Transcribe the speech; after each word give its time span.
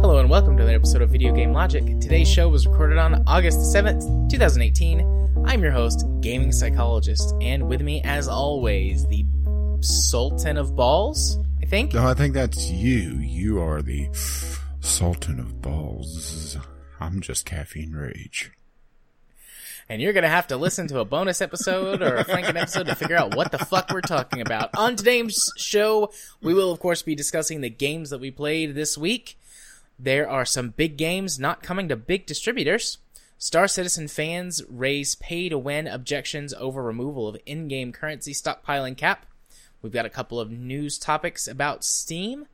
Hello 0.00 0.18
and 0.18 0.30
welcome 0.30 0.56
to 0.56 0.62
another 0.62 0.76
episode 0.76 1.02
of 1.02 1.10
Video 1.10 1.34
Game 1.34 1.52
Logic. 1.52 1.84
Today's 2.00 2.30
show 2.30 2.48
was 2.48 2.66
recorded 2.66 2.98
on 2.98 3.22
August 3.26 3.58
7th, 3.74 4.30
2018. 4.30 5.44
I'm 5.44 5.62
your 5.62 5.72
host, 5.72 6.06
Gaming 6.20 6.52
Psychologist, 6.52 7.34
and 7.40 7.68
with 7.68 7.80
me, 7.82 8.00
as 8.04 8.28
always, 8.28 9.06
the 9.06 9.24
Sultan 9.80 10.56
of 10.56 10.76
Balls, 10.76 11.38
I 11.62 11.66
think? 11.66 11.94
No, 11.94 12.06
I 12.06 12.14
think 12.14 12.34
that's 12.34 12.70
you. 12.70 13.16
You 13.18 13.60
are 13.60 13.82
the 13.82 14.08
Sultan 14.80 15.40
of 15.40 15.60
Balls. 15.62 16.56
I'm 17.00 17.20
just 17.20 17.44
Caffeine 17.44 17.92
Rage. 17.92 18.50
And 19.88 20.02
you're 20.02 20.12
gonna 20.12 20.28
have 20.28 20.48
to 20.48 20.56
listen 20.56 20.88
to 20.88 20.98
a 20.98 21.04
bonus 21.04 21.40
episode 21.40 22.02
or 22.02 22.16
a 22.16 22.24
Franken 22.24 22.56
episode 22.56 22.86
to 22.86 22.94
figure 22.94 23.16
out 23.16 23.34
what 23.34 23.52
the 23.52 23.58
fuck 23.58 23.90
we're 23.90 24.00
talking 24.00 24.40
about. 24.40 24.70
On 24.76 24.96
today's 24.96 25.50
show, 25.56 26.10
we 26.42 26.52
will 26.52 26.70
of 26.70 26.80
course 26.80 27.02
be 27.02 27.14
discussing 27.14 27.60
the 27.60 27.70
games 27.70 28.10
that 28.10 28.20
we 28.20 28.30
played 28.30 28.74
this 28.74 28.98
week. 28.98 29.38
There 29.98 30.28
are 30.28 30.44
some 30.44 30.70
big 30.70 30.96
games 30.96 31.38
not 31.38 31.62
coming 31.62 31.88
to 31.88 31.96
big 31.96 32.26
distributors. 32.26 32.98
Star 33.38 33.68
Citizen 33.68 34.08
fans 34.08 34.62
raise 34.68 35.14
pay 35.14 35.48
to 35.48 35.56
win 35.56 35.86
objections 35.86 36.52
over 36.54 36.82
removal 36.82 37.28
of 37.28 37.38
in 37.46 37.68
game 37.68 37.92
currency 37.92 38.32
stockpiling 38.32 38.96
cap. 38.96 39.24
We've 39.80 39.92
got 39.92 40.06
a 40.06 40.10
couple 40.10 40.40
of 40.40 40.50
news 40.50 40.98
topics 40.98 41.46
about 41.46 41.84
Steam. 41.84 42.46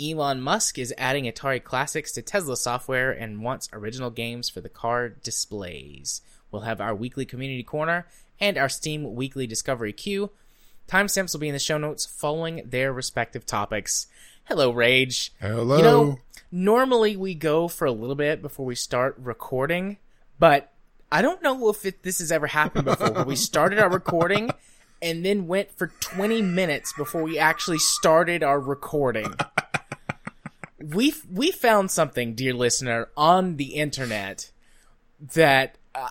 Elon 0.00 0.42
Musk 0.42 0.78
is 0.78 0.92
adding 0.98 1.24
Atari 1.24 1.62
Classics 1.62 2.12
to 2.12 2.22
Tesla 2.22 2.56
software 2.56 3.10
and 3.10 3.42
wants 3.42 3.68
original 3.72 4.10
games 4.10 4.50
for 4.50 4.60
the 4.60 4.68
car 4.68 5.08
displays. 5.08 6.20
We'll 6.50 6.62
have 6.62 6.80
our 6.80 6.94
weekly 6.94 7.24
community 7.24 7.62
corner 7.62 8.06
and 8.38 8.58
our 8.58 8.68
Steam 8.68 9.14
weekly 9.14 9.46
discovery 9.46 9.92
queue. 9.92 10.30
Timestamps 10.86 11.32
will 11.32 11.40
be 11.40 11.48
in 11.48 11.54
the 11.54 11.58
show 11.58 11.78
notes 11.78 12.04
following 12.04 12.62
their 12.66 12.92
respective 12.92 13.46
topics. 13.46 14.06
Hello, 14.44 14.70
Rage. 14.70 15.32
Hello. 15.40 15.78
You 15.78 15.82
know, 15.82 16.18
normally 16.52 17.16
we 17.16 17.34
go 17.34 17.66
for 17.66 17.86
a 17.86 17.92
little 17.92 18.14
bit 18.14 18.42
before 18.42 18.66
we 18.66 18.74
start 18.74 19.16
recording, 19.18 19.96
but 20.38 20.72
I 21.10 21.22
don't 21.22 21.42
know 21.42 21.70
if 21.70 21.86
it, 21.86 22.02
this 22.02 22.18
has 22.18 22.30
ever 22.30 22.46
happened 22.46 22.84
before 22.84 23.24
we 23.24 23.36
started 23.36 23.78
our 23.78 23.90
recording 23.90 24.50
and 25.02 25.24
then 25.24 25.46
went 25.46 25.72
for 25.72 25.88
20 26.00 26.42
minutes 26.42 26.92
before 26.92 27.22
we 27.22 27.38
actually 27.38 27.78
started 27.78 28.42
our 28.42 28.60
recording. 28.60 29.34
we 30.94 31.14
we 31.32 31.50
found 31.50 31.90
something, 31.90 32.34
dear 32.34 32.54
listener, 32.54 33.08
on 33.16 33.56
the 33.56 33.74
internet 33.74 34.50
that 35.34 35.76
uh, 35.94 36.08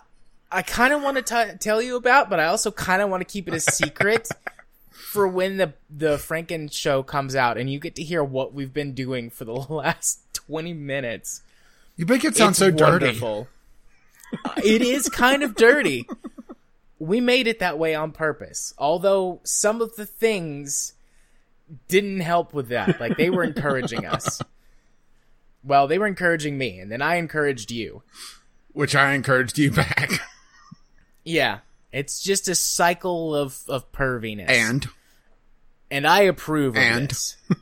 I 0.50 0.62
kind 0.62 0.92
of 0.92 1.02
want 1.02 1.24
to 1.24 1.56
tell 1.60 1.80
you 1.80 1.96
about, 1.96 2.28
but 2.28 2.40
I 2.40 2.46
also 2.46 2.70
kind 2.70 3.02
of 3.02 3.08
want 3.10 3.20
to 3.20 3.24
keep 3.32 3.48
it 3.48 3.54
a 3.54 3.60
secret 3.60 4.28
for 4.90 5.28
when 5.28 5.56
the 5.56 5.74
the 5.88 6.16
Franken 6.16 6.72
show 6.72 7.02
comes 7.02 7.34
out 7.36 7.58
and 7.58 7.70
you 7.70 7.78
get 7.78 7.94
to 7.96 8.02
hear 8.02 8.22
what 8.22 8.52
we've 8.52 8.72
been 8.74 8.92
doing 8.92 9.30
for 9.30 9.44
the 9.44 9.52
last 9.72 10.20
20 10.34 10.72
minutes. 10.74 11.42
you 11.96 12.06
make 12.06 12.24
it 12.24 12.36
sound 12.36 12.50
It's 12.50 12.58
so 12.58 12.70
dirty. 12.70 13.18
it 14.64 14.82
is 14.82 15.08
kind 15.08 15.42
of 15.42 15.54
dirty. 15.54 16.06
We 16.98 17.20
made 17.20 17.46
it 17.46 17.58
that 17.60 17.78
way 17.78 17.94
on 17.94 18.12
purpose. 18.12 18.72
Although 18.78 19.40
some 19.44 19.80
of 19.82 19.94
the 19.96 20.06
things 20.06 20.94
didn't 21.88 22.20
help 22.20 22.54
with 22.54 22.68
that. 22.68 23.00
Like 23.00 23.16
they 23.16 23.30
were 23.30 23.44
encouraging 23.44 24.06
us. 24.06 24.40
Well, 25.66 25.86
they 25.88 25.98
were 25.98 26.06
encouraging 26.06 26.56
me, 26.56 26.78
and 26.78 26.90
then 26.92 27.02
I 27.02 27.16
encouraged 27.16 27.70
you. 27.72 28.02
Which 28.72 28.94
I 28.94 29.12
encouraged 29.14 29.58
you 29.58 29.70
back. 29.72 30.10
Yeah. 31.28 31.58
It's 31.92 32.22
just 32.22 32.46
a 32.46 32.54
cycle 32.54 33.34
of, 33.34 33.58
of 33.68 33.90
perviness. 33.90 34.48
And 34.48 34.88
and 35.90 36.06
I 36.06 36.20
approve 36.20 36.76
of 36.76 36.82
And? 36.82 37.10
this. 37.10 37.36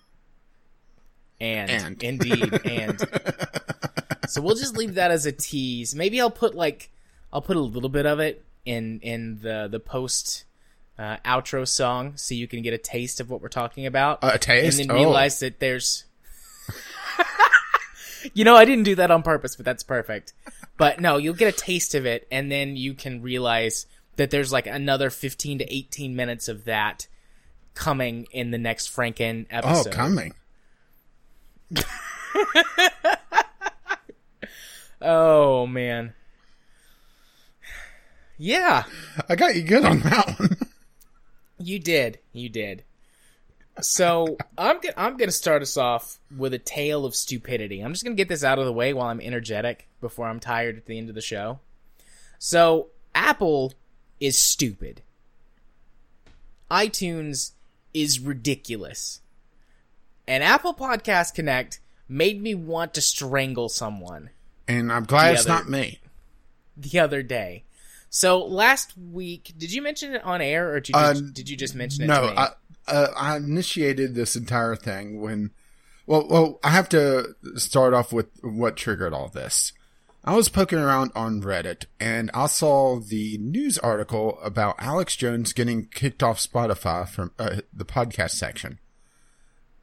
And, 1.40 1.70
And. 1.70 2.02
indeed, 2.02 2.52
and 2.64 3.00
so 4.28 4.40
we'll 4.40 4.54
just 4.54 4.76
leave 4.76 4.94
that 4.94 5.10
as 5.10 5.26
a 5.26 5.32
tease. 5.32 5.94
Maybe 5.94 6.20
I'll 6.20 6.30
put 6.30 6.54
like 6.54 6.90
I'll 7.32 7.42
put 7.42 7.56
a 7.56 7.60
little 7.60 7.88
bit 7.88 8.06
of 8.06 8.20
it 8.20 8.44
in 8.64 9.00
in 9.00 9.40
the 9.40 9.66
the 9.70 9.80
post 9.80 10.44
uh, 10.98 11.16
outro 11.24 11.66
song, 11.66 12.12
so 12.16 12.34
you 12.34 12.46
can 12.46 12.62
get 12.62 12.72
a 12.72 12.78
taste 12.78 13.18
of 13.20 13.30
what 13.30 13.40
we're 13.42 13.48
talking 13.48 13.84
about, 13.84 14.20
a 14.22 14.38
taste. 14.38 14.78
and 14.78 14.88
then 14.90 14.96
Oh. 14.96 15.00
realize 15.00 15.40
that 15.40 15.58
there's. 15.58 16.04
you 18.34 18.44
know, 18.44 18.56
I 18.56 18.64
didn't 18.64 18.84
do 18.84 18.94
that 18.96 19.10
on 19.10 19.22
purpose, 19.22 19.56
but 19.56 19.64
that's 19.64 19.82
perfect. 19.82 20.32
But 20.76 21.00
no, 21.00 21.18
you'll 21.18 21.34
get 21.34 21.54
a 21.54 21.56
taste 21.56 21.94
of 21.94 22.06
it, 22.06 22.26
and 22.30 22.50
then 22.50 22.76
you 22.76 22.94
can 22.94 23.22
realize 23.22 23.86
that 24.16 24.30
there's 24.30 24.52
like 24.52 24.66
another 24.66 25.10
15 25.10 25.58
to 25.58 25.74
18 25.74 26.16
minutes 26.16 26.48
of 26.48 26.64
that 26.64 27.06
coming 27.74 28.26
in 28.30 28.50
the 28.50 28.58
next 28.58 28.94
Franken 28.94 29.46
oh, 29.52 29.56
episode. 29.58 29.88
Oh, 29.88 29.96
coming. 29.96 30.34
Oh 35.04 35.66
man. 35.66 36.14
Yeah, 38.38 38.84
I 39.28 39.36
got 39.36 39.54
you 39.54 39.62
good 39.62 39.84
on 39.84 40.00
that 40.00 40.38
one. 40.38 40.56
you 41.58 41.78
did. 41.78 42.18
You 42.32 42.48
did. 42.48 42.84
So 43.80 44.36
I'm 44.56 44.78
I'm 44.96 45.16
gonna 45.16 45.32
start 45.32 45.60
us 45.62 45.76
off 45.76 46.18
with 46.36 46.54
a 46.54 46.58
tale 46.58 47.04
of 47.04 47.14
stupidity. 47.14 47.80
I'm 47.80 47.92
just 47.92 48.04
gonna 48.04 48.14
get 48.16 48.28
this 48.28 48.44
out 48.44 48.58
of 48.58 48.66
the 48.66 48.72
way 48.72 48.92
while 48.94 49.08
I'm 49.08 49.20
energetic 49.20 49.88
before 50.00 50.28
I'm 50.28 50.38
tired 50.40 50.76
at 50.76 50.86
the 50.86 50.96
end 50.96 51.08
of 51.08 51.14
the 51.14 51.20
show. 51.20 51.58
So 52.38 52.88
Apple 53.14 53.74
is 54.20 54.38
stupid. 54.38 55.02
iTunes 56.70 57.52
is 57.92 58.18
ridiculous. 58.20 59.20
And 60.26 60.42
Apple 60.42 60.74
Podcast 60.74 61.34
Connect 61.34 61.80
made 62.08 62.40
me 62.42 62.54
want 62.54 62.94
to 62.94 63.00
strangle 63.00 63.68
someone. 63.68 64.30
and 64.66 64.90
I'm 64.92 65.04
glad 65.04 65.34
it's 65.34 65.42
other- 65.42 65.48
not 65.50 65.68
me. 65.68 66.00
the 66.76 66.98
other 66.98 67.22
day. 67.22 67.64
So 68.08 68.38
last 68.44 68.94
week, 68.96 69.52
did 69.58 69.72
you 69.72 69.82
mention 69.82 70.14
it 70.14 70.22
on 70.24 70.40
air, 70.40 70.70
or 70.72 70.80
did 70.80 70.90
you 70.90 70.94
Uh, 71.00 71.12
just, 71.14 71.34
did 71.34 71.48
you 71.48 71.56
just 71.56 71.74
mention 71.74 72.04
it? 72.04 72.06
No, 72.06 72.22
to 72.22 72.26
me? 72.32 72.38
I, 72.38 72.50
uh, 72.86 73.08
I 73.16 73.36
initiated 73.36 74.14
this 74.14 74.36
entire 74.36 74.76
thing 74.76 75.20
when, 75.20 75.50
well, 76.06 76.26
well, 76.28 76.60
I 76.62 76.70
have 76.70 76.88
to 76.90 77.34
start 77.56 77.94
off 77.94 78.12
with 78.12 78.28
what 78.42 78.76
triggered 78.76 79.12
all 79.12 79.28
this. 79.28 79.72
I 80.26 80.34
was 80.34 80.48
poking 80.48 80.78
around 80.78 81.12
on 81.14 81.42
Reddit 81.42 81.84
and 82.00 82.30
I 82.32 82.46
saw 82.46 82.98
the 82.98 83.36
news 83.38 83.76
article 83.78 84.38
about 84.42 84.76
Alex 84.78 85.16
Jones 85.16 85.52
getting 85.52 85.86
kicked 85.86 86.22
off 86.22 86.38
Spotify 86.40 87.06
from 87.06 87.32
uh, 87.38 87.56
the 87.74 87.84
podcast 87.84 88.30
section. 88.30 88.78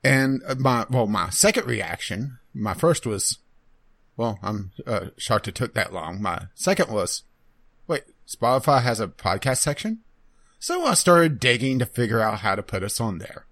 And 0.04 0.42
uh, 0.48 0.56
my, 0.56 0.88
well, 0.90 1.06
my 1.06 1.30
second 1.30 1.68
reaction, 1.68 2.40
my 2.56 2.74
first 2.74 3.06
was, 3.06 3.38
well, 4.18 4.40
I'm 4.42 4.72
uh, 4.88 5.08
shocked 5.16 5.48
it 5.48 5.54
took 5.54 5.76
that 5.76 5.94
long. 5.94 6.20
My 6.20 6.48
second 6.56 6.90
was, 6.90 7.22
wait, 7.86 8.04
Spotify 8.28 8.82
has 8.82 9.00
a 9.00 9.08
podcast 9.08 9.58
section? 9.58 10.00
So 10.62 10.86
I 10.86 10.94
started 10.94 11.40
digging 11.40 11.80
to 11.80 11.88
figure 11.88 12.20
out 12.22 12.42
how 12.42 12.54
to 12.54 12.62
put 12.62 12.84
us 12.84 13.02
on 13.02 13.18
there. 13.18 13.48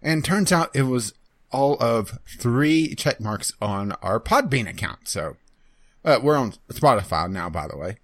And 0.00 0.24
turns 0.24 0.52
out 0.52 0.70
it 0.76 0.84
was 0.84 1.12
all 1.50 1.76
of 1.82 2.20
three 2.38 2.94
check 2.94 3.20
marks 3.20 3.52
on 3.60 3.92
our 4.00 4.20
Podbean 4.20 4.68
account. 4.68 5.08
So, 5.08 5.36
uh, 6.04 6.20
we're 6.22 6.36
on 6.36 6.54
Spotify 6.68 7.28
now, 7.28 7.50
by 7.50 7.66
the 7.66 7.76
way. 7.76 7.96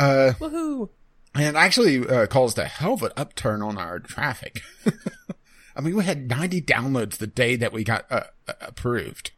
Uh, 0.00 0.32
Woohoo! 0.40 0.88
and 1.32 1.56
actually, 1.56 2.04
uh, 2.08 2.26
caused 2.26 2.58
a 2.58 2.64
hell 2.64 2.94
of 2.94 3.04
an 3.04 3.12
upturn 3.16 3.62
on 3.62 3.78
our 3.78 4.00
traffic. 4.00 4.60
I 5.76 5.80
mean, 5.80 5.94
we 5.94 6.04
had 6.04 6.28
90 6.28 6.60
downloads 6.62 7.18
the 7.18 7.28
day 7.28 7.54
that 7.54 7.72
we 7.72 7.84
got, 7.84 8.04
uh, 8.10 8.24
uh, 8.48 8.54
approved. 8.62 9.30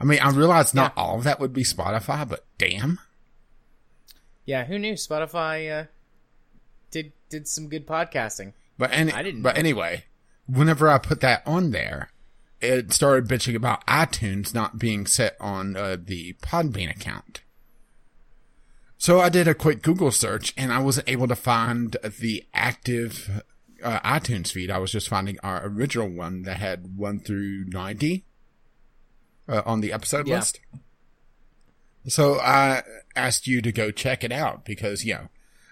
I 0.00 0.04
mean, 0.04 0.18
I 0.18 0.30
realized 0.30 0.74
not 0.74 0.94
all 0.96 1.18
of 1.18 1.24
that 1.24 1.38
would 1.38 1.52
be 1.52 1.62
Spotify, 1.62 2.28
but 2.28 2.44
damn. 2.58 2.98
Yeah, 4.44 4.64
who 4.64 4.80
knew 4.80 4.94
Spotify 4.94 5.82
uh, 5.82 5.86
did 7.28 7.46
some 7.48 7.68
good 7.68 7.86
podcasting? 7.86 8.52
But 8.76 8.92
any, 8.92 9.12
I 9.12 9.22
didn't 9.22 9.42
But 9.42 9.54
know. 9.54 9.60
anyway, 9.60 10.04
whenever 10.46 10.88
I 10.88 10.98
put 10.98 11.20
that 11.20 11.42
on 11.46 11.70
there, 11.72 12.10
it 12.60 12.92
started 12.92 13.28
bitching 13.28 13.54
about 13.54 13.86
iTunes 13.86 14.54
not 14.54 14.78
being 14.78 15.06
set 15.06 15.36
on 15.40 15.76
uh, 15.76 15.96
the 16.02 16.34
Podbean 16.42 16.90
account. 16.90 17.42
So 18.96 19.20
I 19.20 19.28
did 19.28 19.46
a 19.46 19.54
quick 19.54 19.82
Google 19.82 20.10
search, 20.10 20.52
and 20.56 20.72
I 20.72 20.80
wasn't 20.80 21.08
able 21.08 21.28
to 21.28 21.36
find 21.36 21.96
the 22.18 22.44
active 22.52 23.42
uh, 23.82 24.00
iTunes 24.00 24.50
feed. 24.50 24.70
I 24.72 24.78
was 24.78 24.90
just 24.90 25.08
finding 25.08 25.38
our 25.44 25.64
original 25.64 26.08
one 26.08 26.42
that 26.42 26.56
had 26.56 26.96
one 26.96 27.20
through 27.20 27.64
ninety 27.66 28.24
uh, 29.48 29.62
on 29.64 29.80
the 29.80 29.92
episode 29.92 30.26
Yeah. 30.26 30.36
list. 30.36 30.58
So 32.08 32.40
I 32.40 32.82
asked 33.14 33.46
you 33.46 33.60
to 33.62 33.70
go 33.70 33.90
check 33.92 34.24
it 34.24 34.32
out 34.32 34.64
because 34.64 35.04
you 35.04 35.14
know 35.14 35.28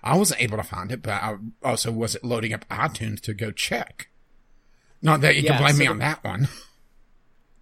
I 0.07 0.17
wasn't 0.17 0.41
able 0.43 0.57
to 0.57 0.63
find 0.63 0.93
it, 0.93 1.03
but 1.03 1.11
I 1.23 1.37
also 1.63 1.91
wasn't 1.93 2.25
loading 2.25 2.53
up 2.53 2.67
iTunes 2.69 3.21
to 3.23 3.35
go 3.35 3.51
check. 3.51 4.09
Not 5.03 5.21
that 5.21 5.37
you 5.37 5.43
Yeah, 5.43 5.53
can 5.59 5.63
blame 5.63 5.73
so 5.75 5.79
me 5.79 5.85
the- 5.87 5.91
on 5.93 5.99
that 5.99 6.25
one. 6.25 6.49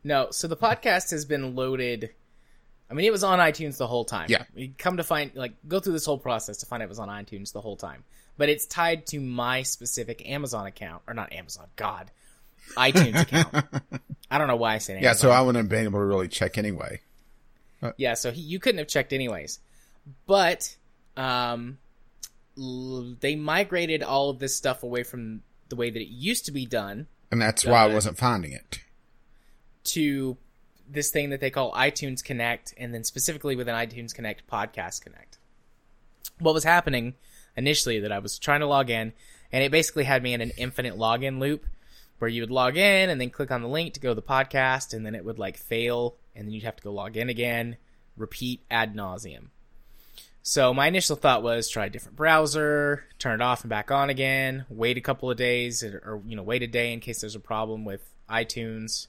No, 0.07 0.29
so 0.31 0.47
the 0.49 0.57
podcast 0.57 1.13
has 1.13 1.25
been 1.25 1.55
loaded 1.55 2.11
I 2.91 2.95
mean, 2.95 3.07
it 3.07 3.11
was 3.11 3.25
on 3.25 3.39
iTunes 3.39 3.79
the 3.79 3.87
whole 3.87 4.05
time. 4.05 4.27
Yeah. 4.29 4.45
You 4.55 4.71
come 4.77 4.99
to 4.99 5.03
find, 5.03 5.35
like, 5.35 5.55
go 5.67 5.81
through 5.81 5.95
this 5.95 6.05
whole 6.05 6.19
process 6.19 6.59
to 6.59 6.67
find 6.67 6.83
it 6.83 6.89
was 6.89 6.99
on 6.99 7.09
iTunes 7.09 7.53
the 7.53 7.63
whole 7.63 7.77
time. 7.77 8.05
But 8.37 8.51
it's 8.51 8.67
tied 8.67 9.07
to 9.07 9.21
my 9.21 9.63
specific 9.63 10.29
Amazon 10.29 10.67
account, 10.67 11.03
or 11.09 11.15
not 11.15 11.33
Amazon, 11.33 11.67
God, 11.77 12.11
iTunes 12.77 13.19
account. 13.23 13.65
I 14.31 14.37
don't 14.37 14.49
know 14.49 14.57
why 14.57 14.75
I 14.75 14.79
said 14.79 14.99
Amazon. 14.99 15.09
Yeah, 15.09 15.15
so 15.15 15.31
I 15.31 15.41
wouldn't 15.41 15.63
have 15.65 15.71
been 15.71 15.85
able 15.85 16.01
to 16.01 16.05
really 16.05 16.29
check 16.29 16.59
anyway. 16.59 17.01
Yeah, 17.97 18.15
so 18.15 18.31
he, 18.31 18.43
you 18.43 18.59
couldn't 18.61 18.79
have 18.79 18.89
checked 18.89 19.15
anyways. 19.15 19.61
But 20.27 20.77
um, 21.17 21.79
they 22.57 23.35
migrated 23.35 24.03
all 24.03 24.31
of 24.31 24.39
this 24.39 24.57
stuff 24.57 24.83
away 24.83 25.03
from 25.03 25.43
the 25.69 25.77
way 25.77 25.91
that 25.91 26.01
it 26.01 26.09
used 26.09 26.47
to 26.47 26.53
be 26.53 26.67
done 26.67 27.07
And 27.31 27.41
that's 27.43 27.65
why 27.65 27.85
I 27.85 27.93
wasn't 27.93 28.17
finding 28.19 28.53
it. 28.53 28.81
to 29.85 30.37
this 30.89 31.11
thing 31.11 31.31
that 31.31 31.41
they 31.41 31.51
call 31.51 31.73
iTunes 31.73 32.23
Connect, 32.23 32.75
and 32.77 32.93
then 32.95 33.05
specifically 33.05 33.57
within 33.57 33.75
iTunes 33.75 34.15
Connect, 34.15 34.47
Podcast 34.47 35.03
Connect. 35.03 35.39
What 36.39 36.55
was 36.55 36.65
happening 36.65 37.15
initially 37.57 38.01
that 38.01 38.13
I 38.13 38.19
was 38.19 38.39
trying 38.39 38.61
to 38.61 38.67
log 38.67 38.91
in, 38.91 39.13
and 39.51 39.65
it 39.65 39.73
basically 39.73 40.05
had 40.05 40.23
me 40.23 40.35
in 40.35 40.41
an 40.41 40.53
infinite 40.57 40.97
login 40.97 41.39
loop 41.39 41.65
where 42.19 42.29
you 42.29 42.43
would 42.43 42.51
log 42.51 42.77
in 42.77 43.11
and 43.11 43.21
then 43.21 43.31
click 43.31 43.51
on 43.51 43.63
the 43.63 43.69
link 43.69 43.95
to 43.95 44.01
go 44.01 44.11
to 44.11 44.15
the 44.15 44.23
podcast, 44.23 44.95
and 44.95 45.05
then 45.05 45.15
it 45.15 45.25
would 45.25 45.39
like 45.39 45.57
fail, 45.57 46.17
and 46.37 46.47
then 46.47 46.53
you'd 46.53 46.65
have 46.65 46.77
to 46.77 46.83
go 46.83 46.93
log 46.93 47.17
in 47.17 47.29
again, 47.29 47.77
repeat 48.17 48.61
ad 48.71 48.95
nauseum. 48.95 49.47
So 50.47 50.75
my 50.75 50.89
initial 50.89 51.17
thought 51.17 51.43
was 51.43 51.71
try 51.71 51.87
a 51.87 51.91
different 51.91 52.17
browser, 52.17 53.07
turn 53.19 53.41
it 53.41 53.43
off 53.43 53.63
and 53.63 53.71
back 53.71 53.91
on 53.91 54.11
again, 54.11 54.67
wait 54.69 54.99
a 54.99 55.01
couple 55.01 55.31
of 55.31 55.39
days, 55.39 55.83
or, 55.83 56.21
you 56.27 56.37
know, 56.37 56.43
wait 56.43 56.63
a 56.63 56.67
day 56.67 56.93
in 56.93 57.01
case 57.01 57.23
there's 57.23 57.35
a 57.35 57.41
problem 57.41 57.87
with 57.87 58.03
iTunes. 58.29 59.07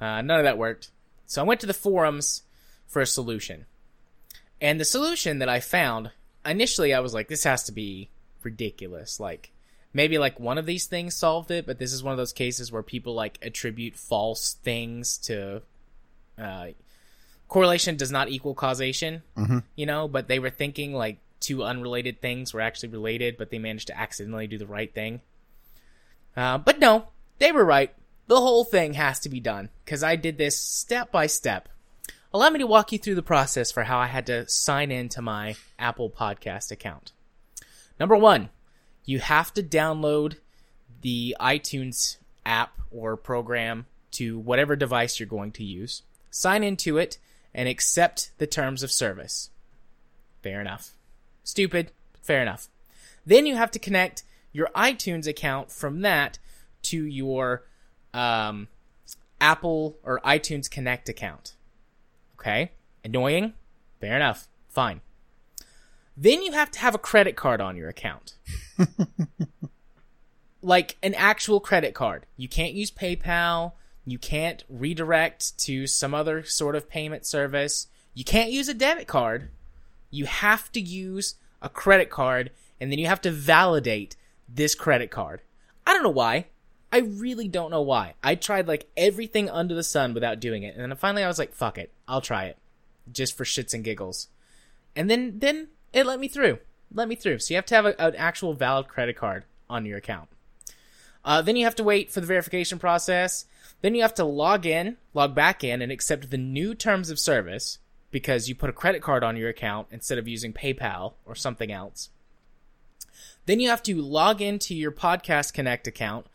Uh, 0.00 0.20
none 0.20 0.40
of 0.40 0.42
that 0.42 0.58
worked. 0.58 0.90
So 1.26 1.40
I 1.40 1.44
went 1.44 1.60
to 1.60 1.68
the 1.68 1.72
forums 1.72 2.42
for 2.88 3.00
a 3.00 3.06
solution. 3.06 3.66
And 4.60 4.80
the 4.80 4.84
solution 4.84 5.38
that 5.38 5.48
I 5.48 5.60
found, 5.60 6.10
initially 6.44 6.92
I 6.92 6.98
was 7.00 7.14
like, 7.14 7.28
this 7.28 7.44
has 7.44 7.62
to 7.64 7.72
be 7.72 8.10
ridiculous. 8.42 9.20
Like, 9.20 9.52
maybe 9.92 10.18
like 10.18 10.40
one 10.40 10.58
of 10.58 10.66
these 10.66 10.86
things 10.86 11.14
solved 11.14 11.52
it, 11.52 11.66
but 11.66 11.78
this 11.78 11.92
is 11.92 12.02
one 12.02 12.12
of 12.12 12.18
those 12.18 12.32
cases 12.32 12.72
where 12.72 12.82
people 12.82 13.14
like 13.14 13.38
attribute 13.42 13.94
false 13.94 14.54
things 14.54 15.18
to, 15.18 15.62
uh, 16.36 16.70
correlation 17.48 17.96
does 17.96 18.12
not 18.12 18.28
equal 18.28 18.54
causation, 18.54 19.22
you 19.74 19.86
know, 19.86 20.06
but 20.06 20.28
they 20.28 20.38
were 20.38 20.50
thinking 20.50 20.92
like 20.92 21.18
two 21.40 21.64
unrelated 21.64 22.20
things 22.20 22.52
were 22.52 22.60
actually 22.60 22.90
related, 22.90 23.36
but 23.38 23.50
they 23.50 23.58
managed 23.58 23.86
to 23.88 23.98
accidentally 23.98 24.46
do 24.46 24.58
the 24.58 24.66
right 24.66 24.92
thing. 24.92 25.20
Uh, 26.36 26.58
but 26.58 26.78
no, 26.78 27.08
they 27.38 27.52
were 27.52 27.64
right. 27.64 27.92
The 28.26 28.40
whole 28.40 28.64
thing 28.64 28.94
has 28.94 29.20
to 29.20 29.28
be 29.28 29.40
done 29.40 29.70
because 29.84 30.02
I 30.02 30.16
did 30.16 30.36
this 30.36 30.60
step 30.60 31.10
by 31.10 31.26
step. 31.26 31.68
Allow 32.32 32.50
me 32.50 32.58
to 32.58 32.66
walk 32.66 32.92
you 32.92 32.98
through 32.98 33.14
the 33.14 33.22
process 33.22 33.72
for 33.72 33.84
how 33.84 33.98
I 33.98 34.06
had 34.06 34.26
to 34.26 34.46
sign 34.48 34.90
into 34.90 35.22
my 35.22 35.56
Apple 35.78 36.10
Podcast 36.10 36.70
account. 36.70 37.12
Number 37.98 38.16
one, 38.16 38.50
you 39.06 39.18
have 39.20 39.54
to 39.54 39.62
download 39.62 40.36
the 41.00 41.34
iTunes 41.40 42.18
app 42.44 42.78
or 42.90 43.16
program 43.16 43.86
to 44.12 44.38
whatever 44.38 44.76
device 44.76 45.18
you're 45.18 45.26
going 45.26 45.52
to 45.52 45.64
use, 45.64 46.02
sign 46.30 46.62
into 46.62 46.98
it, 46.98 47.18
and 47.54 47.68
accept 47.68 48.32
the 48.38 48.46
terms 48.46 48.82
of 48.82 48.92
service. 48.92 49.50
Fair 50.42 50.60
enough. 50.60 50.92
Stupid, 51.42 51.92
fair 52.22 52.42
enough. 52.42 52.68
Then 53.24 53.46
you 53.46 53.56
have 53.56 53.70
to 53.72 53.78
connect 53.78 54.22
your 54.52 54.68
iTunes 54.74 55.26
account 55.26 55.70
from 55.70 56.00
that 56.02 56.38
to 56.82 57.04
your 57.04 57.64
um, 58.14 58.68
Apple 59.40 59.98
or 60.02 60.20
iTunes 60.24 60.70
Connect 60.70 61.08
account. 61.08 61.54
Okay? 62.38 62.72
Annoying? 63.04 63.54
Fair 64.00 64.16
enough. 64.16 64.48
Fine. 64.68 65.00
Then 66.16 66.42
you 66.42 66.52
have 66.52 66.70
to 66.72 66.78
have 66.80 66.94
a 66.94 66.98
credit 66.98 67.36
card 67.36 67.60
on 67.60 67.76
your 67.76 67.88
account. 67.88 68.36
like 70.62 70.96
an 71.02 71.14
actual 71.14 71.60
credit 71.60 71.94
card. 71.94 72.26
You 72.36 72.48
can't 72.48 72.74
use 72.74 72.90
PayPal. 72.90 73.72
You 74.10 74.18
can't 74.18 74.64
redirect 74.68 75.58
to 75.60 75.86
some 75.86 76.14
other 76.14 76.42
sort 76.44 76.76
of 76.76 76.88
payment 76.88 77.26
service. 77.26 77.88
You 78.14 78.24
can't 78.24 78.50
use 78.50 78.68
a 78.68 78.74
debit 78.74 79.06
card. 79.06 79.50
You 80.10 80.26
have 80.26 80.72
to 80.72 80.80
use 80.80 81.34
a 81.60 81.68
credit 81.68 82.10
card 82.10 82.50
and 82.80 82.90
then 82.90 82.98
you 82.98 83.06
have 83.06 83.20
to 83.22 83.30
validate 83.30 84.16
this 84.48 84.74
credit 84.74 85.10
card. 85.10 85.42
I 85.86 85.92
don't 85.92 86.02
know 86.02 86.10
why. 86.10 86.46
I 86.90 86.98
really 87.00 87.48
don't 87.48 87.70
know 87.70 87.82
why. 87.82 88.14
I 88.22 88.34
tried 88.34 88.66
like 88.66 88.88
everything 88.96 89.50
under 89.50 89.74
the 89.74 89.82
sun 89.82 90.14
without 90.14 90.40
doing 90.40 90.62
it. 90.62 90.74
And 90.76 90.90
then 90.90 90.96
finally 90.96 91.22
I 91.22 91.28
was 91.28 91.38
like, 91.38 91.52
fuck 91.52 91.76
it. 91.76 91.92
I'll 92.06 92.20
try 92.20 92.44
it. 92.44 92.56
Just 93.10 93.36
for 93.36 93.44
shits 93.44 93.74
and 93.74 93.84
giggles. 93.84 94.28
And 94.96 95.10
then 95.10 95.38
then 95.38 95.68
it 95.92 96.06
let 96.06 96.20
me 96.20 96.28
through. 96.28 96.58
Let 96.92 97.08
me 97.08 97.14
through. 97.14 97.40
So 97.40 97.52
you 97.52 97.56
have 97.56 97.66
to 97.66 97.74
have 97.74 97.86
a, 97.86 98.00
an 98.00 98.16
actual 98.16 98.54
valid 98.54 98.88
credit 98.88 99.16
card 99.16 99.44
on 99.68 99.84
your 99.84 99.98
account. 99.98 100.28
Uh, 101.24 101.42
then 101.42 101.56
you 101.56 101.64
have 101.64 101.76
to 101.76 101.84
wait 101.84 102.10
for 102.10 102.20
the 102.20 102.26
verification 102.26 102.78
process. 102.78 103.44
Then 103.80 103.94
you 103.94 104.02
have 104.02 104.14
to 104.14 104.24
log 104.24 104.66
in, 104.66 104.96
log 105.14 105.34
back 105.34 105.62
in, 105.62 105.82
and 105.82 105.92
accept 105.92 106.30
the 106.30 106.38
new 106.38 106.74
terms 106.74 107.10
of 107.10 107.18
service 107.18 107.78
because 108.10 108.48
you 108.48 108.54
put 108.54 108.70
a 108.70 108.74
credit 108.74 109.02
card 109.02 109.22
on 109.22 109.36
your 109.36 109.48
account 109.48 109.88
instead 109.90 110.18
of 110.18 110.26
using 110.26 110.52
PayPal 110.52 111.14
or 111.24 111.34
something 111.34 111.70
else. 111.70 112.10
Then 113.46 113.60
you 113.60 113.70
have 113.70 113.82
to 113.84 114.00
log 114.00 114.42
into 114.42 114.74
your 114.74 114.92
Podcast 114.92 115.52
Connect 115.52 115.86
account, 115.86 116.26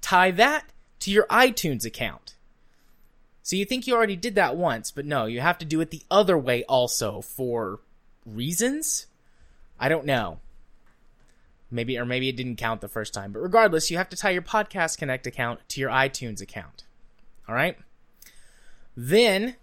tie 0.00 0.30
that 0.32 0.66
to 1.00 1.10
your 1.10 1.26
iTunes 1.26 1.84
account. 1.84 2.34
So 3.42 3.56
you 3.56 3.64
think 3.64 3.86
you 3.86 3.94
already 3.94 4.16
did 4.16 4.34
that 4.34 4.56
once, 4.56 4.90
but 4.90 5.06
no, 5.06 5.26
you 5.26 5.40
have 5.40 5.58
to 5.58 5.64
do 5.64 5.80
it 5.80 5.90
the 5.90 6.02
other 6.10 6.38
way 6.38 6.62
also 6.64 7.22
for 7.22 7.80
reasons? 8.26 9.06
I 9.78 9.88
don't 9.88 10.04
know. 10.04 10.38
Maybe 11.70 11.98
or 11.98 12.04
maybe 12.04 12.28
it 12.28 12.36
didn't 12.36 12.56
count 12.56 12.80
the 12.80 12.88
first 12.88 13.14
time, 13.14 13.32
but 13.32 13.40
regardless, 13.40 13.90
you 13.90 13.96
have 13.96 14.08
to 14.10 14.16
tie 14.16 14.30
your 14.30 14.42
Podcast 14.42 14.98
Connect 14.98 15.26
account 15.26 15.60
to 15.70 15.80
your 15.80 15.90
iTunes 15.90 16.42
account. 16.42 16.84
All 17.50 17.56
right? 17.56 17.76
Then 18.96 19.56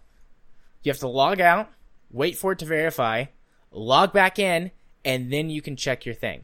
you 0.83 0.91
have 0.91 0.99
to 0.99 1.07
log 1.07 1.39
out, 1.39 1.69
wait 2.11 2.37
for 2.37 2.51
it 2.51 2.59
to 2.59 2.65
verify, 2.65 3.25
log 3.71 4.11
back 4.11 4.37
in, 4.37 4.71
and 5.05 5.31
then 5.31 5.49
you 5.49 5.61
can 5.61 5.77
check 5.77 6.05
your 6.05 6.13
thing. 6.13 6.43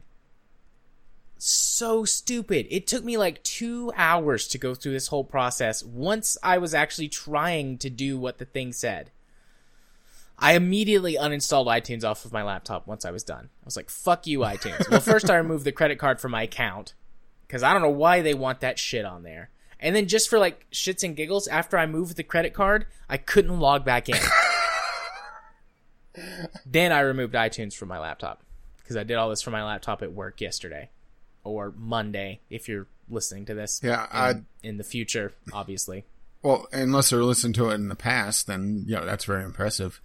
So 1.36 2.06
stupid. 2.06 2.66
It 2.70 2.86
took 2.86 3.04
me 3.04 3.18
like 3.18 3.42
two 3.42 3.92
hours 3.94 4.48
to 4.48 4.58
go 4.58 4.74
through 4.74 4.92
this 4.92 5.08
whole 5.08 5.24
process 5.24 5.84
once 5.84 6.38
I 6.42 6.56
was 6.56 6.72
actually 6.72 7.08
trying 7.08 7.76
to 7.78 7.90
do 7.90 8.18
what 8.18 8.38
the 8.38 8.46
thing 8.46 8.72
said. 8.72 9.10
I 10.38 10.54
immediately 10.54 11.16
uninstalled 11.16 11.66
iTunes 11.66 12.04
off 12.04 12.24
of 12.24 12.32
my 12.32 12.42
laptop 12.42 12.86
once 12.86 13.04
I 13.04 13.10
was 13.10 13.22
done. 13.22 13.50
I 13.62 13.66
was 13.66 13.76
like, 13.76 13.90
fuck 13.90 14.26
you, 14.26 14.38
iTunes. 14.38 14.90
well, 14.90 15.00
first 15.00 15.28
I 15.28 15.36
removed 15.36 15.64
the 15.64 15.72
credit 15.72 15.98
card 15.98 16.22
from 16.22 16.30
my 16.30 16.44
account 16.44 16.94
because 17.46 17.62
I 17.62 17.74
don't 17.74 17.82
know 17.82 17.90
why 17.90 18.22
they 18.22 18.32
want 18.32 18.60
that 18.60 18.78
shit 18.78 19.04
on 19.04 19.24
there. 19.24 19.50
And 19.80 19.94
then 19.94 20.06
just 20.06 20.28
for 20.28 20.38
like 20.38 20.68
shits 20.70 21.04
and 21.04 21.16
giggles, 21.16 21.46
after 21.48 21.76
I 21.76 21.86
moved 21.86 22.16
the 22.16 22.22
credit 22.22 22.54
card, 22.54 22.86
I 23.08 23.16
couldn't 23.16 23.58
log 23.58 23.84
back 23.84 24.08
in. 24.08 24.16
then 26.66 26.92
I 26.92 27.00
removed 27.00 27.34
iTunes 27.34 27.74
from 27.74 27.88
my 27.88 27.98
laptop 27.98 28.42
because 28.78 28.96
I 28.96 29.04
did 29.04 29.16
all 29.16 29.30
this 29.30 29.42
from 29.42 29.52
my 29.52 29.64
laptop 29.64 30.02
at 30.02 30.12
work 30.12 30.40
yesterday 30.40 30.90
or 31.42 31.72
Monday 31.76 32.40
if 32.50 32.68
you're 32.68 32.86
listening 33.08 33.46
to 33.46 33.54
this. 33.54 33.80
Yeah, 33.82 34.30
in, 34.30 34.46
in 34.62 34.76
the 34.78 34.84
future, 34.84 35.34
obviously. 35.52 36.04
Well, 36.42 36.66
unless 36.72 37.10
they're 37.10 37.22
listening 37.22 37.54
to 37.54 37.70
it 37.70 37.74
in 37.74 37.88
the 37.88 37.94
past, 37.94 38.46
then 38.46 38.84
you 38.86 38.96
know 38.96 39.04
that's 39.04 39.24
very 39.24 39.44
impressive. 39.44 40.00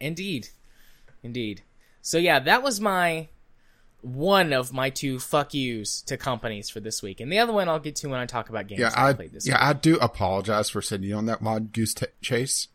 Indeed. 0.00 0.48
Indeed. 1.22 1.62
So 2.02 2.18
yeah, 2.18 2.38
that 2.40 2.62
was 2.62 2.80
my 2.80 3.28
one 4.04 4.52
of 4.52 4.72
my 4.72 4.90
two 4.90 5.18
fuck 5.18 5.54
yous 5.54 6.02
to 6.02 6.16
companies 6.16 6.68
for 6.68 6.78
this 6.80 7.02
week. 7.02 7.20
And 7.20 7.32
the 7.32 7.38
other 7.38 7.52
one 7.52 7.68
I'll 7.68 7.78
get 7.80 7.96
to 7.96 8.08
when 8.08 8.20
I 8.20 8.26
talk 8.26 8.50
about 8.50 8.66
games 8.66 8.80
Yeah, 8.80 8.90
I, 8.94 9.08
I 9.08 9.12
played 9.14 9.32
this 9.32 9.46
yeah 9.46 9.54
week. 9.54 9.62
I 9.62 9.72
do 9.72 9.96
apologize 9.96 10.68
for 10.70 10.82
sending 10.82 11.08
you 11.10 11.16
on 11.16 11.26
that 11.26 11.40
wild 11.40 11.72
goose 11.72 11.94
t- 11.94 12.06
chase. 12.20 12.68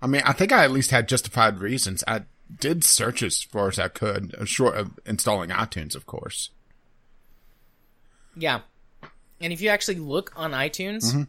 I 0.00 0.06
mean, 0.06 0.22
I 0.24 0.32
think 0.32 0.50
I 0.50 0.64
at 0.64 0.70
least 0.70 0.90
had 0.90 1.08
justified 1.08 1.58
reasons. 1.60 2.02
I 2.08 2.22
did 2.58 2.84
search 2.84 3.22
as 3.22 3.42
far 3.42 3.68
as 3.68 3.78
I 3.78 3.88
could, 3.88 4.34
uh, 4.34 4.44
short 4.46 4.76
of 4.76 4.98
installing 5.06 5.50
iTunes, 5.50 5.94
of 5.94 6.06
course. 6.06 6.50
Yeah. 8.36 8.60
And 9.40 9.52
if 9.52 9.60
you 9.60 9.68
actually 9.68 9.96
look 9.96 10.32
on 10.36 10.52
iTunes, 10.52 11.04
Mm-hmm. 11.12 11.22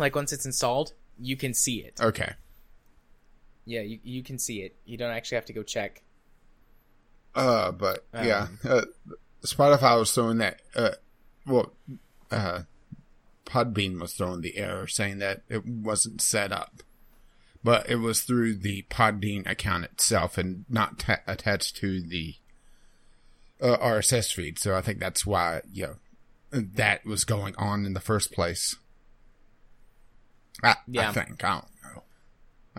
like 0.00 0.14
once 0.14 0.32
it's 0.32 0.44
installed, 0.46 0.92
you 1.18 1.36
can 1.36 1.54
see 1.54 1.76
it. 1.76 2.00
Okay. 2.00 2.32
Yeah, 3.64 3.80
you, 3.82 3.98
you 4.02 4.22
can 4.22 4.38
see 4.38 4.62
it. 4.62 4.76
You 4.84 4.96
don't 4.96 5.10
actually 5.10 5.36
have 5.36 5.46
to 5.46 5.52
go 5.52 5.62
check. 5.62 6.02
Uh, 7.36 7.70
but 7.70 8.04
Um, 8.12 8.26
yeah, 8.26 8.48
uh, 8.64 8.82
Spotify 9.44 9.98
was 9.98 10.10
throwing 10.12 10.38
that. 10.38 10.60
Uh, 10.74 10.92
well, 11.46 11.72
uh, 12.30 12.62
Podbean 13.44 14.00
was 14.00 14.14
throwing 14.14 14.40
the 14.40 14.56
error 14.56 14.86
saying 14.88 15.18
that 15.18 15.42
it 15.48 15.64
wasn't 15.64 16.20
set 16.20 16.50
up, 16.50 16.82
but 17.62 17.88
it 17.88 17.96
was 17.96 18.22
through 18.22 18.54
the 18.56 18.84
Podbean 18.90 19.48
account 19.48 19.84
itself 19.84 20.36
and 20.38 20.64
not 20.68 20.98
ta- 20.98 21.20
attached 21.26 21.76
to 21.76 22.00
the 22.00 22.34
uh, 23.60 23.76
RSS 23.76 24.32
feed. 24.34 24.58
So 24.58 24.74
I 24.74 24.80
think 24.80 24.98
that's 24.98 25.24
why 25.26 25.60
you 25.70 25.86
know 25.86 25.96
that 26.50 27.04
was 27.04 27.24
going 27.24 27.54
on 27.56 27.84
in 27.86 27.92
the 27.92 28.00
first 28.00 28.32
place. 28.32 28.76
I, 30.62 30.76
Yeah. 30.88 31.10
I 31.10 31.12
think 31.12 31.44
I 31.44 31.50
don't 31.52 31.64
know. 31.94 32.02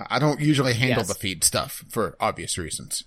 I 0.09 0.19
don't 0.19 0.39
usually 0.41 0.73
handle 0.73 0.99
Yes. 0.99 1.07
the 1.07 1.13
feed 1.15 1.43
stuff 1.43 1.83
for 1.89 2.15
obvious 2.19 2.57
reasons 2.57 3.03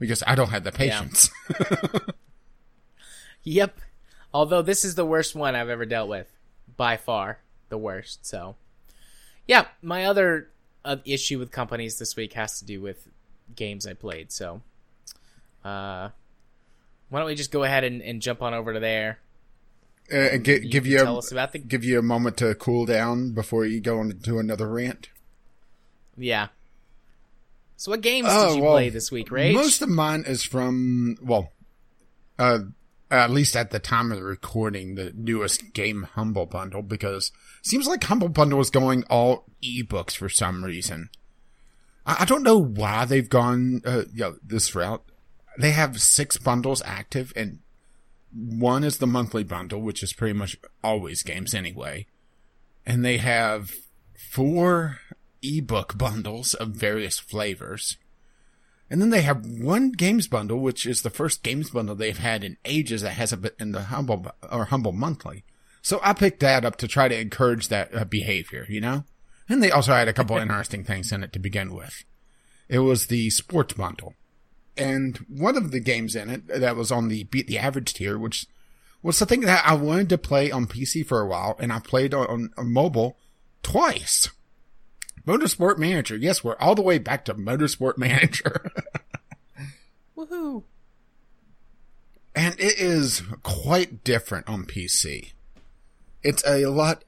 because 0.00 0.24
I 0.26 0.34
don't 0.34 0.50
have 0.50 0.64
the 0.64 0.72
patience. 0.72 1.30
Yep. 3.42 3.80
Although 4.32 4.62
this 4.62 4.84
is 4.84 4.94
the 4.94 5.04
worst 5.04 5.34
one 5.34 5.54
I've 5.56 5.68
ever 5.68 5.86
dealt 5.86 6.08
with, 6.08 6.30
by 6.76 6.96
far 6.96 7.38
the 7.68 7.78
worst. 7.78 8.26
So, 8.26 8.56
yeah, 9.46 9.66
my 9.82 10.04
other 10.04 10.50
uh, 10.84 10.96
issue 11.04 11.38
with 11.38 11.50
companies 11.50 11.98
this 11.98 12.16
week 12.16 12.34
has 12.34 12.58
to 12.58 12.64
do 12.64 12.80
with 12.80 13.08
games 13.56 13.86
I 13.86 13.94
played. 13.94 14.30
So, 14.30 14.60
uh, 15.64 16.10
why 17.08 17.18
don't 17.18 17.26
we 17.26 17.34
just 17.34 17.50
go 17.50 17.64
ahead 17.64 17.82
and, 17.82 18.02
and 18.02 18.22
jump 18.22 18.42
on 18.42 18.54
over 18.54 18.72
to 18.74 18.80
there? 18.80 19.18
Uh, 20.12 20.16
and 20.16 20.44
gi- 20.44 20.68
give 20.68 20.86
you 20.86 20.98
tell 20.98 21.16
a, 21.16 21.18
us 21.18 21.32
about 21.32 21.52
the 21.52 21.58
give 21.58 21.84
you 21.84 21.98
a 21.98 22.02
moment 22.02 22.36
to 22.36 22.54
cool 22.56 22.84
down 22.84 23.30
before 23.32 23.64
you 23.64 23.80
go 23.80 24.00
into 24.00 24.38
another 24.38 24.68
rant. 24.68 25.08
yeah. 26.16 26.48
So, 27.80 27.92
what 27.92 28.02
games 28.02 28.28
Oh, 28.30 28.48
did 28.48 28.56
you 28.56 28.62
well, 28.62 28.72
play 28.74 28.90
this 28.90 29.10
week, 29.10 29.30
Rage? 29.30 29.54
Most 29.54 29.80
of 29.80 29.88
mine 29.88 30.24
is 30.26 30.44
from 30.44 31.16
well, 31.22 31.50
uh, 32.38 32.58
at 33.10 33.30
least 33.30 33.56
at 33.56 33.70
the 33.70 33.78
time 33.78 34.12
of 34.12 34.18
the 34.18 34.22
recording, 34.22 34.96
the 34.96 35.14
newest 35.16 35.72
game 35.72 36.02
Humble 36.12 36.44
Bundle 36.44 36.82
because 36.82 37.32
it 37.60 37.66
seems 37.66 37.86
like 37.86 38.04
Humble 38.04 38.28
Bundle 38.28 38.60
is 38.60 38.68
going 38.68 39.04
all 39.04 39.46
ebooks 39.62 40.14
for 40.14 40.28
some 40.28 40.62
reason. 40.62 41.08
I, 42.04 42.18
I 42.20 42.24
don't 42.26 42.42
know 42.42 42.58
why 42.58 43.06
they've 43.06 43.30
gone 43.30 43.80
uh, 43.86 44.02
you 44.12 44.24
know, 44.24 44.36
this 44.44 44.74
route. 44.74 45.02
They 45.58 45.70
have 45.70 46.02
six 46.02 46.36
bundles 46.36 46.82
active, 46.84 47.32
and 47.34 47.60
one 48.30 48.84
is 48.84 48.98
the 48.98 49.06
monthly 49.06 49.42
bundle, 49.42 49.80
which 49.80 50.02
is 50.02 50.12
pretty 50.12 50.34
much 50.34 50.54
always 50.84 51.22
games 51.22 51.54
anyway. 51.54 52.04
And 52.84 53.06
they 53.06 53.16
have 53.16 53.70
four 54.30 54.98
ebook 55.42 55.96
bundles 55.96 56.54
of 56.54 56.68
various 56.68 57.18
flavors. 57.18 57.96
And 58.90 59.00
then 59.00 59.10
they 59.10 59.22
have 59.22 59.46
one 59.46 59.92
games 59.92 60.26
bundle, 60.26 60.58
which 60.58 60.84
is 60.84 61.02
the 61.02 61.10
first 61.10 61.42
games 61.42 61.70
bundle 61.70 61.94
they've 61.94 62.18
had 62.18 62.42
in 62.42 62.56
ages 62.64 63.02
that 63.02 63.12
hasn't 63.12 63.42
been 63.42 63.52
in 63.60 63.72
the 63.72 63.82
humble 63.84 64.26
or 64.50 64.66
humble 64.66 64.92
monthly. 64.92 65.44
So 65.82 66.00
I 66.02 66.12
picked 66.12 66.40
that 66.40 66.64
up 66.64 66.76
to 66.76 66.88
try 66.88 67.08
to 67.08 67.18
encourage 67.18 67.68
that 67.68 67.94
uh, 67.94 68.04
behavior, 68.04 68.66
you 68.68 68.80
know? 68.80 69.04
And 69.48 69.62
they 69.62 69.70
also 69.70 69.92
had 69.92 70.08
a 70.08 70.12
couple 70.12 70.36
interesting 70.36 70.84
things 70.84 71.12
in 71.12 71.22
it 71.22 71.32
to 71.32 71.38
begin 71.38 71.74
with. 71.74 72.04
It 72.68 72.80
was 72.80 73.06
the 73.06 73.30
sports 73.30 73.74
bundle. 73.74 74.14
And 74.76 75.18
one 75.28 75.56
of 75.56 75.72
the 75.72 75.80
games 75.80 76.14
in 76.14 76.30
it 76.30 76.46
that 76.48 76.76
was 76.76 76.92
on 76.92 77.08
the 77.08 77.24
beat 77.24 77.48
the 77.48 77.58
average 77.58 77.94
tier, 77.94 78.18
which 78.18 78.46
was 79.02 79.18
the 79.18 79.26
thing 79.26 79.40
that 79.42 79.64
I 79.66 79.74
wanted 79.74 80.08
to 80.10 80.18
play 80.18 80.50
on 80.50 80.66
PC 80.66 81.04
for 81.04 81.20
a 81.20 81.26
while, 81.26 81.56
and 81.58 81.72
I 81.72 81.80
played 81.80 82.14
on, 82.14 82.50
on 82.56 82.72
mobile 82.72 83.18
twice. 83.62 84.28
Motorsport 85.26 85.78
Manager. 85.78 86.16
Yes, 86.16 86.42
we're 86.42 86.56
all 86.56 86.74
the 86.74 86.82
way 86.82 86.98
back 86.98 87.24
to 87.26 87.34
Motorsport 87.34 87.98
Manager. 87.98 88.70
Woohoo! 90.16 90.64
and 92.34 92.54
it 92.58 92.78
is 92.78 93.22
quite 93.42 94.04
different 94.04 94.48
on 94.48 94.64
PC. 94.64 95.32
It's 96.22 96.46
a 96.46 96.66
lot 96.66 97.04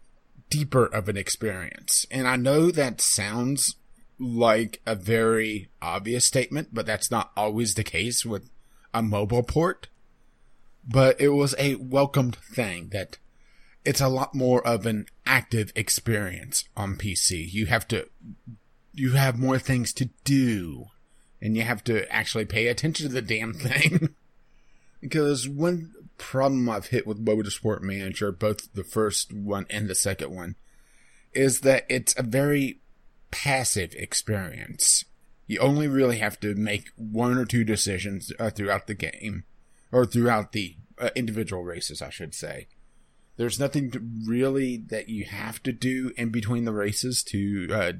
deeper 0.50 0.84
of 0.84 1.08
an 1.08 1.16
experience. 1.16 2.06
And 2.10 2.26
I 2.26 2.36
know 2.36 2.70
that 2.70 3.00
sounds 3.00 3.76
like 4.18 4.80
a 4.86 4.94
very 4.94 5.68
obvious 5.80 6.24
statement, 6.24 6.68
but 6.72 6.86
that's 6.86 7.10
not 7.10 7.30
always 7.36 7.74
the 7.74 7.84
case 7.84 8.26
with 8.26 8.50
a 8.92 9.02
mobile 9.02 9.42
port. 9.42 9.88
But 10.86 11.20
it 11.20 11.30
was 11.30 11.54
a 11.58 11.76
welcomed 11.76 12.36
thing 12.36 12.88
that 12.92 13.18
it's 13.84 14.00
a 14.00 14.08
lot 14.08 14.34
more 14.34 14.66
of 14.66 14.86
an 14.86 15.06
active 15.26 15.72
experience 15.74 16.64
on 16.76 16.96
PC. 16.96 17.50
You 17.52 17.66
have 17.66 17.86
to, 17.88 18.08
you 18.92 19.12
have 19.12 19.38
more 19.38 19.58
things 19.58 19.92
to 19.94 20.10
do 20.24 20.86
and 21.40 21.56
you 21.56 21.62
have 21.62 21.82
to 21.84 22.10
actually 22.12 22.44
pay 22.44 22.68
attention 22.68 23.08
to 23.08 23.12
the 23.12 23.22
damn 23.22 23.52
thing. 23.52 24.14
because 25.00 25.48
one 25.48 25.92
problem 26.16 26.68
I've 26.68 26.86
hit 26.86 27.06
with 27.06 27.24
Motorsport 27.24 27.82
Manager, 27.82 28.30
both 28.30 28.72
the 28.74 28.84
first 28.84 29.32
one 29.32 29.66
and 29.68 29.88
the 29.88 29.94
second 29.94 30.30
one, 30.34 30.54
is 31.32 31.60
that 31.60 31.84
it's 31.88 32.14
a 32.16 32.22
very 32.22 32.80
passive 33.32 33.92
experience. 33.94 35.04
You 35.48 35.58
only 35.58 35.88
really 35.88 36.18
have 36.18 36.38
to 36.40 36.54
make 36.54 36.90
one 36.96 37.36
or 37.36 37.44
two 37.44 37.64
decisions 37.64 38.32
uh, 38.38 38.50
throughout 38.50 38.86
the 38.86 38.94
game, 38.94 39.44
or 39.90 40.06
throughout 40.06 40.52
the 40.52 40.76
uh, 40.98 41.10
individual 41.16 41.64
races, 41.64 42.00
I 42.00 42.10
should 42.10 42.34
say. 42.34 42.68
There's 43.36 43.58
nothing 43.58 43.92
really 44.26 44.76
that 44.76 45.08
you 45.08 45.24
have 45.24 45.62
to 45.62 45.72
do 45.72 46.12
in 46.16 46.30
between 46.30 46.64
the 46.64 46.72
races 46.72 47.22
to 47.24 47.68
uh, 47.72 47.92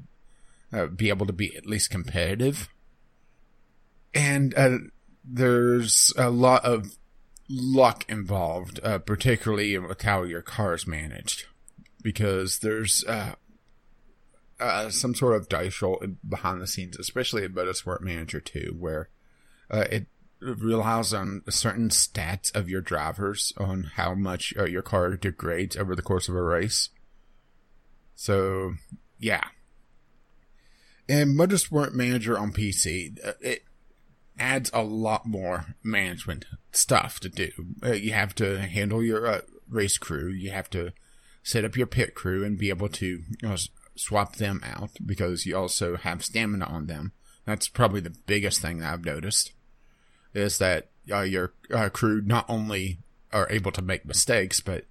uh, 0.72 0.86
be 0.86 1.08
able 1.08 1.26
to 1.26 1.32
be 1.32 1.56
at 1.56 1.66
least 1.66 1.90
competitive. 1.90 2.68
And 4.14 4.54
uh, 4.54 4.78
there's 5.24 6.12
a 6.18 6.28
lot 6.28 6.64
of 6.64 6.96
luck 7.48 8.04
involved, 8.08 8.78
uh, 8.82 8.98
particularly 8.98 9.76
with 9.78 10.02
how 10.02 10.22
your 10.22 10.42
car 10.42 10.74
is 10.74 10.86
managed, 10.86 11.46
because 12.02 12.58
there's 12.58 13.02
uh, 13.04 13.34
uh, 14.60 14.90
some 14.90 15.14
sort 15.14 15.36
of 15.36 15.48
dice 15.48 15.80
roll 15.80 16.02
behind 16.28 16.60
the 16.60 16.66
scenes, 16.66 16.98
especially 16.98 17.44
in 17.44 17.54
Motorsport 17.54 18.02
Manager 18.02 18.40
2, 18.40 18.76
where 18.78 19.08
it 19.70 20.06
relies 20.42 21.14
on 21.14 21.42
certain 21.48 21.88
stats 21.88 22.54
of 22.54 22.68
your 22.68 22.80
drivers 22.80 23.52
on 23.56 23.92
how 23.94 24.14
much 24.14 24.52
uh, 24.58 24.64
your 24.64 24.82
car 24.82 25.16
degrades 25.16 25.76
over 25.76 25.94
the 25.94 26.02
course 26.02 26.28
of 26.28 26.34
a 26.34 26.42
race. 26.42 26.90
So, 28.14 28.74
yeah. 29.18 29.44
And 31.08 31.38
Motorsport 31.38 31.92
Manager 31.92 32.38
on 32.38 32.52
PC, 32.52 33.18
uh, 33.26 33.32
it 33.40 33.64
adds 34.38 34.70
a 34.72 34.82
lot 34.82 35.26
more 35.26 35.74
management 35.82 36.44
stuff 36.72 37.20
to 37.20 37.28
do. 37.28 37.50
Uh, 37.84 37.92
you 37.92 38.12
have 38.12 38.34
to 38.36 38.60
handle 38.60 39.02
your 39.02 39.26
uh, 39.26 39.40
race 39.68 39.98
crew. 39.98 40.28
You 40.28 40.50
have 40.50 40.70
to 40.70 40.92
set 41.42 41.64
up 41.64 41.76
your 41.76 41.86
pit 41.86 42.14
crew 42.14 42.44
and 42.44 42.58
be 42.58 42.68
able 42.68 42.88
to 42.88 43.06
you 43.06 43.24
know, 43.42 43.56
swap 43.96 44.36
them 44.36 44.60
out 44.64 44.90
because 45.04 45.46
you 45.46 45.56
also 45.56 45.96
have 45.96 46.24
stamina 46.24 46.64
on 46.64 46.86
them. 46.86 47.12
That's 47.44 47.68
probably 47.68 48.00
the 48.00 48.14
biggest 48.26 48.60
thing 48.60 48.78
that 48.78 48.92
I've 48.92 49.04
noticed 49.04 49.52
is 50.34 50.58
that 50.58 50.88
uh, 51.10 51.22
your 51.22 51.52
uh, 51.72 51.88
crew 51.88 52.22
not 52.24 52.46
only 52.48 52.98
are 53.32 53.48
able 53.50 53.72
to 53.72 53.82
make 53.82 54.04
mistakes, 54.04 54.60
but 54.60 54.84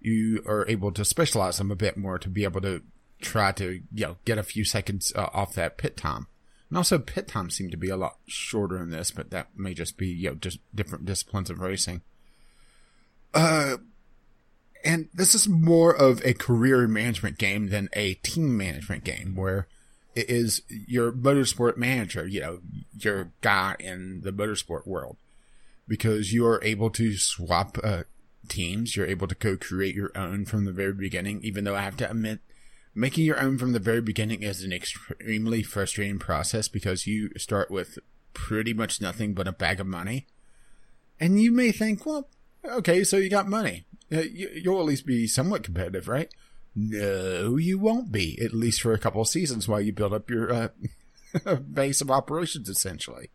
you 0.00 0.42
are 0.46 0.66
able 0.68 0.92
to 0.92 1.04
specialize 1.04 1.58
them 1.58 1.70
a 1.70 1.76
bit 1.76 1.96
more 1.96 2.18
to 2.18 2.28
be 2.28 2.44
able 2.44 2.60
to 2.60 2.82
try 3.20 3.50
to 3.50 3.80
you 3.92 4.06
know 4.06 4.16
get 4.24 4.38
a 4.38 4.42
few 4.42 4.64
seconds 4.64 5.12
uh, 5.16 5.28
off 5.32 5.54
that 5.54 5.76
pit 5.78 5.96
time. 5.96 6.26
And 6.68 6.76
also, 6.76 6.98
pit 6.98 7.26
times 7.26 7.56
seem 7.56 7.70
to 7.70 7.76
be 7.76 7.88
a 7.88 7.96
lot 7.96 8.18
shorter 8.26 8.80
in 8.80 8.90
this, 8.90 9.10
but 9.10 9.30
that 9.30 9.48
may 9.56 9.72
just 9.72 9.96
be, 9.96 10.08
you 10.08 10.30
know, 10.30 10.34
just 10.34 10.58
different 10.74 11.06
disciplines 11.06 11.48
of 11.48 11.60
racing. 11.60 12.02
Uh, 13.32 13.78
and 14.84 15.08
this 15.14 15.34
is 15.34 15.48
more 15.48 15.94
of 15.94 16.20
a 16.24 16.34
career 16.34 16.86
management 16.86 17.38
game 17.38 17.68
than 17.68 17.88
a 17.94 18.14
team 18.14 18.56
management 18.56 19.04
game 19.04 19.34
where 19.34 19.66
is 20.26 20.62
your 20.68 21.12
motorsport 21.12 21.76
manager, 21.76 22.26
you 22.26 22.40
know, 22.40 22.60
your 22.98 23.32
guy 23.40 23.76
in 23.78 24.22
the 24.22 24.32
motorsport 24.32 24.86
world. 24.86 25.16
Because 25.86 26.32
you 26.32 26.46
are 26.46 26.62
able 26.62 26.90
to 26.90 27.16
swap, 27.16 27.78
uh, 27.82 28.02
teams. 28.48 28.96
You're 28.96 29.06
able 29.06 29.28
to 29.28 29.34
co-create 29.34 29.94
your 29.94 30.10
own 30.16 30.44
from 30.44 30.64
the 30.64 30.72
very 30.72 30.92
beginning, 30.92 31.40
even 31.42 31.64
though 31.64 31.76
I 31.76 31.82
have 31.82 31.96
to 31.98 32.10
admit, 32.10 32.40
making 32.94 33.24
your 33.24 33.40
own 33.40 33.58
from 33.58 33.72
the 33.72 33.78
very 33.78 34.00
beginning 34.00 34.42
is 34.42 34.62
an 34.62 34.72
extremely 34.72 35.62
frustrating 35.62 36.18
process 36.18 36.68
because 36.68 37.06
you 37.06 37.30
start 37.36 37.70
with 37.70 37.98
pretty 38.34 38.72
much 38.72 39.00
nothing 39.00 39.34
but 39.34 39.48
a 39.48 39.52
bag 39.52 39.80
of 39.80 39.86
money. 39.86 40.26
And 41.20 41.40
you 41.40 41.52
may 41.52 41.72
think, 41.72 42.06
well, 42.06 42.28
okay, 42.64 43.04
so 43.04 43.16
you 43.16 43.28
got 43.28 43.48
money. 43.48 43.84
Uh, 44.12 44.20
you'll 44.20 44.80
at 44.80 44.86
least 44.86 45.06
be 45.06 45.26
somewhat 45.26 45.62
competitive, 45.62 46.08
right? 46.08 46.32
No, 46.80 47.56
you 47.56 47.76
won't 47.76 48.12
be, 48.12 48.40
at 48.40 48.54
least 48.54 48.80
for 48.82 48.92
a 48.92 48.98
couple 48.98 49.20
of 49.20 49.26
seasons 49.26 49.66
while 49.66 49.80
you 49.80 49.92
build 49.92 50.12
up 50.12 50.30
your 50.30 50.52
uh, 50.52 50.68
base 51.72 52.00
of 52.00 52.08
operations, 52.08 52.68
essentially. 52.68 53.30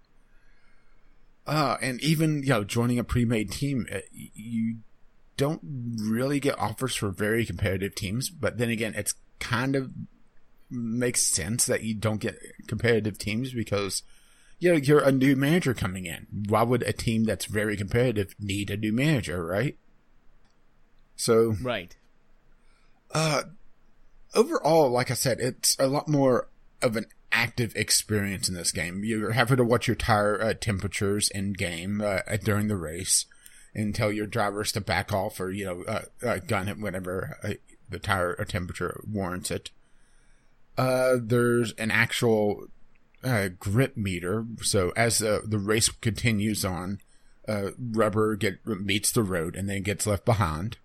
Uh, 1.45 1.75
and 1.81 2.01
even, 2.01 2.41
you 2.43 2.50
know, 2.50 2.63
joining 2.63 3.00
a 3.00 3.03
pre-made 3.03 3.51
team, 3.51 3.85
uh, 3.93 4.00
you 4.13 4.77
don't 5.35 5.59
really 6.00 6.39
get 6.39 6.57
offers 6.57 6.95
for 6.95 7.09
very 7.09 7.45
competitive 7.45 7.95
teams, 7.95 8.29
but 8.29 8.57
then 8.57 8.69
again, 8.69 8.93
it's 8.95 9.15
kind 9.39 9.75
of 9.75 9.91
makes 10.69 11.27
sense 11.27 11.65
that 11.65 11.83
you 11.83 11.93
don't 11.93 12.21
get 12.21 12.39
competitive 12.67 13.17
teams 13.17 13.51
because 13.53 14.03
you 14.59 14.71
know 14.71 14.77
you're 14.77 15.03
a 15.03 15.12
new 15.12 15.35
manager 15.35 15.73
coming 15.73 16.05
in. 16.05 16.27
Why 16.47 16.63
would 16.63 16.83
a 16.83 16.93
team 16.93 17.25
that's 17.25 17.45
very 17.45 17.75
competitive 17.75 18.35
need 18.39 18.69
a 18.71 18.77
new 18.77 18.93
manager, 18.93 19.45
right? 19.45 19.77
So, 21.17 21.55
Right. 21.62 21.95
Uh, 23.13 23.43
overall, 24.34 24.89
like 24.89 25.12
I 25.12 25.15
said, 25.15 25.39
it's 25.39 25.77
a 25.79 25.88
lot 25.88 26.08
more 26.08 26.50
of 26.82 26.98
an 26.98 27.05
active 27.32 27.75
experience 27.75 28.48
in 28.48 28.55
this 28.55 28.72
game. 28.72 29.03
You're 29.03 29.32
having 29.32 29.58
to 29.58 29.63
watch 29.63 29.88
your 29.88 29.96
tire 29.96 30.41
uh, 30.41 30.53
temperatures 30.53 31.29
in 31.29 31.53
game 31.53 32.01
uh, 32.01 32.20
during 32.43 32.67
the 32.67 32.77
race 32.77 33.25
and 33.75 33.93
tell 33.93 34.12
your 34.12 34.27
drivers 34.27 34.72
to 34.74 34.82
back 34.82 35.12
off 35.12 35.39
or 35.39 35.51
you 35.51 35.65
know 35.65 35.84
uh, 35.84 36.01
uh, 36.25 36.38
gun 36.39 36.67
it 36.67 36.77
whenever 36.77 37.38
uh, 37.43 37.53
the 37.89 38.00
tire 38.00 38.36
temperature 38.46 39.01
warrants 39.10 39.51
it. 39.51 39.72
Uh, 40.77 41.15
there's 41.22 41.74
an 41.74 41.91
actual 41.91 42.67
uh, 43.24 43.50
grip 43.60 43.98
meter. 43.98 44.46
So 44.62 44.91
as 44.96 45.20
the 45.20 45.41
the 45.46 45.60
race 45.60 45.89
continues 45.89 46.65
on, 46.65 47.00
uh, 47.48 47.72
rubber 47.79 48.36
get 48.36 48.65
meets 48.65 49.12
the 49.12 49.24
road 49.24 49.55
and 49.55 49.70
then 49.70 49.82
gets 49.82 50.08
left 50.08 50.25
behind. 50.25 50.77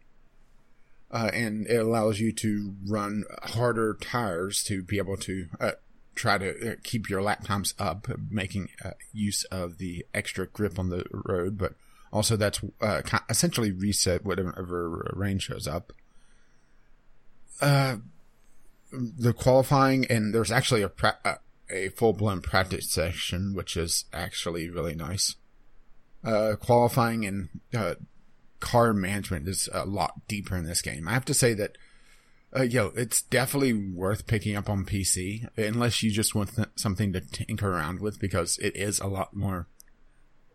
Uh, 1.11 1.31
and 1.33 1.67
it 1.67 1.77
allows 1.77 2.21
you 2.21 2.33
to 2.33 2.75
run 2.87 3.25
harder 3.43 3.97
tires 3.99 4.63
to 4.63 4.83
be 4.83 4.99
able 4.99 5.17
to 5.17 5.47
uh, 5.59 5.73
try 6.15 6.37
to 6.37 6.73
uh, 6.73 6.75
keep 6.83 7.09
your 7.09 7.23
lap 7.23 7.45
times 7.45 7.73
up, 7.79 8.09
making 8.31 8.69
uh, 8.85 8.91
use 9.13 9.45
of 9.45 9.79
the 9.79 10.05
extra 10.13 10.47
grip 10.47 10.79
on 10.79 10.91
the 10.91 11.05
road. 11.11 11.57
But 11.57 11.75
also, 12.13 12.37
that's 12.37 12.61
uh, 12.83 13.01
essentially 13.31 13.73
reset 13.73 14.25
whatever 14.25 15.11
rain 15.17 15.39
shows 15.39 15.67
up. 15.67 15.95
Uh, 17.61 17.97
the 18.93 19.33
qualifying 19.33 20.07
and 20.07 20.35
there's 20.35 20.53
actually 20.53 20.83
a 20.83 20.89
pra- 20.89 21.41
a 21.71 21.89
full 21.91 22.13
blown 22.13 22.43
practice 22.43 22.91
session, 22.91 23.55
which 23.55 23.77
is 23.77 24.05
actually 24.13 24.69
really 24.69 24.95
nice. 24.95 25.37
Qualifying 26.61 27.25
and 27.25 27.49
car 28.61 28.93
management 28.93 29.49
is 29.49 29.69
a 29.73 29.85
lot 29.85 30.27
deeper 30.29 30.57
in 30.57 30.65
this 30.65 30.83
game. 30.83 31.09
I 31.09 31.13
have 31.13 31.25
to 31.27 31.35
say 31.35 31.55
that, 31.55 31.79
uh, 32.57 32.63
yo, 32.63 32.93
it's 32.97 33.23
definitely 33.23 33.73
worth 33.73 34.27
picking 34.27 34.57
up 34.57 34.69
on 34.69 34.85
PC 34.85 35.49
unless 35.57 36.03
you 36.03 36.11
just 36.11 36.35
want 36.35 36.55
th- 36.57 36.69
something 36.77 37.13
to 37.13 37.21
tinker 37.21 37.71
around 37.71 38.01
with 38.01 38.19
because 38.19 38.59
it 38.59 38.77
is 38.77 39.01
a 39.01 39.07
lot 39.07 39.35
more. 39.35 39.67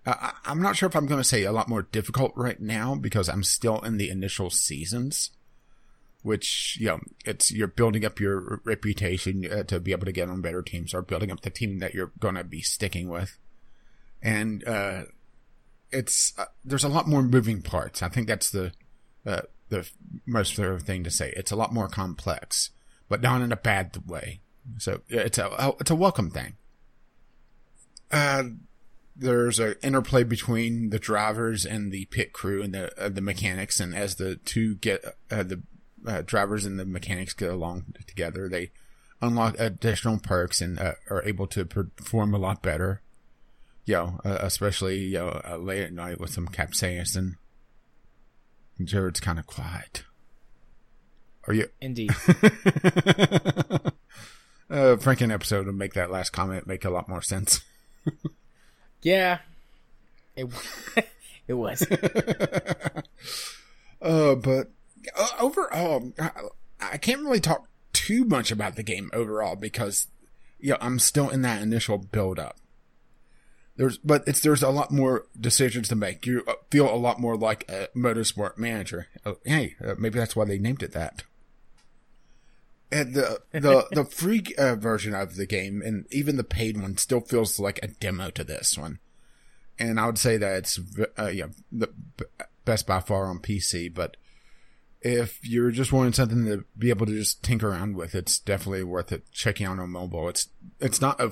I- 0.05 0.33
I'm 0.45 0.61
not 0.61 0.75
sure 0.75 0.87
if 0.87 0.95
I'm 0.95 1.05
going 1.05 1.21
to 1.21 1.27
say 1.27 1.43
a 1.43 1.51
lot 1.51 1.69
more 1.69 1.83
difficult 1.83 2.33
right 2.35 2.59
now 2.59 2.95
because 2.95 3.29
I'm 3.29 3.43
still 3.43 3.79
in 3.81 3.97
the 3.97 4.09
initial 4.09 4.49
seasons 4.49 5.31
which 6.23 6.77
you 6.79 6.87
know 6.87 7.01
it's 7.25 7.51
you're 7.51 7.67
building 7.67 8.05
up 8.05 8.19
your 8.19 8.61
reputation 8.63 9.45
uh, 9.51 9.63
to 9.63 9.79
be 9.79 9.91
able 9.91 10.05
to 10.05 10.11
get 10.11 10.29
on 10.29 10.41
better 10.41 10.61
teams 10.61 10.93
or 10.93 11.01
building 11.01 11.29
up 11.29 11.41
the 11.41 11.49
team 11.49 11.79
that 11.79 11.93
you're 11.93 12.13
going 12.19 12.35
to 12.35 12.45
be 12.45 12.61
sticking 12.61 13.09
with 13.09 13.37
and 14.21 14.65
uh, 14.65 15.03
it's 15.93 16.33
uh, 16.37 16.45
there's 16.65 16.83
a 16.83 16.89
lot 16.89 17.07
more 17.07 17.23
moving 17.23 17.61
parts 17.61 18.01
i 18.01 18.09
think 18.09 18.27
that's 18.27 18.49
the 18.49 18.71
uh, 19.25 19.41
the 19.69 19.89
most 20.25 20.53
fair 20.55 20.77
thing 20.79 21.03
to 21.03 21.11
say 21.11 21.33
it's 21.35 21.51
a 21.51 21.55
lot 21.55 21.73
more 21.73 21.87
complex 21.87 22.71
but 23.09 23.21
not 23.21 23.41
in 23.41 23.51
a 23.51 23.57
bad 23.57 23.97
way 24.07 24.41
so 24.77 25.01
it's 25.09 25.37
a 25.37 25.75
it's 25.79 25.91
a 25.91 25.95
welcome 25.95 26.29
thing 26.29 26.55
uh 28.11 28.43
there's 29.15 29.59
an 29.59 29.75
interplay 29.83 30.23
between 30.23 30.89
the 30.89 30.99
drivers 30.99 31.65
and 31.65 31.91
the 31.91 32.05
pit 32.05 32.33
crew 32.33 32.63
and 32.63 32.73
the 32.73 32.99
uh, 32.99 33.09
the 33.09 33.21
mechanics 33.21 33.79
and 33.79 33.93
as 33.93 34.15
the 34.15 34.37
two 34.37 34.75
get 34.75 35.05
uh, 35.29 35.43
the 35.43 35.61
uh, 36.05 36.21
drivers 36.25 36.65
and 36.65 36.79
the 36.79 36.85
mechanics 36.85 37.33
get 37.33 37.51
along 37.51 37.93
together. 38.07 38.49
They 38.49 38.71
unlock 39.21 39.55
additional 39.57 40.19
perks 40.19 40.61
and 40.61 40.79
uh, 40.79 40.93
are 41.09 41.23
able 41.23 41.47
to 41.47 41.65
perform 41.65 42.33
a 42.33 42.39
lot 42.39 42.61
better. 42.61 43.01
Yo, 43.85 44.05
know, 44.05 44.19
uh, 44.23 44.37
especially 44.41 44.97
yo 44.97 45.25
know, 45.25 45.41
uh, 45.45 45.57
late 45.57 45.83
at 45.83 45.93
night 45.93 46.19
with 46.19 46.31
some 46.31 46.47
capsaicin. 46.47 47.35
Jared's 48.83 49.19
kind 49.19 49.39
of 49.39 49.45
quiet. 49.45 50.03
Are 51.47 51.53
you? 51.53 51.67
Indeed. 51.81 52.11
uh, 52.11 52.13
Franken 54.69 55.31
episode 55.31 55.65
to 55.65 55.73
make 55.73 55.93
that 55.93 56.11
last 56.11 56.29
comment 56.31 56.65
make 56.65 56.85
a 56.85 56.89
lot 56.89 57.09
more 57.09 57.21
sense. 57.21 57.61
yeah, 59.01 59.39
it 60.35 60.47
it 61.47 61.53
was. 61.53 61.85
uh, 64.01 64.35
but 64.35 64.71
uh, 65.17 65.27
overall, 65.39 66.13
I, 66.17 66.31
I 66.79 66.97
can't 66.97 67.21
really 67.21 67.41
talk 67.41 67.67
too 67.91 68.23
much 68.25 68.51
about 68.51 68.75
the 68.75 68.83
game 68.83 69.09
overall 69.13 69.55
because, 69.55 70.07
you 70.59 70.71
know, 70.71 70.77
I'm 70.79 70.99
still 70.99 71.29
in 71.29 71.41
that 71.41 71.61
initial 71.61 71.97
build 71.97 72.39
up. 72.39 72.57
There's, 73.75 73.97
but 73.97 74.23
it's, 74.27 74.39
there's 74.41 74.61
a 74.61 74.69
lot 74.69 74.91
more 74.91 75.25
decisions 75.39 75.87
to 75.89 75.95
make. 75.95 76.25
You 76.25 76.43
uh, 76.47 76.53
feel 76.69 76.93
a 76.93 76.95
lot 76.95 77.19
more 77.19 77.35
like 77.35 77.69
a 77.69 77.89
motorsport 77.95 78.57
manager. 78.57 79.07
Uh, 79.25 79.33
hey, 79.45 79.75
uh, 79.83 79.95
maybe 79.97 80.19
that's 80.19 80.35
why 80.35 80.45
they 80.45 80.59
named 80.59 80.83
it 80.83 80.91
that. 80.91 81.23
And 82.91 83.15
the, 83.15 83.41
the, 83.51 83.87
the 83.91 84.05
free 84.11 84.43
uh, 84.59 84.75
version 84.75 85.15
of 85.15 85.35
the 85.35 85.47
game 85.47 85.81
and 85.83 86.05
even 86.11 86.37
the 86.37 86.43
paid 86.43 86.79
one 86.79 86.97
still 86.97 87.21
feels 87.21 87.59
like 87.59 87.79
a 87.81 87.87
demo 87.87 88.29
to 88.31 88.43
this 88.43 88.77
one. 88.77 88.99
And 89.79 89.99
I 89.99 90.05
would 90.05 90.19
say 90.19 90.37
that 90.37 90.57
it's, 90.57 90.79
uh, 91.17 91.27
yeah, 91.27 91.47
the 91.71 91.89
best 92.63 92.85
by 92.85 92.99
far 92.99 93.25
on 93.25 93.39
PC, 93.39 93.91
but 93.91 94.17
if 95.03 95.45
you're 95.45 95.71
just 95.71 95.91
wanting 95.91 96.13
something 96.13 96.45
to 96.45 96.63
be 96.77 96.89
able 96.89 97.05
to 97.05 97.11
just 97.11 97.43
tinker 97.43 97.69
around 97.69 97.95
with, 97.95 98.15
it's 98.15 98.39
definitely 98.39 98.83
worth 98.83 99.11
it 99.11 99.29
checking 99.31 99.67
out 99.67 99.79
on 99.79 99.89
mobile. 99.89 100.29
It's 100.29 100.47
it's 100.79 101.01
not 101.01 101.19
a 101.19 101.31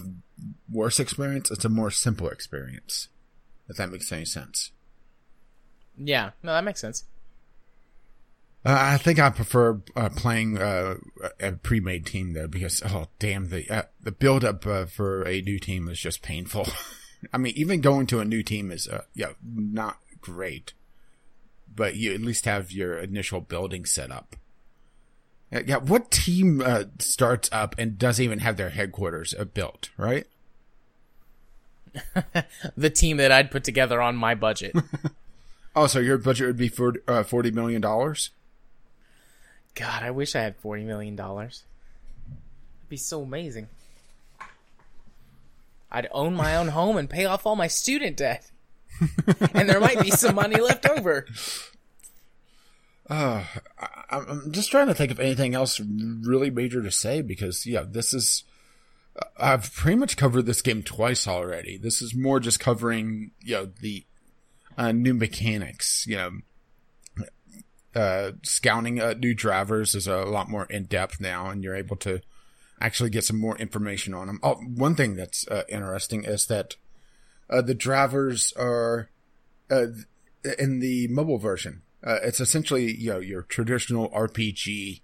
worse 0.70 1.00
experience; 1.00 1.52
it's 1.52 1.66
a 1.66 1.70
more 1.70 1.92
simple 1.92 2.30
experience. 2.30 3.08
If 3.70 3.78
that 3.78 3.92
makes 3.92 4.12
any 4.12 4.26
sense. 4.26 4.72
Yeah, 5.98 6.32
no, 6.44 6.54
that 6.54 6.64
makes 6.64 6.82
sense. 6.82 7.06
Uh, 8.66 8.78
I 8.80 8.98
think 8.98 9.18
I 9.18 9.30
prefer 9.30 9.82
uh, 9.96 10.10
playing 10.10 10.58
uh, 10.58 10.96
a 11.40 11.54
pre-made 11.54 12.06
team 12.06 12.34
though, 12.34 12.48
because 12.48 12.82
oh 12.86 13.08
damn 13.20 13.50
the 13.50 13.70
uh, 13.70 13.84
the 14.02 14.12
build 14.12 14.44
up 14.44 14.66
uh, 14.68 14.86
for 14.86 15.24
a 15.28 15.42
new 15.42 15.60
team 15.60 15.88
is 15.90 16.00
just 16.00 16.22
painful. 16.22 16.68
I 17.34 17.38
mean, 17.38 17.54
even 17.56 17.82
going 17.82 18.08
to 18.08 18.20
a 18.20 18.26
new 18.26 18.44
team 18.44 18.72
is 18.72 18.88
uh, 18.88 19.04
yeah 19.14 19.34
not 19.44 19.98
great 20.20 20.74
but 21.76 21.96
you 21.96 22.14
at 22.14 22.22
least 22.22 22.46
have 22.46 22.72
your 22.72 22.98
initial 22.98 23.42
building 23.42 23.86
set 23.86 24.12
up. 24.12 24.36
Yeah, 25.52 25.78
what 25.78 26.12
team 26.12 26.62
uh, 26.62 26.86
starts 27.00 27.50
up 27.52 27.76
and 27.78 27.98
doesn't 27.98 28.24
even 28.24 28.40
have 28.40 28.56
their 28.56 28.70
headquarters 28.70 29.34
uh, 29.38 29.44
built, 29.44 29.90
right? 29.98 30.26
the 32.78 32.90
team 32.90 33.18
that 33.18 33.32
I'd 33.32 33.52
put 33.52 33.64
together 33.64 34.02
on 34.02 34.16
my 34.16 34.36
budget. 34.36 34.76
oh, 35.76 35.88
so 35.88 36.00
your 36.00 36.18
budget 36.18 36.48
would 36.48 36.58
be 36.58 36.70
for 36.70 36.96
uh, 37.08 37.24
forty 37.24 37.52
million 37.52 37.82
dollars? 37.82 38.32
God, 39.76 40.04
I 40.04 40.12
wish 40.12 40.36
I 40.36 40.42
had 40.42 40.56
forty 40.58 40.84
million 40.84 41.16
dollars. 41.16 41.64
It'd 42.80 42.90
be 42.90 42.98
so 42.98 43.22
amazing. 43.22 43.68
I'd 45.92 46.08
own 46.12 46.36
my 46.36 46.56
own 46.56 46.70
home 46.70 46.96
and 46.98 47.10
pay 47.10 47.26
off 47.26 47.46
all 47.46 47.56
my 47.56 47.68
student 47.68 48.18
debt. 48.18 48.50
and 49.54 49.70
there 49.70 49.80
might 49.80 50.00
be 50.00 50.12
some 50.12 50.36
money 50.36 50.60
left 50.60 50.88
over. 50.90 51.26
Uh, 53.10 53.44
I, 54.10 54.18
am 54.18 54.52
just 54.52 54.72
trying 54.72 54.88
to 54.88 54.94
think 54.94 55.12
of 55.12 55.20
anything 55.20 55.54
else 55.54 55.82
really 55.82 56.50
major 56.50 56.82
to 56.82 56.92
say 56.92 57.22
because, 57.22 57.66
yeah, 57.66 57.84
this 57.86 58.14
is. 58.14 58.44
I've 59.38 59.74
pretty 59.74 59.98
much 59.98 60.18
covered 60.18 60.46
this 60.46 60.62
game 60.62 60.84
twice 60.84 61.28
already. 61.28 61.78
This 61.78 62.02
is 62.02 62.16
more 62.16 62.40
just 62.40 62.60
covering, 62.60 63.32
you 63.42 63.56
know, 63.56 63.66
the 63.66 64.06
uh, 64.78 64.92
new 64.92 65.14
mechanics. 65.14 66.06
You 66.08 66.16
know, 66.16 66.32
uh, 67.96 68.32
scouting 68.44 69.02
uh, 69.02 69.14
new 69.14 69.34
drivers 69.34 69.96
is 69.96 70.08
a 70.08 70.24
lot 70.24 70.50
more 70.50 70.66
in 70.66 70.86
depth 70.86 71.20
now, 71.20 71.50
and 71.50 71.64
you're 71.64 71.76
able 71.76 71.98
to 71.98 72.22
actually 72.80 73.10
get 73.10 73.24
some 73.24 73.40
more 73.40 73.58
information 73.58 74.14
on 74.14 74.28
them. 74.28 74.40
Oh, 74.42 74.56
one 74.56 74.96
thing 74.96 75.16
that's 75.16 75.48
uh, 75.48 75.64
interesting 75.70 76.24
is 76.24 76.48
that 76.48 76.76
uh, 77.50 77.62
the 77.62 77.76
drivers 77.76 78.54
are 78.58 79.10
uh, 79.70 79.88
in 80.58 80.80
the 80.80 81.08
mobile 81.10 81.38
version. 81.38 81.84
Uh, 82.04 82.18
it's 82.24 82.40
essentially 82.40 82.92
you 82.92 83.12
know 83.12 83.20
your 83.20 83.44
traditional 83.44 84.10
RPG 84.10 85.02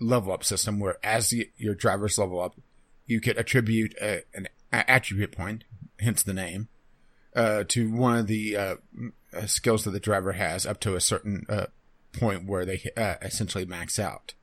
level 0.00 0.32
up 0.32 0.44
system 0.44 0.80
where 0.80 0.96
as 1.02 1.32
your 1.56 1.74
drivers 1.74 2.18
level 2.18 2.40
up, 2.40 2.56
you 3.06 3.20
could 3.20 3.36
attribute 3.36 3.94
a, 4.00 4.22
an 4.34 4.48
attribute 4.72 5.32
point, 5.32 5.64
hence 6.00 6.22
the 6.22 6.34
name, 6.34 6.68
uh, 7.34 7.64
to 7.68 7.90
one 7.90 8.16
of 8.16 8.26
the 8.26 8.56
uh, 8.56 8.76
skills 9.46 9.84
that 9.84 9.90
the 9.90 10.00
driver 10.00 10.32
has 10.32 10.66
up 10.66 10.80
to 10.80 10.96
a 10.96 11.00
certain 11.00 11.46
uh, 11.48 11.66
point 12.12 12.46
where 12.46 12.64
they 12.64 12.82
essentially 13.22 13.64
max 13.64 13.98
out. 13.98 14.34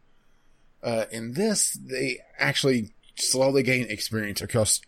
in 1.11 1.33
this, 1.33 1.73
they 1.73 2.19
actually 2.37 2.93
slowly 3.15 3.63
gain 3.63 3.85
experience 3.89 4.41
across 4.41 4.81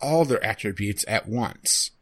all 0.00 0.24
their 0.24 0.44
attributes 0.44 1.04
at 1.08 1.28
once. 1.28 1.92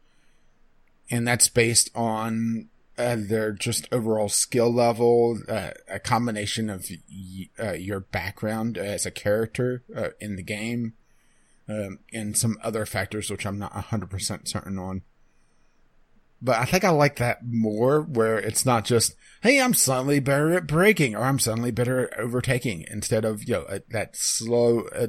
And 1.09 1.27
that's 1.27 1.49
based 1.49 1.89
on 1.93 2.69
uh, 2.97 3.17
their 3.19 3.51
just 3.51 3.87
overall 3.91 4.29
skill 4.29 4.73
level, 4.73 5.39
uh, 5.47 5.71
a 5.89 5.99
combination 5.99 6.69
of 6.69 6.89
y- 6.89 7.49
uh, 7.59 7.73
your 7.73 7.99
background 7.99 8.77
as 8.77 9.05
a 9.05 9.11
character 9.11 9.83
uh, 9.95 10.09
in 10.19 10.35
the 10.35 10.43
game, 10.43 10.93
um, 11.69 11.99
and 12.13 12.37
some 12.37 12.57
other 12.63 12.85
factors 12.85 13.29
which 13.29 13.45
I'm 13.45 13.59
not 13.59 13.73
100% 13.73 14.47
certain 14.47 14.77
on. 14.77 15.03
But 16.41 16.57
I 16.57 16.65
think 16.65 16.83
I 16.83 16.89
like 16.89 17.17
that 17.17 17.45
more 17.45 18.01
where 18.01 18.39
it's 18.39 18.65
not 18.65 18.83
just, 18.83 19.15
hey, 19.43 19.61
I'm 19.61 19.75
suddenly 19.75 20.19
better 20.19 20.51
at 20.53 20.65
braking 20.65 21.15
or 21.15 21.23
I'm 21.23 21.37
suddenly 21.37 21.69
better 21.71 22.07
at 22.11 22.19
overtaking 22.19 22.85
instead 22.89 23.25
of, 23.25 23.43
you 23.43 23.53
know, 23.53 23.65
a, 23.69 23.81
that 23.91 24.15
slow 24.15 24.81
uh, 24.95 25.07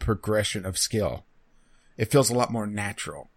progression 0.00 0.66
of 0.66 0.76
skill 0.76 1.24
it 1.98 2.10
feels 2.10 2.30
a 2.30 2.34
lot 2.34 2.52
more 2.52 2.66
natural. 2.66 3.28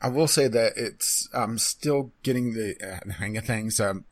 I 0.00 0.08
will 0.08 0.28
say 0.28 0.46
that 0.46 0.74
it's 0.76 1.28
I'm 1.34 1.58
still 1.58 2.12
getting 2.22 2.52
the 2.52 2.76
uh, 2.82 3.12
hang 3.12 3.36
of 3.36 3.44
things. 3.44 3.80
Um, 3.80 4.04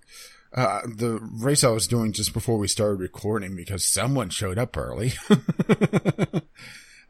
Uh, 0.50 0.80
the 0.86 1.20
race 1.20 1.62
I 1.62 1.68
was 1.68 1.86
doing 1.86 2.10
just 2.10 2.32
before 2.32 2.56
we 2.56 2.68
started 2.68 3.00
recording 3.00 3.54
because 3.54 3.84
someone 3.84 4.30
showed 4.30 4.56
up 4.56 4.78
early. 4.78 5.12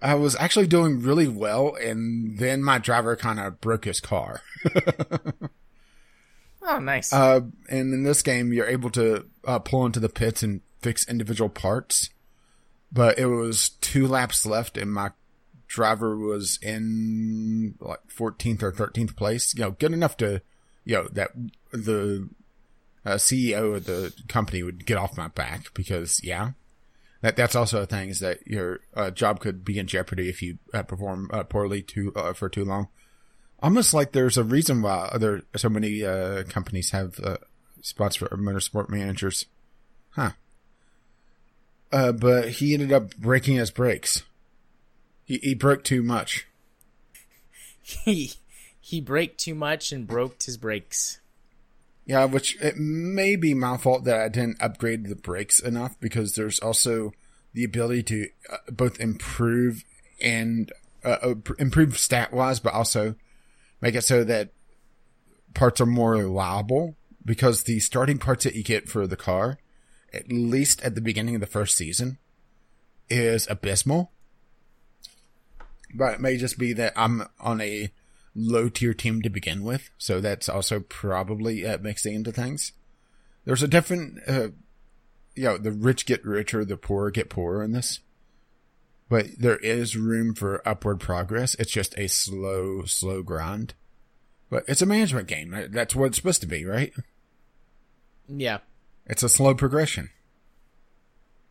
I 0.00 0.14
was 0.14 0.36
actually 0.36 0.68
doing 0.68 1.00
really 1.00 1.28
well, 1.28 1.74
and 1.74 2.38
then 2.38 2.62
my 2.62 2.78
driver 2.78 3.16
kind 3.16 3.40
of 3.40 3.60
broke 3.60 3.84
his 3.84 4.00
car. 4.00 4.42
Oh, 6.68 6.78
nice. 6.78 7.12
Uh, 7.12 7.40
and 7.70 7.94
in 7.94 8.02
this 8.02 8.20
game, 8.20 8.52
you're 8.52 8.66
able 8.66 8.90
to 8.90 9.24
uh, 9.46 9.58
pull 9.58 9.86
into 9.86 10.00
the 10.00 10.10
pits 10.10 10.42
and 10.42 10.60
fix 10.80 11.08
individual 11.08 11.48
parts. 11.48 12.10
But 12.92 13.18
it 13.18 13.26
was 13.26 13.70
two 13.80 14.06
laps 14.06 14.44
left, 14.44 14.76
and 14.76 14.92
my 14.92 15.12
driver 15.66 16.16
was 16.16 16.58
in 16.62 17.74
like 17.80 18.00
14th 18.08 18.62
or 18.62 18.72
13th 18.72 19.16
place. 19.16 19.54
You 19.54 19.62
know, 19.62 19.70
good 19.72 19.92
enough 19.92 20.16
to, 20.18 20.42
you 20.84 20.96
know, 20.96 21.08
that 21.12 21.30
the 21.70 22.28
uh, 23.04 23.14
CEO 23.14 23.76
of 23.76 23.84
the 23.86 24.12
company 24.28 24.62
would 24.62 24.84
get 24.84 24.98
off 24.98 25.16
my 25.16 25.28
back 25.28 25.72
because, 25.72 26.22
yeah, 26.22 26.52
that 27.20 27.36
that's 27.36 27.56
also 27.56 27.82
a 27.82 27.86
thing 27.86 28.10
is 28.10 28.20
that 28.20 28.46
your 28.46 28.80
uh, 28.94 29.10
job 29.10 29.40
could 29.40 29.64
be 29.64 29.78
in 29.78 29.86
jeopardy 29.86 30.28
if 30.28 30.40
you 30.40 30.58
uh, 30.72 30.82
perform 30.82 31.30
uh, 31.32 31.42
poorly 31.42 31.82
too 31.82 32.12
uh, 32.14 32.32
for 32.32 32.48
too 32.48 32.64
long. 32.64 32.88
Almost 33.60 33.92
like 33.92 34.12
there's 34.12 34.36
a 34.36 34.44
reason 34.44 34.82
why 34.82 35.16
there 35.18 35.42
so 35.56 35.68
many 35.68 36.04
uh, 36.04 36.44
companies 36.44 36.92
have 36.92 37.18
uh, 37.18 37.38
spots 37.80 38.16
for 38.16 38.28
motorsport 38.28 38.88
managers, 38.88 39.46
huh? 40.10 40.30
Uh, 41.90 42.12
but 42.12 42.50
he 42.50 42.74
ended 42.74 42.92
up 42.92 43.16
breaking 43.16 43.56
his 43.56 43.72
brakes. 43.72 44.22
He 45.24 45.38
he 45.38 45.54
broke 45.54 45.82
too 45.82 46.04
much. 46.04 46.46
he 47.82 48.34
he 48.80 49.00
braked 49.00 49.40
too 49.40 49.56
much 49.56 49.90
and 49.90 50.06
broke 50.06 50.40
his 50.42 50.56
brakes. 50.56 51.20
Yeah, 52.08 52.24
which 52.24 52.56
it 52.62 52.78
may 52.78 53.36
be 53.36 53.52
my 53.52 53.76
fault 53.76 54.04
that 54.04 54.18
I 54.18 54.28
didn't 54.30 54.62
upgrade 54.62 55.04
the 55.04 55.14
brakes 55.14 55.60
enough 55.60 56.00
because 56.00 56.34
there's 56.34 56.58
also 56.58 57.12
the 57.52 57.64
ability 57.64 58.02
to 58.04 58.28
uh, 58.50 58.56
both 58.72 58.98
improve 58.98 59.84
and 60.18 60.72
uh, 61.04 61.18
uh, 61.22 61.34
improve 61.58 61.98
stat 61.98 62.32
wise, 62.32 62.60
but 62.60 62.72
also 62.72 63.14
make 63.82 63.94
it 63.94 64.04
so 64.04 64.24
that 64.24 64.52
parts 65.52 65.82
are 65.82 65.86
more 65.86 66.12
reliable 66.12 66.96
because 67.26 67.64
the 67.64 67.78
starting 67.78 68.16
parts 68.16 68.44
that 68.44 68.54
you 68.54 68.64
get 68.64 68.88
for 68.88 69.06
the 69.06 69.14
car, 69.14 69.58
at 70.14 70.32
least 70.32 70.82
at 70.82 70.94
the 70.94 71.02
beginning 71.02 71.34
of 71.34 71.42
the 71.42 71.46
first 71.46 71.76
season, 71.76 72.16
is 73.10 73.46
abysmal. 73.50 74.12
But 75.94 76.14
it 76.14 76.20
may 76.20 76.38
just 76.38 76.58
be 76.58 76.72
that 76.72 76.94
I'm 76.96 77.28
on 77.38 77.60
a 77.60 77.92
low 78.38 78.68
tier 78.68 78.94
team 78.94 79.22
to 79.22 79.30
begin 79.30 79.62
with, 79.64 79.90
so 79.98 80.20
that's 80.20 80.48
also 80.48 80.80
probably 80.80 81.66
uh, 81.66 81.78
mixing 81.78 82.14
into 82.14 82.32
things. 82.32 82.72
There's 83.44 83.62
a 83.62 83.68
different, 83.68 84.18
uh, 84.26 84.48
you 85.34 85.44
know, 85.44 85.58
the 85.58 85.72
rich 85.72 86.06
get 86.06 86.24
richer, 86.24 86.64
the 86.64 86.76
poor 86.76 87.10
get 87.10 87.30
poorer 87.30 87.62
in 87.62 87.72
this. 87.72 88.00
But 89.08 89.38
there 89.38 89.56
is 89.56 89.96
room 89.96 90.34
for 90.34 90.66
upward 90.68 91.00
progress. 91.00 91.54
It's 91.54 91.72
just 91.72 91.98
a 91.98 92.08
slow, 92.08 92.84
slow 92.84 93.22
grind. 93.22 93.74
But 94.50 94.64
it's 94.68 94.82
a 94.82 94.86
management 94.86 95.28
game. 95.28 95.68
That's 95.70 95.94
what 95.94 96.06
it's 96.06 96.18
supposed 96.18 96.42
to 96.42 96.46
be, 96.46 96.64
right? 96.64 96.92
Yeah. 98.28 98.58
It's 99.06 99.22
a 99.22 99.28
slow 99.28 99.54
progression. 99.54 100.10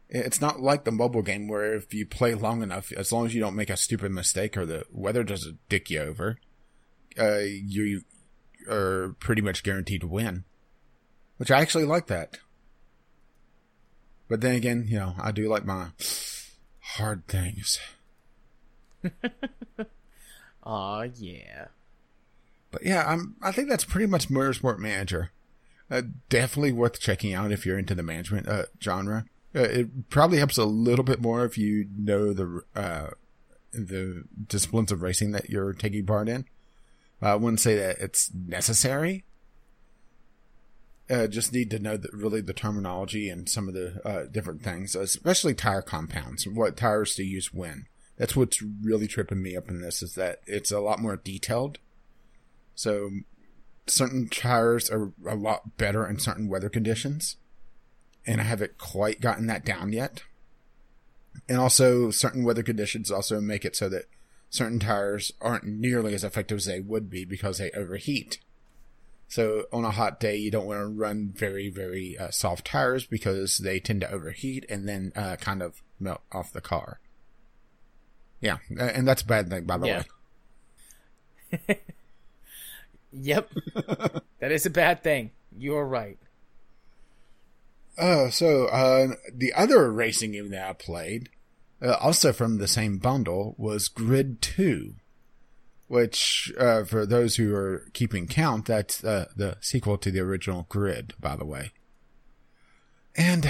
It's 0.10 0.39
not 0.39 0.62
like 0.62 0.84
the 0.84 0.91
mobile 0.91 1.21
game 1.21 1.47
where 1.47 1.73
if 1.73 1.93
you 1.93 2.06
play 2.06 2.34
long 2.34 2.62
enough, 2.62 2.91
as 2.93 3.12
long 3.12 3.26
as 3.26 3.34
you 3.34 3.41
don't 3.41 3.56
make 3.56 3.69
a 3.69 3.78
stupid 3.78 4.12
mistake 4.12 4.56
or 4.56 4.65
the 4.65 4.86
weather 4.91 5.23
doesn't 5.23 5.58
dick 5.67 5.89
you 5.89 6.00
over, 6.02 6.38
uh, 7.19 7.39
you 7.39 8.01
are 8.69 9.15
pretty 9.19 9.41
much 9.41 9.63
guaranteed 9.63 10.01
to 10.01 10.08
win. 10.08 10.43
Which 11.38 11.51
I 11.51 11.62
actually 11.62 11.86
like 11.86 12.08
that. 12.08 12.39
But 14.27 14.41
then 14.41 14.56
again, 14.56 14.86
you 14.88 14.97
know, 14.97 15.13
I 15.21 15.32
do 15.32 15.47
like 15.47 15.65
my 15.65 15.88
hard 16.80 17.27
things. 17.27 17.80
Aw, 20.63 21.01
yeah. 21.15 21.67
But 22.71 22.84
yeah, 22.84 23.06
I'm. 23.08 23.36
I 23.41 23.51
think 23.51 23.69
that's 23.69 23.86
pretty 23.86 24.08
much 24.08 24.30
Motorsport 24.30 24.80
Manager. 24.80 25.32
Uh, 25.89 26.01
definitely 26.27 26.73
worth 26.73 26.99
checking 26.99 27.34
out 27.34 27.51
if 27.51 27.65
you're 27.65 27.80
into 27.80 27.95
the 27.95 28.03
management 28.03 28.47
uh, 28.47 28.63
genre. 28.82 29.25
Uh, 29.56 29.62
it 29.62 30.10
probably 30.10 30.39
helps 30.39 30.58
a 30.58 30.65
little 30.65 31.06
bit 31.06 31.21
more 31.21 31.45
if 31.45 31.58
you 31.58 31.88
know 31.97 32.34
the 32.34 32.62
uh, 32.75 33.08
the 33.71 34.25
disciplines 34.47 34.91
of 34.91 35.01
racing 35.01 35.32
that 35.32 35.49
you're 35.49 35.71
taking 35.73 36.06
part 36.06 36.27
in. 36.27 36.45
I 37.21 37.36
wouldn't 37.36 37.60
say 37.60 37.75
that 37.75 37.99
it's 37.99 38.32
necessary. 38.34 39.23
Uh, 41.10 41.27
just 41.27 41.53
need 41.53 41.71
to 41.71 41.80
know 41.80 41.95
that 41.95 42.13
really 42.13 42.41
the 42.41 42.53
terminology 42.53 43.30
and 43.30 43.47
some 43.47 43.67
of 43.67 43.73
the 43.73 44.01
uh, 44.06 44.25
different 44.25 44.62
things, 44.62 44.93
especially 44.93 45.53
tire 45.53 45.82
compounds, 45.82 46.47
what 46.47 46.75
tires 46.75 47.15
to 47.15 47.23
use 47.23 47.53
when. 47.53 47.86
That's 48.17 48.36
what's 48.36 48.62
really 48.62 49.08
tripping 49.08 49.41
me 49.41 49.56
up 49.56 49.69
in 49.69 49.82
this 49.82 50.01
is 50.01 50.15
that 50.15 50.41
it's 50.47 50.71
a 50.71 50.80
lot 50.80 50.99
more 50.99 51.15
detailed. 51.15 51.80
So 52.75 53.10
certain 53.86 54.27
tires 54.27 54.89
are 54.89 55.13
a 55.25 55.36
lot 55.36 55.77
better 55.77 56.06
in 56.08 56.19
certain 56.19 56.49
weather 56.49 56.69
conditions, 56.69 57.38
and 58.25 58.41
I 58.41 58.43
haven't 58.43 58.77
quite 58.77 59.21
gotten 59.21 59.47
that 59.47 59.65
down 59.65 59.93
yet. 59.93 60.23
And 61.47 61.58
also, 61.58 62.12
certain 62.12 62.43
weather 62.43 62.63
conditions 62.63 63.12
also 63.12 63.39
make 63.39 63.63
it 63.63 63.75
so 63.75 63.88
that 63.89 64.06
certain 64.49 64.79
tires 64.79 65.31
aren't 65.41 65.65
nearly 65.65 66.13
as 66.13 66.23
effective 66.23 66.57
as 66.57 66.65
they 66.65 66.79
would 66.79 67.10
be 67.10 67.25
because 67.25 67.57
they 67.57 67.71
overheat. 67.71 68.39
So 69.27 69.65
on 69.73 69.83
a 69.83 69.91
hot 69.91 70.19
day, 70.19 70.38
you 70.38 70.49
don't 70.51 70.65
want 70.67 70.79
to 70.79 70.88
run 70.88 71.33
very, 71.36 71.69
very 71.69 72.17
uh, 72.17 72.31
soft 72.31 72.65
tires 72.65 73.05
because 73.05 73.57
they 73.57 73.79
tend 73.79 74.01
to 74.01 74.12
overheat 74.12 74.65
and 74.69 74.88
then 74.88 75.12
uh, 75.15 75.36
kind 75.36 75.62
of 75.62 75.81
melt 75.99 76.21
off 76.31 76.53
the 76.53 76.62
car. 76.62 76.99
Yeah, 78.39 78.57
and 78.79 79.07
that's 79.07 79.23
a 79.23 79.25
bad 79.25 79.49
thing, 79.49 79.65
by 79.65 79.77
the 79.77 79.88
Yeah. 79.88 80.03
way. 81.67 81.79
Yep. 83.13 83.51
that 84.39 84.51
is 84.51 84.65
a 84.65 84.69
bad 84.69 85.01
thing. 85.01 85.31
You're 85.57 85.86
right. 85.86 86.17
Uh, 87.97 88.29
so 88.29 88.65
uh, 88.67 89.15
the 89.33 89.53
other 89.53 89.91
racing 89.91 90.33
game 90.33 90.49
that 90.49 90.69
I 90.69 90.73
played, 90.73 91.29
uh, 91.81 91.93
also 91.99 92.33
from 92.33 92.57
the 92.57 92.67
same 92.67 92.97
bundle, 92.97 93.55
was 93.57 93.87
Grid 93.87 94.41
Two, 94.41 94.95
which, 95.87 96.51
uh, 96.59 96.83
for 96.83 97.05
those 97.05 97.35
who 97.35 97.55
are 97.55 97.87
keeping 97.93 98.27
count, 98.27 98.65
that's 98.65 99.03
uh, 99.03 99.25
the 99.35 99.57
sequel 99.61 99.97
to 99.99 100.11
the 100.11 100.19
original 100.19 100.65
Grid, 100.69 101.13
by 101.19 101.35
the 101.35 101.45
way. 101.45 101.71
And 103.15 103.49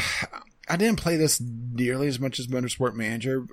I 0.70 0.78
didn't 0.78 1.00
play 1.00 1.18
this 1.18 1.42
nearly 1.42 2.08
as 2.08 2.20
much 2.20 2.40
as 2.40 2.48
Motorsport 2.48 2.94
Manager, 2.94 3.48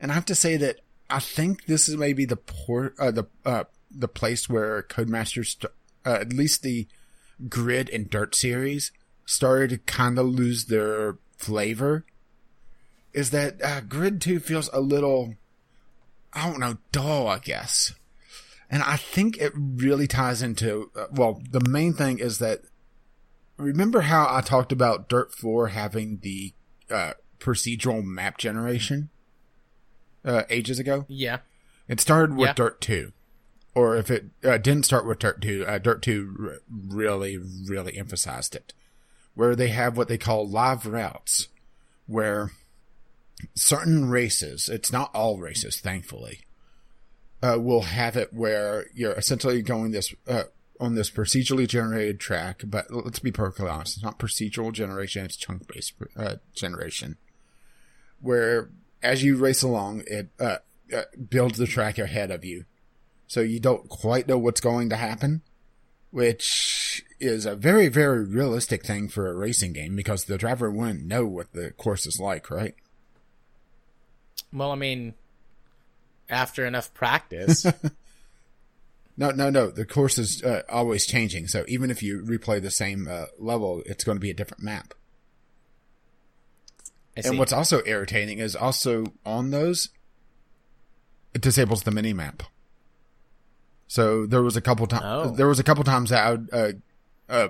and 0.00 0.10
I 0.10 0.14
have 0.14 0.26
to 0.26 0.34
say 0.34 0.56
that 0.56 0.80
I 1.08 1.18
think 1.18 1.66
this 1.66 1.88
is 1.88 1.96
maybe 1.96 2.24
the 2.24 2.36
port, 2.36 2.94
uh, 2.98 3.10
the 3.10 3.24
uh, 3.44 3.64
the 3.90 4.08
place 4.08 4.48
where 4.48 4.82
Codemasters, 4.84 5.46
st- 5.46 5.72
uh, 6.06 6.18
at 6.20 6.32
least 6.32 6.62
the 6.62 6.86
Grid 7.48 7.90
and 7.90 8.08
Dirt 8.08 8.34
series, 8.34 8.92
started 9.26 9.70
to 9.70 9.78
kind 9.78 10.18
of 10.18 10.26
lose 10.26 10.66
their 10.66 11.18
flavor. 11.36 12.04
Is 13.12 13.30
that 13.30 13.62
uh, 13.62 13.80
Grid 13.80 14.20
Two 14.20 14.38
feels 14.40 14.68
a 14.72 14.80
little, 14.80 15.34
I 16.32 16.48
don't 16.48 16.60
know, 16.60 16.78
dull, 16.92 17.26
I 17.28 17.38
guess. 17.38 17.92
And 18.70 18.82
I 18.84 18.96
think 18.96 19.36
it 19.38 19.52
really 19.54 20.06
ties 20.06 20.42
into, 20.42 20.90
uh, 20.94 21.06
well, 21.10 21.42
the 21.50 21.60
main 21.68 21.92
thing 21.92 22.20
is 22.20 22.38
that, 22.38 22.60
remember 23.56 24.02
how 24.02 24.28
I 24.30 24.40
talked 24.42 24.70
about 24.70 25.08
Dirt 25.08 25.34
4 25.34 25.68
having 25.68 26.20
the 26.22 26.52
uh, 26.88 27.14
procedural 27.40 28.04
map 28.04 28.38
generation 28.38 29.10
uh, 30.24 30.44
ages 30.50 30.78
ago? 30.78 31.04
Yeah. 31.08 31.38
It 31.88 31.98
started 31.98 32.36
with 32.36 32.46
Yeah. 32.46 32.52
Dirt 32.52 32.80
2. 32.80 33.12
Or 33.74 33.96
if 33.96 34.08
it 34.08 34.26
uh, 34.44 34.58
didn't 34.58 34.84
start 34.84 35.04
with 35.04 35.18
Dirt 35.18 35.42
2, 35.42 35.64
uh, 35.66 35.78
Dirt 35.78 36.02
2 36.02 36.36
r- 36.40 36.58
really, 36.88 37.38
really 37.66 37.98
emphasized 37.98 38.54
it. 38.54 38.72
Where 39.34 39.56
they 39.56 39.68
have 39.68 39.96
what 39.96 40.06
they 40.06 40.18
call 40.18 40.48
live 40.48 40.86
routes, 40.86 41.48
where 42.06 42.52
certain 43.54 44.08
races, 44.08 44.68
it's 44.68 44.92
not 44.92 45.14
all 45.14 45.38
races, 45.38 45.80
thankfully, 45.80 46.40
uh, 47.42 47.56
will 47.58 47.82
have 47.82 48.16
it 48.16 48.32
where 48.32 48.86
you're 48.94 49.12
essentially 49.12 49.62
going 49.62 49.90
this, 49.92 50.14
uh, 50.28 50.44
on 50.78 50.94
this 50.94 51.10
procedurally 51.10 51.68
generated 51.68 52.18
track, 52.18 52.62
but 52.64 52.86
let's 52.90 53.18
be 53.18 53.32
perfectly 53.32 53.68
honest, 53.68 53.96
it's 53.96 54.04
not 54.04 54.18
procedural 54.18 54.72
generation, 54.72 55.24
it's 55.24 55.36
chunk 55.36 55.66
based, 55.72 55.94
uh, 56.16 56.36
generation. 56.54 57.16
Where 58.20 58.70
as 59.02 59.22
you 59.22 59.36
race 59.36 59.62
along, 59.62 60.02
it, 60.06 60.30
uh, 60.38 60.58
uh, 60.94 61.02
builds 61.28 61.58
the 61.58 61.66
track 61.66 61.98
ahead 61.98 62.30
of 62.30 62.44
you. 62.44 62.64
So 63.26 63.40
you 63.40 63.60
don't 63.60 63.88
quite 63.88 64.26
know 64.26 64.38
what's 64.38 64.60
going 64.60 64.90
to 64.90 64.96
happen, 64.96 65.42
which 66.10 67.04
is 67.20 67.46
a 67.46 67.54
very, 67.54 67.88
very 67.88 68.24
realistic 68.24 68.84
thing 68.84 69.08
for 69.08 69.28
a 69.28 69.34
racing 69.34 69.72
game 69.72 69.94
because 69.94 70.24
the 70.24 70.38
driver 70.38 70.70
wouldn't 70.70 71.06
know 71.06 71.26
what 71.26 71.52
the 71.52 71.70
course 71.72 72.06
is 72.06 72.18
like, 72.18 72.50
right? 72.50 72.74
Well, 74.52 74.72
I 74.72 74.76
mean, 74.76 75.14
after 76.28 76.66
enough 76.66 76.92
practice. 76.94 77.66
No, 79.20 79.30
no, 79.32 79.50
no. 79.50 79.70
The 79.70 79.84
course 79.84 80.16
is 80.16 80.42
uh, 80.42 80.62
always 80.70 81.04
changing. 81.04 81.48
So 81.48 81.66
even 81.68 81.90
if 81.90 82.02
you 82.02 82.22
replay 82.22 82.62
the 82.62 82.70
same 82.70 83.06
uh, 83.06 83.26
level, 83.38 83.82
it's 83.84 84.02
going 84.02 84.16
to 84.16 84.20
be 84.20 84.30
a 84.30 84.34
different 84.34 84.62
map. 84.62 84.94
And 87.16 87.38
what's 87.38 87.52
also 87.52 87.82
irritating 87.84 88.38
is 88.38 88.56
also 88.56 89.04
on 89.26 89.50
those, 89.50 89.90
it 91.34 91.42
disables 91.42 91.82
the 91.82 91.90
mini 91.90 92.14
map. 92.14 92.44
So 93.88 94.24
there 94.24 94.42
was 94.42 94.56
a 94.56 94.62
couple 94.62 94.86
times. 94.86 95.04
Oh. 95.04 95.30
There 95.36 95.48
was 95.48 95.58
a 95.58 95.64
couple 95.64 95.84
times 95.84 96.08
that 96.08 96.26
I 96.26 96.30
would, 96.30 96.48
uh, 96.50 96.72
uh, 97.28 97.48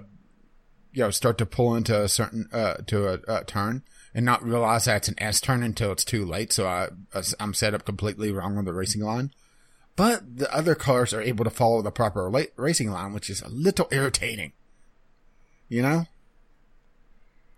you 0.93 1.05
know, 1.05 1.11
start 1.11 1.39
to 1.39 1.47
pull 1.47 1.77
into 1.77 2.03
a 2.03 2.09
certain 2.09 2.49
uh 2.53 2.79
to 2.89 3.07
a, 3.07 3.19
a 3.29 3.45
turn 3.45 3.85
and 4.15 4.25
not 4.25 4.45
realize 4.45 4.85
that 4.87 4.97
it's 4.97 5.09
an 5.09 5.15
S 5.19 5.41
turn 5.41 5.63
until 5.63 5.93
it's 5.93 6.05
too 6.05 6.25
late. 6.25 6.53
So 6.53 6.67
I 6.67 6.89
I'm 7.39 7.55
set 7.55 7.75
up 7.75 7.85
completely 7.85 8.33
wrong 8.33 8.59
on 8.59 8.65
the 8.65 8.73
racing 8.73 9.03
line. 9.03 9.33
But 9.97 10.39
the 10.39 10.53
other 10.55 10.75
cars 10.75 11.13
are 11.13 11.21
able 11.21 11.45
to 11.45 11.51
follow 11.51 11.83
the 11.83 11.91
proper 11.91 12.31
la- 12.31 12.43
racing 12.57 12.91
line, 12.91 13.13
which 13.13 13.29
is 13.29 13.43
a 13.43 13.49
little 13.49 13.89
irritating. 13.91 14.53
You 15.69 15.83
know. 15.83 16.07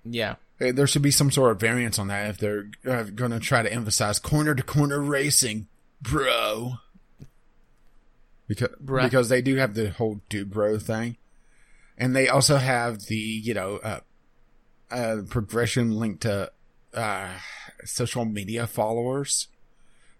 yeah. 0.04 0.36
There 0.58 0.86
should 0.86 1.02
be 1.02 1.10
some 1.10 1.30
sort 1.32 1.50
of 1.50 1.58
variance 1.58 1.98
on 1.98 2.06
that 2.08 2.30
if 2.30 2.38
they're 2.38 2.66
uh, 2.86 3.02
going 3.04 3.32
to 3.32 3.40
try 3.40 3.62
to 3.62 3.72
emphasize 3.72 4.20
corner 4.20 4.54
to 4.54 4.62
corner 4.62 5.00
racing, 5.00 5.66
bro. 6.00 6.74
Because 8.46 8.68
Bruh. 8.84 9.02
because 9.02 9.28
they 9.28 9.42
do 9.42 9.56
have 9.56 9.74
the 9.74 9.90
whole 9.90 10.20
do 10.28 10.44
bro 10.44 10.78
thing, 10.78 11.16
and 11.98 12.14
they 12.14 12.28
also 12.28 12.58
have 12.58 13.06
the 13.06 13.16
you 13.16 13.54
know 13.54 13.76
uh, 13.82 14.00
uh, 14.92 15.22
progression 15.28 15.96
linked 15.98 16.22
to 16.22 16.50
uh, 16.94 17.28
social 17.84 18.24
media 18.24 18.66
followers. 18.66 19.48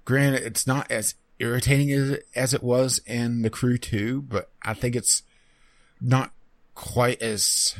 Granted, 0.05 0.43
it's 0.43 0.67
not 0.67 0.91
as 0.91 1.15
irritating 1.39 1.91
as 1.93 2.19
as 2.35 2.55
it 2.55 2.63
was 2.63 3.01
in 3.07 3.43
the 3.43 3.51
Crew 3.51 3.79
Two, 3.79 4.23
but 4.23 4.51
I 4.63 4.75
think 4.75 4.97
it's 4.97 5.23
not 6.01 6.33
quite 6.75 7.21
as 7.23 7.77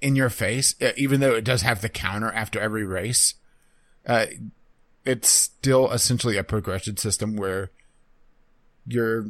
in 0.00 0.16
your 0.16 0.30
face, 0.30 0.74
uh, 0.80 0.92
even 0.96 1.20
though 1.20 1.34
it 1.34 1.44
does 1.44 1.62
have 1.62 1.80
the 1.80 1.88
counter 1.88 2.30
after 2.30 2.60
every 2.60 2.84
race. 2.84 3.34
Uh, 4.06 4.26
it's 5.04 5.28
still 5.28 5.90
essentially 5.90 6.36
a 6.36 6.44
progression 6.44 6.96
system 6.96 7.36
where 7.36 7.70
your 8.86 9.26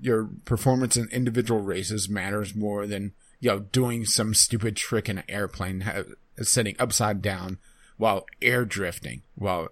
your 0.00 0.28
performance 0.44 0.96
in 0.96 1.08
individual 1.08 1.60
races 1.60 2.08
matters 2.08 2.54
more 2.54 2.86
than 2.86 3.12
you 3.40 3.50
know 3.50 3.60
doing 3.60 4.04
some 4.04 4.34
stupid 4.34 4.76
trick 4.76 5.08
in 5.08 5.18
an 5.18 5.24
airplane 5.28 5.82
ha- 5.82 6.02
sitting 6.42 6.76
upside 6.78 7.22
down 7.22 7.58
while 7.96 8.26
air 8.42 8.64
drifting. 8.64 9.22
While 9.34 9.68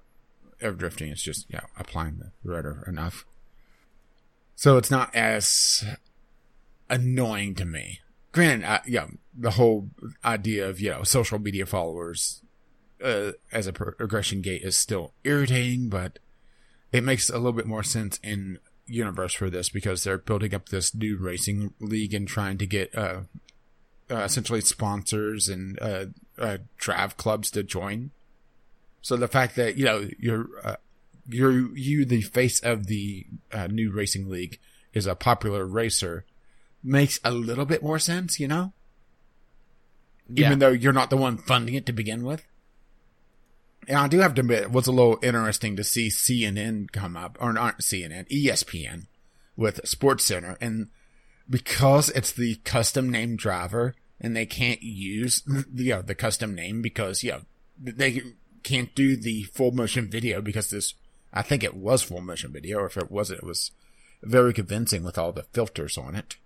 air 0.60 0.72
drifting 0.72 1.10
is 1.10 1.22
just 1.22 1.46
you 1.50 1.58
know 1.58 1.66
applying 1.78 2.18
the 2.18 2.32
rudder 2.44 2.84
enough. 2.86 3.24
So 4.54 4.76
it's 4.78 4.90
not 4.90 5.14
as 5.14 5.84
annoying 6.88 7.54
to 7.56 7.64
me. 7.64 8.00
Granted, 8.32 8.66
uh, 8.66 8.80
yeah, 8.86 9.06
the 9.36 9.52
whole 9.52 9.90
idea 10.24 10.68
of 10.68 10.80
you 10.80 10.90
know 10.90 11.02
social 11.02 11.38
media 11.38 11.66
followers 11.66 12.42
uh, 13.02 13.32
as 13.52 13.66
a 13.66 13.72
progression 13.72 14.40
gate 14.42 14.62
is 14.62 14.76
still 14.76 15.12
irritating, 15.24 15.88
but 15.88 16.18
it 16.92 17.04
makes 17.04 17.28
a 17.28 17.36
little 17.36 17.52
bit 17.52 17.66
more 17.66 17.82
sense 17.82 18.18
in 18.22 18.58
universe 18.86 19.34
for 19.34 19.50
this 19.50 19.68
because 19.68 20.04
they're 20.04 20.18
building 20.18 20.54
up 20.54 20.68
this 20.68 20.94
new 20.94 21.16
racing 21.18 21.74
league 21.80 22.14
and 22.14 22.28
trying 22.28 22.56
to 22.58 22.66
get 22.66 22.96
uh, 22.96 23.20
uh 24.10 24.18
essentially 24.18 24.60
sponsors 24.60 25.48
and 25.48 25.78
uh, 25.80 26.06
uh 26.38 26.58
drive 26.78 27.16
clubs 27.16 27.50
to 27.52 27.62
join. 27.62 28.10
So 29.02 29.16
the 29.16 29.28
fact 29.28 29.56
that 29.56 29.76
you 29.76 29.84
know 29.84 30.08
you're 30.18 30.46
uh, 30.64 30.76
you're 31.28 31.76
you 31.76 32.04
the 32.04 32.22
face 32.22 32.60
of 32.60 32.86
the 32.86 33.26
uh, 33.52 33.66
new 33.66 33.90
racing 33.90 34.28
league 34.28 34.58
is 34.92 35.06
a 35.06 35.14
popular 35.14 35.66
racer 35.66 36.24
makes 36.82 37.18
a 37.24 37.30
little 37.30 37.66
bit 37.66 37.82
more 37.82 37.98
sense, 37.98 38.38
you 38.40 38.48
know? 38.48 38.72
Yeah. 40.28 40.46
Even 40.46 40.58
though 40.58 40.70
you're 40.70 40.92
not 40.92 41.10
the 41.10 41.16
one 41.16 41.36
funding 41.36 41.74
it 41.74 41.86
to 41.86 41.92
begin 41.92 42.24
with. 42.24 42.46
And 43.88 43.98
I 43.98 44.08
do 44.08 44.20
have 44.20 44.34
to 44.34 44.40
admit, 44.40 44.62
it 44.62 44.72
was 44.72 44.86
a 44.86 44.92
little 44.92 45.18
interesting 45.22 45.76
to 45.76 45.84
see 45.84 46.08
CNN 46.08 46.90
come 46.90 47.16
up, 47.16 47.36
or 47.40 47.52
not 47.52 47.78
CNN, 47.78 48.28
ESPN 48.28 49.06
with 49.56 49.86
Sports 49.86 50.24
Center. 50.24 50.56
And 50.60 50.88
because 51.48 52.10
it's 52.10 52.32
the 52.32 52.56
custom 52.56 53.10
name 53.10 53.36
driver 53.36 53.94
and 54.20 54.36
they 54.36 54.46
can't 54.46 54.82
use, 54.82 55.42
you 55.74 55.94
know, 55.94 56.02
the 56.02 56.14
custom 56.14 56.54
name 56.54 56.82
because, 56.82 57.22
you 57.22 57.32
know, 57.32 57.40
they 57.78 58.22
can't 58.62 58.94
do 58.94 59.16
the 59.16 59.44
full 59.44 59.72
motion 59.72 60.08
video 60.08 60.40
because 60.40 60.70
this, 60.70 60.94
I 61.32 61.42
think 61.42 61.62
it 61.62 61.76
was 61.76 62.02
full 62.02 62.20
motion 62.20 62.52
video, 62.52 62.78
or 62.78 62.86
if 62.86 62.96
it 62.96 63.10
wasn't, 63.10 63.40
it 63.40 63.46
was 63.46 63.70
very 64.22 64.52
convincing 64.52 65.04
with 65.04 65.18
all 65.18 65.32
the 65.32 65.44
filters 65.52 65.98
on 65.98 66.14
it. 66.14 66.36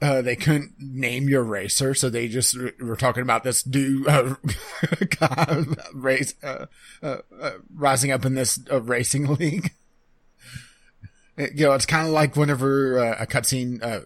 Uh, 0.00 0.20
they 0.20 0.34
couldn't 0.34 0.72
name 0.80 1.28
your 1.28 1.44
racer, 1.44 1.94
so 1.94 2.10
they 2.10 2.26
just 2.26 2.56
were 2.80 2.96
talking 2.96 3.22
about 3.22 3.44
this 3.44 3.62
dude 3.62 4.08
uh, 4.08 4.34
race, 5.94 6.34
uh, 6.42 6.66
uh, 7.04 7.18
uh, 7.40 7.52
rising 7.72 8.10
up 8.10 8.24
in 8.24 8.34
this 8.34 8.58
uh, 8.68 8.82
racing 8.82 9.26
league. 9.36 9.72
It- 11.36 11.54
you 11.54 11.66
know, 11.66 11.72
it's 11.72 11.86
kind 11.86 12.06
of 12.06 12.12
like 12.12 12.36
whenever 12.36 12.98
uh, 12.98 13.16
a 13.18 13.26
cutscene 13.26 13.82
uh, 13.82 14.00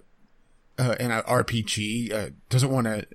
uh, 0.78 0.94
in 1.00 1.10
an 1.10 1.22
RPG 1.22 2.12
uh, 2.12 2.30
doesn't 2.48 2.70
want 2.70 2.86
to 2.86 3.06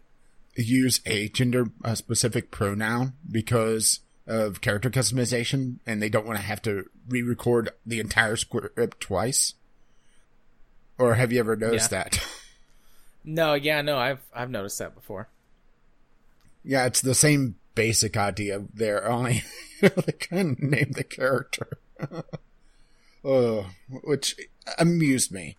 use 0.55 0.99
a 1.05 1.29
gender 1.29 1.67
uh, 1.83 1.95
specific 1.95 2.51
pronoun 2.51 3.13
because 3.29 4.01
of 4.27 4.61
character 4.61 4.89
customization, 4.89 5.77
and 5.85 6.01
they 6.01 6.09
don't 6.09 6.25
want 6.25 6.37
to 6.39 6.45
have 6.45 6.61
to 6.63 6.85
re-record 7.09 7.69
the 7.85 7.99
entire 7.99 8.35
script 8.35 8.99
twice. 8.99 9.53
Or 10.97 11.15
have 11.15 11.31
you 11.31 11.39
ever 11.39 11.55
noticed 11.55 11.91
Yeah. 11.91 12.03
that? 12.03 12.25
No, 13.23 13.53
yeah, 13.53 13.83
no, 13.83 13.99
I've 13.99 14.17
I've 14.33 14.49
noticed 14.49 14.79
that 14.79 14.95
before. 14.95 15.27
Yeah, 16.63 16.87
it's 16.87 17.01
the 17.01 17.13
same 17.13 17.53
basic 17.75 18.17
idea 18.17 18.63
there, 18.73 19.07
only 19.07 19.43
they 19.79 20.11
couldn't 20.13 20.59
name 20.59 20.93
the 20.93 21.03
character. 21.03 21.77
uh, 23.23 23.63
which 24.03 24.35
amused 24.77 25.31
me. 25.31 25.57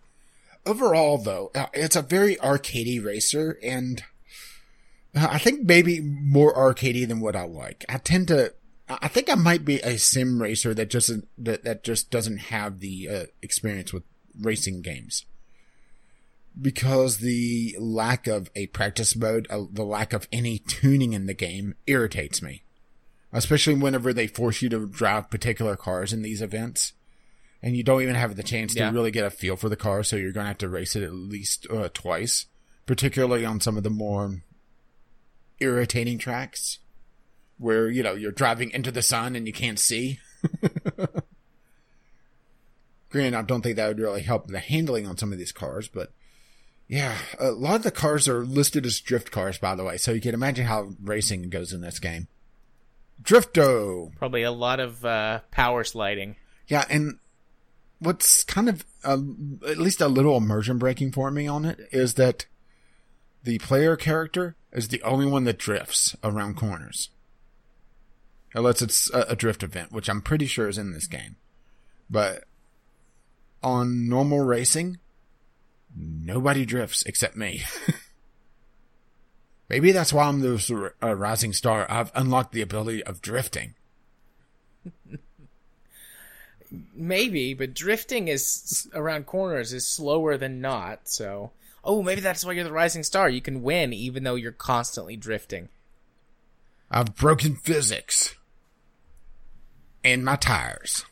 Overall, 0.65 1.17
though, 1.17 1.51
uh, 1.53 1.67
it's 1.73 1.95
a 1.95 2.01
very 2.01 2.35
arcadey 2.37 3.03
racer, 3.03 3.57
and 3.61 4.03
uh, 5.15 5.27
I 5.29 5.37
think 5.37 5.65
maybe 5.65 5.99
more 5.99 6.53
arcadey 6.53 7.07
than 7.07 7.19
what 7.19 7.35
I 7.35 7.43
like. 7.43 7.83
I 7.89 7.97
tend 7.97 8.29
to, 8.29 8.53
I 8.87 9.09
think 9.09 9.29
I 9.29 9.35
might 9.35 9.65
be 9.65 9.79
a 9.79 9.97
sim 9.97 10.41
racer 10.41 10.73
that 10.73 10.89
just 10.89 11.11
that 11.37 11.63
that 11.63 11.83
just 11.83 12.11
doesn't 12.11 12.37
have 12.37 12.79
the 12.79 13.09
uh, 13.09 13.23
experience 13.41 13.91
with 13.91 14.03
racing 14.39 14.81
games 14.81 15.25
because 16.59 17.17
the 17.17 17.75
lack 17.79 18.27
of 18.27 18.49
a 18.55 18.67
practice 18.67 19.15
mode, 19.15 19.47
uh, 19.49 19.63
the 19.71 19.83
lack 19.83 20.13
of 20.13 20.27
any 20.31 20.59
tuning 20.59 21.13
in 21.13 21.25
the 21.25 21.33
game 21.33 21.75
irritates 21.87 22.41
me. 22.41 22.63
Especially 23.31 23.73
whenever 23.73 24.13
they 24.13 24.27
force 24.27 24.61
you 24.61 24.69
to 24.69 24.85
drive 24.87 25.31
particular 25.31 25.75
cars 25.75 26.13
in 26.13 26.21
these 26.21 26.41
events. 26.41 26.93
And 27.63 27.75
you 27.77 27.81
don't 27.83 28.01
even 28.03 28.15
have 28.15 28.35
the 28.35 28.43
chance 28.43 28.75
Yeah. 28.75 28.89
to 28.89 28.93
really 28.93 29.09
get 29.11 29.25
a 29.25 29.29
feel 29.31 29.55
for 29.55 29.69
the 29.69 29.77
car, 29.77 30.03
so 30.03 30.17
you're 30.17 30.33
going 30.33 30.43
to 30.43 30.49
have 30.49 30.57
to 30.59 30.67
race 30.69 30.95
it 30.97 31.01
at 31.03 31.13
least 31.13 31.65
uh, 31.71 31.89
twice. 31.93 32.45
Particularly 32.85 33.45
on 33.45 33.61
some 33.61 33.77
of 33.77 33.83
the 33.83 33.89
more 33.89 34.43
irritating 35.61 36.17
tracks. 36.17 36.79
Where, 37.57 37.89
you 37.89 38.03
know, 38.03 38.13
you're 38.15 38.31
driving 38.33 38.71
into 38.71 38.91
the 38.91 39.01
sun 39.01 39.35
and 39.37 39.47
you 39.47 39.53
can't 39.53 39.79
see. 39.79 40.19
Granted, 43.09 43.37
I 43.37 43.41
don't 43.43 43.61
think 43.61 43.75
that 43.75 43.87
would 43.87 43.99
really 43.99 44.23
help 44.23 44.47
the 44.47 44.59
handling 44.59 45.07
on 45.07 45.17
some 45.17 45.31
of 45.31 45.37
these 45.37 45.51
cars, 45.51 45.87
but 45.87 46.11
yeah, 46.87 47.15
a 47.39 47.51
lot 47.51 47.75
of 47.75 47.83
the 47.83 47.91
cars 47.91 48.27
are 48.27 48.43
listed 48.43 48.85
as 48.85 48.99
drift 48.99 49.31
cars, 49.31 49.57
by 49.59 49.75
the 49.75 49.83
way, 49.83 49.97
so 49.97 50.11
you 50.11 50.19
can 50.19 50.33
imagine 50.33 50.65
how 50.65 50.89
racing 51.01 51.49
goes 51.49 51.71
in 51.73 51.81
this 51.81 51.99
game. 51.99 52.27
Drifto! 53.21 54.15
Probably 54.17 54.41
a 54.41 54.51
lot 54.51 54.79
of 54.79 55.05
uh, 55.05 55.41
power 55.51 55.83
sliding. 55.83 56.35
Yeah, 56.67 56.85
and 56.89 57.19
what's 58.03 58.43
kind 58.43 58.69
of 58.69 58.85
at 59.03 59.77
least 59.77 60.01
a 60.01 60.07
little 60.07 60.37
immersion 60.37 60.77
breaking 60.77 61.11
for 61.11 61.31
me 61.31 61.47
on 61.47 61.65
it 61.65 61.79
is 61.91 62.15
that 62.15 62.45
the 63.43 63.59
player 63.59 63.95
character 63.95 64.55
is 64.71 64.87
the 64.87 65.01
only 65.03 65.25
one 65.25 65.43
that 65.45 65.57
drifts 65.57 66.15
around 66.23 66.55
corners. 66.55 67.09
Unless 68.53 68.81
it's 68.81 69.09
a, 69.11 69.21
a 69.29 69.35
drift 69.35 69.63
event, 69.63 69.91
which 69.91 70.09
I'm 70.09 70.21
pretty 70.21 70.45
sure 70.45 70.67
is 70.67 70.77
in 70.77 70.93
this 70.93 71.07
game. 71.07 71.37
But 72.09 72.43
on 73.61 74.07
normal 74.07 74.41
racing, 74.41 74.99
nobody 75.95 76.65
drifts 76.65 77.03
except 77.05 77.35
me. 77.35 77.63
Maybe 79.69 79.91
that's 79.91 80.13
why 80.13 80.25
I'm 80.25 80.41
the 80.41 80.91
uh, 81.01 81.15
rising 81.15 81.53
star. 81.53 81.89
I've 81.89 82.11
unlocked 82.13 82.51
the 82.51 82.61
ability 82.61 83.03
of 83.03 83.21
drifting. 83.21 83.75
Maybe, 86.95 87.53
but 87.53 87.73
drifting 87.73 88.27
is 88.27 88.87
around 88.93 89.25
corners 89.25 89.73
is 89.73 89.87
slower 89.87 90.37
than 90.37 90.59
not. 90.61 91.07
So, 91.07 91.51
oh, 91.83 92.01
maybe 92.01 92.21
that's 92.21 92.43
why 92.43 92.53
you're 92.53 92.63
the 92.63 92.71
rising 92.71 93.03
star. 93.03 93.29
You 93.29 93.41
can 93.41 93.61
win 93.61 93.93
even 93.93 94.23
though 94.23 94.35
you're 94.35 94.51
constantly 94.51 95.15
drifting. 95.15 95.69
I've 96.89 97.15
broken 97.15 97.55
physics. 97.55 98.35
And 100.03 100.25
my 100.25 100.35
tires. 100.35 101.05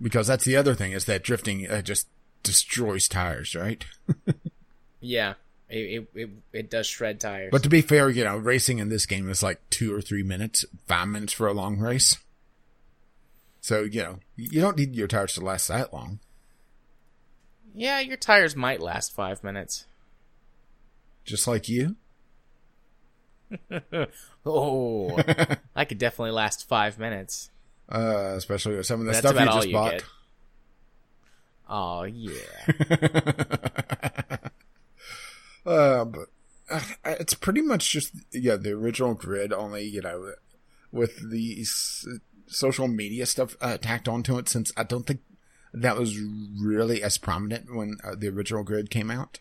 because 0.00 0.26
that's 0.26 0.44
the 0.44 0.56
other 0.56 0.74
thing 0.74 0.92
is 0.92 1.06
that 1.06 1.24
drifting 1.24 1.68
uh, 1.68 1.82
just 1.82 2.06
destroys 2.42 3.08
tires, 3.08 3.54
right? 3.54 3.84
Yeah, 5.00 5.34
it, 5.68 5.78
it 5.78 6.20
it 6.20 6.30
it 6.52 6.70
does 6.70 6.86
shred 6.86 7.20
tires. 7.20 7.50
But 7.52 7.62
to 7.62 7.68
be 7.68 7.80
fair, 7.80 8.08
you 8.08 8.24
know, 8.24 8.36
racing 8.36 8.78
in 8.78 8.88
this 8.88 9.06
game 9.06 9.28
is 9.28 9.42
like 9.42 9.60
two 9.70 9.94
or 9.94 10.00
three 10.00 10.22
minutes, 10.22 10.64
five 10.86 11.06
minutes 11.08 11.32
for 11.32 11.46
a 11.46 11.52
long 11.52 11.78
race. 11.78 12.16
So 13.66 13.82
you 13.82 14.00
know, 14.00 14.18
you 14.36 14.60
don't 14.60 14.76
need 14.76 14.94
your 14.94 15.08
tires 15.08 15.34
to 15.34 15.40
last 15.40 15.66
that 15.66 15.92
long. 15.92 16.20
yeah, 17.74 17.98
your 17.98 18.16
tires 18.16 18.54
might 18.54 18.80
last 18.80 19.12
five 19.12 19.42
minutes. 19.42 19.86
Just 21.24 21.48
like 21.48 21.68
you. 21.68 21.96
Oh, 24.48 25.18
I 25.74 25.84
could 25.84 25.98
definitely 25.98 26.30
last 26.30 26.68
five 26.68 27.00
minutes. 27.00 27.50
Uh, 27.88 28.34
especially 28.36 28.76
with 28.76 28.86
some 28.86 29.00
of 29.00 29.06
the 29.06 29.12
That's 29.12 29.26
stuff 29.28 29.40
you 29.40 29.46
just 29.46 29.66
you 29.66 29.72
bought. 29.72 29.90
get. 29.90 30.04
Oh 31.68 32.02
yeah. 32.04 32.38
uh, 35.66 36.04
but 36.04 36.28
uh, 36.70 36.80
it's 37.04 37.34
pretty 37.34 37.62
much 37.62 37.90
just 37.90 38.12
yeah 38.32 38.54
the 38.54 38.70
original 38.70 39.14
grid, 39.14 39.52
only 39.52 39.82
you 39.82 40.02
know 40.02 40.34
with 40.92 41.28
the 41.32 41.62
s- 41.62 42.06
social 42.46 42.88
media 42.88 43.26
stuff 43.26 43.56
uh, 43.60 43.78
tacked 43.78 44.08
onto 44.08 44.38
it. 44.38 44.48
Since 44.48 44.72
I 44.76 44.82
don't 44.82 45.06
think 45.06 45.20
that 45.72 45.96
was 45.96 46.18
really 46.18 47.02
as 47.02 47.18
prominent 47.18 47.74
when 47.74 47.98
uh, 48.02 48.14
the 48.16 48.28
original 48.28 48.64
grid 48.64 48.90
came 48.90 49.10
out. 49.10 49.38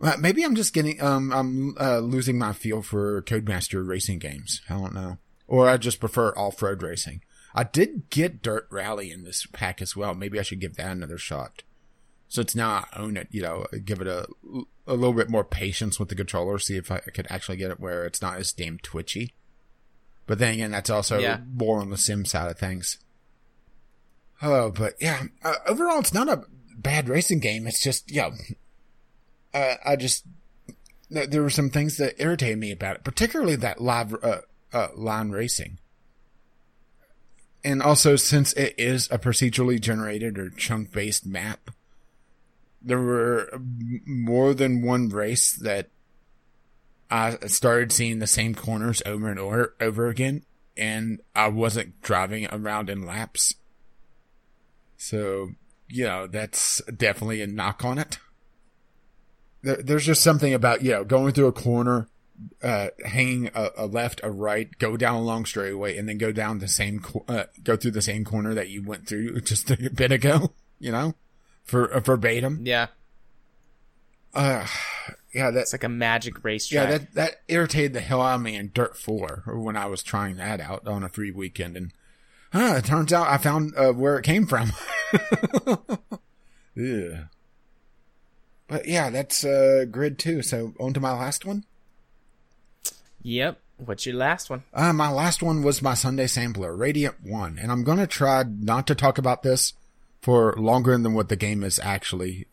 Uh, 0.00 0.16
maybe 0.18 0.44
I'm 0.44 0.54
just 0.54 0.74
getting 0.74 1.00
um 1.02 1.32
I'm 1.32 1.74
uh, 1.80 2.00
losing 2.00 2.38
my 2.38 2.52
feel 2.52 2.82
for 2.82 3.22
Codemaster 3.22 3.86
racing 3.86 4.18
games. 4.18 4.60
I 4.68 4.74
don't 4.74 4.94
know, 4.94 5.18
or 5.46 5.68
I 5.68 5.78
just 5.78 6.00
prefer 6.00 6.34
off-road 6.36 6.82
racing. 6.82 7.22
I 7.54 7.64
did 7.64 8.10
get 8.10 8.42
Dirt 8.42 8.66
Rally 8.70 9.10
in 9.10 9.24
this 9.24 9.46
pack 9.46 9.80
as 9.80 9.96
well. 9.96 10.14
Maybe 10.14 10.38
I 10.38 10.42
should 10.42 10.60
give 10.60 10.76
that 10.76 10.92
another 10.92 11.16
shot. 11.16 11.62
So 12.28 12.42
it's 12.42 12.54
now 12.54 12.70
I 12.70 13.00
own 13.00 13.16
it, 13.16 13.28
you 13.30 13.40
know, 13.40 13.66
give 13.84 14.00
it 14.00 14.06
a, 14.06 14.26
a 14.86 14.94
little 14.94 15.14
bit 15.14 15.30
more 15.30 15.44
patience 15.44 15.98
with 15.98 16.10
the 16.10 16.14
controller, 16.14 16.58
see 16.58 16.76
if 16.76 16.90
I 16.90 16.98
could 16.98 17.26
actually 17.30 17.56
get 17.56 17.70
it 17.70 17.80
where 17.80 18.04
it's 18.04 18.20
not 18.20 18.36
as 18.36 18.52
damn 18.52 18.78
twitchy. 18.78 19.32
But 20.26 20.38
then 20.38 20.54
again, 20.54 20.70
that's 20.72 20.90
also 20.90 21.18
Yeah. 21.18 21.40
more 21.54 21.80
on 21.80 21.90
the 21.90 21.96
sim 21.96 22.24
side 22.24 22.50
of 22.50 22.58
things. 22.58 22.98
Oh, 24.42 24.70
but 24.70 24.94
yeah, 25.00 25.24
uh, 25.42 25.54
overall, 25.66 26.00
it's 26.00 26.12
not 26.12 26.28
a 26.28 26.44
bad 26.76 27.08
racing 27.08 27.38
game. 27.38 27.66
It's 27.66 27.82
just, 27.82 28.10
yeah, 28.10 28.30
uh, 29.54 29.74
I 29.84 29.96
just, 29.96 30.24
there 31.08 31.26
there 31.26 31.42
were 31.42 31.50
some 31.50 31.70
things 31.70 31.96
that 31.96 32.20
irritated 32.20 32.58
me 32.58 32.70
about 32.72 32.96
it, 32.96 33.04
particularly 33.04 33.56
that 33.56 33.80
live, 33.80 34.12
uh, 34.22 34.40
uh, 34.72 34.88
line 34.94 35.30
racing. 35.30 35.78
And 37.64 37.82
also, 37.82 38.16
since 38.16 38.52
it 38.52 38.74
is 38.78 39.08
a 39.10 39.18
procedurally 39.18 39.80
generated 39.80 40.38
or 40.38 40.50
chunk 40.50 40.92
based 40.92 41.24
map, 41.26 41.70
there 42.82 43.00
were 43.00 43.50
more 44.06 44.54
than 44.54 44.82
one 44.82 45.08
race 45.08 45.52
that 45.52 45.88
I 47.10 47.36
started 47.46 47.92
seeing 47.92 48.18
the 48.18 48.26
same 48.26 48.54
corners 48.54 49.02
over 49.06 49.28
and 49.28 49.38
over, 49.38 49.74
over 49.80 50.08
again, 50.08 50.44
and 50.76 51.20
I 51.34 51.48
wasn't 51.48 52.00
driving 52.02 52.46
around 52.50 52.90
in 52.90 53.06
laps. 53.06 53.54
So, 54.96 55.50
you 55.88 56.04
know, 56.04 56.26
that's 56.26 56.82
definitely 56.84 57.42
a 57.42 57.46
knock 57.46 57.84
on 57.84 57.98
it. 57.98 58.18
There, 59.62 59.76
there's 59.76 60.06
just 60.06 60.22
something 60.22 60.52
about, 60.52 60.82
you 60.82 60.92
know, 60.92 61.04
going 61.04 61.32
through 61.32 61.46
a 61.46 61.52
corner, 61.52 62.08
uh, 62.62 62.88
hanging 63.04 63.50
a, 63.54 63.70
a 63.76 63.86
left, 63.86 64.20
a 64.22 64.30
right, 64.30 64.68
go 64.78 64.96
down 64.96 65.16
a 65.16 65.22
long 65.22 65.44
straightaway, 65.44 65.96
and 65.96 66.08
then 66.08 66.18
go 66.18 66.32
down 66.32 66.58
the 66.58 66.68
same, 66.68 67.04
uh, 67.28 67.44
go 67.62 67.76
through 67.76 67.92
the 67.92 68.02
same 68.02 68.24
corner 68.24 68.52
that 68.54 68.68
you 68.68 68.82
went 68.82 69.06
through 69.06 69.40
just 69.42 69.70
a 69.70 69.90
bit 69.90 70.12
ago, 70.12 70.52
you 70.78 70.90
know, 70.90 71.14
for 71.64 71.86
uh, 71.86 72.00
verbatim. 72.00 72.62
Yeah, 72.64 72.88
Uh, 74.36 74.66
yeah, 75.32 75.50
that's 75.50 75.72
like 75.72 75.84
a 75.84 75.88
magic 75.88 76.44
racetrack. 76.44 76.88
yeah, 76.88 76.98
that 76.98 77.14
that 77.14 77.40
irritated 77.48 77.94
the 77.94 78.00
hell 78.00 78.20
out 78.20 78.36
of 78.36 78.42
me 78.42 78.54
in 78.54 78.70
Dirt 78.74 78.96
Four 78.96 79.42
when 79.46 79.76
I 79.76 79.86
was 79.86 80.02
trying 80.02 80.36
that 80.36 80.60
out 80.60 80.86
on 80.86 81.02
a 81.02 81.08
free 81.08 81.30
weekend, 81.30 81.76
and 81.76 81.92
huh, 82.52 82.74
it 82.78 82.84
turns 82.84 83.12
out 83.12 83.28
I 83.28 83.38
found 83.38 83.74
uh, 83.76 83.92
where 83.92 84.18
it 84.18 84.24
came 84.24 84.46
from. 84.46 84.72
yeah, 86.74 87.24
but 88.68 88.86
yeah, 88.86 89.08
that's 89.08 89.42
uh, 89.42 89.86
Grid 89.90 90.18
Two. 90.18 90.42
So 90.42 90.74
on 90.78 90.92
to 90.92 91.00
my 91.00 91.12
last 91.12 91.44
one. 91.44 91.64
Yep. 93.22 93.58
What's 93.78 94.06
your 94.06 94.16
last 94.16 94.48
one? 94.48 94.64
Uh, 94.72 94.92
my 94.92 95.10
last 95.10 95.42
one 95.42 95.62
was 95.62 95.82
my 95.82 95.94
Sunday 95.94 96.26
sampler, 96.26 96.74
Radiant 96.74 97.16
One, 97.22 97.58
and 97.58 97.72
I'm 97.72 97.84
gonna 97.84 98.06
try 98.06 98.42
not 98.42 98.86
to 98.86 98.94
talk 98.94 99.16
about 99.18 99.42
this 99.42 99.72
for 100.20 100.54
longer 100.56 100.96
than 100.98 101.14
what 101.14 101.28
the 101.30 101.36
game 101.36 101.62
is 101.62 101.78
actually 101.78 102.46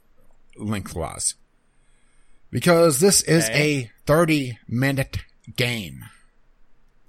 lengthwise. 0.57 1.35
Because 2.53 2.99
this 2.99 3.21
is 3.23 3.45
Okay. 3.45 3.77
a 3.85 3.91
30 4.05 4.59
minute 4.67 5.17
game. 5.55 6.05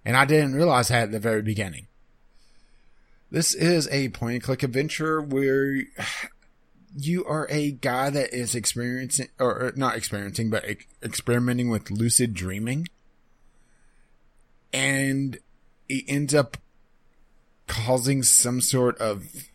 And 0.05 0.17
I 0.17 0.25
didn't 0.25 0.55
realize 0.55 0.89
that 0.89 1.05
at 1.05 1.13
the 1.13 1.21
very 1.21 1.43
beginning. 1.43 1.87
This 3.31 3.55
is 3.55 3.87
a 3.89 4.09
point 4.09 4.35
and 4.35 4.43
click 4.43 4.63
adventure 4.63 5.21
where 5.21 5.83
you 6.97 7.25
are 7.27 7.47
a 7.51 7.73
guy 7.73 8.09
that 8.11 8.33
is 8.33 8.55
experiencing, 8.55 9.29
or 9.39 9.73
not 9.77 9.97
experiencing, 9.97 10.49
but 10.51 10.65
experimenting 11.03 11.69
with 11.69 11.91
lucid 11.91 12.33
dreaming 12.35 12.89
and 14.73 15.39
it 15.89 16.05
ends 16.09 16.35
up 16.35 16.57
causing 17.69 18.23
some 18.23 18.61
sort 18.61 18.99
of 18.99 19.47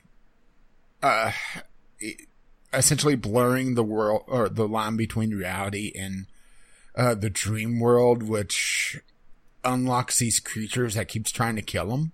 uh 1.03 1.31
essentially 2.73 3.15
blurring 3.15 3.75
the 3.75 3.83
world 3.83 4.23
or 4.27 4.49
the 4.49 4.67
line 4.67 4.95
between 4.95 5.31
reality 5.31 5.91
and 5.97 6.27
uh 6.95 7.15
the 7.15 7.29
dream 7.29 7.79
world 7.79 8.23
which 8.23 9.01
unlocks 9.63 10.19
these 10.19 10.39
creatures 10.39 10.95
that 10.95 11.07
keeps 11.07 11.31
trying 11.31 11.55
to 11.55 11.61
kill 11.61 11.91
him 11.91 12.11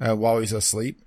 uh, 0.00 0.14
while 0.14 0.38
he's 0.38 0.52
asleep. 0.52 1.02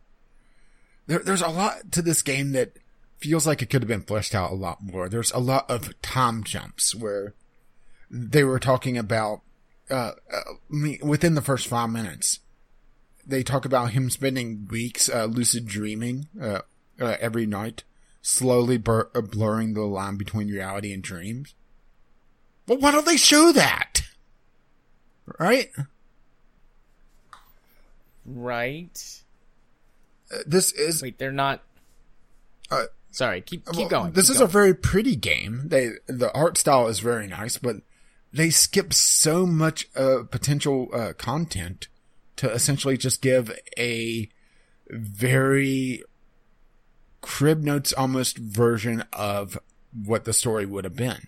There, 1.07 1.19
there's 1.19 1.41
a 1.41 1.49
lot 1.49 1.91
to 1.91 2.01
this 2.01 2.21
game 2.21 2.51
that 2.51 2.77
feels 3.17 3.47
like 3.47 3.61
it 3.61 3.69
could 3.69 3.81
have 3.81 3.87
been 3.89 4.01
fleshed 4.01 4.35
out 4.35 4.51
a 4.51 4.55
lot 4.55 4.83
more. 4.83 5.09
There's 5.09 5.31
a 5.31 5.39
lot 5.39 5.69
of 5.69 5.99
time 6.01 6.43
jumps 6.43 6.93
where 6.93 7.33
they 8.09 8.43
were 8.43 8.59
talking 8.59 8.97
about 8.97 9.41
uh, 9.89 10.13
uh, 10.33 10.41
within 11.03 11.35
the 11.35 11.41
first 11.41 11.67
five 11.67 11.89
minutes, 11.89 12.39
they 13.25 13.43
talk 13.43 13.65
about 13.65 13.91
him 13.91 14.09
spending 14.09 14.67
weeks 14.69 15.09
uh, 15.09 15.25
lucid 15.25 15.67
dreaming 15.67 16.27
uh, 16.41 16.61
every 16.99 17.45
night, 17.45 17.83
slowly 18.25 18.77
bur- 18.77 19.11
uh, 19.13 19.21
blurring 19.21 19.75
the 19.75 19.81
line 19.81 20.17
between 20.17 20.49
reality 20.49 20.91
and 20.91 21.03
dreams. 21.03 21.53
Well, 22.67 22.79
why 22.79 22.91
don't 22.91 23.05
they 23.05 23.17
show 23.17 23.51
that? 23.51 24.01
Right? 25.39 25.69
Right. 28.25 29.21
Uh, 30.33 30.37
this 30.47 30.71
is 30.71 31.03
Wait, 31.03 31.19
they're 31.19 31.31
not. 31.31 31.61
Uh, 32.71 32.85
Sorry. 33.11 33.41
Keep 33.41 33.67
keep 33.67 33.75
well, 33.77 33.87
going. 33.87 34.13
This 34.13 34.27
keep 34.27 34.33
is 34.33 34.37
going. 34.39 34.49
a 34.49 34.51
very 34.51 34.73
pretty 34.73 35.15
game. 35.15 35.61
They 35.65 35.91
the 36.07 36.33
art 36.33 36.57
style 36.57 36.87
is 36.87 36.99
very 36.99 37.27
nice, 37.27 37.57
but 37.57 37.77
they 38.33 38.49
skip 38.49 38.91
so 38.91 39.45
much 39.45 39.87
uh, 39.95 40.23
potential 40.29 40.89
uh, 40.91 41.13
content 41.13 41.87
to 42.37 42.51
essentially 42.51 42.97
just 42.97 43.21
give 43.21 43.55
a 43.77 44.29
very 44.89 46.03
crib 47.25 47.63
notes 47.63 47.91
almost 47.91 48.37
version 48.37 49.03
of 49.11 49.57
what 49.91 50.25
the 50.25 50.31
story 50.31 50.63
would 50.65 50.83
have 50.83 50.95
been. 50.95 51.27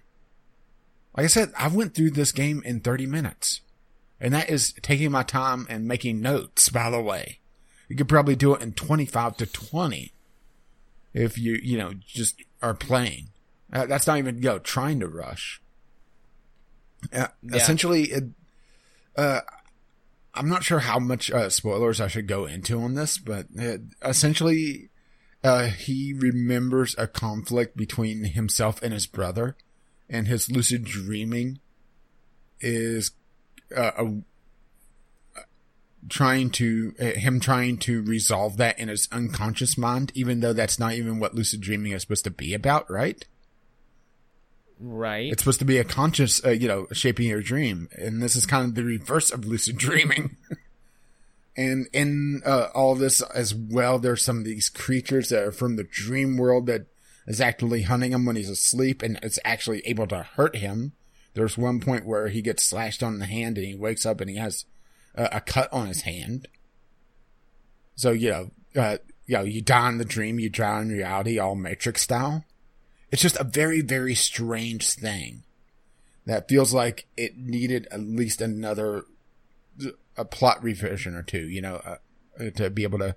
Like 1.16 1.24
I 1.24 1.28
said, 1.28 1.52
I 1.58 1.68
went 1.70 1.96
through 1.96 2.12
this 2.12 2.32
game 2.32 2.62
in 2.64 2.82
30 2.82 3.08
minutes. 3.08 3.62
And 4.22 4.32
that 4.36 4.48
is 4.48 4.74
taking 4.84 5.12
my 5.12 5.24
time 5.24 5.66
and 5.70 5.88
making 5.88 6.22
notes, 6.22 6.70
by 6.70 6.92
the 6.92 7.02
way. 7.02 7.40
You 7.90 7.96
could 7.96 8.08
probably 8.08 8.36
do 8.36 8.54
it 8.54 8.62
in 8.62 8.74
25 8.74 9.38
to 9.38 9.46
20 9.48 10.12
if 11.16 11.38
you, 11.40 11.60
you 11.64 11.78
know, 11.80 11.94
just 12.06 12.44
are 12.62 12.76
playing. 12.76 13.30
Uh, 13.74 13.88
that's 13.88 14.06
not 14.06 14.20
even, 14.20 14.38
you 14.38 14.44
know, 14.44 14.60
trying 14.60 15.00
to 15.00 15.08
rush. 15.08 15.62
Uh, 17.12 17.28
Yeah. 17.42 17.56
Essentially, 17.58 18.04
it, 18.04 18.24
uh, 19.16 19.41
I'm 20.36 20.50
not 20.50 20.64
sure 20.64 20.80
how 20.80 21.00
much 21.00 21.32
uh, 21.32 21.50
spoilers 21.50 22.00
I 22.00 22.08
should 22.08 22.28
go 22.28 22.45
into 22.45 22.80
on 22.82 22.93
this, 22.93 23.18
but 23.18 23.48
uh, 23.60 23.78
essentially, 24.04 24.89
uh, 25.44 25.68
he 25.68 26.14
remembers 26.14 26.96
a 26.98 27.08
conflict 27.08 27.78
between 27.78 28.24
himself 28.26 28.82
and 28.82 28.94
his 28.94 29.08
brother, 29.08 29.56
and 30.10 30.28
his 30.28 30.52
lucid 30.52 30.84
dreaming 30.84 31.60
is 32.60 33.12
uh, 33.76 33.92
a, 33.98 34.14
trying 36.10 36.50
to 36.50 36.94
uh, 37.00 37.06
him 37.20 37.40
trying 37.40 37.78
to 37.78 38.02
resolve 38.02 38.58
that 38.58 38.80
in 38.80 38.88
his 38.88 39.08
unconscious 39.12 39.78
mind, 39.78 40.12
even 40.16 40.40
though 40.40 40.54
that's 40.54 40.80
not 40.80 40.94
even 40.94 41.20
what 41.20 41.36
lucid 41.36 41.62
dreaming 41.62 41.92
is 41.92 42.02
supposed 42.02 42.24
to 42.24 42.32
be 42.32 42.54
about, 42.54 42.90
right? 42.90 43.26
right. 44.80 45.32
It's 45.32 45.42
supposed 45.42 45.60
to 45.60 45.66
be 45.66 45.78
a 45.78 45.84
conscious, 45.84 46.44
uh, 46.46 46.52
you 46.52 46.68
know, 46.68 46.88
shaping 46.92 47.28
your 47.28 47.42
dream, 47.42 47.90
and 47.94 48.22
this 48.22 48.36
is 48.36 48.46
kind 48.46 48.66
of 48.66 48.76
the 48.76 48.84
reverse 48.84 49.32
of 49.32 49.46
lucid 49.46 49.78
dreaming. 49.80 50.38
And 51.58 51.88
in 51.91 52.43
uh, 52.45 52.68
all 52.76 52.93
this 52.93 53.22
as 53.22 53.55
well, 53.55 53.97
there's 53.97 54.24
some 54.24 54.38
of 54.38 54.45
these 54.45 54.70
creatures 54.70 55.30
that 55.30 55.43
are 55.43 55.51
from 55.51 55.76
the 55.76 55.84
dream 55.84 56.38
world 56.38 56.68
that 56.68 56.86
is 57.26 57.41
actively 57.41 57.82
hunting 57.82 58.14
him 58.14 58.26
when 58.26 58.36
he's 58.36 58.49
asleep 58.49 59.01
and 59.01 59.20
it's 59.24 59.39
actually 59.43 59.82
able 59.86 60.05
to 60.08 60.22
hurt 60.22 60.58
him. 60.58 60.93
There's 61.34 61.58
one 61.58 61.80
point 61.80 62.05
where 62.05 62.28
he 62.28 62.41
gets 62.41 62.64
slashed 62.64 63.01
on 63.01 63.18
the 63.18 63.26
hand 63.26 63.58
and 63.58 63.68
he 63.68 63.76
wakes 63.76 64.05
up 64.05 64.22
and 64.22 64.30
he 64.30 64.38
has 64.38 64.66
uh, 65.16 65.28
a 65.32 65.41
cut 65.41 65.72
on 65.74 65.88
his 65.88 66.01
hand. 66.01 66.47
So, 67.95 68.12
you 68.12 68.30
know, 68.30 68.51
uh, 68.76 68.97
you 69.26 69.38
know, 69.38 69.43
you 69.43 69.62
die 69.62 69.89
in 69.89 69.97
the 69.97 70.05
dream, 70.05 70.39
you 70.39 70.49
die 70.49 70.82
in 70.82 70.89
reality, 70.89 71.39
all 71.39 71.55
Matrix 71.55 72.01
style. 72.01 72.45
It's 73.12 73.22
just 73.22 73.39
a 73.39 73.43
very, 73.43 73.82
very 73.82 74.14
strange 74.14 74.91
thing 74.91 75.43
that 76.26 76.47
feels 76.47 76.74
like 76.74 77.08
it 77.18 77.38
needed 77.38 77.88
at 77.89 78.01
least 78.01 78.41
another 78.41 79.05
a 80.18 80.26
plot 80.26 80.63
revision 80.63 81.15
or 81.15 81.24
two, 81.24 81.47
you 81.47 81.61
know, 81.61 81.76
uh, 81.86 82.49
to 82.55 82.70
be 82.70 82.84
able 82.84 82.99
to 82.99 83.15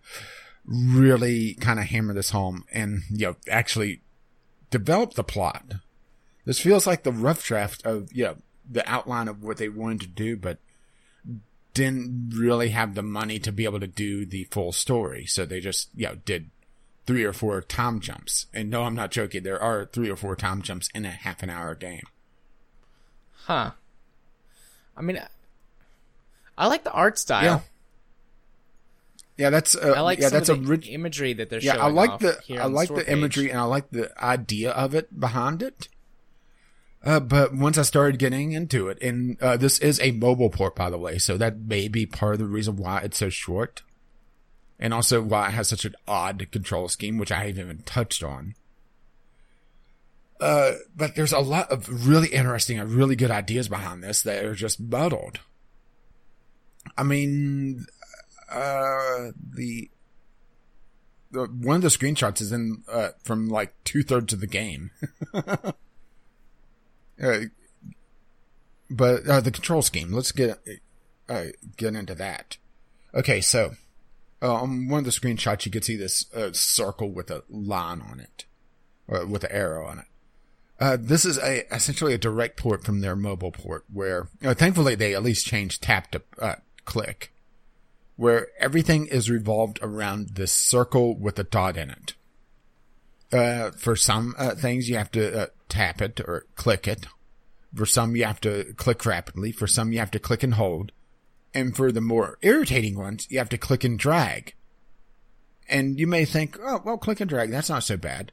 really 0.65 1.55
kind 1.55 1.79
of 1.79 1.87
hammer 1.87 2.15
this 2.15 2.31
home 2.31 2.65
and, 2.73 3.03
you 3.11 3.27
know, 3.27 3.37
actually 3.49 4.03
develop 4.71 5.15
the 5.15 5.25
plot. 5.25 5.75
This 6.45 6.61
feels 6.61 6.87
like 6.87 7.03
the 7.03 7.13
rough 7.13 7.45
draft 7.45 7.85
of, 7.85 8.09
you 8.13 8.25
know, 8.25 8.37
the 8.69 8.89
outline 8.91 9.29
of 9.29 9.43
what 9.43 9.57
they 9.57 9.69
wanted 9.69 10.01
to 10.01 10.07
do, 10.07 10.37
but 10.37 10.59
didn't 11.75 12.33
really 12.35 12.71
have 12.71 12.95
the 12.95 13.03
money 13.03 13.39
to 13.39 13.53
be 13.53 13.65
able 13.65 13.81
to 13.81 13.87
do 13.87 14.27
the 14.27 14.45
full 14.45 14.73
story. 14.73 15.27
So 15.27 15.45
they 15.45 15.61
just, 15.61 15.89
you 15.95 16.07
know, 16.07 16.15
did 16.17 16.51
three 17.07 17.25
or 17.25 17.33
four 17.33 17.61
time 17.63 18.01
jumps. 18.01 18.47
And 18.53 18.71
no, 18.71 18.83
I'm 18.83 18.95
not 18.95 19.11
joking. 19.11 19.43
There 19.43 19.61
are 19.61 19.87
three 19.87 20.11
or 20.11 20.17
four 20.17 20.37
time 20.37 20.63
jumps 20.63 20.89
in 20.95 21.05
a 21.05 21.11
half 21.11 21.43
an 21.43 21.51
hour 21.51 21.75
game. 21.75 22.07
Huh. 23.45 23.73
I 24.97 25.03
mean, 25.03 25.21
I 26.61 26.67
like 26.67 26.85
the 26.85 26.93
art 26.93 27.19
style. 27.19 27.43
Yeah. 27.43 27.61
Yeah, 29.39 29.49
that's 29.49 29.75
uh, 29.75 29.95
I 29.97 30.01
like 30.01 30.19
yeah, 30.19 30.29
that's 30.29 30.51
a 30.51 30.55
the 30.55 30.61
rich, 30.61 30.87
imagery 30.87 31.33
that 31.33 31.49
they're 31.49 31.61
yeah. 31.61 31.73
showing. 31.73 31.85
I 31.85 31.89
like 31.89 32.11
off 32.11 32.21
the 32.21 32.39
here 32.45 32.61
I 32.61 32.67
like 32.67 32.89
store 32.89 32.99
the 32.99 33.11
imagery 33.11 33.49
and 33.49 33.59
I 33.59 33.63
like 33.63 33.91
the 33.91 34.13
idea 34.23 34.71
of 34.73 34.95
it 34.95 35.19
behind 35.19 35.63
it. 35.63 35.89
Uh, 37.03 37.21
but 37.21 37.55
once 37.55 37.79
I 37.79 37.83
started 37.83 38.19
getting 38.19 38.53
into 38.53 38.89
it, 38.89 39.03
and 39.03 39.41
uh, 39.41 39.57
this 39.57 39.79
is 39.79 39.99
a 40.01 40.11
mobile 40.11 40.51
port, 40.51 40.77
by 40.77 40.91
the 40.91 40.99
way, 40.99 41.17
so 41.17 41.39
that 41.39 41.59
may 41.59 41.89
be 41.89 42.05
part 42.05 42.35
of 42.35 42.41
the 42.41 42.47
reason 42.47 42.77
why 42.77 42.99
it's 42.99 43.17
so 43.17 43.31
short, 43.31 43.83
and 44.79 44.93
also 44.93 45.23
why 45.23 45.49
it 45.49 45.53
has 45.53 45.69
such 45.69 45.87
an 45.87 45.95
odd 46.07 46.47
control 46.53 46.89
scheme, 46.89 47.17
which 47.17 47.33
I 47.33 47.47
haven't 47.47 47.59
even 47.59 47.79
touched 47.87 48.23
on. 48.23 48.55
Uh, 50.39 50.73
but 50.95 51.15
there's 51.15 51.33
a 51.33 51.39
lot 51.39 51.71
of 51.71 52.07
really 52.07 52.29
interesting 52.29 52.79
and 52.79 52.91
really 52.91 53.17
good 53.17 53.31
ideas 53.31 53.71
behind 53.71 54.05
this 54.05 54.21
that 54.23 54.45
are 54.45 54.55
just 54.55 54.79
muddled. 54.79 55.41
I 56.97 57.03
mean, 57.03 57.87
uh, 58.51 59.31
the, 59.55 59.91
the 61.31 61.47
one 61.47 61.77
of 61.77 61.83
the 61.83 61.89
screenshots 61.89 62.41
is 62.41 62.53
in 62.53 62.83
uh, 62.91 63.11
from 63.23 63.49
like 63.49 63.75
two 63.85 64.03
thirds 64.03 64.33
of 64.33 64.41
the 64.41 64.47
game. 64.47 64.91
uh, 65.35 65.73
but 68.91 69.27
uh, 69.27 69.41
the 69.41 69.53
control 69.53 69.83
scheme. 69.83 70.13
Let's 70.13 70.33
get 70.33 70.59
uh, 71.29 71.45
get 71.77 71.95
into 71.95 72.15
that. 72.17 72.59
Okay, 73.15 73.41
so 73.41 73.73
uh, 74.43 74.55
on 74.55 74.89
one 74.89 75.01
of 75.01 75.05
the 75.05 75.11
screenshots, 75.11 75.65
you 75.65 75.73
can 75.73 75.83
see 75.83 75.97
this 75.97 76.33
uh, 76.35 76.51
circle 76.53 77.11
with 77.11 77.31
a 77.31 77.45
line 77.49 78.03
on 78.03 78.21
it, 78.21 78.45
or 79.07 79.25
with 79.27 79.45
an 79.45 79.53
arrow 79.53 79.87
on 79.87 80.01
it. 80.01 80.05
Uh, 80.81 80.97
this 80.99 81.25
is 81.25 81.39
a 81.39 81.73
essentially 81.75 82.15
a 82.15 82.19
direct 82.19 82.57
port 82.57 82.85
from 82.85 83.01
their 83.01 83.15
mobile 83.15 83.53
port, 83.53 83.85
where 83.93 84.29
uh, 84.43 84.55
thankfully 84.55 84.95
they 84.95 85.15
at 85.15 85.23
least 85.23 85.47
changed 85.47 85.83
tap 85.83 86.11
to 86.11 86.23
uh, 86.41 86.57
click, 86.85 87.33
where 88.17 88.49
everything 88.59 89.07
is 89.07 89.31
revolved 89.31 89.79
around 89.83 90.31
this 90.31 90.53
circle 90.53 91.17
with 91.17 91.39
a 91.39 91.45
dot 91.45 91.77
in 91.77 91.91
it. 91.91 92.15
Uh, 93.33 93.71
for 93.73 93.95
some 93.95 94.35
uh, 94.39 94.55
things, 94.55 94.89
you 94.89 94.97
have 94.97 95.11
to 95.13 95.43
uh, 95.43 95.47
tap 95.69 96.03
it 96.03 96.21
or 96.21 96.47
click 96.57 96.89
it. 96.89 97.07
For 97.75 97.87
some, 97.87 98.17
you 98.17 98.25
have 98.25 98.41
to 98.41 98.75
click 98.77 99.07
rapidly. 99.07 99.53
For 99.53 99.67
some, 99.67 99.93
you 99.93 100.01
have 100.01 100.11
to 100.11 100.19
click 100.19 100.43
and 100.43 100.55
hold. 100.55 100.91
And 101.55 101.77
for 101.77 101.93
the 101.93 102.01
more 102.01 102.39
irritating 102.43 102.99
ones, 102.99 103.27
you 103.31 103.39
have 103.39 103.49
to 103.51 103.59
click 103.59 103.85
and 103.85 103.99
drag. 103.99 104.55
And 105.69 106.01
you 106.01 106.07
may 106.07 106.25
think, 106.25 106.59
oh, 106.61 106.83
well, 106.85 106.99
click 106.99 107.21
and 107.21 107.31
drag, 107.31 107.51
that's 107.51 107.71
not 107.71 107.85
so 107.85 107.97
bad. 107.97 108.33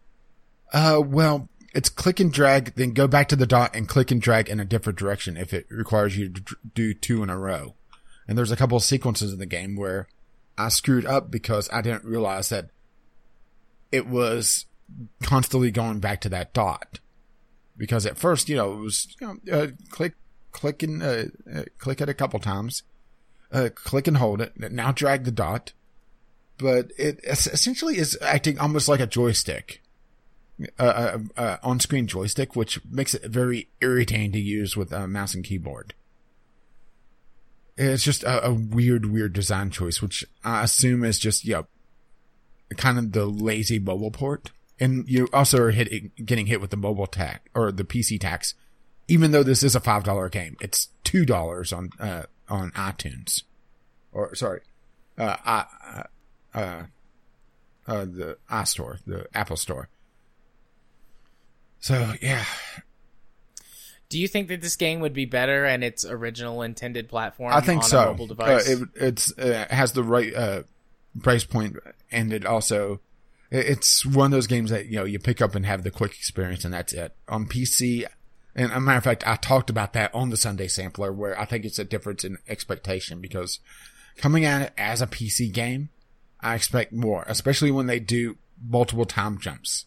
Uh, 0.74 1.02
well, 1.06 1.50
it's 1.74 1.90
click 1.90 2.20
and 2.20 2.34
drag, 2.34 2.74
then 2.76 2.94
go 2.94 3.08
back 3.08 3.30
to 3.30 3.36
the 3.36 3.46
dot 3.46 3.76
and 3.76 3.88
click 3.88 4.10
and 4.10 4.22
drag 4.22 4.50
in 4.50 4.60
a 4.60 4.66
different 4.66 4.98
direction 4.98 5.38
if 5.38 5.54
it 5.54 5.68
requires 5.70 6.18
you 6.18 6.30
to 6.30 6.56
do 6.74 6.94
two 6.96 7.22
in 7.22 7.30
a 7.30 7.38
row. 7.38 7.76
And 8.28 8.38
there's 8.38 8.52
a 8.52 8.58
couple 8.58 8.78
of 8.78 8.84
sequences 8.84 9.32
in 9.32 9.40
the 9.40 9.46
game 9.46 9.76
where 9.76 10.08
I 10.58 10.70
screwed 10.70 11.06
up 11.06 11.32
because 11.32 11.70
I 11.72 11.82
didn't 11.82 12.04
realize 12.04 12.50
that 12.50 12.70
it 13.92 14.08
was 14.08 14.66
constantly 15.22 15.72
going 15.72 16.00
back 16.00 16.22
to 16.22 16.30
that 16.30 16.54
dot. 16.54 17.00
Because 17.78 18.06
at 18.06 18.18
first, 18.18 18.50
you 18.50 18.56
know, 18.56 18.74
it 18.74 18.82
was, 18.82 19.16
you 19.22 19.28
know, 19.28 19.58
uh, 19.58 19.68
click, 19.90 20.14
click 20.52 20.84
and, 20.84 21.04
uh, 21.04 21.26
uh, 21.54 21.64
click 21.78 22.02
it 22.02 22.10
a 22.10 22.14
couple 22.14 22.40
times, 22.40 22.84
uh, 23.52 23.70
click 23.74 24.08
and 24.08 24.18
hold 24.18 24.42
it, 24.42 24.54
now 24.58 24.92
drag 24.92 25.24
the 25.24 25.32
dot. 25.32 25.74
But 26.58 26.92
it 26.98 27.20
essentially 27.24 27.98
is 27.98 28.18
acting 28.22 28.58
almost 28.58 28.90
like 28.90 29.00
a 29.00 29.06
joystick 29.06 29.84
uh, 30.80 30.84
uh, 30.84 31.20
uh, 31.38 31.58
on-screen 31.62 32.08
joystick, 32.08 32.56
which 32.56 32.84
makes 32.90 33.14
it 33.14 33.26
very 33.26 33.70
irritating 33.80 34.32
to 34.32 34.40
use 34.40 34.76
with 34.76 34.92
a 34.92 35.08
mouse 35.08 35.36
and 35.36 35.46
keyboard. 35.46 35.94
It's 37.78 38.04
just 38.04 38.24
a, 38.24 38.48
a 38.48 38.54
weird, 38.54 39.06
weird 39.06 39.34
design 39.34 39.70
choice, 39.70 40.02
which 40.02 40.26
I 40.44 40.64
assume 40.64 41.04
is 41.04 41.20
just, 41.20 41.46
you 41.46 41.54
know, 41.54 41.68
kind 42.76 42.98
of 42.98 43.12
the 43.12 43.26
lazy 43.26 43.80
mobile 43.80 44.12
port. 44.12 44.52
And 44.80 45.08
you 45.08 45.28
also 45.34 45.62
are 45.64 45.72
hit, 45.72 46.26
getting 46.26 46.48
hit 46.48 46.62
with 46.62 46.72
the 46.72 46.78
mobile 46.78 47.08
tax 47.08 47.42
or 47.56 47.72
the 47.72 47.84
PC 47.84 48.20
tax, 48.20 48.56
even 49.08 49.32
though 49.32 49.44
this 49.44 49.64
is 49.64 49.76
a 49.76 49.80
$5 49.80 50.32
game. 50.32 50.58
It's 50.60 50.90
$2 51.06 51.78
on, 51.78 51.90
uh, 52.00 52.24
on 52.50 52.72
iTunes. 52.72 53.44
Or, 54.12 54.34
sorry, 54.36 54.62
uh, 55.18 55.36
I, 55.46 55.66
uh, 56.54 56.84
uh, 57.88 58.06
the 58.06 58.38
iStore, 58.50 59.00
the 59.06 59.28
Apple 59.34 59.58
Store. 59.58 59.90
So 61.80 62.14
yeah, 62.22 62.44
Do 64.10 64.20
you 64.20 64.28
think 64.28 64.48
that 64.48 64.62
this 64.62 64.76
game 64.76 65.02
would 65.02 65.14
be 65.14 65.26
better 65.26 65.66
in 65.66 65.84
its 65.84 66.06
original 66.06 66.62
intended 66.62 67.10
platform? 67.10 67.54
I 67.54 67.60
think 67.60 67.84
on 67.84 67.90
so. 67.90 68.12
A 68.12 68.16
mobile 68.16 68.36
Uh, 68.40 68.62
it 68.66 68.90
it's 68.96 69.38
uh, 69.38 69.66
has 69.70 69.92
the 69.92 70.04
right 70.04 70.34
uh, 70.34 70.64
price 71.22 71.44
point, 71.44 71.78
and 72.12 72.32
it 72.32 72.46
also 72.46 73.02
it's 73.52 74.06
one 74.06 74.28
of 74.28 74.32
those 74.32 74.48
games 74.48 74.70
that 74.70 74.88
you 74.88 74.98
know 74.98 75.06
you 75.06 75.20
pick 75.20 75.42
up 75.42 75.56
and 75.56 75.66
have 75.66 75.84
the 75.84 75.92
quick 75.92 76.12
experience, 76.12 76.64
and 76.64 76.74
that's 76.74 76.94
it. 76.94 77.16
On 77.28 77.48
PC, 77.48 78.06
and 78.56 78.72
a 78.72 78.80
matter 78.80 78.98
of 78.98 79.04
fact, 79.04 79.28
I 79.28 79.36
talked 79.36 79.70
about 79.70 79.94
that 79.94 80.14
on 80.16 80.30
the 80.30 80.38
Sunday 80.38 80.68
sampler, 80.68 81.12
where 81.12 81.38
I 81.40 81.46
think 81.46 81.66
it's 81.66 81.80
a 81.80 81.86
difference 81.86 82.24
in 82.24 82.38
expectation 82.48 83.20
because 83.20 83.60
coming 84.18 84.46
at 84.46 84.62
it 84.62 84.74
as 84.78 85.02
a 85.02 85.08
PC 85.08 85.52
game, 85.52 85.90
I 86.40 86.56
expect 86.56 86.94
more, 86.94 87.26
especially 87.28 87.72
when 87.72 87.88
they 87.88 88.00
do 88.00 88.38
multiple 88.66 89.06
time 89.06 89.38
jumps 89.38 89.86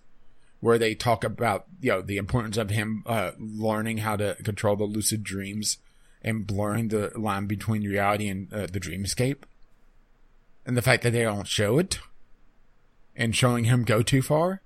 where 0.60 0.78
they 0.78 0.94
talk 0.94 1.24
about 1.24 1.66
you 1.80 1.90
know 1.90 2.02
the 2.02 2.18
importance 2.18 2.56
of 2.56 2.70
him 2.70 3.02
uh, 3.06 3.32
learning 3.38 3.98
how 3.98 4.16
to 4.16 4.36
control 4.44 4.76
the 4.76 4.84
lucid 4.84 5.22
dreams 5.22 5.78
and 6.22 6.46
blurring 6.46 6.88
the 6.88 7.10
line 7.16 7.46
between 7.46 7.82
reality 7.82 8.28
and 8.28 8.52
uh, 8.52 8.66
the 8.66 8.80
dreamscape, 8.80 9.44
and 10.66 10.76
the 10.76 10.82
fact 10.82 11.02
that 11.02 11.12
they 11.12 11.22
don't 11.22 11.48
show 11.48 11.78
it 11.78 11.98
and 13.16 13.34
showing 13.34 13.64
him 13.64 13.84
go 13.84 14.02
too 14.02 14.22
far. 14.22 14.60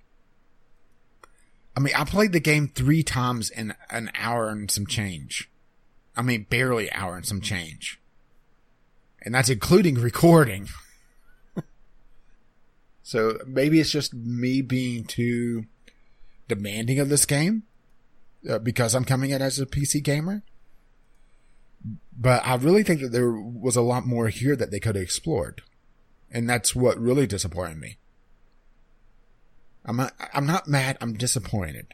I 1.76 1.80
mean, 1.80 1.94
I 1.96 2.04
played 2.04 2.32
the 2.32 2.40
game 2.40 2.68
three 2.68 3.02
times 3.02 3.50
in 3.50 3.74
an 3.90 4.10
hour 4.14 4.48
and 4.48 4.70
some 4.70 4.86
change. 4.86 5.50
I 6.16 6.22
mean, 6.22 6.46
barely 6.48 6.92
hour 6.92 7.16
and 7.16 7.26
some 7.26 7.40
change, 7.40 8.00
and 9.22 9.34
that's 9.34 9.48
including 9.48 9.94
recording. 9.94 10.68
so 13.02 13.38
maybe 13.46 13.80
it's 13.80 13.90
just 13.90 14.12
me 14.12 14.60
being 14.60 15.04
too 15.04 15.66
demanding 16.48 16.98
of 16.98 17.08
this 17.08 17.24
game 17.24 17.64
uh, 18.48 18.58
because 18.58 18.94
I'm 18.94 19.04
coming 19.04 19.30
in 19.30 19.42
as 19.42 19.58
a 19.58 19.66
PC 19.66 20.02
gamer. 20.02 20.42
But 22.16 22.46
I 22.46 22.54
really 22.56 22.82
think 22.82 23.00
that 23.00 23.12
there 23.12 23.30
was 23.30 23.76
a 23.76 23.82
lot 23.82 24.06
more 24.06 24.28
here 24.28 24.56
that 24.56 24.70
they 24.70 24.80
could 24.80 24.94
have 24.96 25.02
explored. 25.02 25.62
And 26.30 26.48
that's 26.48 26.74
what 26.74 26.98
really 26.98 27.26
disappointed 27.26 27.78
me. 27.78 27.98
I'm 29.84 29.96
not, 29.96 30.14
I'm 30.32 30.46
not 30.46 30.66
mad, 30.66 30.96
I'm 31.00 31.14
disappointed. 31.14 31.88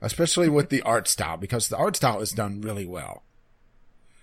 Especially 0.00 0.48
with 0.48 0.70
the 0.70 0.82
art 0.82 1.08
style, 1.08 1.36
because 1.36 1.68
the 1.68 1.76
art 1.76 1.96
style 1.96 2.20
is 2.20 2.32
done 2.32 2.60
really 2.60 2.86
well. 2.86 3.22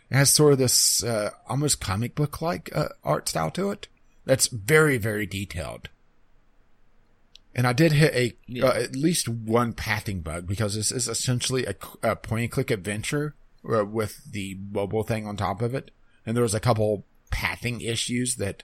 It 0.10 0.16
has 0.16 0.30
sort 0.30 0.54
of 0.54 0.60
this, 0.60 1.04
uh, 1.04 1.32
almost 1.48 1.82
comic 1.82 2.16
book 2.16 2.42
like, 2.42 2.70
uh, 2.76 2.90
art 3.04 3.30
style 3.30 3.52
to 3.52 3.72
it. 3.72 3.88
That's 4.26 4.48
very, 4.48 4.98
very 4.98 5.26
detailed. 5.26 5.90
And 7.56 7.66
I 7.66 7.72
did 7.74 7.94
hit 7.94 8.14
a 8.14 8.34
Yeah. 8.48 8.66
uh, 8.66 8.74
at 8.74 8.96
least 8.96 9.30
one 9.30 9.72
pathing 9.74 10.20
bug 10.20 10.46
because 10.46 10.76
this 10.76 10.92
is 10.92 11.08
essentially 11.08 11.66
a, 11.66 11.76
a 12.04 12.16
point 12.18 12.44
and 12.44 12.52
click 12.52 12.70
adventure 12.70 13.34
uh, 13.68 13.86
with 13.86 14.30
the 14.30 14.58
mobile 14.72 15.04
thing 15.04 15.26
on 15.26 15.38
top 15.38 15.62
of 15.62 15.74
it. 15.74 15.92
And 16.26 16.36
there 16.36 16.44
was 16.44 16.54
a 16.54 16.60
couple 16.60 17.06
pathing 17.32 17.80
issues 17.80 18.36
that 18.36 18.64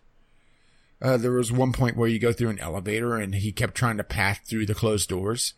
uh, 1.02 1.16
there 1.18 1.32
was 1.32 1.52
one 1.52 1.72
point 1.72 1.96
where 1.96 2.10
you 2.10 2.20
go 2.20 2.34
through 2.34 2.50
an 2.50 2.60
elevator 2.60 3.16
and 3.16 3.34
he 3.36 3.52
kept 3.52 3.76
trying 3.76 3.98
to 3.98 4.04
path 4.04 4.42
through 4.46 4.66
the 4.66 4.76
closed 4.76 5.08
doors. 5.10 5.54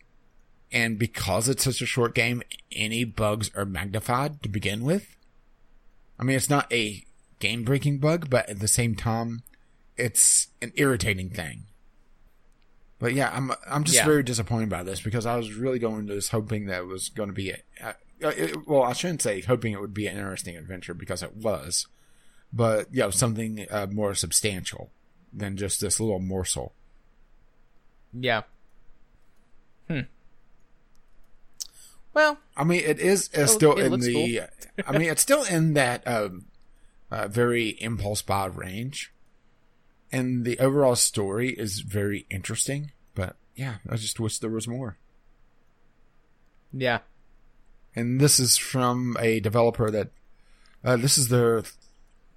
And 0.72 0.98
because 0.98 1.48
it's 1.48 1.64
such 1.64 1.82
a 1.82 1.86
short 1.86 2.14
game, 2.14 2.42
any 2.72 3.04
bugs 3.04 3.50
are 3.54 3.64
magnified 3.66 4.42
to 4.42 4.48
begin 4.48 4.84
with. 4.84 5.16
I 6.18 6.22
mean, 6.24 6.36
it's 6.36 6.50
not 6.50 6.72
a 6.72 7.04
game 7.40 7.64
breaking 7.64 7.98
bug, 7.98 8.30
but 8.30 8.48
at 8.48 8.60
the 8.60 8.68
same 8.68 8.94
time, 8.94 9.42
it's 9.96 10.48
an 10.62 10.72
irritating 10.76 11.30
thing. 11.30 11.64
But 13.04 13.12
yeah, 13.12 13.30
I'm 13.34 13.52
I'm 13.68 13.84
just 13.84 13.98
Yeah. 13.98 14.06
very 14.06 14.22
disappointed 14.22 14.70
by 14.70 14.82
this 14.82 15.02
because 15.02 15.26
I 15.26 15.36
was 15.36 15.52
really 15.52 15.78
going 15.78 15.98
into 15.98 16.14
this 16.14 16.30
hoping 16.30 16.64
that 16.68 16.78
it 16.78 16.86
was 16.86 17.10
going 17.10 17.28
to 17.28 17.34
be 17.34 17.50
a, 17.50 17.94
it, 18.18 18.66
well, 18.66 18.82
I 18.82 18.94
shouldn't 18.94 19.20
say 19.20 19.42
hoping 19.42 19.74
it 19.74 19.80
would 19.82 19.92
be 19.92 20.06
an 20.06 20.16
interesting 20.16 20.56
adventure 20.56 20.94
because 20.94 21.22
it 21.22 21.36
was, 21.36 21.86
but 22.50 22.88
you 22.90 23.00
know 23.00 23.10
something 23.10 23.66
uh, 23.70 23.88
more 23.92 24.14
substantial 24.14 24.90
than 25.34 25.58
just 25.58 25.82
this 25.82 26.00
little 26.00 26.18
morsel. 26.18 26.72
Yeah. 28.14 28.44
Hmm. 29.86 30.00
Well, 32.14 32.38
I 32.56 32.64
mean, 32.64 32.84
it 32.86 33.00
is 33.00 33.28
uh, 33.34 33.46
still 33.46 33.76
it 33.76 33.92
in 33.92 34.00
the. 34.00 34.40
I 34.86 34.92
mean, 34.92 35.10
it's 35.10 35.20
still 35.20 35.44
in 35.44 35.74
that 35.74 36.08
um, 36.08 36.46
uh, 37.10 37.28
very 37.28 37.76
impulse 37.82 38.22
buy 38.22 38.46
range, 38.46 39.12
and 40.10 40.46
the 40.46 40.58
overall 40.58 40.96
story 40.96 41.50
is 41.50 41.80
very 41.80 42.24
interesting. 42.30 42.92
Yeah, 43.54 43.76
I 43.88 43.96
just 43.96 44.18
wish 44.18 44.38
there 44.38 44.50
was 44.50 44.66
more. 44.68 44.96
yeah. 46.72 47.00
And 47.96 48.20
this 48.20 48.40
is 48.40 48.56
from 48.56 49.16
a 49.20 49.38
developer 49.38 49.88
that 49.90 50.10
uh, 50.84 50.96
this 50.96 51.16
is 51.16 51.28
their 51.28 51.62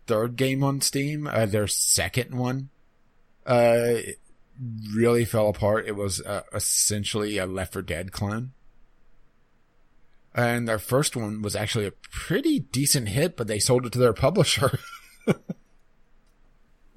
third 0.05 0.36
game 0.36 0.63
on 0.63 0.82
Steam. 0.82 1.26
Uh, 1.26 1.47
their 1.47 1.65
second 1.65 2.36
one 2.36 2.70
uh, 3.47 3.95
really 4.93 5.26
fell 5.26 5.49
apart. 5.49 5.88
It 5.88 5.95
was 5.95 6.22
uh, 6.22 6.43
essentially 6.53 7.39
a 7.39 7.47
Left 7.47 7.74
4 7.74 7.82
Dead 7.82 8.11
clone. 8.11 8.51
And 10.36 10.68
their 10.68 10.78
first 10.78 11.15
one 11.15 11.41
was 11.41 11.55
actually 11.55 11.88
a 11.88 11.91
pretty 12.11 12.59
decent 12.59 13.09
hit, 13.09 13.36
but 13.36 13.47
they 13.47 13.57
sold 13.57 13.88
it 13.88 13.93
to 13.93 13.99
their 13.99 14.13
publisher. 14.28 14.78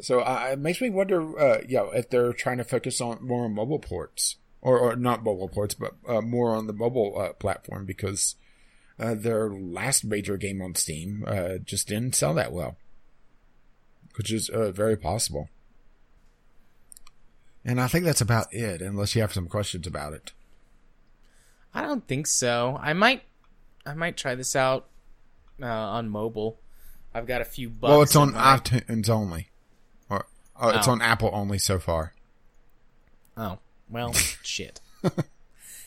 So 0.01 0.21
uh, 0.21 0.51
it 0.53 0.59
makes 0.59 0.81
me 0.81 0.91
wonder, 0.91 1.39
uh, 1.39 1.59
you 1.69 1.77
know, 1.77 1.91
if 1.91 2.11
they're 2.11 2.33
trying 2.33 2.59
to 2.59 2.65
focus 2.65 3.01
on 3.01 3.27
more 3.27 3.45
on 3.45 3.55
mobile 3.55 3.79
ports, 3.79 4.37
or, 4.63 4.79
or 4.79 4.97
not 4.97 5.25
mobile 5.25 5.49
ports, 5.49 5.75
but 5.75 5.95
uh, 6.07 6.21
more 6.21 6.55
on 6.55 6.67
the 6.67 6.73
mobile 6.73 7.19
uh, 7.19 7.33
platform 7.33 7.87
because 7.87 8.37
uh, 8.99 9.15
their 9.15 9.51
last 9.51 10.05
major 10.05 10.37
game 10.37 10.61
on 10.61 10.75
Steam 10.75 11.25
uh, 11.27 11.59
just 11.59 11.89
didn't 11.89 12.15
sell 12.15 12.35
that 12.35 12.53
well, 12.53 12.77
which 14.17 14.33
is 14.33 14.49
uh, 14.51 14.71
very 14.71 14.97
possible. 14.97 15.49
And 17.65 17.81
I 17.81 17.89
think 17.89 18.05
that's 18.05 18.21
about 18.21 18.53
it, 18.53 18.81
unless 18.81 19.15
you 19.15 19.21
have 19.21 19.33
some 19.35 19.47
questions 19.49 19.87
about 19.87 20.13
it. 20.15 20.33
I 21.75 21.83
don't 21.83 22.07
think 22.07 22.27
so. 22.27 22.79
I 22.81 22.95
might, 22.95 23.23
I 23.87 23.95
might 23.95 24.17
try 24.17 24.35
this 24.35 24.57
out 24.57 24.87
uh, 25.63 25.67
on 25.67 26.09
mobile. 26.09 26.59
I've 27.15 27.27
got 27.27 27.41
a 27.41 27.45
few 27.45 27.69
bucks. 27.69 27.91
well, 27.91 28.03
it's 28.03 28.17
on 28.17 28.33
my- 28.33 28.59
iTunes 28.59 29.09
only, 29.09 29.51
or 30.61 30.73
uh, 30.73 30.79
it's 30.79 30.87
Oh. 30.89 30.93
on 30.93 31.03
Apple 31.03 31.31
only 31.33 31.59
so 31.59 31.79
far. 31.79 32.15
Oh 33.37 33.59
well, 33.89 34.13
shit. 34.43 34.81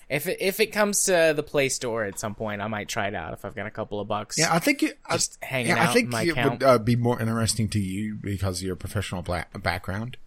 If 0.09 0.27
it, 0.27 0.37
if 0.41 0.59
it 0.59 0.67
comes 0.67 1.05
to 1.05 1.33
the 1.35 1.41
Play 1.43 1.69
Store 1.69 2.03
at 2.03 2.19
some 2.19 2.35
point, 2.35 2.61
I 2.61 2.67
might 2.67 2.87
try 2.89 3.07
it 3.07 3.15
out 3.15 3.33
if 3.33 3.45
I've 3.45 3.55
got 3.55 3.65
a 3.65 3.71
couple 3.71 3.99
of 3.99 4.07
bucks. 4.07 4.37
Yeah, 4.37 4.53
I 4.53 4.59
think 4.59 4.83
it, 4.83 4.99
I- 5.05 5.13
Just 5.15 5.37
hanging 5.41 5.67
yeah, 5.69 5.83
out 5.83 5.89
I 5.89 5.93
think 5.93 6.13
it 6.13 6.29
account. 6.31 6.51
would 6.59 6.63
uh, 6.63 6.77
be 6.77 6.95
more 6.95 7.19
interesting 7.21 7.67
to 7.69 7.79
you 7.79 8.15
because 8.15 8.59
of 8.59 8.65
your 8.67 8.75
professional 8.75 9.21
bla- 9.21 9.45
background. 9.61 10.17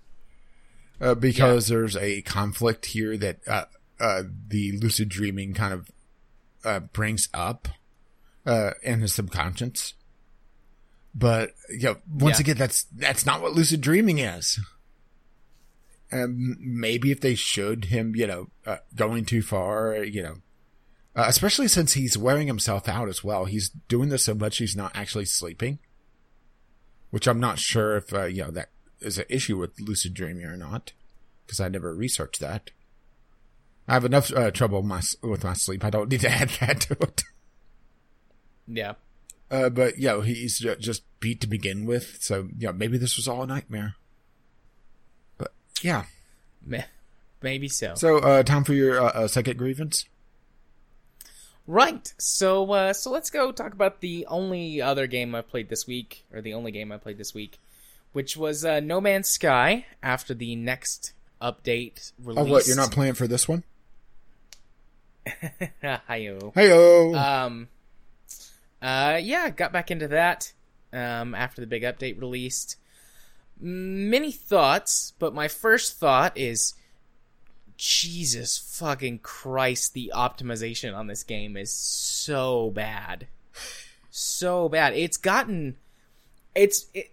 Uh, 1.01 1.15
because 1.15 1.69
there's 1.69 1.95
a 1.97 2.23
conflict 2.23 2.87
here 2.87 3.17
that 3.19 3.39
uh, 3.47 3.65
uh, 4.01 4.23
the 4.49 4.73
lucid 4.79 5.11
dreaming 5.11 5.53
kind 5.53 5.75
of 5.75 5.91
uh, 6.65 6.81
brings 6.81 7.29
up 7.35 7.69
uh, 8.47 8.71
in 8.83 9.01
his 9.03 9.13
subconscious. 9.15 9.93
But 11.19 11.53
you 11.71 11.81
know, 11.85 11.97
once 12.13 12.39
Yeah. 12.39 12.43
again, 12.43 12.57
that's 12.59 12.83
that's 12.95 13.25
not 13.25 13.41
what 13.41 13.55
lucid 13.55 13.81
dreaming 13.81 14.19
is. 14.19 14.61
Um, 16.13 16.57
maybe 16.61 17.11
if 17.11 17.21
they 17.21 17.35
showed 17.35 17.87
him, 17.87 18.15
you 18.15 18.27
know, 18.27 18.49
uh, 18.67 18.77
going 18.95 19.25
too 19.25 19.43
far, 19.43 19.97
you 20.05 20.23
know, 20.23 20.37
uh, 21.17 21.25
especially 21.27 21.69
since 21.69 21.95
he's 21.95 22.19
wearing 22.19 22.47
himself 22.47 22.87
out 22.89 23.09
as 23.09 23.25
well. 23.25 23.47
He's 23.47 23.71
doing 23.89 24.11
this 24.11 24.25
so 24.25 24.35
much 24.35 24.59
he's 24.59 24.77
not 24.77 24.93
actually 24.95 25.25
sleeping, 25.25 25.79
which 27.11 27.27
I'm 27.27 27.41
not 27.41 27.59
sure 27.59 27.97
if 27.97 28.13
uh, 28.13 28.25
you 28.25 28.45
know 28.45 28.51
that 28.51 28.69
is 29.01 29.19
an 29.19 29.25
issue 29.31 29.57
with 29.57 29.81
lucid 29.81 30.13
dreaming 30.15 30.45
or 30.45 30.57
not, 30.57 30.93
because 31.47 31.61
I 31.61 31.69
never 31.69 31.95
researched 31.95 32.41
that. 32.41 32.71
I 33.89 33.95
have 33.95 34.05
enough 34.05 34.33
uh, 34.33 34.51
trouble 34.51 34.83
my, 34.83 35.01
with 35.23 35.45
my 35.45 35.53
sleep. 35.55 35.83
I 35.85 35.91
don't 35.91 36.11
need 36.11 36.21
to 36.21 36.29
add 36.41 36.51
that 36.61 36.81
to 36.83 36.97
it. 37.01 37.23
yeah. 38.69 38.95
Uh, 39.51 39.69
but 39.69 39.99
you 39.99 40.09
know, 40.09 40.21
he's 40.23 40.59
just 40.59 41.03
beat 41.21 41.41
to 41.41 41.47
begin 41.47 41.87
with, 41.87 42.19
so 42.21 42.49
you 42.59 42.67
know, 42.67 42.73
maybe 42.73 42.99
this 42.99 43.17
was 43.17 43.29
all 43.29 43.43
a 43.43 43.47
nightmare. 43.47 43.95
But 45.39 45.53
yeah, 45.83 46.05
Maybe 47.43 47.69
so. 47.69 47.95
so 47.95 48.19
uh, 48.19 48.43
time 48.43 48.65
for 48.65 48.75
your 48.75 49.01
uh, 49.01 49.09
uh, 49.11 49.29
second 49.29 49.57
grievance. 49.57 50.05
Right. 51.69 52.13
So 52.19 52.71
uh 52.73 52.93
so 52.93 53.11
let's 53.11 53.31
go 53.31 53.51
talk 53.51 53.73
about 53.73 54.01
the 54.01 54.25
only 54.29 54.81
other 54.81 55.07
game 55.09 55.35
I 55.35 55.43
played 55.43 55.69
this 55.69 55.87
week, 55.87 56.25
or 56.33 56.41
the 56.41 56.55
only 56.55 56.71
game 56.71 56.93
I 56.93 56.97
played 56.97 57.19
this 57.19 57.35
week, 57.35 57.59
which 58.13 58.37
was 58.37 58.65
uh 58.65 58.79
No 58.81 59.01
Man's 59.01 59.29
Sky 59.29 59.85
after 60.03 60.33
the 60.33 60.55
next 60.55 61.13
update 61.43 62.13
Oh, 62.25 62.45
what? 62.45 62.67
You're 62.69 62.77
not 62.77 62.93
playing 62.93 63.15
for 63.15 63.27
this 63.27 63.49
one? 63.49 63.65
Hi-yo. 65.83 66.53
Heyo. 66.55 67.17
Um 67.17 67.69
uh 68.87 69.19
yeah, 69.21 69.51
got 69.51 69.73
back 69.73 69.91
into 69.91 70.09
that 70.09 70.53
um 70.93 71.35
after 71.35 71.61
the 71.61 71.67
big 71.67 71.83
update 71.83 72.21
released. 72.21 72.77
Many 73.59 74.33
thoughts, 74.33 75.15
but 75.19 75.35
my 75.35 75.49
first 75.49 75.99
thought 75.99 76.37
is 76.37 76.75
Jesus 77.77 78.59
fucking 78.59 79.21
Christ, 79.21 79.95
the 79.95 80.13
optimization 80.15 80.97
on 80.97 81.07
this 81.07 81.23
game 81.23 81.57
is 81.57 81.73
so 81.73 82.71
bad. 82.71 83.27
So 84.11 84.69
bad. 84.69 84.95
It's 84.95 85.17
gotten 85.17 85.77
it's 86.55 86.87
it, 86.95 87.13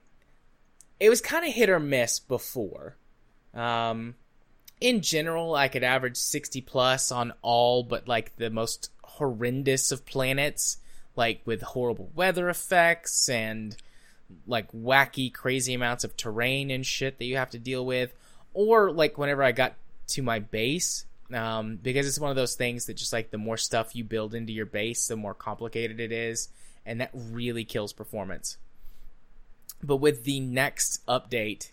it 0.99 1.09
was 1.09 1.21
kind 1.21 1.45
of 1.45 1.53
hit 1.53 1.69
or 1.69 1.79
miss 1.79 2.19
before. 2.19 2.97
Um 3.53 4.15
in 4.79 5.01
general, 5.01 5.55
I 5.55 5.69
could 5.69 5.83
average 5.83 6.17
60 6.17 6.61
plus 6.61 7.11
on 7.11 7.33
all 7.41 7.83
but 7.83 8.07
like 8.07 8.35
the 8.35 8.49
most 8.49 8.91
horrendous 9.03 9.91
of 9.91 10.05
planets, 10.05 10.77
like 11.15 11.41
with 11.45 11.61
horrible 11.61 12.09
weather 12.15 12.49
effects 12.49 13.29
and 13.29 13.75
like 14.47 14.71
wacky, 14.71 15.33
crazy 15.33 15.73
amounts 15.73 16.03
of 16.03 16.17
terrain 16.17 16.71
and 16.71 16.85
shit 16.85 17.19
that 17.19 17.25
you 17.25 17.37
have 17.37 17.51
to 17.51 17.59
deal 17.59 17.85
with. 17.85 18.13
Or 18.53 18.91
like 18.91 19.17
whenever 19.17 19.43
I 19.43 19.51
got 19.51 19.75
to 20.09 20.21
my 20.21 20.39
base, 20.39 21.05
um, 21.33 21.77
because 21.81 22.07
it's 22.07 22.19
one 22.19 22.29
of 22.29 22.35
those 22.35 22.55
things 22.55 22.85
that 22.85 22.95
just 22.95 23.13
like 23.13 23.31
the 23.31 23.37
more 23.37 23.57
stuff 23.57 23.95
you 23.95 24.03
build 24.03 24.35
into 24.35 24.53
your 24.53 24.65
base, 24.65 25.07
the 25.07 25.15
more 25.15 25.33
complicated 25.33 25.99
it 25.99 26.11
is, 26.11 26.49
and 26.85 27.01
that 27.01 27.11
really 27.13 27.63
kills 27.63 27.93
performance. 27.93 28.57
But 29.81 29.97
with 29.97 30.23
the 30.23 30.39
next 30.39 31.05
update, 31.07 31.71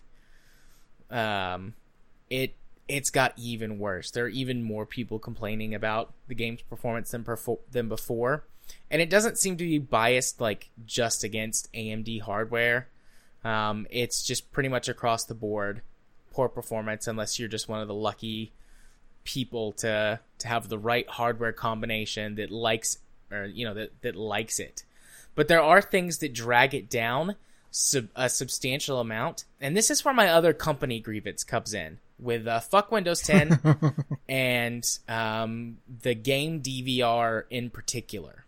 um, 1.09 1.73
it 2.29 2.55
it's 2.87 3.09
got 3.09 3.33
even 3.37 3.79
worse. 3.79 4.11
There 4.11 4.25
are 4.25 4.29
even 4.29 4.63
more 4.63 4.85
people 4.85 5.19
complaining 5.19 5.73
about 5.73 6.13
the 6.27 6.35
game's 6.35 6.61
performance 6.61 7.11
than 7.11 7.23
perfo- 7.23 7.59
than 7.71 7.87
before, 7.87 8.43
and 8.89 9.01
it 9.01 9.09
doesn't 9.09 9.37
seem 9.37 9.57
to 9.57 9.63
be 9.63 9.79
biased 9.79 10.41
like 10.41 10.69
just 10.85 11.23
against 11.23 11.71
AMD 11.73 12.21
hardware. 12.21 12.87
Um, 13.43 13.87
it's 13.89 14.21
just 14.23 14.51
pretty 14.51 14.69
much 14.69 14.89
across 14.89 15.25
the 15.25 15.33
board 15.33 15.81
poor 16.31 16.47
performance 16.47 17.07
unless 17.07 17.39
you're 17.39 17.49
just 17.49 17.67
one 17.67 17.81
of 17.81 17.87
the 17.87 17.93
lucky 17.93 18.51
people 19.23 19.73
to 19.73 20.19
to 20.39 20.47
have 20.47 20.69
the 20.69 20.79
right 20.79 21.07
hardware 21.07 21.51
combination 21.51 22.35
that 22.35 22.49
likes 22.49 22.97
or 23.31 23.45
you 23.45 23.65
know 23.65 23.73
that 23.73 24.01
that 24.01 24.15
likes 24.15 24.59
it. 24.59 24.83
But 25.35 25.47
there 25.47 25.61
are 25.61 25.81
things 25.81 26.17
that 26.19 26.33
drag 26.33 26.73
it 26.73 26.89
down 26.89 27.35
sub- 27.69 28.09
a 28.15 28.29
substantial 28.29 28.99
amount, 28.99 29.45
and 29.59 29.75
this 29.75 29.89
is 29.89 30.03
where 30.03 30.13
my 30.13 30.29
other 30.29 30.53
company 30.53 30.99
grievance 30.99 31.43
comes 31.43 31.73
in 31.73 31.99
with 32.19 32.47
uh, 32.47 32.59
fuck 32.59 32.91
Windows 32.91 33.21
10 33.21 33.95
and 34.29 34.99
um, 35.09 35.77
the 36.01 36.13
game 36.13 36.61
DVR 36.61 37.43
in 37.49 37.69
particular. 37.69 38.40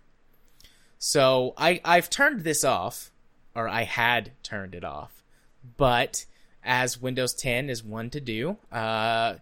So 1.05 1.53
I 1.57 1.81
I've 1.83 2.09
turned 2.09 2.45
this 2.45 2.63
off, 2.63 3.11
or 3.53 3.67
I 3.67 3.83
had 3.83 4.31
turned 4.41 4.73
it 4.73 4.85
off, 4.85 5.21
but 5.75 6.23
as 6.63 7.01
Windows 7.01 7.33
10 7.33 7.69
is 7.69 7.83
one 7.83 8.09
to 8.11 8.21
do, 8.21 8.55
uh, 8.71 9.35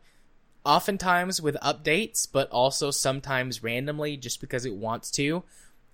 oftentimes 0.66 1.39
with 1.39 1.55
updates, 1.62 2.28
but 2.30 2.49
also 2.49 2.89
sometimes 2.89 3.62
randomly 3.62 4.18
just 4.18 4.41
because 4.41 4.66
it 4.66 4.74
wants 4.74 5.12
to, 5.12 5.43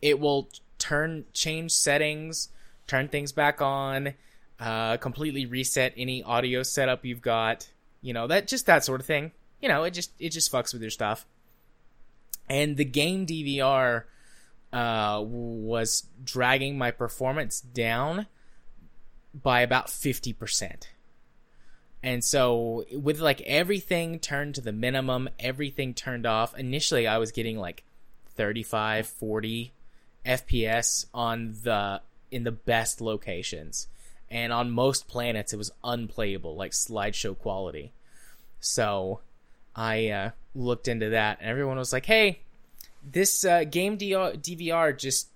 it 0.02 0.22
will 0.22 0.48
turn 0.80 1.26
change 1.34 1.74
settings, 1.74 2.48
turn 2.88 3.10
things 3.10 3.34
back 3.34 3.62
on, 3.62 4.14
uh, 4.62 4.96
completely 4.96 5.46
reset 5.46 5.92
any 5.98 6.24
audio 6.24 6.64
setup 6.64 7.04
you've 7.04 7.22
got, 7.22 7.70
you 8.02 8.14
know, 8.14 8.26
that 8.26 8.48
just 8.48 8.68
that 8.68 8.86
sort 8.86 9.02
of 9.02 9.06
thing. 9.06 9.34
You 9.62 9.68
know, 9.68 9.84
it 9.84 9.92
just 9.92 10.12
it 10.18 10.30
just 10.30 10.50
fucks 10.50 10.72
with 10.72 10.82
your 10.82 10.92
stuff. 10.92 11.26
And 12.48 12.78
the 12.78 12.86
game 12.86 13.26
DVR 13.26 14.04
uh, 14.78 15.20
was 15.24 16.06
dragging 16.24 16.78
my 16.78 16.92
performance 16.92 17.62
down 17.62 18.28
by 19.34 19.62
about 19.62 19.88
50%. 19.88 20.84
And 22.04 22.24
so 22.24 22.86
with 22.92 23.20
like 23.20 23.42
everything 23.42 24.20
turned 24.20 24.54
to 24.54 24.62
the 24.62 24.72
minimum, 24.72 25.30
everything 25.40 25.96
turned 25.96 26.28
off. 26.28 26.56
Initially 26.56 27.08
I 27.08 27.18
was 27.18 27.32
getting 27.32 27.58
like 27.58 27.86
35, 28.36 29.08
40 29.08 29.74
FPS 30.24 31.08
on 31.12 31.56
the 31.64 32.02
in 32.30 32.44
the 32.44 32.52
best 32.52 33.02
locations. 33.02 33.88
And 34.30 34.54
on 34.54 34.70
most 34.70 35.08
planets 35.08 35.54
it 35.54 35.58
was 35.58 35.72
unplayable, 35.84 36.56
like 36.56 36.74
slideshow 36.74 37.36
quality. 37.36 37.94
So 38.60 39.22
I 39.76 40.10
uh, 40.10 40.30
looked 40.54 40.88
into 40.88 41.10
that 41.10 41.40
and 41.40 41.50
everyone 41.50 41.78
was 41.78 41.92
like, 41.92 42.06
"Hey, 42.06 42.42
this 43.12 43.46
uh, 43.46 43.64
game 43.64 43.98
DVR 43.98 44.98
just 44.98 45.30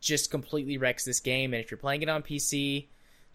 just 0.00 0.30
completely 0.30 0.78
wrecks 0.78 1.04
this 1.04 1.20
game 1.20 1.52
and 1.52 1.62
if 1.62 1.70
you're 1.70 1.78
playing 1.78 2.02
it 2.02 2.08
on 2.08 2.22
PC, 2.22 2.86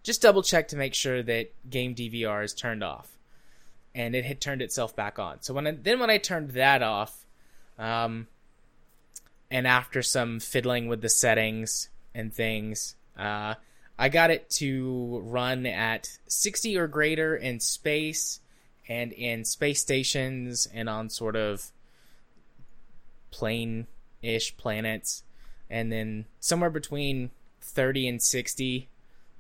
just 0.01 0.21
double 0.21 0.41
check 0.41 0.69
to 0.69 0.75
make 0.75 0.93
sure 0.93 1.21
that 1.21 1.53
game 1.69 1.93
DVR 1.93 2.43
is 2.43 2.53
turned 2.53 2.83
off. 2.83 3.11
And 3.93 4.15
it 4.15 4.25
had 4.25 4.41
turned 4.41 4.61
itself 4.61 4.95
back 4.95 5.19
on. 5.19 5.41
So 5.41 5.53
when 5.53 5.67
I, 5.67 5.71
then 5.71 5.99
when 5.99 6.09
I 6.09 6.17
turned 6.17 6.51
that 6.51 6.81
off, 6.81 7.25
um, 7.77 8.27
and 9.49 9.67
after 9.67 10.01
some 10.01 10.39
fiddling 10.39 10.87
with 10.87 11.01
the 11.01 11.09
settings 11.09 11.89
and 12.13 12.33
things, 12.33 12.95
uh, 13.17 13.55
I 13.97 14.09
got 14.09 14.31
it 14.31 14.49
to 14.51 15.21
run 15.23 15.65
at 15.65 16.17
60 16.27 16.77
or 16.77 16.87
greater 16.87 17.35
in 17.35 17.59
space 17.59 18.41
and 18.89 19.13
in 19.13 19.45
space 19.45 19.81
stations 19.81 20.67
and 20.73 20.89
on 20.89 21.09
sort 21.09 21.35
of 21.35 21.71
plane 23.35 23.85
ish 24.21 24.55
planets, 24.55 25.23
and 25.69 25.91
then 25.91 26.25
somewhere 26.39 26.69
between 26.69 27.31
30 27.59 28.07
and 28.07 28.21
60 28.21 28.87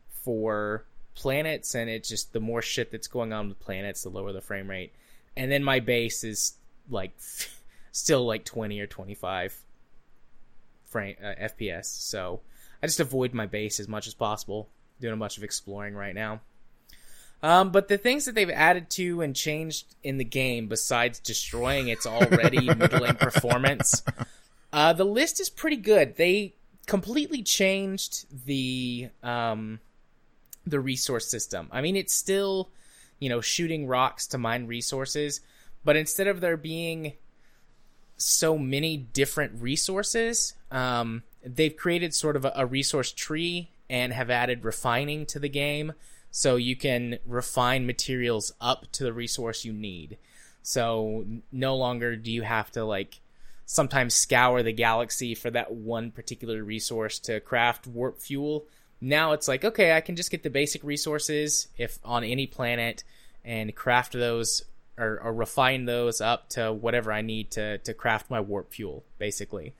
for 0.09 0.85
planets, 1.13 1.73
and 1.73 1.89
it's 1.89 2.09
just 2.09 2.33
the 2.33 2.41
more 2.41 2.61
shit 2.61 2.91
that's 2.91 3.07
going 3.07 3.31
on 3.31 3.47
with 3.47 3.59
planets, 3.59 4.03
the 4.03 4.09
lower 4.09 4.33
the 4.33 4.41
frame 4.41 4.69
rate. 4.69 4.91
And 5.37 5.49
then 5.49 5.63
my 5.63 5.79
base 5.79 6.25
is 6.25 6.55
like 6.89 7.13
still 7.93 8.25
like 8.25 8.43
20 8.43 8.81
or 8.81 8.87
25 8.87 9.63
frame 10.83 11.15
uh, 11.23 11.35
FPS. 11.41 11.85
So 11.85 12.41
I 12.83 12.87
just 12.87 12.99
avoid 12.99 13.33
my 13.33 13.45
base 13.45 13.79
as 13.79 13.87
much 13.87 14.07
as 14.07 14.13
possible. 14.13 14.67
Doing 14.99 15.13
a 15.13 15.17
bunch 15.17 15.37
of 15.37 15.43
exploring 15.43 15.95
right 15.95 16.15
now. 16.15 16.41
Um, 17.43 17.71
but 17.71 17.87
the 17.87 17.97
things 17.97 18.25
that 18.25 18.33
they've 18.33 18.49
added 18.49 18.89
to 18.91 19.21
and 19.21 19.35
changed 19.35 19.95
in 20.03 20.17
the 20.17 20.23
game, 20.23 20.67
besides 20.67 21.19
destroying 21.19 21.89
its 21.89 22.07
already 22.07 22.65
middling 22.75 23.15
performance, 23.15 24.01
uh, 24.73 24.93
the 24.93 25.05
list 25.05 25.39
is 25.39 25.49
pretty 25.49 25.77
good. 25.77 26.15
They 26.15 26.55
completely 26.87 27.43
changed 27.43 28.25
the 28.45 29.09
um, 29.23 29.79
the 30.65 30.79
resource 30.79 31.27
system. 31.27 31.69
I 31.71 31.81
mean, 31.81 31.95
it's 31.95 32.13
still, 32.13 32.71
you 33.19 33.29
know, 33.29 33.41
shooting 33.41 33.87
rocks 33.87 34.27
to 34.27 34.37
mine 34.37 34.67
resources, 34.67 35.41
but 35.83 35.95
instead 35.95 36.27
of 36.27 36.41
there 36.41 36.57
being 36.57 37.13
so 38.17 38.57
many 38.57 38.97
different 38.97 39.61
resources, 39.61 40.53
um, 40.71 41.23
they've 41.43 41.75
created 41.75 42.13
sort 42.13 42.35
of 42.35 42.45
a, 42.45 42.53
a 42.55 42.65
resource 42.65 43.11
tree 43.11 43.69
and 43.89 44.13
have 44.13 44.29
added 44.29 44.63
refining 44.63 45.25
to 45.27 45.39
the 45.39 45.49
game 45.49 45.93
so 46.37 46.57
you 46.57 46.75
can 46.75 47.17
refine 47.25 47.85
materials 47.85 48.51
up 48.59 48.91
to 48.91 49.05
the 49.05 49.13
resource 49.13 49.63
you 49.63 49.71
need. 49.71 50.17
So 50.63 51.25
no 51.49 51.77
longer 51.77 52.17
do 52.17 52.29
you 52.29 52.41
have 52.41 52.69
to 52.73 52.83
like 52.83 53.21
sometimes 53.65 54.13
scour 54.15 54.61
the 54.61 54.73
galaxy 54.73 55.33
for 55.33 55.49
that 55.51 55.71
one 55.71 56.11
particular 56.11 56.61
resource 56.61 57.19
to 57.19 57.39
craft 57.39 57.87
warp 57.87 58.19
fuel 58.19 58.65
now 58.99 59.31
it's 59.31 59.47
like 59.47 59.65
okay 59.65 59.93
i 59.93 60.01
can 60.01 60.15
just 60.15 60.29
get 60.29 60.43
the 60.43 60.49
basic 60.49 60.83
resources 60.83 61.67
if 61.77 61.97
on 62.03 62.23
any 62.23 62.45
planet 62.45 63.03
and 63.43 63.73
craft 63.73 64.13
those 64.13 64.63
or, 64.99 65.19
or 65.21 65.33
refine 65.33 65.85
those 65.85 66.21
up 66.21 66.47
to 66.47 66.71
whatever 66.71 67.11
i 67.11 67.21
need 67.21 67.49
to, 67.49 67.79
to 67.79 67.93
craft 67.93 68.29
my 68.29 68.39
warp 68.39 68.71
fuel 68.71 69.03
basically 69.17 69.73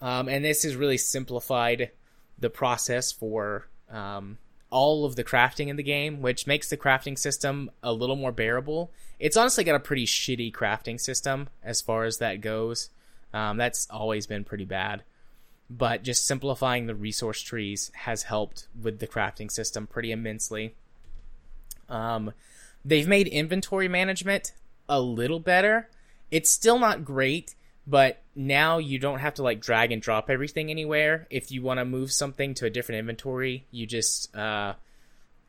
um, 0.00 0.28
and 0.28 0.44
this 0.44 0.64
has 0.64 0.74
really 0.74 0.98
simplified 0.98 1.92
the 2.40 2.50
process 2.50 3.12
for 3.12 3.68
um, 3.88 4.36
all 4.70 5.04
of 5.04 5.16
the 5.16 5.24
crafting 5.24 5.68
in 5.68 5.76
the 5.76 5.82
game 5.82 6.20
which 6.20 6.46
makes 6.46 6.68
the 6.68 6.76
crafting 6.76 7.18
system 7.18 7.70
a 7.82 7.92
little 7.92 8.16
more 8.16 8.32
bearable 8.32 8.90
it's 9.18 9.36
honestly 9.36 9.64
got 9.64 9.74
a 9.74 9.80
pretty 9.80 10.06
shitty 10.06 10.52
crafting 10.52 11.00
system 11.00 11.48
as 11.62 11.80
far 11.80 12.04
as 12.04 12.18
that 12.18 12.40
goes 12.40 12.90
um, 13.32 13.56
that's 13.56 13.86
always 13.90 14.26
been 14.26 14.44
pretty 14.44 14.64
bad 14.64 15.02
but 15.68 16.02
just 16.02 16.26
simplifying 16.26 16.86
the 16.86 16.94
resource 16.94 17.40
trees 17.40 17.90
has 17.94 18.24
helped 18.24 18.68
with 18.80 18.98
the 18.98 19.06
crafting 19.06 19.50
system 19.50 19.86
pretty 19.86 20.12
immensely. 20.12 20.74
Um, 21.88 22.32
they've 22.84 23.08
made 23.08 23.26
inventory 23.28 23.88
management 23.88 24.52
a 24.88 25.00
little 25.00 25.40
better. 25.40 25.88
It's 26.30 26.50
still 26.50 26.78
not 26.78 27.04
great, 27.04 27.55
but 27.86 28.22
now 28.34 28.78
you 28.78 28.98
don't 28.98 29.20
have 29.20 29.34
to 29.34 29.42
like 29.42 29.60
drag 29.60 29.92
and 29.92 30.02
drop 30.02 30.28
everything 30.28 30.70
anywhere. 30.70 31.26
If 31.30 31.50
you 31.50 31.62
want 31.62 31.78
to 31.78 31.84
move 31.84 32.12
something 32.12 32.54
to 32.54 32.66
a 32.66 32.70
different 32.70 32.98
inventory, 32.98 33.66
you 33.70 33.86
just 33.86 34.34
uh, 34.34 34.74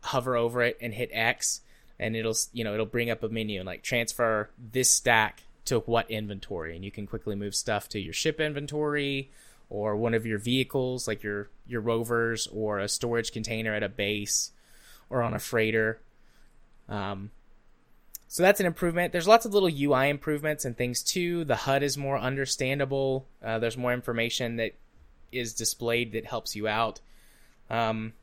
hover 0.01 0.35
over 0.37 0.61
it 0.61 0.77
and 0.81 0.93
hit 0.93 1.09
X, 1.11 1.61
and 1.99 2.15
it'll 2.15 2.35
you 2.53 2.63
know 2.63 2.73
it'll 2.73 2.85
bring 2.85 3.09
up 3.09 3.23
a 3.23 3.29
menu 3.29 3.59
and 3.59 3.67
like 3.67 3.83
transfer 3.83 4.49
this 4.57 4.89
stack 4.89 5.43
to 5.65 5.79
what 5.79 6.09
inventory, 6.11 6.75
and 6.75 6.85
you 6.85 6.91
can 6.91 7.07
quickly 7.07 7.35
move 7.35 7.55
stuff 7.55 7.89
to 7.89 7.99
your 7.99 8.13
ship 8.13 8.39
inventory 8.39 9.31
or 9.69 9.95
one 9.95 10.13
of 10.13 10.25
your 10.25 10.37
vehicles 10.37 11.07
like 11.07 11.23
your 11.23 11.49
your 11.67 11.81
rovers 11.81 12.47
or 12.47 12.79
a 12.79 12.87
storage 12.87 13.31
container 13.31 13.73
at 13.73 13.83
a 13.83 13.89
base 13.89 14.51
or 15.09 15.21
on 15.21 15.33
a 15.33 15.39
freighter 15.39 15.99
um, 16.89 17.31
so 18.27 18.43
that's 18.43 18.59
an 18.59 18.65
improvement. 18.65 19.13
There's 19.13 19.27
lots 19.27 19.45
of 19.45 19.53
little 19.53 19.69
ui 19.69 20.09
improvements 20.09 20.65
and 20.65 20.75
things 20.75 21.01
too. 21.01 21.45
The 21.45 21.55
hud 21.55 21.83
is 21.83 21.97
more 21.97 22.17
understandable. 22.17 23.25
Uh, 23.43 23.59
there's 23.59 23.77
more 23.77 23.93
information 23.93 24.57
that 24.57 24.73
is 25.31 25.53
displayed 25.53 26.11
that 26.11 26.25
helps 26.25 26.55
you 26.55 26.67
out. 26.67 26.99
Um, 27.69 28.13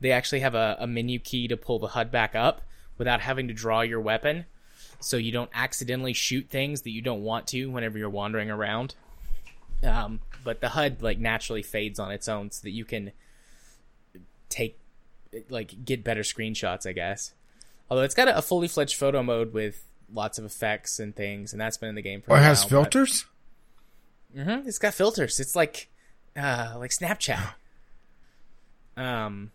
they 0.00 0.10
actually 0.10 0.40
have 0.40 0.54
a, 0.54 0.76
a 0.80 0.86
menu 0.86 1.18
key 1.18 1.48
to 1.48 1.56
pull 1.56 1.78
the 1.78 1.88
hud 1.88 2.10
back 2.10 2.34
up 2.34 2.62
without 2.98 3.20
having 3.20 3.48
to 3.48 3.54
draw 3.54 3.80
your 3.80 4.00
weapon. 4.00 4.46
So 5.00 5.16
you 5.16 5.32
don't 5.32 5.50
accidentally 5.54 6.12
shoot 6.12 6.48
things 6.48 6.82
that 6.82 6.90
you 6.90 7.02
don't 7.02 7.22
want 7.22 7.46
to 7.48 7.66
whenever 7.66 7.98
you're 7.98 8.10
wandering 8.10 8.50
around. 8.50 8.94
Um, 9.82 10.20
but 10.44 10.60
the 10.60 10.70
HUD 10.70 11.02
like 11.02 11.18
naturally 11.18 11.62
fades 11.62 11.98
on 11.98 12.12
its 12.12 12.28
own 12.28 12.50
so 12.50 12.62
that 12.62 12.70
you 12.70 12.84
can 12.84 13.12
take 14.48 14.78
like 15.48 15.84
get 15.84 16.04
better 16.04 16.22
screenshots, 16.22 16.86
I 16.86 16.92
guess. 16.92 17.32
Although 17.92 18.04
it's 18.04 18.14
got 18.14 18.28
a, 18.28 18.40
fully 18.40 18.68
fledged 18.68 18.96
photo 18.96 19.22
mode 19.22 19.52
with 19.52 19.84
lots 20.12 20.38
of 20.38 20.44
effects 20.44 20.98
and 20.98 21.14
things, 21.14 21.52
and 21.52 21.60
that's 21.60 21.76
been 21.76 21.90
in 21.90 21.94
the 21.94 22.02
game 22.02 22.22
for. 22.22 22.30
A 22.30 22.34
while. 22.34 22.40
Oh, 22.40 22.42
it 22.42 22.46
has 22.46 22.64
filters. 22.64 23.26
Mm-hmm. 24.36 24.66
It's 24.66 24.78
got 24.78 24.94
filters. 24.94 25.38
It's 25.38 25.54
like, 25.54 25.88
uh, 26.34 26.76
like 26.78 26.90
Snapchat. 26.90 27.54
um, 28.96 29.50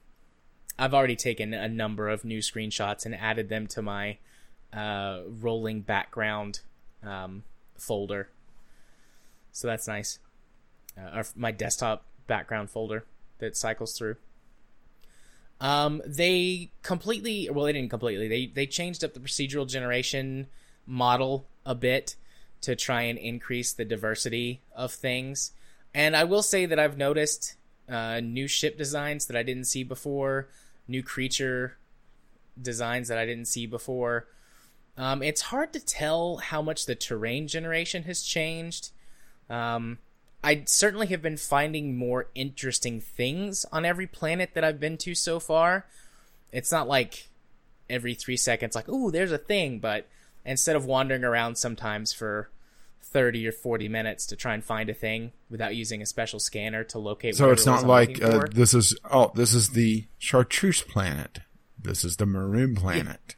I've 0.77 0.93
already 0.93 1.15
taken 1.15 1.53
a 1.53 1.67
number 1.67 2.09
of 2.09 2.23
new 2.23 2.39
screenshots 2.39 3.05
and 3.05 3.15
added 3.15 3.49
them 3.49 3.65
to 3.67 3.81
my 3.81 4.17
uh, 4.71 5.21
rolling 5.27 5.81
background 5.81 6.59
um, 7.03 7.43
folder 7.75 8.29
so 9.57 9.67
that's 9.67 9.87
nice. 9.87 10.19
Uh, 10.95 11.23
my 11.35 11.49
desktop 11.49 12.05
background 12.27 12.69
folder 12.69 13.05
that 13.39 13.57
cycles 13.57 13.97
through. 13.97 14.17
Um, 15.59 16.01
they 16.05 16.71
completely, 16.83 17.49
well, 17.51 17.65
they 17.65 17.73
didn't 17.73 17.89
completely. 17.89 18.27
They 18.27 18.45
they 18.47 18.67
changed 18.67 19.03
up 19.03 19.13
the 19.13 19.19
procedural 19.19 19.67
generation 19.67 20.47
model 20.85 21.47
a 21.65 21.73
bit 21.73 22.15
to 22.61 22.75
try 22.75 23.03
and 23.03 23.17
increase 23.17 23.73
the 23.73 23.85
diversity 23.85 24.61
of 24.75 24.91
things. 24.91 25.51
And 25.93 26.15
I 26.15 26.23
will 26.25 26.43
say 26.43 26.65
that 26.65 26.79
I've 26.79 26.97
noticed 26.97 27.55
uh, 27.89 28.19
new 28.19 28.47
ship 28.47 28.77
designs 28.77 29.25
that 29.27 29.37
I 29.37 29.43
didn't 29.43 29.65
see 29.65 29.83
before, 29.83 30.49
new 30.87 31.01
creature 31.01 31.77
designs 32.61 33.07
that 33.07 33.17
I 33.17 33.25
didn't 33.25 33.45
see 33.45 33.65
before. 33.65 34.27
Um, 34.97 35.21
it's 35.21 35.41
hard 35.41 35.73
to 35.73 35.79
tell 35.79 36.37
how 36.37 36.61
much 36.61 36.85
the 36.85 36.95
terrain 36.95 37.47
generation 37.47 38.03
has 38.03 38.23
changed. 38.23 38.89
Um, 39.49 39.99
I 40.43 40.63
certainly 40.65 41.07
have 41.07 41.21
been 41.21 41.37
finding 41.37 41.97
more 41.97 42.29
interesting 42.35 43.01
things 43.01 43.65
on 43.71 43.85
every 43.85 44.07
planet 44.07 44.51
that 44.53 44.63
I've 44.63 44.79
been 44.79 44.97
to 44.99 45.15
so 45.15 45.39
far. 45.39 45.85
It's 46.51 46.71
not 46.71 46.87
like 46.87 47.29
every 47.89 48.13
three 48.13 48.37
seconds, 48.37 48.75
like, 48.75 48.87
ooh, 48.87 49.11
there's 49.11 49.31
a 49.31 49.37
thing, 49.37 49.79
but 49.79 50.07
instead 50.45 50.75
of 50.75 50.85
wandering 50.85 51.23
around 51.23 51.57
sometimes 51.57 52.13
for 52.13 52.49
30 53.01 53.47
or 53.47 53.51
40 53.51 53.87
minutes 53.87 54.25
to 54.27 54.35
try 54.35 54.53
and 54.53 54.63
find 54.63 54.89
a 54.89 54.93
thing 54.93 55.31
without 55.49 55.75
using 55.75 56.01
a 56.01 56.05
special 56.05 56.39
scanner 56.39 56.83
to 56.85 56.99
locate 56.99 57.35
So 57.35 57.51
it's 57.51 57.65
not 57.65 57.85
like 57.85 58.21
uh, 58.23 58.45
this 58.51 58.73
is 58.73 58.97
oh 59.09 59.31
this 59.33 59.53
is 59.53 59.69
the 59.69 60.05
chartreuse 60.17 60.81
planet. 60.81 61.39
This 61.79 62.03
is 62.03 62.17
the 62.17 62.25
maroon 62.25 62.75
planet. 62.75 63.35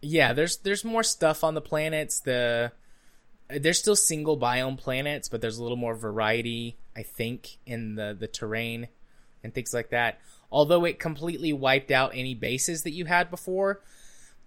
Yeah, 0.00 0.32
there's 0.32 0.58
there's 0.58 0.84
more 0.84 1.02
stuff 1.02 1.42
on 1.42 1.54
the 1.54 1.60
planets. 1.60 2.20
The 2.20 2.72
there's 3.48 3.78
still 3.78 3.96
single 3.96 4.38
biome 4.38 4.78
planets, 4.78 5.28
but 5.28 5.40
there's 5.40 5.58
a 5.58 5.62
little 5.62 5.76
more 5.76 5.94
variety, 5.94 6.76
I 6.96 7.02
think, 7.02 7.58
in 7.66 7.94
the 7.94 8.16
the 8.18 8.26
terrain 8.26 8.88
and 9.42 9.54
things 9.54 9.72
like 9.72 9.90
that. 9.90 10.20
Although 10.50 10.84
it 10.84 10.98
completely 10.98 11.52
wiped 11.52 11.90
out 11.90 12.12
any 12.14 12.34
bases 12.34 12.82
that 12.82 12.92
you 12.92 13.04
had 13.04 13.30
before, 13.30 13.80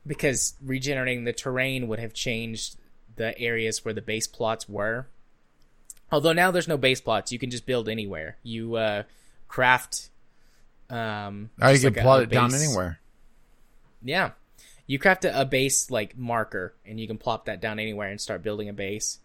because 0.05 0.55
regenerating 0.63 1.23
the 1.23 1.33
terrain 1.33 1.87
would 1.87 1.99
have 1.99 2.13
changed 2.13 2.77
the 3.15 3.37
areas 3.39 3.83
where 3.83 3.93
the 3.93 4.01
base 4.01 4.27
plots 4.27 4.67
were. 4.67 5.07
Although 6.11 6.33
now 6.33 6.51
there's 6.51 6.67
no 6.67 6.77
base 6.77 7.01
plots, 7.01 7.31
you 7.31 7.37
can 7.39 7.51
just 7.51 7.65
build 7.65 7.87
anywhere. 7.87 8.37
You 8.43 8.75
uh, 8.75 9.03
craft. 9.47 10.09
Um, 10.89 11.51
Now 11.57 11.69
you 11.69 11.79
can 11.79 11.93
like 11.93 12.01
plot 12.03 12.23
it 12.23 12.29
down 12.29 12.53
anywhere. 12.55 12.99
yeah. 14.01 14.31
You 14.89 14.97
craft 14.97 15.23
a, 15.23 15.41
a 15.41 15.45
base 15.45 15.91
like 15.91 16.17
marker 16.17 16.73
and 16.83 16.99
you 16.99 17.05
can 17.05 17.19
plop 17.19 17.45
that 17.45 17.61
down 17.61 17.77
anywhere 17.77 18.09
and 18.09 18.19
start 18.19 18.41
building 18.41 18.69
a 18.69 18.73
base. 18.73 19.19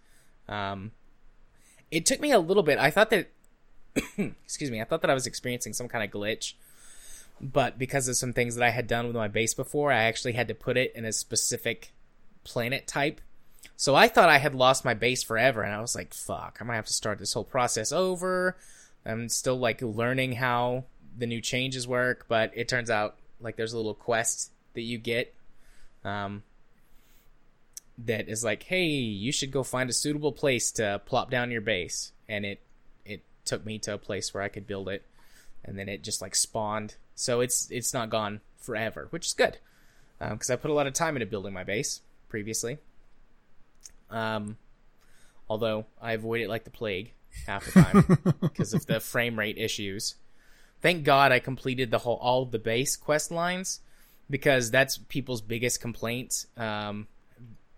Um, 0.46 0.92
it 1.90 2.04
took 2.04 2.20
me 2.20 2.32
a 2.32 2.38
little 2.38 2.62
bit. 2.62 2.78
I 2.78 2.90
thought 2.90 3.08
that, 3.08 3.30
excuse 4.18 4.70
me, 4.70 4.82
I 4.82 4.84
thought 4.84 5.00
that 5.00 5.08
I 5.08 5.14
was 5.14 5.26
experiencing 5.26 5.72
some 5.72 5.88
kind 5.88 6.04
of 6.04 6.10
glitch. 6.10 6.52
But 7.40 7.78
because 7.78 8.08
of 8.08 8.16
some 8.18 8.34
things 8.34 8.56
that 8.56 8.62
I 8.62 8.68
had 8.68 8.86
done 8.86 9.06
with 9.06 9.16
my 9.16 9.26
base 9.26 9.54
before, 9.54 9.90
I 9.90 10.02
actually 10.02 10.34
had 10.34 10.48
to 10.48 10.54
put 10.54 10.76
it 10.76 10.92
in 10.94 11.06
a 11.06 11.12
specific 11.14 11.94
planet 12.44 12.86
type. 12.86 13.22
So 13.74 13.94
I 13.94 14.08
thought 14.08 14.28
I 14.28 14.36
had 14.36 14.54
lost 14.54 14.84
my 14.84 14.92
base 14.92 15.22
forever, 15.22 15.62
and 15.62 15.74
I 15.74 15.80
was 15.80 15.96
like, 15.96 16.12
fuck, 16.12 16.58
I'm 16.60 16.66
gonna 16.66 16.76
have 16.76 16.86
to 16.86 16.92
start 16.92 17.18
this 17.18 17.32
whole 17.32 17.42
process 17.42 17.90
over. 17.90 18.58
I'm 19.06 19.30
still 19.30 19.56
like 19.56 19.80
learning 19.80 20.32
how 20.32 20.84
the 21.16 21.26
new 21.26 21.40
changes 21.40 21.88
work, 21.88 22.26
but 22.28 22.52
it 22.54 22.68
turns 22.68 22.90
out 22.90 23.16
like 23.40 23.56
there's 23.56 23.72
a 23.72 23.78
little 23.78 23.94
quest 23.94 24.50
that 24.74 24.82
you 24.82 24.98
get 24.98 25.34
um, 26.04 26.42
that 27.98 28.28
is 28.28 28.44
like, 28.44 28.64
hey, 28.64 28.86
you 28.86 29.32
should 29.32 29.50
go 29.50 29.62
find 29.62 29.88
a 29.88 29.92
suitable 29.92 30.32
place 30.32 30.72
to 30.72 31.00
plop 31.06 31.30
down 31.30 31.50
your 31.50 31.60
base, 31.60 32.12
and 32.28 32.44
it 32.44 32.60
it 33.04 33.22
took 33.44 33.64
me 33.64 33.78
to 33.80 33.94
a 33.94 33.98
place 33.98 34.32
where 34.32 34.42
I 34.42 34.48
could 34.48 34.66
build 34.66 34.88
it, 34.88 35.04
and 35.64 35.78
then 35.78 35.88
it 35.88 36.02
just 36.02 36.20
like 36.20 36.34
spawned. 36.34 36.96
So 37.14 37.40
it's 37.40 37.70
it's 37.70 37.94
not 37.94 38.10
gone 38.10 38.40
forever, 38.58 39.08
which 39.10 39.26
is 39.26 39.32
good 39.32 39.58
because 40.18 40.50
I 40.50 40.56
put 40.56 40.70
a 40.70 40.74
lot 40.74 40.86
of 40.86 40.92
time 40.94 41.16
into 41.16 41.26
building 41.26 41.52
my 41.52 41.64
base 41.64 42.00
previously. 42.28 42.78
Um, 44.10 44.56
although 45.48 45.86
I 46.00 46.12
avoid 46.12 46.40
it 46.40 46.48
like 46.48 46.64
the 46.64 46.70
plague 46.70 47.12
half 47.46 47.64
the 47.66 47.82
time 47.82 48.34
because 48.40 48.74
of 48.74 48.86
the 48.86 49.00
frame 49.00 49.38
rate 49.38 49.58
issues. 49.58 50.14
Thank 50.80 51.04
God 51.04 51.32
I 51.32 51.38
completed 51.38 51.90
the 51.90 51.98
whole 51.98 52.16
all 52.16 52.42
of 52.42 52.50
the 52.50 52.58
base 52.58 52.96
quest 52.96 53.30
lines 53.30 53.80
because 54.28 54.70
that's 54.70 54.98
people's 54.98 55.40
biggest 55.40 55.80
complaints. 55.80 56.46
Um, 56.56 57.06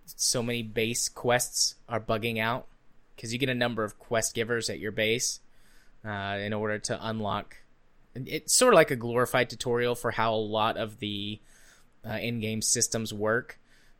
so 0.05 0.43
many 0.43 0.63
base 0.63 1.09
quests 1.09 1.75
are 1.89 2.01
bugging 2.01 2.39
out 2.39 2.67
because 3.15 3.33
you 3.33 3.39
get 3.39 3.49
a 3.49 3.55
number 3.55 3.85
of 3.85 3.99
quest 3.99 4.35
givers 4.35 4.71
at 4.71 4.79
your 4.79 4.93
base 4.93 5.41
uh, 6.07 6.39
in 6.41 6.53
order 6.53 6.79
to 6.79 6.99
unlock. 7.09 7.57
It's 8.15 8.55
sort 8.55 8.73
of 8.73 8.77
like 8.77 8.91
a 8.91 8.97
glorified 8.97 9.51
tutorial 9.51 9.95
for 9.95 10.11
how 10.11 10.35
a 10.35 10.37
lot 10.37 10.77
of 10.77 11.01
the 11.01 11.41
uh, 12.09 12.15
in-game 12.15 12.63
systems 12.63 13.13
work. 13.13 13.59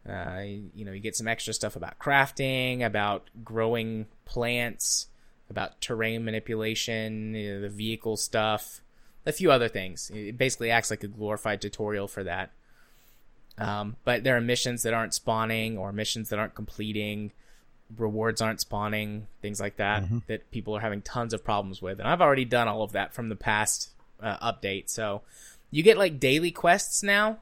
Uh, 0.09 0.43
you 0.75 0.85
know, 0.85 0.93
you 0.93 1.01
get 1.01 1.17
some 1.17 1.27
extra 1.27 1.53
stuff 1.53 1.75
about 1.75 1.99
crafting, 1.99 2.85
about 2.85 3.29
growing 3.43 4.07
plants, 4.25 5.09
about 5.51 5.81
terrain 5.81 6.25
manipulation, 6.25 7.35
you 7.35 7.55
know, 7.55 7.61
the 7.63 7.69
vehicle 7.69 8.17
stuff, 8.17 8.81
a 9.27 9.33
few 9.33 9.51
other 9.51 9.69
things. 9.69 10.11
It 10.15 10.39
basically 10.39 10.71
acts 10.71 10.91
like 10.91 11.03
a 11.05 11.09
glorified 11.09 11.61
tutorial 11.61 12.09
for 12.09 12.25
that. 12.25 12.53
Um, 13.59 13.97
but 14.05 14.23
there 14.23 14.37
are 14.37 14.41
missions 14.41 14.83
that 14.83 14.95
aren't 14.95 15.15
spawning 15.15 15.77
or 15.79 15.93
missions 15.93 16.29
that 16.29 16.39
aren't 16.39 16.55
completing, 16.55 17.33
rewards 17.97 18.41
aren't 18.43 18.61
spawning, 18.61 19.27
things 19.43 19.61
like 19.61 19.77
that, 19.77 20.03
that 20.27 20.51
people 20.51 20.77
are 20.77 20.81
having 20.81 21.03
tons 21.03 21.33
of 21.33 21.45
problems 21.45 21.81
with. 21.81 21.99
And 21.99 22.07
I've 22.09 22.21
already 22.21 22.45
done 22.45 22.69
all 22.69 22.83
of 22.83 22.93
that 22.93 23.15
from 23.15 23.29
the 23.29 23.37
past 23.37 23.91
uh, 24.23 24.37
update. 24.53 24.91
So 24.91 25.23
you 25.71 25.83
get 25.83 25.99
like 25.99 26.21
daily 26.21 26.51
quests 26.51 27.03
now. 27.03 27.39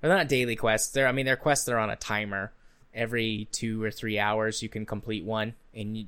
They're 0.00 0.10
not 0.10 0.28
daily 0.28 0.56
quests. 0.56 0.92
They're 0.92 1.06
I 1.06 1.12
mean 1.12 1.26
they're 1.26 1.36
quests 1.36 1.66
that 1.66 1.72
are 1.72 1.78
on 1.78 1.90
a 1.90 1.96
timer. 1.96 2.52
Every 2.92 3.48
two 3.52 3.82
or 3.82 3.90
three 3.90 4.18
hours 4.18 4.62
you 4.62 4.68
can 4.68 4.84
complete 4.84 5.24
one, 5.24 5.54
and 5.74 5.96
you, 5.96 6.06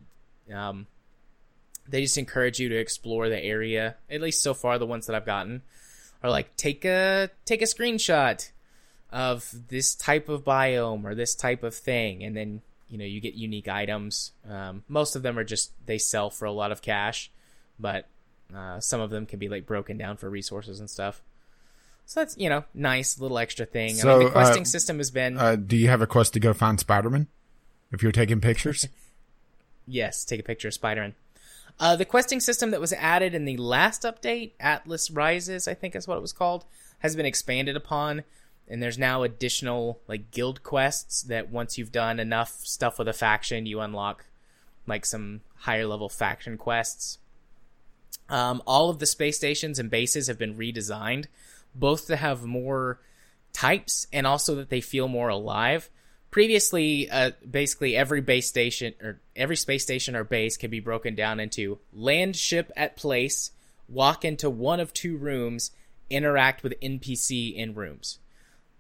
um, 0.55 0.87
they 1.89 2.03
just 2.03 2.19
encourage 2.19 2.59
you 2.59 2.69
to 2.71 2.77
explore 2.77 3.29
the 3.29 3.43
area. 3.43 3.97
At 4.11 4.21
least 4.21 4.43
so 4.43 4.55
far, 4.55 4.79
the 4.79 4.87
ones 4.87 5.07
that 5.07 5.17
I've 5.17 5.27
gotten 5.27 5.63
are 6.23 6.31
like 6.31 6.57
take 6.57 6.85
a 6.85 7.31
take 7.45 7.63
a 7.63 7.67
screenshot 7.67 8.51
of 9.11 9.49
this 9.69 9.95
type 9.95 10.29
of 10.29 10.45
biome 10.45 11.05
or 11.05 11.15
this 11.15 11.35
type 11.35 11.63
of 11.63 11.75
thing, 11.75 12.25
and 12.25 12.37
then 12.37 12.63
you 12.89 12.99
know 12.99 13.05
you 13.05 13.21
get 13.21 13.35
unique 13.35 13.69
items. 13.69 14.33
Um, 14.49 14.85
most 14.89 15.17
of 15.17 15.23
them 15.23 15.39
are 15.39 15.45
just 15.45 15.73
they 15.87 15.99
sell 15.99 16.31
for 16.31 16.47
a 16.47 16.53
lot 16.53 16.73
of 16.73 16.83
cash, 16.83 17.31
but 17.79 18.07
uh, 18.55 18.81
some 18.81 19.01
of 19.01 19.11
them 19.11 19.27
can 19.27 19.39
be 19.39 19.49
like 19.49 19.67
broken 19.67 19.99
down 19.99 20.17
for 20.17 20.29
resources 20.31 20.81
and 20.81 20.89
stuff. 20.89 21.23
So 22.07 22.21
that's 22.21 22.37
you 22.37 22.49
know 22.49 22.65
nice 22.75 23.19
little 23.19 23.39
extra 23.39 23.67
thing. 23.67 24.01
I 24.01 24.05
mean, 24.05 24.25
the 24.25 24.31
questing 24.31 24.63
uh, 24.63 24.67
system 24.67 24.99
has 24.99 25.11
been 25.11 25.39
Uh, 25.39 25.57
do 25.57 25.77
you 25.77 25.89
have 25.89 26.03
a 26.03 26.07
quest 26.07 26.33
to 26.35 26.41
go 26.41 26.53
find 26.53 26.79
Spider 26.81 27.11
Man? 27.11 27.29
If 27.93 28.03
you're 28.03 28.13
taking 28.13 28.41
pictures, 28.41 28.89
Yes, 29.87 30.25
take 30.25 30.41
a 30.41 30.43
picture 30.43 30.69
of 30.69 30.75
Spider-Man. 30.75 31.15
Uh, 31.81 31.97
the 31.97 32.05
questing 32.05 32.41
system 32.41 32.71
that 32.71 32.81
was 32.81 32.93
added 32.93 33.35
in 33.35 33.45
the 33.45 33.57
last 33.57 34.03
update, 34.03 34.53
Atlas 34.61 35.11
Rises, 35.11 35.67
I 35.67 35.75
think 35.75 35.97
is 35.97 36.07
what 36.07 36.17
it 36.17 36.23
was 36.23 36.33
called, 36.33 36.65
has 37.01 37.17
been 37.17 37.27
expanded 37.27 37.77
upon, 37.77 38.23
and 38.69 38.83
there's 38.83 38.99
now 38.99 39.23
additional 39.23 40.01
like 40.07 40.31
guild 40.31 40.63
quests 40.63 41.23
that 41.23 41.51
once 41.51 41.77
you've 41.77 41.93
done 41.93 42.21
enough 42.21 42.51
stuff 42.63 42.99
with 42.99 43.09
a 43.09 43.13
faction, 43.13 43.67
you 43.67 43.81
unlock 43.81 44.25
like 44.87 45.05
some 45.05 45.41
higher 45.57 45.87
level 45.87 46.09
faction 46.09 46.57
quests. 46.57 47.19
Um, 48.29 48.63
all 48.67 48.89
of 48.89 49.01
the 49.01 49.07
space 49.07 49.37
stations 49.37 49.79
and 49.79 49.91
bases 49.91 50.29
have 50.29 50.39
been 50.39 50.57
redesigned, 50.57 51.27
both 51.75 52.07
to 52.07 52.17
have 52.17 52.45
more 52.45 53.01
types 53.53 54.07
and 54.13 54.27
also 54.27 54.55
that 54.55 54.71
they 54.71 54.81
feel 54.81 55.09
more 55.09 55.29
alive. 55.29 55.91
Previously, 56.35 57.09
uh, 57.09 57.31
basically 57.49 57.97
every 57.97 58.21
base 58.21 58.49
station 58.49 58.93
or 59.01 59.21
every 59.37 59.55
space 59.55 59.85
station 59.85 60.17
or 60.17 60.25
base 60.25 60.57
can 60.57 60.69
be 60.69 60.81
broken 60.81 61.15
down 61.15 61.39
into 61.39 61.79
land 61.93 62.35
ship 62.35 62.73
at 62.77 62.97
place, 62.97 63.53
walk 63.89 64.25
into 64.25 64.51
one 64.51 64.81
of 64.81 64.93
two 64.93 65.17
rooms, 65.17 65.71
interact 66.11 66.65
with 66.65 66.75
NPC 66.81 67.55
in 67.55 67.77
rooms. 67.77 68.19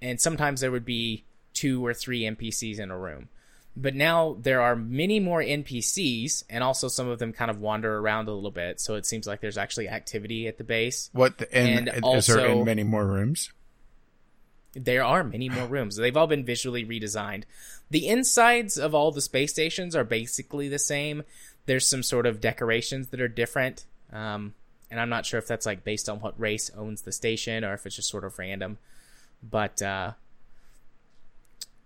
And 0.02 0.20
sometimes 0.20 0.62
there 0.62 0.72
would 0.72 0.84
be 0.84 1.26
two 1.52 1.86
or 1.86 1.94
three 1.94 2.22
NPCs 2.22 2.80
in 2.80 2.90
a 2.90 2.98
room. 2.98 3.28
But 3.76 3.94
now 3.94 4.36
there 4.40 4.60
are 4.60 4.74
many 4.74 5.20
more 5.20 5.40
NPCs, 5.40 6.42
and 6.50 6.64
also 6.64 6.88
some 6.88 7.06
of 7.06 7.20
them 7.20 7.32
kind 7.32 7.52
of 7.52 7.60
wander 7.60 7.98
around 7.98 8.26
a 8.26 8.32
little 8.32 8.50
bit. 8.50 8.80
So 8.80 8.96
it 8.96 9.06
seems 9.06 9.28
like 9.28 9.40
there's 9.40 9.58
actually 9.58 9.88
activity 9.88 10.48
at 10.48 10.58
the 10.58 10.64
base. 10.64 11.08
what? 11.12 11.38
The, 11.38 11.54
and, 11.54 11.88
And 11.88 12.04
is 12.16 12.26
there 12.26 12.46
in 12.46 12.64
many 12.64 12.82
more 12.82 13.06
rooms? 13.06 13.52
There 14.74 15.04
are 15.04 15.22
many 15.22 15.48
more 15.48 15.66
rooms. 15.66 15.96
They've 15.96 16.16
all 16.16 16.26
been 16.26 16.44
visually 16.44 16.84
redesigned. 16.84 17.44
The 17.90 18.08
insides 18.08 18.76
of 18.76 18.94
all 18.94 19.12
the 19.12 19.20
space 19.20 19.52
stations 19.52 19.94
are 19.94 20.04
basically 20.04 20.68
the 20.68 20.78
same. 20.78 21.22
There's 21.66 21.86
some 21.86 22.02
sort 22.02 22.26
of 22.26 22.40
decorations 22.40 23.08
that 23.08 23.20
are 23.20 23.28
different. 23.28 23.84
Um, 24.12 24.54
and 24.90 25.00
I'm 25.00 25.08
not 25.08 25.26
sure 25.26 25.38
if 25.38 25.46
that's 25.46 25.66
like 25.66 25.84
based 25.84 26.08
on 26.08 26.20
what 26.20 26.38
race 26.38 26.70
owns 26.76 27.02
the 27.02 27.12
station 27.12 27.64
or 27.64 27.74
if 27.74 27.86
it's 27.86 27.96
just 27.96 28.08
sort 28.08 28.24
of 28.24 28.38
random. 28.38 28.78
But 29.42 29.80
uh, 29.82 30.12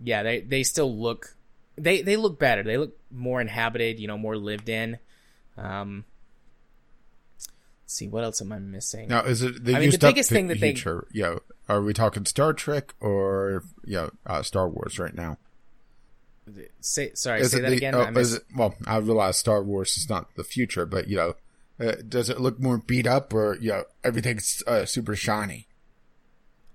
yeah, 0.01 0.23
they 0.23 0.41
they 0.41 0.63
still 0.63 0.95
look 0.95 1.35
they 1.77 2.03
they 2.03 2.17
look 2.17 2.39
better. 2.39 2.63
They 2.63 2.77
look 2.77 2.99
more 3.11 3.41
inhabited, 3.41 3.99
you 3.99 4.09
know, 4.09 4.19
more 4.19 4.37
lived 4.37 4.69
in. 4.69 4.99
Um, 5.57 6.05
let's 7.37 7.49
see 7.95 8.09
what 8.09 8.25
else 8.25 8.41
am 8.41 8.53
I 8.53 8.59
missing? 8.59 9.09
Now, 9.09 9.23
is 9.23 9.43
it? 9.43 9.65
They 9.65 9.75
I 9.75 9.81
mean, 9.81 9.91
the 9.91 9.99
biggest 9.99 10.31
thing 10.31 10.49
that 10.49 10.61
they- 10.61 10.75
know, 10.75 11.41
are 11.69 11.83
we 11.83 11.93
talking 11.93 12.25
Star 12.25 12.53
Trek 12.53 12.95
or 13.01 13.65
you 13.85 13.95
know, 13.97 14.11
uh, 14.27 14.43
Star 14.43 14.69
Wars 14.69 14.99
right 14.99 15.15
now? 15.15 15.37
Say 16.81 17.11
sorry, 17.15 17.41
Is 17.43 17.51
say 17.53 17.61
that 17.61 17.71
the- 17.71 17.77
again. 17.77 17.95
oh, 17.95 18.03
I 18.03 18.11
missed- 18.11 18.37
it, 18.37 18.45
well, 18.57 18.75
I 18.87 18.97
realize 18.99 19.37
Star 19.37 19.63
Wars 19.63 19.97
is 19.99 20.09
not 20.09 20.35
the 20.35 20.45
future, 20.45 20.87
but 20.87 21.07
you 21.09 21.17
know, 21.17 21.35
uh, 21.79 21.97
does 22.09 22.31
it 22.31 22.41
look 22.41 22.59
more 22.59 22.79
beat 22.79 23.07
up 23.07 23.35
or 23.35 23.57
you 23.61 23.69
know 23.71 23.85
everything's 24.03 24.63
uh, 24.67 24.87
super 24.87 25.15
shiny? 25.15 25.67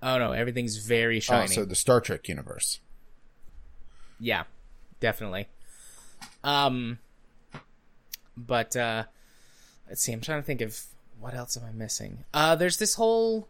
Oh 0.02 0.18
no, 0.18 0.32
everything's 0.32 0.76
very 0.76 1.16
Oh, 1.16 1.20
shiny. 1.20 1.48
so 1.48 1.64
the 1.64 1.74
Star 1.74 2.00
Trek 2.00 2.28
universe. 2.28 2.78
yeah, 4.20 4.44
definitely. 5.00 5.48
Um, 6.44 6.98
but 8.36 8.76
uh, 8.76 9.04
let's 9.88 10.02
see. 10.02 10.12
I'm 10.12 10.20
trying 10.20 10.40
to 10.40 10.46
think 10.46 10.60
of 10.60 10.80
what 11.18 11.34
else 11.34 11.56
am 11.56 11.64
I 11.64 11.72
missing. 11.72 12.24
Uh, 12.32 12.54
there's 12.54 12.76
this 12.76 12.94
whole 12.94 13.48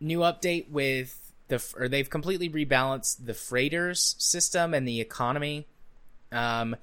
new 0.00 0.20
update 0.20 0.70
with 0.70 1.16
the, 1.48 1.62
or 1.76 1.88
they've 1.88 2.08
completely 2.08 2.48
rebalanced 2.48 3.24
the 3.24 3.34
freighters 3.34 4.14
system 4.18 4.72
and 4.74 4.86
the 4.86 5.00
economy. 5.00 5.66
Um, 6.32 6.76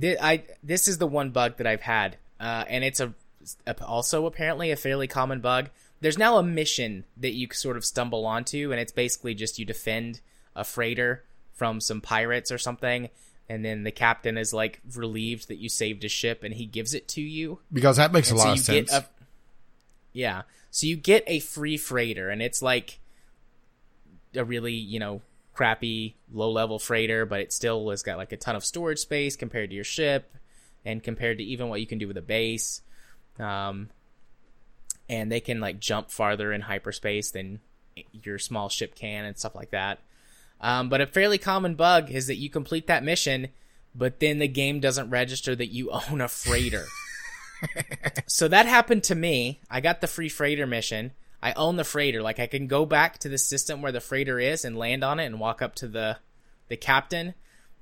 Th- 0.00 0.18
I 0.20 0.42
this 0.64 0.88
is 0.88 0.98
the 0.98 1.06
one 1.06 1.30
bug 1.30 1.58
that 1.58 1.66
I've 1.68 1.82
had, 1.82 2.16
uh, 2.40 2.64
and 2.66 2.82
it's 2.82 2.98
a 2.98 3.14
also 3.82 4.26
apparently 4.26 4.72
a 4.72 4.76
fairly 4.76 5.06
common 5.06 5.40
bug. 5.40 5.70
There's 6.00 6.18
now 6.18 6.38
a 6.38 6.42
mission 6.42 7.04
that 7.18 7.32
you 7.34 7.46
sort 7.52 7.76
of 7.76 7.84
stumble 7.84 8.26
onto, 8.26 8.72
and 8.72 8.80
it's 8.80 8.90
basically 8.90 9.34
just 9.36 9.60
you 9.60 9.64
defend 9.64 10.20
a 10.56 10.64
freighter 10.64 11.22
from 11.52 11.80
some 11.80 12.00
pirates 12.00 12.50
or 12.50 12.58
something, 12.58 13.08
and 13.48 13.64
then 13.64 13.84
the 13.84 13.92
captain 13.92 14.36
is 14.36 14.52
like 14.52 14.80
relieved 14.96 15.46
that 15.46 15.58
you 15.58 15.68
saved 15.68 16.02
his 16.02 16.10
ship, 16.10 16.42
and 16.42 16.54
he 16.54 16.66
gives 16.66 16.92
it 16.94 17.06
to 17.08 17.20
you. 17.20 17.60
Because 17.72 17.98
that 17.98 18.12
makes 18.12 18.30
And 18.30 18.40
a 18.40 18.42
lot 18.42 18.46
you 18.48 18.52
of 18.54 18.58
sense. 18.58 18.92
a- 18.92 19.06
yeah, 20.12 20.42
so 20.72 20.86
you 20.86 20.96
get 20.96 21.22
a 21.26 21.38
free 21.38 21.76
freighter, 21.76 22.30
and 22.30 22.40
it's 22.42 22.62
like 22.62 22.98
a 24.34 24.42
really 24.44 24.72
you 24.72 24.98
know 24.98 25.20
crappy 25.52 26.16
low 26.32 26.50
level 26.50 26.78
freighter, 26.78 27.26
but 27.26 27.40
it 27.40 27.52
still 27.52 27.90
has 27.90 28.02
got 28.02 28.16
like 28.16 28.32
a 28.32 28.38
ton 28.38 28.56
of 28.56 28.64
storage 28.64 28.98
space 28.98 29.36
compared 29.36 29.68
to 29.68 29.76
your 29.76 29.84
ship, 29.84 30.34
and 30.84 31.02
compared 31.02 31.38
to 31.38 31.44
even 31.44 31.68
what 31.68 31.80
you 31.80 31.86
can 31.86 31.98
do 31.98 32.08
with 32.08 32.16
a 32.16 32.22
base. 32.22 32.80
Um, 33.38 33.90
and 35.10 35.30
they 35.30 35.40
can 35.40 35.60
like 35.60 35.78
jump 35.78 36.10
farther 36.10 36.52
in 36.52 36.62
hyperspace 36.62 37.30
than 37.32 37.60
your 38.12 38.38
small 38.38 38.70
ship 38.70 38.94
can 38.94 39.26
and 39.26 39.38
stuff 39.38 39.54
like 39.54 39.70
that. 39.72 39.98
Um, 40.58 40.88
but 40.88 41.02
a 41.02 41.06
fairly 41.06 41.36
common 41.36 41.74
bug 41.74 42.10
is 42.10 42.28
that 42.28 42.36
you 42.36 42.48
complete 42.48 42.86
that 42.86 43.04
mission, 43.04 43.48
but 43.94 44.20
then 44.20 44.38
the 44.38 44.48
game 44.48 44.80
doesn't 44.80 45.10
register 45.10 45.54
that 45.54 45.72
you 45.72 45.90
own 46.10 46.22
a 46.22 46.28
freighter. 46.28 46.86
So 48.26 48.48
that 48.48 48.66
happened 48.66 49.04
to 49.04 49.14
me. 49.14 49.60
I 49.70 49.80
got 49.80 50.00
the 50.00 50.06
free 50.06 50.28
freighter 50.28 50.66
mission. 50.66 51.12
I 51.42 51.52
own 51.54 51.76
the 51.76 51.84
freighter. 51.84 52.22
Like 52.22 52.38
I 52.38 52.46
can 52.46 52.66
go 52.66 52.86
back 52.86 53.18
to 53.18 53.28
the 53.28 53.38
system 53.38 53.82
where 53.82 53.92
the 53.92 54.00
freighter 54.00 54.38
is 54.38 54.64
and 54.64 54.76
land 54.76 55.02
on 55.02 55.18
it 55.20 55.26
and 55.26 55.40
walk 55.40 55.60
up 55.62 55.74
to 55.76 55.88
the 55.88 56.18
the 56.68 56.76
captain, 56.76 57.34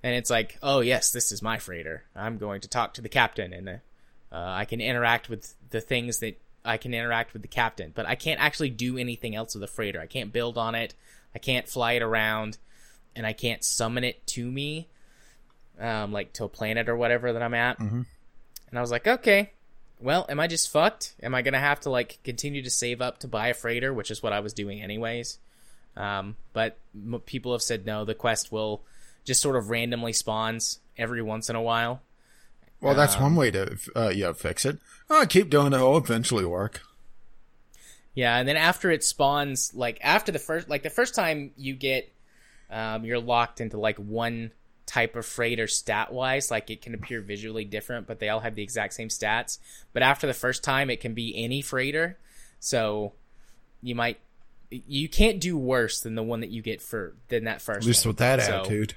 and 0.03 0.15
it's 0.15 0.31
like, 0.31 0.59
oh 0.63 0.81
yes, 0.81 1.11
this 1.13 1.31
is 1.31 1.43
my 1.43 1.59
freighter. 1.59 2.05
I'm 2.17 2.39
going 2.39 2.61
to 2.63 2.69
talk 2.69 2.95
to 2.95 3.03
the 3.03 3.09
captain, 3.09 3.53
and 3.53 3.69
uh, 3.69 3.73
uh, 4.33 4.47
I 4.49 4.65
can 4.65 4.81
interact 4.81 5.29
with 5.29 5.55
the 5.71 5.81
things 5.81 6.19
that 6.21 6.41
I 6.65 6.77
can 6.77 6.95
interact 6.95 7.33
with 7.33 7.43
the 7.43 7.49
captain. 7.49 7.93
But 7.95 8.07
I 8.07 8.15
can't 8.15 8.41
actually 8.41 8.71
do 8.71 8.97
anything 8.99 9.37
else 9.37 9.55
with 9.55 9.61
the 9.61 9.69
freighter. 9.69 10.01
I 10.01 10.07
can't 10.07 10.33
build 10.33 10.59
on 10.59 10.75
it. 10.75 10.95
I 11.35 11.39
can't 11.39 11.69
fly 11.69 11.93
it 11.93 12.03
around, 12.03 12.59
and 13.15 13.27
I 13.27 13.33
can't 13.33 13.63
summon 13.63 14.03
it 14.05 14.27
to 14.29 14.51
me, 14.51 14.89
um, 15.79 16.11
like 16.13 16.33
to 16.35 16.45
a 16.45 16.49
planet 16.49 16.89
or 16.89 16.97
whatever 16.97 17.33
that 17.33 17.43
I'm 17.43 17.55
at. 17.55 17.79
Mhm. 17.79 18.07
And 18.71 18.79
I 18.79 18.81
was 18.81 18.91
like, 18.91 19.07
okay, 19.07 19.53
well, 20.01 20.27
am 20.29 20.41
I 20.41 20.47
just 20.47 20.71
fucked? 20.71 21.15
Am 21.23 21.35
I 21.35 21.43
gonna 21.43 21.59
have 21.59 21.81
to 21.81 21.91
like 21.91 22.19
continue 22.25 22.63
to 22.63 22.71
save 22.71 23.01
up 23.01 23.19
to 23.19 23.29
buy 23.29 23.49
a 23.49 23.55
freighter, 23.55 23.93
which 23.93 24.11
is 24.11 24.23
what 24.23 24.33
I 24.33 24.41
was 24.41 24.53
doing 24.53 24.83
anyways? 24.83 25.39
Um, 25.97 26.37
but 26.53 26.79
m- 26.95 27.21
people 27.27 27.53
have 27.53 27.63
said 27.63 27.87
no. 27.87 28.05
The 28.05 28.15
quest 28.15 28.51
will 28.53 28.83
just 29.25 29.43
sort 29.43 29.57
of 29.57 29.71
randomly 29.71 30.13
spawns 30.13 30.79
every 30.97 31.23
once 31.23 31.51
in 31.51 31.57
a 31.57 31.63
while. 31.63 32.03
well, 32.81 32.95
that's 32.95 33.17
um, 33.17 33.23
one 33.23 33.37
way 33.37 33.51
to 33.51 33.77
uh, 33.95 34.13
yeah 34.15 34.33
fix 34.33 34.65
it. 34.65 34.79
Oh, 35.09 35.27
keep 35.29 35.51
doing 35.51 35.73
it; 35.73 35.77
it'll 35.77 35.97
eventually 35.97 36.45
work. 36.45 36.83
Yeah, 38.15 38.37
and 38.37 38.49
then 38.49 38.57
after 38.57 38.91
it 38.91 39.05
spawns, 39.05 39.73
like 39.75 39.99
after 40.03 40.33
the 40.33 40.39
first, 40.39 40.69
like 40.69 40.83
the 40.83 40.91
first 40.91 41.15
time 41.15 41.53
you 41.57 41.75
get, 41.75 42.13
um, 42.71 43.05
you're 43.05 43.21
locked 43.21 43.61
into 43.61 43.79
like 43.79 43.99
one 43.99 44.53
type 44.91 45.15
of 45.15 45.25
freighter 45.25 45.69
stat 45.69 46.13
wise. 46.13 46.51
Like 46.51 46.69
it 46.71 46.83
can 46.83 46.95
appear 46.95 47.21
visually 47.21 47.65
different, 47.65 48.07
but 48.09 48.19
they 48.19 48.29
all 48.29 48.41
have 48.41 48.57
the 48.57 48.63
exact 48.63 48.93
same 48.95 49.09
stats. 49.09 49.59
But 49.93 50.03
after 50.03 50.27
the 50.27 50.35
first 50.35 50.65
time, 50.65 50.91
it 50.91 51.01
can 51.01 51.15
be 51.15 51.33
any 51.37 51.63
freighter. 51.63 52.19
So 52.59 53.13
you 53.83 53.95
might, 53.95 54.19
you 54.71 55.09
can't 55.09 55.41
do 55.41 55.57
worse 55.57 56.01
than 56.01 56.17
the 56.17 56.23
one 56.23 56.41
that 56.41 56.51
you 56.51 56.61
get 56.63 56.83
for 56.83 57.15
than 57.29 57.45
that 57.45 57.63
first. 57.63 57.81
At 57.83 57.87
least 57.87 58.05
one. 58.05 58.11
with 58.11 58.19
that 58.19 58.43
So- 58.43 58.61
attitude. 58.61 58.95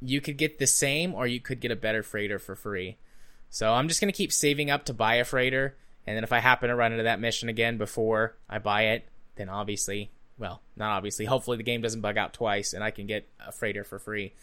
you 0.00 0.20
could 0.20 0.36
get 0.36 0.58
the 0.58 0.66
same 0.66 1.14
or 1.14 1.26
you 1.26 1.40
could 1.40 1.60
get 1.60 1.70
a 1.70 1.76
better 1.76 2.02
freighter 2.02 2.38
for 2.38 2.54
free. 2.54 2.98
So 3.50 3.72
I'm 3.72 3.88
just 3.88 4.00
going 4.00 4.12
to 4.12 4.16
keep 4.16 4.30
saving 4.32 4.70
up 4.70 4.84
to 4.84 4.94
buy 4.94 5.14
a 5.14 5.24
freighter. 5.24 5.74
And 6.06 6.14
then 6.16 6.22
if 6.22 6.32
I 6.32 6.38
happen 6.38 6.68
to 6.68 6.76
run 6.76 6.92
into 6.92 7.04
that 7.04 7.18
mission 7.20 7.48
again 7.48 7.78
before 7.78 8.36
I 8.48 8.58
buy 8.58 8.82
it, 8.88 9.08
then 9.36 9.48
obviously, 9.48 10.10
well, 10.38 10.60
not 10.76 10.90
obviously, 10.90 11.24
hopefully 11.24 11.56
the 11.56 11.62
game 11.62 11.80
doesn't 11.80 12.00
bug 12.02 12.16
out 12.18 12.32
twice 12.34 12.72
and 12.74 12.84
I 12.84 12.90
can 12.90 13.06
get 13.06 13.26
a 13.44 13.50
freighter 13.52 13.84
for 13.84 13.98
free. 13.98 14.34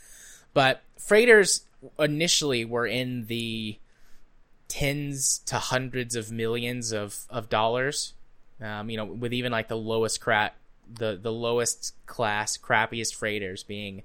But 0.55 0.81
freighters 0.97 1.65
initially 1.99 2.63
were 2.63 2.87
in 2.87 3.25
the 3.27 3.77
tens 4.69 5.39
to 5.39 5.57
hundreds 5.57 6.15
of 6.15 6.31
millions 6.31 6.93
of, 6.93 7.25
of 7.29 7.49
dollars. 7.49 8.13
Um, 8.61 8.89
you 8.89 8.95
know, 8.95 9.03
with 9.03 9.33
even 9.33 9.51
like 9.51 9.67
the 9.67 9.77
lowest 9.77 10.21
crap, 10.21 10.55
the, 10.91 11.19
the 11.21 11.31
lowest 11.31 11.93
class, 12.05 12.57
crappiest 12.57 13.13
freighters 13.13 13.63
being 13.63 14.03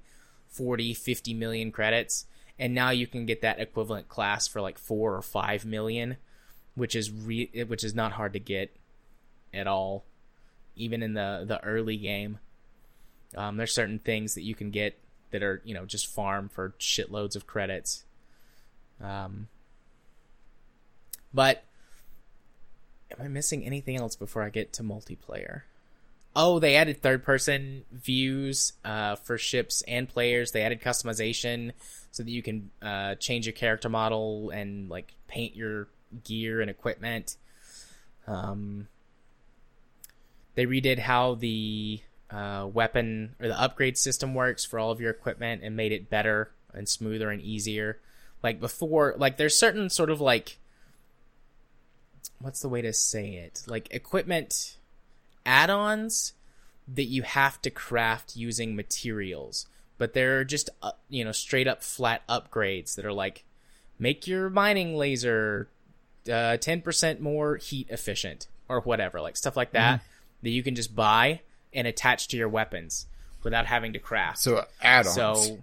40, 0.49 0.93
50 0.93 1.33
million 1.33 1.71
credits. 1.71 2.25
And 2.59 2.75
now 2.75 2.89
you 2.89 3.07
can 3.07 3.25
get 3.25 3.41
that 3.41 3.61
equivalent 3.61 4.09
class 4.09 4.47
for 4.47 4.59
like 4.59 4.77
four 4.77 5.15
or 5.15 5.21
five 5.21 5.63
million, 5.65 6.17
which 6.75 6.97
is 6.97 7.09
re- 7.09 7.49
which 7.65 7.85
is 7.85 7.95
not 7.95 8.11
hard 8.11 8.33
to 8.33 8.39
get 8.39 8.75
at 9.53 9.67
all, 9.67 10.03
even 10.75 11.01
in 11.01 11.13
the 11.13 11.45
the 11.47 11.63
early 11.63 11.95
game. 11.95 12.39
Um, 13.35 13.55
there's 13.55 13.73
certain 13.73 13.99
things 13.99 14.35
that 14.35 14.43
you 14.43 14.53
can 14.53 14.69
get 14.69 14.99
that 15.31 15.43
are 15.43 15.61
you 15.65 15.73
know 15.73 15.85
just 15.85 16.07
farm 16.07 16.49
for 16.49 16.73
shitloads 16.79 17.35
of 17.35 17.47
credits. 17.47 18.03
Um, 19.01 19.47
but 21.33 21.63
am 23.11 23.25
I 23.25 23.27
missing 23.27 23.65
anything 23.65 23.97
else 23.97 24.15
before 24.15 24.43
I 24.43 24.49
get 24.49 24.73
to 24.73 24.83
multiplayer? 24.83 25.63
Oh, 26.35 26.59
they 26.59 26.75
added 26.75 27.01
third 27.01 27.23
person 27.23 27.83
views 27.91 28.73
uh, 28.85 29.15
for 29.15 29.37
ships 29.37 29.83
and 29.87 30.07
players. 30.07 30.51
They 30.51 30.61
added 30.61 30.81
customization 30.81 31.71
so 32.11 32.23
that 32.23 32.31
you 32.31 32.41
can 32.41 32.71
uh, 32.81 33.15
change 33.15 33.45
your 33.45 33.53
character 33.53 33.89
model 33.89 34.49
and 34.49 34.89
like 34.89 35.13
paint 35.27 35.55
your 35.55 35.87
gear 36.23 36.61
and 36.61 36.69
equipment. 36.69 37.35
Um, 38.27 38.87
they 40.55 40.65
redid 40.65 40.99
how 40.99 41.35
the 41.35 42.01
uh, 42.31 42.67
weapon 42.71 43.35
or 43.39 43.47
the 43.47 43.59
upgrade 43.59 43.97
system 43.97 44.33
works 44.33 44.63
for 44.65 44.79
all 44.79 44.91
of 44.91 45.01
your 45.01 45.11
equipment 45.11 45.61
and 45.63 45.75
made 45.75 45.91
it 45.91 46.09
better 46.09 46.51
and 46.73 46.87
smoother 46.87 47.29
and 47.29 47.41
easier. 47.41 47.99
Like 48.41 48.59
before, 48.59 49.15
like 49.17 49.37
there's 49.37 49.57
certain 49.57 49.89
sort 49.89 50.09
of 50.09 50.21
like 50.21 50.57
what's 52.39 52.61
the 52.61 52.69
way 52.69 52.81
to 52.81 52.93
say 52.93 53.35
it? 53.35 53.63
Like 53.67 53.93
equipment 53.93 54.77
add-ons 55.45 56.33
that 56.87 57.05
you 57.05 57.23
have 57.23 57.61
to 57.61 57.69
craft 57.69 58.35
using 58.35 58.75
materials, 58.75 59.67
but 59.97 60.13
they're 60.13 60.43
just 60.43 60.69
uh, 60.81 60.91
you 61.09 61.23
know 61.23 61.31
straight 61.31 61.67
up 61.67 61.83
flat 61.83 62.25
upgrades 62.27 62.95
that 62.95 63.05
are 63.05 63.13
like 63.13 63.43
make 63.99 64.25
your 64.25 64.49
mining 64.49 64.95
laser 64.95 65.69
uh, 66.27 66.57
10% 66.57 67.19
more 67.19 67.57
heat 67.57 67.87
efficient 67.89 68.47
or 68.67 68.81
whatever, 68.81 69.21
like 69.21 69.37
stuff 69.37 69.57
like 69.57 69.73
that 69.73 70.01
that 70.41 70.49
you 70.49 70.63
can 70.63 70.75
just 70.75 70.95
buy 70.95 71.41
and 71.73 71.87
attach 71.87 72.27
to 72.29 72.37
your 72.37 72.49
weapons 72.49 73.07
without 73.43 73.65
having 73.65 73.93
to 73.93 73.99
craft. 73.99 74.39
So 74.39 74.65
add-ons. 74.81 75.15
So, 75.15 75.59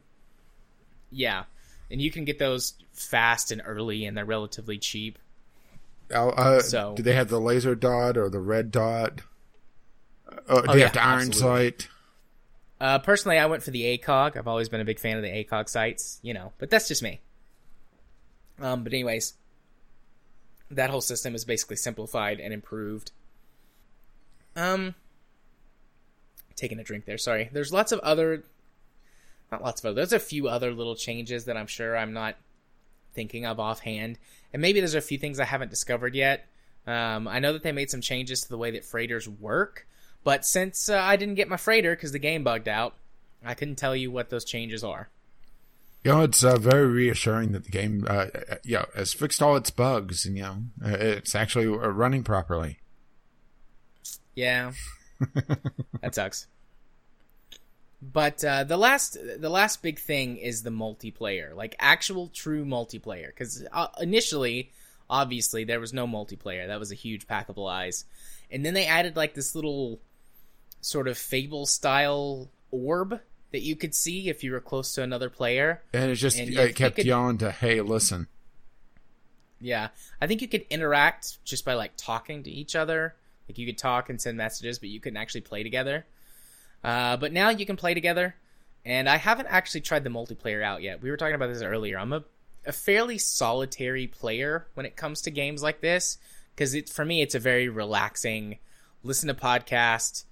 yeah, 1.10 1.44
and 1.90 2.00
you 2.02 2.10
can 2.10 2.24
get 2.24 2.38
those 2.38 2.74
fast 2.92 3.50
and 3.52 3.62
early, 3.64 4.04
and 4.04 4.16
they're 4.16 4.24
relatively 4.24 4.78
cheap. 4.78 5.18
Uh, 6.12 6.60
so- 6.60 6.94
do 6.96 7.02
they 7.02 7.14
have 7.14 7.28
the 7.28 7.40
laser 7.40 7.74
dot 7.74 8.16
or 8.16 8.28
the 8.30 8.40
red 8.40 8.70
dot? 8.70 9.20
Uh, 10.48 10.60
do 10.62 10.66
Oh, 10.68 10.72
you 10.74 10.78
yeah, 10.80 10.84
have 10.86 10.92
the 10.94 11.02
iron 11.04 11.28
absolutely. 11.28 11.70
sight? 11.70 11.88
Uh, 12.80 12.98
personally, 13.00 13.38
I 13.38 13.46
went 13.46 13.62
for 13.62 13.70
the 13.70 13.82
ACOG. 13.98 14.36
I've 14.36 14.46
always 14.48 14.68
been 14.68 14.80
a 14.80 14.84
big 14.84 14.98
fan 15.00 15.16
of 15.16 15.22
the 15.22 15.28
ACOG 15.30 15.68
sights, 15.68 16.20
you 16.22 16.32
know, 16.32 16.52
but 16.58 16.70
that's 16.70 16.86
just 16.88 17.02
me. 17.02 17.20
Um, 18.60 18.84
but 18.84 18.92
anyways, 18.92 19.34
that 20.70 20.90
whole 20.90 21.00
system 21.00 21.34
is 21.34 21.44
basically 21.44 21.76
simplified 21.76 22.40
and 22.40 22.52
improved. 22.52 23.10
Um, 24.56 24.94
taking 26.58 26.78
a 26.78 26.84
drink 26.84 27.04
there. 27.04 27.18
Sorry. 27.18 27.48
There's 27.52 27.72
lots 27.72 27.92
of 27.92 28.00
other, 28.00 28.44
not 29.50 29.62
lots 29.62 29.80
of 29.80 29.86
other. 29.86 29.94
There's 29.94 30.12
a 30.12 30.18
few 30.18 30.48
other 30.48 30.72
little 30.72 30.96
changes 30.96 31.46
that 31.46 31.56
I'm 31.56 31.66
sure 31.66 31.96
I'm 31.96 32.12
not 32.12 32.36
thinking 33.14 33.46
of 33.46 33.58
offhand, 33.58 34.18
and 34.52 34.62
maybe 34.62 34.80
there's 34.80 34.94
a 34.94 35.00
few 35.00 35.18
things 35.18 35.40
I 35.40 35.44
haven't 35.44 35.70
discovered 35.70 36.14
yet. 36.14 36.46
Um, 36.86 37.28
I 37.28 37.38
know 37.38 37.52
that 37.52 37.62
they 37.62 37.72
made 37.72 37.90
some 37.90 38.00
changes 38.00 38.42
to 38.42 38.48
the 38.48 38.58
way 38.58 38.70
that 38.72 38.84
freighters 38.84 39.28
work, 39.28 39.86
but 40.24 40.44
since 40.44 40.88
uh, 40.88 40.98
I 40.98 41.16
didn't 41.16 41.34
get 41.34 41.48
my 41.48 41.56
freighter 41.56 41.94
because 41.94 42.12
the 42.12 42.18
game 42.18 42.44
bugged 42.44 42.68
out, 42.68 42.94
I 43.44 43.54
couldn't 43.54 43.76
tell 43.76 43.94
you 43.94 44.10
what 44.10 44.30
those 44.30 44.44
changes 44.44 44.82
are. 44.82 45.08
You 46.04 46.12
know, 46.12 46.20
it's 46.22 46.44
uh, 46.44 46.56
very 46.56 46.86
reassuring 46.86 47.52
that 47.52 47.64
the 47.64 47.70
game, 47.70 48.06
uh, 48.08 48.26
uh, 48.50 48.54
you 48.64 48.76
know, 48.76 48.86
has 48.94 49.12
fixed 49.12 49.42
all 49.42 49.56
its 49.56 49.70
bugs, 49.70 50.24
and 50.24 50.36
you 50.36 50.42
know, 50.42 50.56
uh, 50.84 50.90
it's 50.90 51.34
actually 51.34 51.66
uh, 51.66 51.88
running 51.88 52.22
properly. 52.22 52.78
Yeah, 54.34 54.72
that 56.00 56.14
sucks. 56.14 56.46
But 58.00 58.44
uh, 58.44 58.64
the 58.64 58.76
last, 58.76 59.16
the 59.40 59.48
last 59.50 59.82
big 59.82 59.98
thing 59.98 60.36
is 60.36 60.62
the 60.62 60.70
multiplayer, 60.70 61.54
like 61.54 61.74
actual 61.80 62.28
true 62.28 62.64
multiplayer. 62.64 63.26
Because 63.26 63.64
uh, 63.72 63.88
initially, 64.00 64.70
obviously, 65.10 65.64
there 65.64 65.80
was 65.80 65.92
no 65.92 66.06
multiplayer. 66.06 66.68
That 66.68 66.78
was 66.78 66.92
a 66.92 66.96
huge 66.96 67.26
pack 67.26 67.48
of 67.48 67.56
lies. 67.58 68.04
And 68.50 68.64
then 68.64 68.74
they 68.74 68.86
added 68.86 69.16
like 69.16 69.34
this 69.34 69.54
little 69.54 69.98
sort 70.80 71.08
of 71.08 71.18
fable 71.18 71.66
style 71.66 72.48
orb 72.70 73.20
that 73.50 73.62
you 73.62 73.74
could 73.74 73.94
see 73.94 74.28
if 74.28 74.44
you 74.44 74.52
were 74.52 74.60
close 74.60 74.94
to 74.94 75.02
another 75.02 75.28
player. 75.28 75.82
And 75.92 76.10
it 76.10 76.14
just 76.16 76.38
And 76.38 76.50
it 76.50 76.76
kept 76.76 76.96
could- 76.96 77.06
you 77.06 77.36
to 77.38 77.50
hey, 77.50 77.80
listen. 77.80 78.28
Yeah, 79.60 79.88
I 80.20 80.28
think 80.28 80.40
you 80.40 80.46
could 80.46 80.64
interact 80.70 81.44
just 81.44 81.64
by 81.64 81.74
like 81.74 81.92
talking 81.96 82.44
to 82.44 82.50
each 82.50 82.76
other. 82.76 83.16
Like 83.48 83.58
you 83.58 83.66
could 83.66 83.78
talk 83.78 84.10
and 84.10 84.20
send 84.20 84.36
messages, 84.36 84.78
but 84.78 84.88
you 84.88 85.00
couldn't 85.00 85.16
actually 85.16 85.40
play 85.42 85.62
together. 85.62 86.06
Uh, 86.84 87.16
but 87.16 87.32
now 87.32 87.50
you 87.50 87.66
can 87.66 87.76
play 87.76 87.94
together, 87.94 88.36
and 88.84 89.08
I 89.08 89.16
haven't 89.16 89.46
actually 89.46 89.80
tried 89.80 90.04
the 90.04 90.10
multiplayer 90.10 90.62
out 90.62 90.82
yet. 90.82 91.02
We 91.02 91.10
were 91.10 91.16
talking 91.16 91.34
about 91.34 91.52
this 91.52 91.62
earlier. 91.62 91.98
I'm 91.98 92.12
a, 92.12 92.24
a 92.66 92.72
fairly 92.72 93.18
solitary 93.18 94.06
player 94.06 94.68
when 94.74 94.86
it 94.86 94.96
comes 94.96 95.22
to 95.22 95.30
games 95.30 95.62
like 95.62 95.80
this 95.80 96.18
because 96.54 96.74
it 96.74 96.88
for 96.88 97.04
me 97.04 97.22
it's 97.22 97.34
a 97.34 97.40
very 97.40 97.68
relaxing. 97.68 98.58
Listen 99.02 99.28
to 99.28 99.34
podcast, 99.34 100.24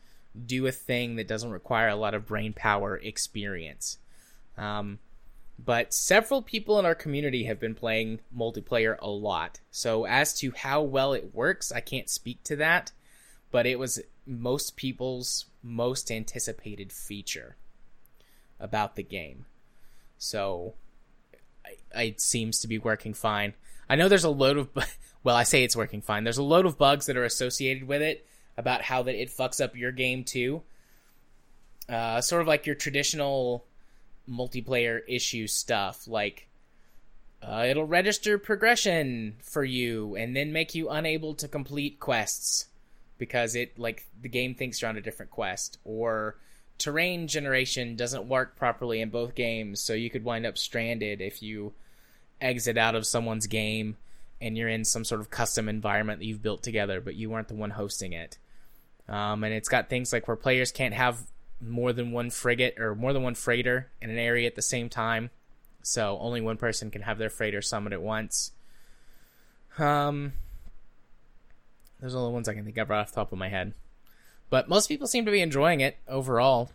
do 0.44 0.66
a 0.66 0.72
thing 0.72 1.16
that 1.16 1.28
doesn't 1.28 1.50
require 1.50 1.88
a 1.88 1.96
lot 1.96 2.14
of 2.14 2.26
brain 2.26 2.52
power 2.52 2.96
experience. 2.96 3.98
Um, 4.58 4.98
but 5.58 5.94
several 5.94 6.42
people 6.42 6.78
in 6.78 6.84
our 6.84 6.94
community 6.94 7.44
have 7.44 7.58
been 7.58 7.74
playing 7.74 8.20
multiplayer 8.36 8.96
a 9.00 9.08
lot. 9.08 9.60
So 9.70 10.04
as 10.04 10.34
to 10.40 10.52
how 10.52 10.82
well 10.82 11.12
it 11.14 11.34
works, 11.34 11.72
I 11.72 11.80
can't 11.80 12.10
speak 12.10 12.42
to 12.44 12.56
that, 12.56 12.92
but 13.56 13.64
it 13.64 13.78
was 13.78 14.02
most 14.26 14.76
people's 14.76 15.46
most 15.62 16.10
anticipated 16.10 16.92
feature 16.92 17.56
about 18.60 18.96
the 18.96 19.02
game. 19.02 19.46
So 20.18 20.74
it 21.94 22.20
seems 22.20 22.58
to 22.58 22.68
be 22.68 22.76
working 22.76 23.14
fine. 23.14 23.54
I 23.88 23.96
know 23.96 24.10
there's 24.10 24.24
a 24.24 24.28
load 24.28 24.58
of 24.58 24.68
well, 25.24 25.34
I 25.34 25.44
say 25.44 25.64
it's 25.64 25.74
working 25.74 26.02
fine. 26.02 26.22
There's 26.22 26.36
a 26.36 26.42
load 26.42 26.66
of 26.66 26.76
bugs 26.76 27.06
that 27.06 27.16
are 27.16 27.24
associated 27.24 27.88
with 27.88 28.02
it 28.02 28.26
about 28.58 28.82
how 28.82 29.02
that 29.04 29.14
it 29.14 29.30
fucks 29.30 29.64
up 29.64 29.74
your 29.74 29.90
game 29.90 30.22
too. 30.22 30.60
Uh, 31.88 32.20
sort 32.20 32.42
of 32.42 32.48
like 32.48 32.66
your 32.66 32.74
traditional 32.74 33.64
multiplayer 34.28 35.00
issue 35.08 35.46
stuff 35.46 36.06
like 36.06 36.46
uh, 37.42 37.64
it'll 37.66 37.86
register 37.86 38.36
progression 38.36 39.36
for 39.40 39.64
you 39.64 40.14
and 40.14 40.36
then 40.36 40.52
make 40.52 40.74
you 40.74 40.90
unable 40.90 41.32
to 41.32 41.48
complete 41.48 41.98
quests 41.98 42.66
because 43.18 43.54
it 43.54 43.78
like 43.78 44.06
the 44.20 44.28
game 44.28 44.54
thinks 44.54 44.80
you're 44.80 44.88
on 44.88 44.96
a 44.96 45.00
different 45.00 45.30
quest 45.30 45.78
or 45.84 46.36
terrain 46.78 47.26
generation 47.26 47.96
doesn't 47.96 48.28
work 48.28 48.56
properly 48.56 49.00
in 49.00 49.08
both 49.08 49.34
games 49.34 49.80
so 49.80 49.92
you 49.92 50.10
could 50.10 50.24
wind 50.24 50.44
up 50.44 50.58
stranded 50.58 51.20
if 51.20 51.42
you 51.42 51.72
exit 52.40 52.76
out 52.76 52.94
of 52.94 53.06
someone's 53.06 53.46
game 53.46 53.96
and 54.40 54.56
you're 54.58 54.68
in 54.68 54.84
some 54.84 55.04
sort 55.04 55.20
of 55.20 55.30
custom 55.30 55.68
environment 55.68 56.18
that 56.18 56.26
you've 56.26 56.42
built 56.42 56.62
together 56.62 57.00
but 57.00 57.14
you 57.14 57.30
weren't 57.30 57.48
the 57.48 57.54
one 57.54 57.70
hosting 57.70 58.12
it 58.12 58.36
um, 59.08 59.44
and 59.44 59.54
it's 59.54 59.68
got 59.68 59.88
things 59.88 60.12
like 60.12 60.26
where 60.28 60.36
players 60.36 60.72
can't 60.72 60.94
have 60.94 61.20
more 61.60 61.92
than 61.92 62.12
one 62.12 62.30
frigate 62.30 62.78
or 62.78 62.94
more 62.94 63.12
than 63.12 63.22
one 63.22 63.34
freighter 63.34 63.90
in 64.00 64.10
an 64.10 64.18
area 64.18 64.46
at 64.46 64.54
the 64.54 64.62
same 64.62 64.88
time. 64.88 65.30
So 65.82 66.18
only 66.20 66.40
one 66.40 66.56
person 66.56 66.90
can 66.90 67.02
have 67.02 67.18
their 67.18 67.30
freighter 67.30 67.62
summoned 67.62 67.94
at 67.94 68.02
once. 68.02 68.52
Um, 69.78 70.32
those 72.06 72.14
are 72.14 72.24
the 72.24 72.30
ones 72.30 72.48
I 72.48 72.54
can 72.54 72.64
think 72.64 72.78
of 72.78 72.88
right 72.88 73.00
off 73.00 73.10
the 73.10 73.16
top 73.16 73.32
of 73.32 73.38
my 73.38 73.48
head. 73.48 73.74
But 74.48 74.68
most 74.68 74.86
people 74.86 75.08
seem 75.08 75.24
to 75.24 75.32
be 75.32 75.40
enjoying 75.40 75.80
it 75.80 75.98
overall. 76.06 76.70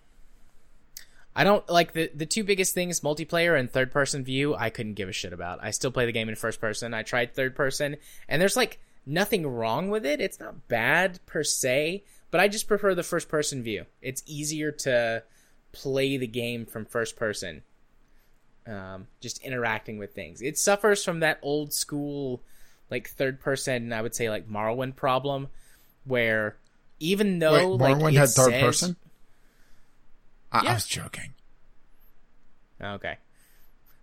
I 1.33 1.45
don't 1.45 1.67
like 1.69 1.93
the 1.93 2.11
the 2.13 2.25
two 2.25 2.43
biggest 2.43 2.73
things, 2.73 2.99
multiplayer 2.99 3.57
and 3.57 3.71
third 3.71 3.91
person 3.91 4.25
view, 4.25 4.53
I 4.55 4.69
couldn't 4.69 4.95
give 4.95 5.07
a 5.07 5.13
shit 5.13 5.31
about. 5.31 5.59
I 5.61 5.71
still 5.71 5.91
play 5.91 6.05
the 6.05 6.11
game 6.11 6.27
in 6.27 6.35
first 6.35 6.59
person. 6.59 6.93
I 6.93 7.03
tried 7.03 7.33
third 7.33 7.55
person, 7.55 7.95
and 8.27 8.41
there's 8.41 8.57
like 8.57 8.79
nothing 9.05 9.47
wrong 9.47 9.89
with 9.89 10.05
it. 10.05 10.19
It's 10.19 10.41
not 10.41 10.67
bad 10.67 11.25
per 11.25 11.43
se, 11.43 12.03
but 12.31 12.41
I 12.41 12.49
just 12.49 12.67
prefer 12.67 12.93
the 12.93 13.03
first 13.03 13.29
person 13.29 13.63
view. 13.63 13.85
It's 14.01 14.23
easier 14.25 14.71
to 14.71 15.23
play 15.71 16.17
the 16.17 16.27
game 16.27 16.65
from 16.65 16.85
first 16.85 17.15
person. 17.15 17.63
Um, 18.67 19.07
just 19.21 19.41
interacting 19.41 19.97
with 19.97 20.13
things. 20.13 20.41
It 20.41 20.57
suffers 20.57 21.03
from 21.03 21.21
that 21.21 21.39
old 21.41 21.73
school, 21.73 22.43
like 22.91 23.09
third 23.09 23.39
person. 23.39 23.91
I 23.93 24.01
would 24.01 24.13
say 24.13 24.29
like 24.29 24.47
Morrowind 24.49 24.95
problem, 24.95 25.47
where 26.05 26.57
even 26.99 27.39
though 27.39 27.53
Wait, 27.77 27.79
like 27.81 27.97
Morrowind 27.97 28.17
had 28.17 28.29
third 28.29 28.51
says- 28.51 28.61
person? 28.61 28.95
I, 30.51 30.63
Yeah. 30.63 30.71
I 30.71 30.73
was 30.73 30.85
joking. 30.85 31.33
Okay. 32.83 33.17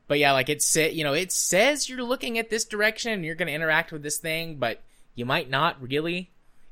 But 0.07 0.19
yeah, 0.19 0.33
like 0.33 0.49
it 0.49 0.63
said, 0.63 0.95
you 0.95 1.05
know, 1.05 1.13
it 1.13 1.31
says 1.31 1.89
you're 1.89 2.03
looking 2.03 2.39
at 2.39 2.49
this 2.49 2.65
direction 2.65 3.13
and 3.13 3.25
you're 3.25 3.35
going 3.35 3.49
to 3.49 3.53
interact 3.55 3.93
with 3.93 4.03
this 4.03 4.17
thing, 4.17 4.57
but 4.57 4.81
you 5.15 5.27
might 5.27 5.51
not 5.51 5.81
really. 5.83 6.31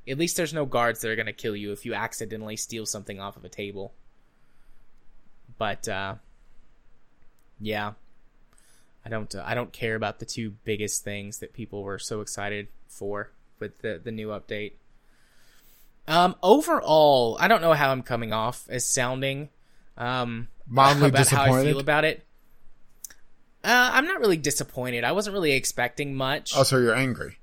At 0.09 0.17
least 0.19 0.37
there's 0.39 0.55
no 0.55 0.65
guards 0.65 1.01
that 1.01 1.11
are 1.11 1.17
going 1.17 1.27
to 1.27 1.33
kill 1.35 1.55
you 1.55 1.73
if 1.73 1.85
you 1.85 1.93
accidentally 1.93 2.57
steal 2.57 2.87
something 2.87 3.21
off 3.21 3.37
of 3.37 3.45
a 3.45 3.49
table. 3.51 3.93
But 5.59 5.87
uh 5.89 6.15
yeah. 7.61 7.93
I 9.07 9.09
don't 9.09 9.33
uh, 9.33 9.43
I 9.47 9.55
don't 9.55 9.73
care 9.73 9.95
about 9.95 10.19
the 10.19 10.27
two 10.27 10.51
biggest 10.65 11.05
things 11.05 11.39
that 11.39 11.53
people 11.53 11.85
were 11.85 11.99
so 12.01 12.21
excited 12.23 12.67
for 12.89 13.31
with 13.61 13.81
the 13.81 14.01
the 14.03 14.11
new 14.11 14.29
update. 14.29 14.73
Um 16.09 16.35
overall, 16.43 17.37
I 17.39 17.47
don't 17.47 17.61
know 17.63 17.73
how 17.73 17.93
I'm 17.93 18.03
coming 18.03 18.33
off 18.33 18.67
as 18.69 18.85
sounding 18.85 19.49
um 19.97 20.49
Mildly 20.67 21.09
about 21.11 21.29
how 21.29 21.43
I 21.43 21.47
feel 21.47 21.55
disappointed? 21.55 21.81
about 21.81 22.05
it. 22.05 22.27
Uh, 23.63 23.91
I'm 23.95 24.07
not 24.07 24.21
really 24.21 24.37
disappointed. 24.37 25.05
I 25.05 25.13
wasn't 25.13 25.35
really 25.35 25.53
expecting 25.53 26.15
much. 26.15 26.53
Oh, 26.57 26.63
so 26.65 26.79
you're 26.79 26.95
angry. 26.95 27.39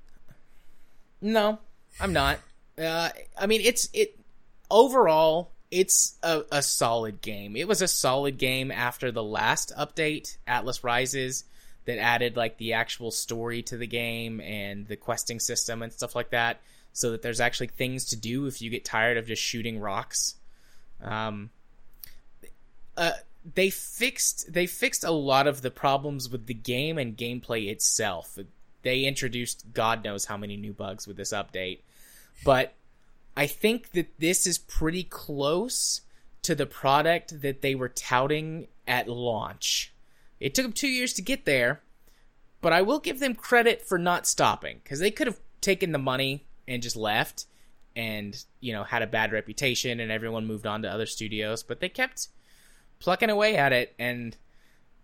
No, 1.20 1.58
I'm 2.00 2.12
not. 2.12 2.38
Uh, 2.78 3.08
I 3.38 3.46
mean, 3.46 3.62
it's 3.62 3.88
it 3.94 4.18
overall. 4.70 5.50
It's 5.70 6.16
a, 6.22 6.42
a 6.52 6.62
solid 6.62 7.20
game. 7.20 7.56
It 7.56 7.66
was 7.66 7.82
a 7.82 7.88
solid 7.88 8.38
game 8.38 8.70
after 8.70 9.10
the 9.10 9.22
last 9.24 9.72
update, 9.76 10.36
Atlas 10.46 10.84
Rises, 10.84 11.44
that 11.84 11.98
added 11.98 12.36
like 12.36 12.56
the 12.58 12.72
actual 12.72 13.10
story 13.10 13.62
to 13.62 13.76
the 13.76 13.86
game 13.86 14.40
and 14.40 14.86
the 14.88 14.96
questing 14.96 15.40
system 15.40 15.82
and 15.82 15.92
stuff 15.92 16.14
like 16.14 16.30
that, 16.30 16.60
so 16.92 17.10
that 17.10 17.22
there's 17.22 17.40
actually 17.40 17.68
things 17.68 18.06
to 18.06 18.16
do 18.16 18.46
if 18.46 18.62
you 18.62 18.70
get 18.70 18.84
tired 18.84 19.16
of 19.16 19.26
just 19.26 19.42
shooting 19.42 19.78
rocks. 19.78 20.36
Um, 21.02 21.50
uh, 22.96 23.12
they 23.54 23.70
fixed 23.70 24.52
they 24.52 24.66
fixed 24.66 25.04
a 25.04 25.10
lot 25.10 25.46
of 25.46 25.60
the 25.60 25.70
problems 25.70 26.30
with 26.30 26.46
the 26.46 26.54
game 26.54 26.98
and 26.98 27.16
gameplay 27.16 27.68
itself. 27.68 28.38
They 28.82 29.04
introduced 29.04 29.72
God 29.72 30.04
knows 30.04 30.24
how 30.24 30.36
many 30.36 30.56
new 30.56 30.72
bugs 30.72 31.06
with 31.06 31.16
this 31.16 31.32
update, 31.32 31.80
but 32.44 32.74
I 33.36 33.46
think 33.46 33.90
that 33.92 34.18
this 34.18 34.46
is 34.46 34.58
pretty 34.58 35.02
close 35.02 36.00
to 36.42 36.54
the 36.54 36.66
product 36.66 37.40
that 37.42 37.62
they 37.62 37.74
were 37.74 37.88
touting 37.88 38.68
at 38.86 39.08
launch. 39.08 39.93
It 40.44 40.54
took 40.54 40.66
them 40.66 40.74
two 40.74 40.88
years 40.88 41.14
to 41.14 41.22
get 41.22 41.46
there, 41.46 41.80
but 42.60 42.74
I 42.74 42.82
will 42.82 42.98
give 42.98 43.18
them 43.18 43.34
credit 43.34 43.80
for 43.80 43.96
not 43.96 44.26
stopping 44.26 44.78
because 44.84 45.00
they 45.00 45.10
could 45.10 45.26
have 45.26 45.40
taken 45.62 45.92
the 45.92 45.98
money 45.98 46.44
and 46.68 46.82
just 46.82 46.96
left 46.96 47.46
and 47.96 48.44
you 48.60 48.74
know 48.74 48.84
had 48.84 49.00
a 49.00 49.06
bad 49.06 49.32
reputation 49.32 50.00
and 50.00 50.12
everyone 50.12 50.46
moved 50.46 50.66
on 50.66 50.82
to 50.82 50.88
other 50.90 51.06
studios 51.06 51.62
but 51.62 51.80
they 51.80 51.88
kept 51.88 52.28
plucking 52.98 53.30
away 53.30 53.56
at 53.56 53.72
it. 53.72 53.94
And 53.98 54.36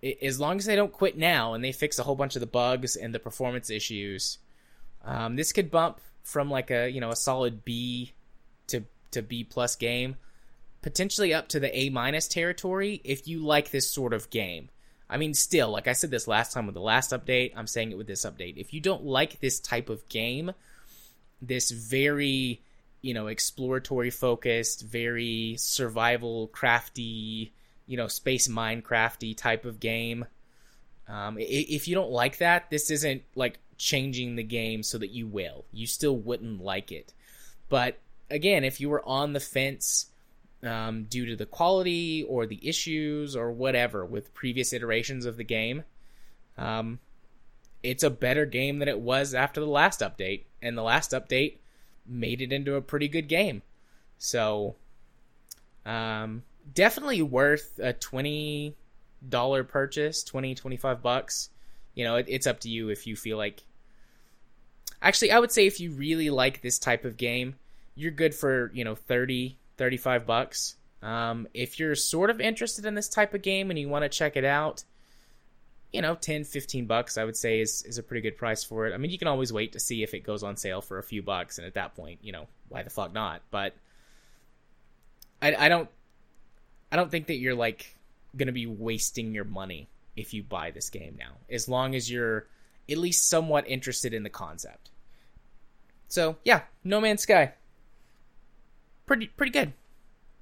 i 0.04 0.14
as 0.20 0.38
long 0.38 0.58
as 0.58 0.66
they 0.66 0.76
don't 0.76 0.92
quit 0.92 1.16
now 1.16 1.54
and 1.54 1.64
they 1.64 1.72
fix 1.72 1.98
a 1.98 2.02
whole 2.02 2.16
bunch 2.16 2.36
of 2.36 2.40
the 2.40 2.46
bugs 2.46 2.94
and 2.94 3.14
the 3.14 3.18
performance 3.18 3.70
issues 3.70 4.36
um, 5.06 5.36
this 5.36 5.54
could 5.54 5.70
bump 5.70 6.00
from 6.22 6.50
like 6.50 6.70
a 6.70 6.90
you 6.90 7.00
know 7.00 7.10
a 7.10 7.16
solid 7.16 7.64
b 7.64 8.12
to 8.66 8.84
to 9.10 9.22
b 9.22 9.42
plus 9.42 9.74
game 9.74 10.16
potentially 10.82 11.32
up 11.32 11.48
to 11.48 11.58
the 11.58 11.74
a 11.74 11.88
minus 11.88 12.28
territory 12.28 13.00
if 13.04 13.26
you 13.26 13.38
like 13.38 13.70
this 13.70 13.88
sort 13.88 14.12
of 14.12 14.28
game 14.28 14.68
i 15.10 15.16
mean 15.16 15.34
still 15.34 15.70
like 15.70 15.88
i 15.88 15.92
said 15.92 16.10
this 16.10 16.26
last 16.26 16.52
time 16.52 16.66
with 16.66 16.74
the 16.74 16.80
last 16.80 17.10
update 17.10 17.52
i'm 17.56 17.66
saying 17.66 17.90
it 17.90 17.98
with 17.98 18.06
this 18.06 18.24
update. 18.24 18.56
If 18.56 18.72
you 18.72 18.80
don't 18.80 19.04
like 19.04 19.40
this 19.40 19.60
type 19.60 19.90
of 19.90 20.08
game 20.08 20.52
this 21.42 21.70
very 21.70 22.62
you 23.02 23.14
know 23.14 23.26
exploratory 23.26 24.10
focused 24.10 24.82
very 24.82 25.56
survival 25.58 26.48
crafty 26.48 27.52
you 27.86 27.96
know 27.96 28.08
space 28.08 28.48
minecrafty 28.48 29.36
type 29.36 29.64
of 29.64 29.80
game 29.80 30.24
um, 31.08 31.36
if 31.38 31.88
you 31.88 31.94
don't 31.94 32.10
like 32.10 32.38
that 32.38 32.70
this 32.70 32.90
isn't 32.90 33.22
like 33.34 33.58
changing 33.80 34.36
the 34.36 34.42
game 34.42 34.82
so 34.82 34.98
that 34.98 35.10
you 35.10 35.26
will. 35.26 35.64
You 35.72 35.86
still 35.86 36.14
wouldn't 36.14 36.62
like 36.62 36.92
it. 36.92 37.12
But 37.68 37.98
again 38.30 38.62
if 38.62 38.80
you 38.80 38.88
were 38.90 39.04
on 39.08 39.32
the 39.32 39.40
fence 39.40 40.06
um, 40.62 41.04
due 41.04 41.26
to 41.26 41.36
the 41.36 41.46
quality 41.46 42.24
or 42.28 42.46
the 42.46 42.60
issues 42.66 43.34
or 43.34 43.50
whatever 43.50 44.04
with 44.04 44.34
previous 44.34 44.72
iterations 44.72 45.26
of 45.26 45.36
the 45.36 45.44
game. 45.44 45.84
Um, 46.58 46.98
it's 47.82 48.02
a 48.02 48.10
better 48.10 48.44
game 48.44 48.78
than 48.78 48.88
it 48.88 49.00
was 49.00 49.34
after 49.34 49.60
the 49.60 49.66
last 49.66 50.00
update 50.00 50.44
and 50.60 50.76
the 50.76 50.82
last 50.82 51.12
update 51.12 51.58
made 52.06 52.42
it 52.42 52.52
into 52.52 52.74
a 52.74 52.82
pretty 52.82 53.08
good 53.08 53.28
game. 53.28 53.62
So 54.18 54.76
um, 55.86 56.42
definitely 56.74 57.22
worth 57.22 57.78
a 57.82 57.94
$20 57.94 58.74
purchase 59.68 60.22
20 60.22 60.54
25 60.54 61.02
bucks. 61.02 61.50
You 61.94 62.04
know 62.04 62.16
it, 62.16 62.26
it's 62.28 62.46
up 62.46 62.60
to 62.60 62.68
you 62.68 62.90
if 62.90 63.06
you 63.06 63.16
feel 63.16 63.36
like 63.36 63.62
actually 65.02 65.32
i 65.32 65.38
would 65.38 65.50
say 65.50 65.66
if 65.66 65.80
you 65.80 65.90
really 65.92 66.30
like 66.30 66.62
this 66.62 66.78
type 66.78 67.04
of 67.04 67.16
game 67.16 67.56
you're 67.94 68.10
good 68.10 68.34
for 68.34 68.70
you 68.74 68.84
know 68.84 68.94
30 68.94 69.58
35 69.80 70.26
bucks 70.26 70.76
Um, 71.02 71.48
if 71.54 71.78
you're 71.78 71.94
sort 71.94 72.28
of 72.28 72.38
interested 72.38 72.84
in 72.84 72.94
this 72.94 73.08
type 73.08 73.32
of 73.32 73.40
game 73.40 73.70
and 73.70 73.78
you 73.78 73.88
want 73.88 74.02
to 74.02 74.10
check 74.10 74.36
it 74.36 74.44
out, 74.44 74.84
you 75.90 76.02
know, 76.02 76.14
10, 76.14 76.44
15 76.44 76.84
bucks, 76.84 77.16
I 77.16 77.24
would 77.24 77.36
say 77.36 77.62
is, 77.62 77.82
is 77.84 77.96
a 77.96 78.02
pretty 78.02 78.20
good 78.20 78.36
price 78.36 78.62
for 78.62 78.86
it. 78.86 78.92
I 78.92 78.98
mean, 78.98 79.10
you 79.10 79.16
can 79.16 79.26
always 79.26 79.50
wait 79.50 79.72
to 79.72 79.80
see 79.80 80.02
if 80.02 80.12
it 80.12 80.20
goes 80.20 80.42
on 80.42 80.58
sale 80.58 80.82
for 80.82 80.98
a 80.98 81.02
few 81.02 81.22
bucks. 81.22 81.56
And 81.56 81.66
at 81.66 81.72
that 81.74 81.96
point, 81.96 82.18
you 82.22 82.30
know, 82.30 82.46
why 82.68 82.82
the 82.82 82.90
fuck 82.90 83.14
not? 83.14 83.40
But 83.50 83.74
I, 85.40 85.54
I 85.54 85.68
don't, 85.70 85.88
I 86.92 86.96
don't 86.96 87.10
think 87.10 87.28
that 87.28 87.36
you're 87.36 87.54
like 87.54 87.96
going 88.36 88.48
to 88.48 88.52
be 88.52 88.66
wasting 88.66 89.32
your 89.32 89.44
money 89.44 89.88
if 90.14 90.34
you 90.34 90.42
buy 90.42 90.72
this 90.72 90.90
game 90.90 91.16
now, 91.18 91.38
as 91.48 91.66
long 91.70 91.94
as 91.94 92.10
you're 92.10 92.46
at 92.90 92.98
least 92.98 93.30
somewhat 93.30 93.66
interested 93.66 94.12
in 94.12 94.24
the 94.24 94.28
concept. 94.28 94.90
So 96.08 96.36
yeah, 96.44 96.60
No 96.84 97.00
Man's 97.00 97.22
Sky. 97.22 97.54
Pretty 99.10 99.26
pretty 99.26 99.50
good. 99.50 99.72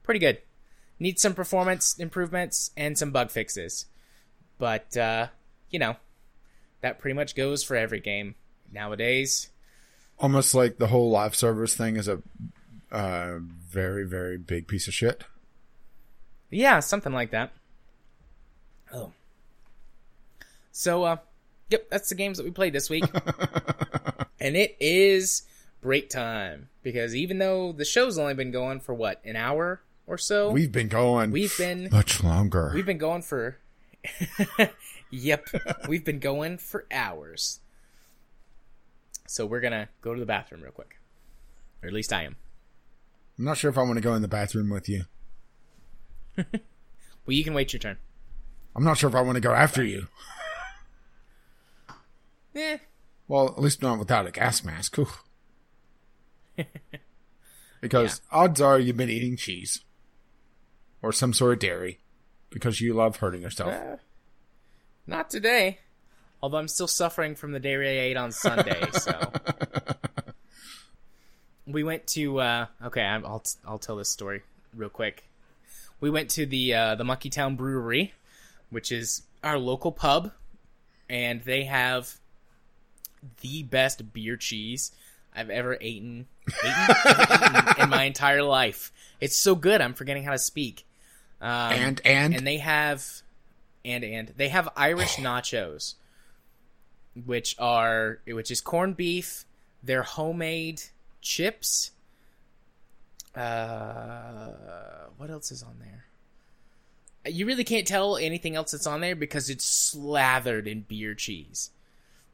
Pretty 0.03 0.21
good. 0.21 0.43
Needs 0.99 1.23
some 1.23 1.33
performance 1.33 1.99
improvements 1.99 2.71
and 2.77 2.99
some 2.99 3.13
bug 3.13 3.31
fixes. 3.31 3.87
But 4.59 4.95
uh, 4.95 5.29
you 5.71 5.79
know, 5.79 5.97
that 6.83 6.99
pretty 6.99 7.15
much 7.15 7.35
goes 7.35 7.65
for 7.65 7.77
every 7.77 8.01
game 8.01 8.35
nowadays. 8.71 9.49
Almost 10.19 10.55
like 10.55 10.77
the 10.77 10.89
whole 10.89 11.09
live 11.09 11.35
service 11.35 11.75
thing 11.75 11.97
is 11.97 12.09
a 12.09 12.21
uh, 12.93 13.39
very, 13.41 14.05
very 14.05 14.37
big 14.37 14.69
piece 14.69 14.87
of 14.87 14.93
shit. 14.93 15.25
Yeah, 16.51 16.81
something 16.81 17.15
like 17.15 17.31
that. 17.31 17.53
Oh. 18.93 19.13
So, 20.73 21.05
uh, 21.05 21.17
yep, 21.71 21.89
that's 21.89 22.11
the 22.11 22.15
games 22.15 22.37
that 22.37 22.45
we 22.45 22.51
played 22.51 22.75
this 22.75 22.91
week. 22.91 23.05
and 24.41 24.59
it 24.59 24.77
is 24.79 25.45
break 25.81 26.09
time 26.11 26.69
because 26.83 27.15
even 27.15 27.39
though 27.39 27.73
the 27.73 27.85
show's 27.85 28.19
only 28.19 28.35
been 28.35 28.51
going 28.51 28.81
for 28.81 28.95
what 28.95 29.21
an 29.25 29.37
hour 29.37 29.83
or 30.07 30.19
so, 30.19 30.51
we've 30.51 30.73
been 30.73 30.89
going. 30.89 31.31
We've 31.31 31.57
been 31.57 31.89
much 31.91 32.23
longer. 32.23 32.73
We've 32.75 32.87
been 32.87 32.99
going 32.99 33.23
for. 33.23 33.59
yep, 35.11 35.47
we've 35.89 36.05
been 36.05 36.19
going 36.19 36.59
for 36.59 36.87
hours. 36.91 37.61
So 39.27 39.45
we're 39.45 39.61
gonna 39.61 39.89
go 40.01 40.15
to 40.15 40.21
the 40.21 40.27
bathroom 40.27 40.63
real 40.63 40.73
quick, 40.73 40.99
or 41.83 41.89
at 41.89 41.93
least 41.93 42.13
I 42.13 42.25
am. 42.25 42.37
I'm 43.39 43.45
not 43.45 43.57
sure 43.57 43.71
if 43.71 43.79
I 43.79 43.83
want 43.83 43.97
to 43.97 44.01
go 44.01 44.15
in 44.15 44.23
the 44.23 44.29
bathroom 44.29 44.71
with 44.71 44.89
you. 44.89 45.05
well, 46.37 46.47
you 47.27 47.45
can 47.45 47.55
wait 47.55 47.73
your 47.73 47.81
turn. 47.81 47.99
I'm 48.75 48.85
not 48.85 48.99
sure 48.99 49.09
if 49.09 49.15
I 49.15 49.21
want 49.21 49.37
to 49.37 49.41
go 49.41 49.53
after 49.53 49.85
you. 49.85 50.09
Eh. 52.55 52.79
Well, 53.29 53.49
at 53.49 53.61
least 53.61 53.83
not 53.83 53.99
without 53.99 54.27
a 54.27 54.31
gas 54.31 54.65
mask. 54.65 54.97
because 57.81 58.21
yeah. 58.33 58.39
odds 58.39 58.61
are 58.61 58.79
you've 58.79 58.97
been 58.97 59.11
eating 59.11 59.37
cheese 59.37 59.85
or 61.03 61.13
some 61.13 61.33
sort 61.33 61.53
of 61.53 61.59
dairy 61.59 61.99
because 62.51 62.81
you 62.81 62.95
love 62.95 63.17
hurting 63.17 63.43
yourself. 63.43 63.73
Uh, 63.73 63.97
not 65.07 65.31
today. 65.31 65.79
Although 66.43 66.59
I'm 66.59 66.69
still 66.69 66.87
suffering 66.87 67.35
from 67.35 67.53
the 67.53 67.59
dairy 67.59 67.89
I 67.89 68.03
ate 68.05 68.17
on 68.17 68.31
Sunday, 68.31 68.81
so 68.93 69.33
we 71.67 71.83
went 71.83 72.07
to 72.09 72.41
uh, 72.41 72.67
okay, 72.85 73.03
I'll 73.03 73.43
I'll 73.67 73.79
tell 73.79 73.97
this 73.97 74.09
story 74.09 74.43
real 74.75 74.89
quick. 74.89 75.25
We 76.01 76.11
went 76.11 76.31
to 76.31 76.47
the 76.47 76.75
uh, 76.75 76.95
the 76.95 77.05
Monkey 77.05 77.29
Town 77.29 77.57
Brewery, 77.57 78.13
which 78.71 78.93
is 78.93 79.23
our 79.43 79.59
local 79.59 79.91
pub, 79.91 80.31
and 81.11 81.43
they 81.43 81.65
have 81.65 82.19
the 83.41 83.65
best 83.65 84.13
beer 84.13 84.37
cheese 84.37 84.93
I've 85.39 85.51
ever 85.51 85.79
eaten, 85.81 86.27
eaten, 86.49 87.67
in 87.79 87.91
my 87.91 88.05
entire 88.05 88.43
life. 88.43 88.91
It's 89.21 89.37
so 89.37 89.55
good. 89.55 89.81
I'm 89.81 89.95
forgetting 89.95 90.25
how 90.25 90.33
to 90.33 90.39
speak. 90.39 90.85
Um, 91.41 91.49
and 91.51 92.01
and 92.05 92.35
and 92.35 92.45
they 92.45 92.57
have 92.57 93.07
and 93.85 94.03
and 94.03 94.33
they 94.37 94.49
have 94.49 94.69
Irish 94.77 95.15
nachos, 95.17 95.95
which 97.25 97.55
are 97.61 98.19
which 98.27 98.51
is 98.51 98.61
corned 98.61 98.97
beef. 98.97 99.45
They're 99.81 100.03
homemade 100.03 100.83
chips. 101.21 101.93
Uh, 103.33 104.51
what 105.19 105.31
else 105.31 105.53
is 105.53 105.63
on 105.63 105.77
there? 105.79 107.33
You 107.33 107.47
really 107.47 107.63
can't 107.63 107.87
tell 107.87 108.17
anything 108.17 108.57
else 108.57 108.73
that's 108.73 108.89
on 108.89 109.01
there 109.01 109.15
because 109.15 109.49
it's 109.49 109.65
slathered 109.65 110.67
in 110.67 110.81
beer 110.81 111.15
cheese, 111.15 111.71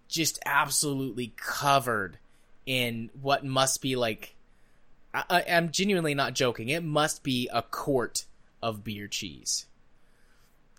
just 0.08 0.38
absolutely 0.46 1.34
covered 1.36 2.18
in 2.66 3.10
what 3.20 3.44
must 3.44 3.80
be 3.82 3.96
like. 3.96 4.34
I, 5.12 5.44
I'm 5.48 5.70
genuinely 5.70 6.14
not 6.14 6.34
joking. 6.34 6.68
It 6.68 6.82
must 6.82 7.22
be 7.22 7.48
a 7.52 7.62
quart 7.62 8.24
of 8.62 8.82
beer 8.82 9.06
cheese. 9.06 9.66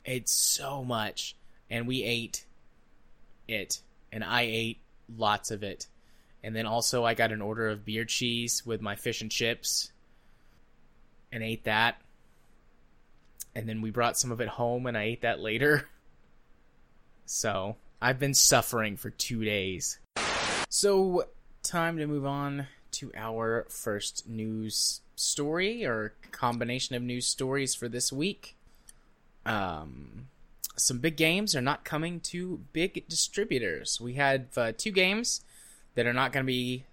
It's 0.04 0.32
so 0.32 0.84
much, 0.84 1.36
and 1.70 1.88
we 1.88 2.04
ate 2.04 2.46
it, 3.48 3.82
and 4.12 4.24
I 4.24 4.42
ate 4.42 4.80
lots 5.18 5.52
of 5.52 5.64
it 5.64 5.88
and 6.46 6.56
then 6.56 6.68
also 6.68 7.04
I 7.04 7.16
got 7.16 7.32
an 7.32 7.42
order 7.42 7.70
of 7.70 7.84
beer 7.84 8.06
cheese 8.06 8.64
with 8.64 8.80
my 8.80 8.96
fish 8.96 9.20
and 9.20 9.32
chips 9.32 9.92
and 11.32 11.42
ate 11.42 11.64
that. 11.64 12.00
And 13.56 13.68
then 13.68 13.82
we 13.82 13.90
brought 13.90 14.16
some 14.16 14.32
of 14.32 14.40
it 14.40 14.48
home 14.48 14.86
and 14.86 14.96
I 14.96 15.04
ate 15.06 15.22
that 15.22 15.40
later. 15.40 15.90
So, 17.28 17.78
I've 18.00 18.20
been 18.20 18.36
suffering 18.36 18.98
for 18.98 19.10
2 19.10 19.44
days. 19.44 19.98
So, 20.70 21.26
time 21.66 21.97
to 21.97 22.07
move 22.07 22.26
on 22.26 22.68
to 22.91 23.11
our 23.16 23.66
first 23.70 24.30
news 24.30 25.01
story 25.16 25.86
or 25.86 26.13
combination 26.32 26.95
of 26.95 27.01
news 27.01 27.26
stories 27.26 27.74
for 27.74 27.89
this 27.89 28.13
week. 28.13 28.55
Um, 29.45 30.28
some 30.78 30.99
big 30.99 31.18
games 31.18 31.55
are 31.55 31.61
not 31.61 31.84
coming 31.84 32.20
to 32.22 32.61
big 32.72 33.07
distributors. 33.07 33.99
We 33.99 34.13
had 34.13 34.47
uh, 34.55 34.74
two 34.78 34.91
games 34.91 35.41
that 35.95 36.05
are 36.05 36.13
not 36.13 36.32
going 36.32 36.45
to 36.45 36.47
be 36.47 36.86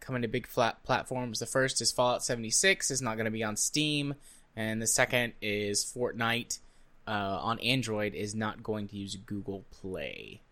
coming 0.00 0.22
to 0.22 0.28
big 0.28 0.46
flat 0.46 0.82
platforms. 0.84 1.38
The 1.38 1.46
first 1.46 1.80
is 1.80 1.90
Fallout 1.90 2.22
76 2.22 2.90
is 2.90 3.00
not 3.00 3.16
going 3.16 3.26
to 3.26 3.30
be 3.30 3.44
on 3.44 3.56
Steam, 3.56 4.14
and 4.54 4.82
the 4.82 4.86
second 4.86 5.32
is 5.40 5.84
Fortnite 5.84 6.58
uh, 7.06 7.38
on 7.40 7.58
Android 7.60 8.14
is 8.14 8.34
not 8.34 8.62
going 8.62 8.88
to 8.88 8.96
use 8.96 9.16
Google 9.16 9.64
Play. 9.70 10.42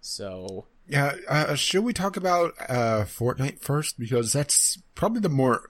So 0.00 0.66
yeah, 0.92 1.14
uh, 1.26 1.54
should 1.54 1.84
we 1.84 1.94
talk 1.94 2.18
about 2.18 2.52
uh, 2.68 3.04
Fortnite 3.06 3.60
first 3.62 3.98
because 3.98 4.34
that's 4.34 4.76
probably 4.94 5.20
the 5.20 5.30
more 5.30 5.62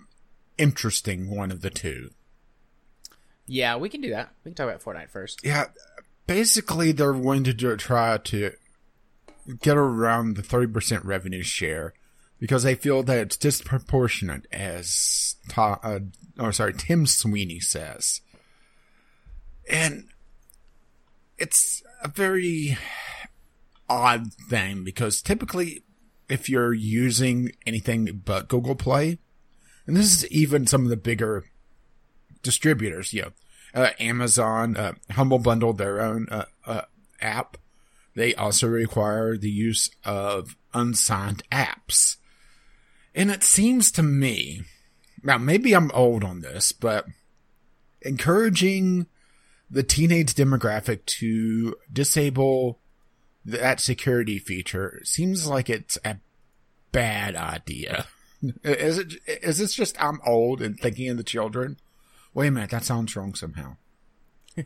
interesting 0.58 1.30
one 1.30 1.52
of 1.52 1.60
the 1.60 1.70
two. 1.70 2.10
Yeah, 3.46 3.76
we 3.76 3.88
can 3.88 4.00
do 4.00 4.10
that. 4.10 4.30
We 4.44 4.50
can 4.50 4.56
talk 4.56 4.68
about 4.68 4.82
Fortnite 4.82 5.10
first. 5.10 5.38
Yeah, 5.44 5.66
basically 6.26 6.90
they're 6.90 7.12
going 7.12 7.44
to 7.44 7.76
try 7.76 8.18
to 8.18 8.50
get 9.60 9.76
around 9.76 10.34
the 10.34 10.42
30% 10.42 11.04
revenue 11.04 11.44
share 11.44 11.94
because 12.40 12.64
they 12.64 12.74
feel 12.74 13.04
that 13.04 13.18
it's 13.18 13.36
disproportionate, 13.36 14.48
as 14.50 15.36
Ta- 15.48 15.78
uh, 15.84 16.00
or 16.36 16.50
sorry, 16.50 16.74
Tim 16.74 17.06
Sweeney 17.06 17.60
says. 17.60 18.22
And 19.70 20.08
it's 21.38 21.80
a 22.02 22.08
very 22.08 22.76
odd 23.92 24.32
thing 24.34 24.84
because 24.84 25.20
typically, 25.22 25.82
if 26.28 26.48
you're 26.48 26.72
using 26.72 27.52
anything 27.66 28.22
but 28.24 28.48
Google 28.48 28.74
Play, 28.74 29.18
and 29.86 29.96
this 29.96 30.12
is 30.12 30.26
even 30.28 30.66
some 30.66 30.84
of 30.84 30.88
the 30.88 30.96
bigger 30.96 31.44
distributors, 32.42 33.12
you 33.12 33.22
know, 33.22 33.32
uh, 33.74 33.90
Amazon, 33.98 34.76
uh, 34.76 34.92
Humble 35.10 35.38
Bundle 35.38 35.72
their 35.72 36.00
own 36.00 36.26
uh, 36.30 36.44
uh 36.66 36.82
app 37.20 37.56
they 38.14 38.34
also 38.34 38.66
require 38.66 39.36
the 39.36 39.50
use 39.50 39.90
of 40.04 40.56
unsigned 40.74 41.42
apps. 41.50 42.16
And 43.14 43.30
it 43.30 43.42
seems 43.42 43.90
to 43.92 44.02
me, 44.02 44.62
now 45.22 45.38
maybe 45.38 45.74
I'm 45.74 45.90
old 45.92 46.24
on 46.24 46.40
this, 46.40 46.72
but 46.72 47.06
encouraging 48.02 49.06
the 49.70 49.82
teenage 49.82 50.34
demographic 50.34 51.06
to 51.06 51.76
disable 51.90 52.80
that 53.44 53.80
security 53.80 54.38
feature 54.38 55.00
seems 55.04 55.46
like 55.46 55.68
it's 55.68 55.98
a 56.04 56.18
bad 56.90 57.36
idea. 57.36 58.06
Is 58.64 58.98
it, 58.98 59.14
is 59.24 59.58
this 59.58 59.72
just 59.72 60.02
I'm 60.02 60.20
old 60.26 60.60
and 60.60 60.76
thinking 60.76 61.08
of 61.08 61.16
the 61.16 61.22
children? 61.22 61.76
Wait 62.34 62.48
a 62.48 62.50
minute, 62.50 62.70
that 62.70 62.82
sounds 62.82 63.14
wrong 63.14 63.36
somehow. 63.36 63.76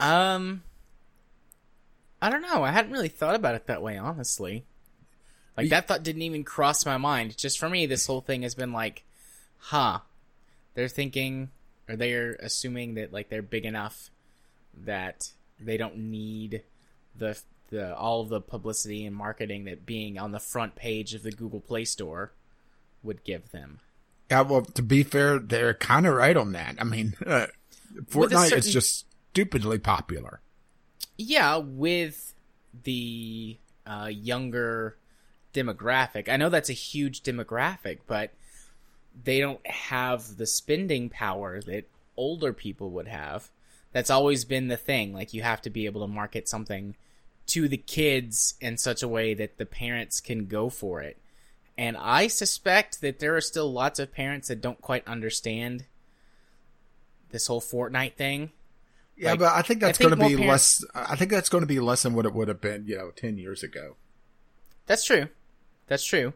Um, 0.00 0.62
I 2.22 2.30
don't 2.30 2.42
know. 2.42 2.64
I 2.64 2.70
hadn't 2.70 2.92
really 2.92 3.08
thought 3.08 3.34
about 3.34 3.54
it 3.54 3.66
that 3.66 3.82
way, 3.82 3.98
honestly. 3.98 4.64
Like 5.56 5.68
that 5.68 5.86
thought 5.86 6.02
didn't 6.02 6.22
even 6.22 6.42
cross 6.42 6.86
my 6.86 6.96
mind. 6.96 7.36
Just 7.36 7.58
for 7.58 7.68
me, 7.68 7.86
this 7.86 8.06
whole 8.06 8.22
thing 8.22 8.42
has 8.42 8.54
been 8.54 8.72
like, 8.72 9.04
huh? 9.58 10.00
They're 10.74 10.88
thinking, 10.88 11.50
or 11.88 11.96
they're 11.96 12.32
assuming 12.40 12.94
that 12.94 13.12
like 13.12 13.28
they're 13.28 13.42
big 13.42 13.66
enough 13.66 14.10
that 14.84 15.32
they 15.60 15.76
don't 15.76 15.96
need 15.96 16.62
the 17.16 17.40
the 17.70 17.96
all 17.96 18.20
of 18.20 18.28
the 18.28 18.40
publicity 18.40 19.06
and 19.06 19.14
marketing 19.14 19.64
that 19.64 19.86
being 19.86 20.18
on 20.18 20.32
the 20.32 20.40
front 20.40 20.74
page 20.74 21.14
of 21.14 21.22
the 21.22 21.30
Google 21.30 21.60
Play 21.60 21.84
Store 21.84 22.32
would 23.02 23.24
give 23.24 23.50
them. 23.52 23.80
Yeah, 24.30 24.42
well, 24.42 24.62
to 24.62 24.82
be 24.82 25.02
fair, 25.02 25.38
they're 25.38 25.74
kind 25.74 26.06
of 26.06 26.14
right 26.14 26.36
on 26.36 26.52
that. 26.52 26.76
I 26.78 26.84
mean, 26.84 27.14
uh, 27.26 27.46
Fortnite 28.06 28.44
certain- 28.44 28.58
is 28.58 28.72
just 28.72 29.06
stupidly 29.30 29.78
popular. 29.78 30.40
Yeah, 31.16 31.56
with 31.58 32.34
the 32.84 33.58
uh, 33.86 34.10
younger 34.10 34.96
demographic. 35.52 36.28
I 36.28 36.36
know 36.36 36.48
that's 36.48 36.70
a 36.70 36.74
huge 36.74 37.22
demographic, 37.22 38.00
but 38.06 38.32
they 39.24 39.40
don't 39.40 39.64
have 39.66 40.36
the 40.36 40.46
spending 40.46 41.10
power 41.10 41.60
that 41.62 41.88
older 42.16 42.52
people 42.52 42.90
would 42.92 43.08
have. 43.08 43.50
That's 43.92 44.10
always 44.10 44.44
been 44.44 44.68
the 44.68 44.76
thing. 44.76 45.12
Like, 45.12 45.34
you 45.34 45.42
have 45.42 45.62
to 45.62 45.70
be 45.70 45.86
able 45.86 46.02
to 46.02 46.06
market 46.06 46.48
something 46.48 46.96
to 47.48 47.66
the 47.68 47.76
kids 47.76 48.54
in 48.60 48.76
such 48.76 49.02
a 49.02 49.08
way 49.08 49.34
that 49.34 49.58
the 49.58 49.66
parents 49.66 50.20
can 50.20 50.46
go 50.46 50.68
for 50.68 51.00
it. 51.00 51.18
And 51.76 51.96
I 51.96 52.28
suspect 52.28 53.00
that 53.00 53.18
there 53.18 53.34
are 53.36 53.40
still 53.40 53.72
lots 53.72 53.98
of 53.98 54.12
parents 54.12 54.48
that 54.48 54.60
don't 54.60 54.80
quite 54.80 55.06
understand 55.08 55.86
this 57.30 57.46
whole 57.46 57.60
Fortnite 57.60 58.14
thing. 58.14 58.50
Yeah, 59.16 59.30
Like, 59.32 59.40
but 59.40 59.52
I 59.54 59.62
think 59.62 59.80
that's 59.80 59.98
going 59.98 60.10
to 60.10 60.16
be 60.16 60.36
parents- 60.36 60.84
less. 60.84 60.84
I 60.94 61.16
think 61.16 61.30
that's 61.30 61.48
going 61.48 61.62
to 61.62 61.66
be 61.66 61.80
less 61.80 62.02
than 62.02 62.14
what 62.14 62.26
it 62.26 62.34
would 62.34 62.48
have 62.48 62.60
been, 62.60 62.86
you 62.86 62.96
know, 62.96 63.10
ten 63.10 63.38
years 63.38 63.62
ago. 63.62 63.96
That's 64.86 65.04
true. 65.04 65.28
That's 65.88 66.04
true. 66.04 66.32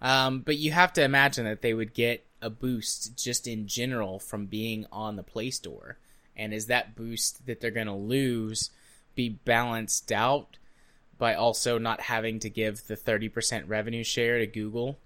Um, 0.00 0.40
but 0.40 0.56
you 0.56 0.70
have 0.72 0.92
to 0.94 1.02
imagine 1.02 1.44
that 1.44 1.62
they 1.62 1.74
would 1.74 1.94
get 1.94 2.24
a 2.40 2.50
boost 2.50 3.16
just 3.16 3.46
in 3.48 3.66
general 3.66 4.18
from 4.18 4.46
being 4.46 4.86
on 4.92 5.16
the 5.16 5.22
Play 5.22 5.50
Store. 5.50 5.98
And 6.38 6.54
is 6.54 6.66
that 6.66 6.94
boost 6.94 7.46
that 7.46 7.60
they're 7.60 7.70
going 7.70 7.86
to 7.86 7.92
lose 7.92 8.70
be 9.14 9.28
balanced 9.28 10.12
out 10.12 10.56
by 11.18 11.34
also 11.34 11.76
not 11.78 12.02
having 12.02 12.38
to 12.38 12.48
give 12.48 12.86
the 12.86 12.96
30% 12.96 13.64
revenue 13.66 14.04
share 14.04 14.38
to 14.38 14.46
Google? 14.46 14.98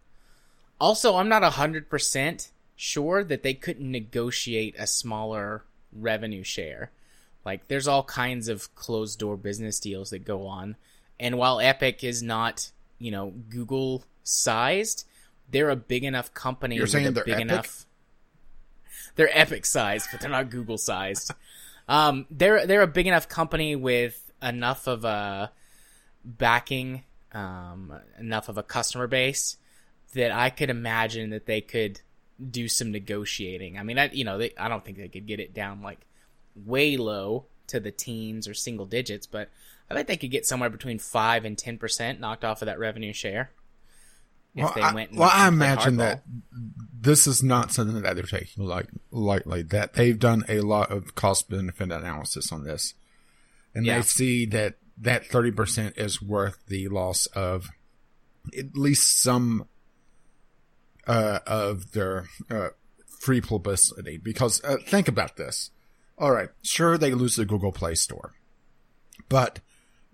Also, 0.79 1.17
I'm 1.17 1.31
not 1.31 1.43
100% 1.43 2.51
sure 2.77 3.25
that 3.25 3.43
they 3.43 3.55
couldn't 3.55 3.91
negotiate 3.91 4.75
a 4.79 4.87
smaller 4.87 5.65
revenue 5.93 6.43
share. 6.43 6.91
Like, 7.45 7.69
there's 7.69 7.89
all 7.89 8.03
kinds 8.03 8.49
of 8.49 8.75
closed 8.75 9.19
door 9.19 9.37
business 9.37 9.81
deals 9.81 10.11
that 10.11 10.25
go 10.25 10.47
on. 10.47 10.77
And 11.19 11.39
while 11.39 11.61
Epic 11.61 12.05
is 12.05 12.23
not, 12.23 12.71
you 12.99 13.11
know, 13.11 13.33
Google 13.49 14.05
sized, 14.23 15.07
they're 15.51 15.71
a 15.71 15.77
big 15.77 16.05
enough 16.05 16.35
company. 16.35 16.77
You're 16.77 16.87
saying 16.87 17.07
a 17.07 17.11
they're 17.13 17.25
big 17.25 17.35
Epic? 17.35 17.43
enough. 17.51 17.87
They're 19.15 19.31
Epic 19.33 19.67
sized, 19.67 20.09
but 20.11 20.21
they're 20.21 20.31
not 20.31 20.51
Google 20.51 20.79
sized. 20.79 21.33
um, 21.89 22.27
they're 22.31 22.67
they're 22.67 22.83
a 22.83 22.87
big 22.87 23.07
enough 23.07 23.29
company 23.29 23.77
with 23.77 24.31
enough 24.43 24.87
of 24.87 25.05
a 25.05 25.53
backing, 26.25 27.03
um, 27.33 27.93
enough 28.19 28.49
of 28.49 28.59
a 28.59 28.63
customer 28.63 29.07
base 29.07 29.57
that 30.15 30.31
I 30.31 30.51
could 30.51 30.71
imagine 30.71 31.31
that 31.31 31.47
they 31.47 31.61
could 31.61 32.01
do 32.51 32.69
some 32.69 32.91
negotiating. 32.91 33.79
I 33.79 33.83
mean, 33.83 33.99
I 33.99 34.11
you 34.13 34.25
know, 34.25 34.39
they, 34.39 34.53
I 34.59 34.69
don't 34.69 34.85
think 34.85 34.99
they 34.99 35.09
could 35.09 35.27
get 35.27 35.41
it 35.41 35.55
down 35.55 35.83
like 35.83 36.01
way 36.55 36.97
low 36.97 37.47
to 37.69 37.81
the 37.81 37.91
teens 37.91 38.49
or 38.49 38.55
single 38.55 38.87
digits, 38.87 39.27
but 39.27 39.49
I 39.91 39.95
bet 39.95 40.07
they 40.07 40.17
could 40.17 40.31
get 40.31 40.47
somewhere 40.47 40.71
between 40.71 40.99
five 40.99 41.45
and 41.45 41.57
ten 41.57 41.79
percent 41.79 42.21
knocked 42.21 42.45
off 42.45 42.63
of 42.63 42.67
that 42.67 42.79
revenue 42.79 43.13
share. 43.13 43.51
If 44.55 44.65
Well, 44.65 44.73
they 44.75 44.81
I, 44.83 44.93
went 44.95 45.11
and, 45.11 45.19
well, 45.19 45.31
I 45.33 45.49
and 45.49 45.57
played 45.59 45.67
imagine 45.73 45.95
hardball. 45.95 45.99
that 45.99 46.23
this 47.01 47.27
is 47.27 47.43
not 47.43 47.73
something 47.73 48.01
that 48.03 48.15
they're 48.15 48.25
taking 48.25 48.65
like 48.65 48.87
lightly. 49.11 49.63
That 49.63 49.95
they've 49.95 50.19
done 50.19 50.45
a 50.49 50.61
lot 50.61 50.91
of 50.93 51.15
cost 51.15 51.49
benefit 51.49 51.91
analysis 51.91 52.53
on 52.53 52.65
this, 52.65 52.95
and 53.75 53.87
Yeah. 53.87 53.97
they 53.97 54.03
see 54.03 54.47
that 54.47 54.77
that 54.99 55.27
thirty 55.27 55.51
percent 55.51 55.97
is 55.97 56.21
worth 56.23 56.59
the 56.69 56.89
loss 56.89 57.27
of 57.27 57.71
at 58.57 58.77
least 58.77 59.23
some 59.23 59.67
uh, 61.07 61.39
of 61.47 61.93
their 61.93 62.27
uh, 62.51 62.69
free 63.21 63.41
publicity. 63.41 64.19
Because 64.19 64.63
uh, 64.65 64.77
think 64.87 65.09
about 65.09 65.37
this. 65.37 65.71
All 66.19 66.31
right, 66.31 66.51
sure 66.63 66.99
they 66.99 67.15
lose 67.15 67.37
the 67.37 67.47
Google 67.47 67.73
Play 67.73 67.95
Store, 67.95 68.35
but 69.29 69.61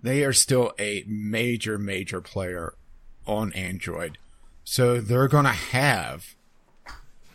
they 0.01 0.25
are 0.25 0.33
still 0.33 0.73
a 0.79 1.05
major, 1.09 1.77
major 1.77 2.21
player 2.21 2.75
on 3.27 3.53
Android. 3.53 4.17
So 4.71 5.01
they're 5.01 5.29
going 5.29 5.47
to 5.47 5.51
have 5.51 6.35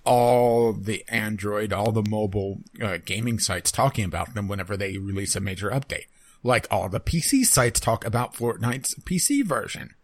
all 0.05 0.72
the 0.72 1.03
Android, 1.10 1.73
all 1.73 1.91
the 1.91 2.07
mobile 2.07 2.60
uh, 2.80 2.99
gaming 3.03 3.39
sites 3.39 3.72
talking 3.72 4.05
about 4.05 4.35
them 4.35 4.47
whenever 4.47 4.77
they 4.77 4.99
release 4.99 5.35
a 5.35 5.39
major 5.39 5.72
update. 5.72 6.05
Like 6.43 6.68
all 6.69 6.89
the 6.89 6.99
PC 6.99 7.43
sites 7.45 7.80
talk 7.80 8.05
about 8.05 8.35
Fortnite's 8.35 8.93
PC 9.03 9.43
version. 9.43 9.95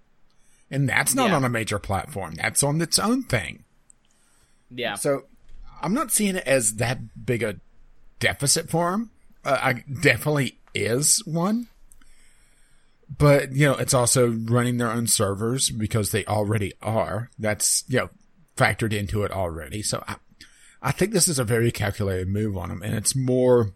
And 0.72 0.90
that's 0.90 1.14
not 1.14 1.30
Yeah. 1.30 1.36
on 1.36 1.44
a 1.46 1.50
major 1.50 1.78
platform. 1.78 2.34
That's 2.34 2.64
on 2.64 2.82
its 2.82 2.98
own 2.98 3.22
thing. 3.22 3.64
yeah, 4.72 4.96
So 4.96 5.26
I'm 5.84 5.94
not 5.94 6.12
seeing 6.12 6.36
it 6.36 6.48
as 6.48 6.78
that 6.78 7.26
big 7.28 7.44
a 7.44 7.58
deficit 8.20 8.72
for 8.72 8.90
them. 8.90 9.12
Uh, 9.46 9.60
I 9.62 9.74
definitely 10.02 10.58
is 10.74 11.22
one. 11.28 11.68
But, 13.18 13.54
you 13.54 13.66
know, 13.66 13.76
it's 13.76 13.94
also 13.94 14.30
running 14.30 14.78
their 14.78 14.92
own 14.92 15.08
servers 15.08 15.70
because 15.70 16.12
they 16.12 16.26
already 16.26 16.74
are. 16.82 17.30
That's, 17.40 17.84
you 17.88 18.00
know, 18.00 18.10
factored 18.56 18.94
into 18.94 19.24
it 19.24 19.32
already. 19.32 19.82
So 19.82 20.04
I, 20.08 20.18
I 20.82 20.92
think 20.92 21.12
this 21.12 21.28
is 21.28 21.40
a 21.40 21.44
very 21.44 21.72
calculated 21.72 22.28
move 22.28 22.56
on 22.56 22.70
them 22.70 22.82
and 22.84 22.96
it's 22.96 23.16
more 23.16 23.74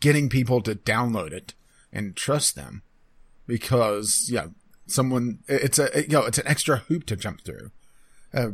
getting 0.00 0.28
people 0.28 0.60
to 0.62 0.74
download 0.74 1.32
it 1.32 1.54
and 1.92 2.16
trust 2.16 2.56
them 2.56 2.82
because, 3.46 4.28
yeah, 4.30 4.48
someone, 4.86 5.38
it's 5.46 5.78
a, 5.78 5.88
you 6.02 6.08
know, 6.08 6.24
it's 6.24 6.38
an 6.38 6.48
extra 6.48 6.78
hoop 6.78 7.06
to 7.06 7.16
jump 7.16 7.42
through. 7.42 7.70
Uh, 8.34 8.50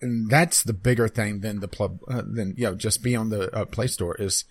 and 0.00 0.30
that's 0.30 0.62
the 0.62 0.72
bigger 0.72 1.08
thing 1.08 1.40
than 1.40 1.60
the 1.60 1.68
plug 1.68 1.98
uh, 2.08 2.22
than 2.24 2.54
you 2.56 2.64
know 2.64 2.74
just 2.74 3.02
be 3.02 3.16
on 3.16 3.30
the 3.30 3.54
uh, 3.54 3.64
Play 3.64 3.86
Store 3.86 4.16
is 4.16 4.44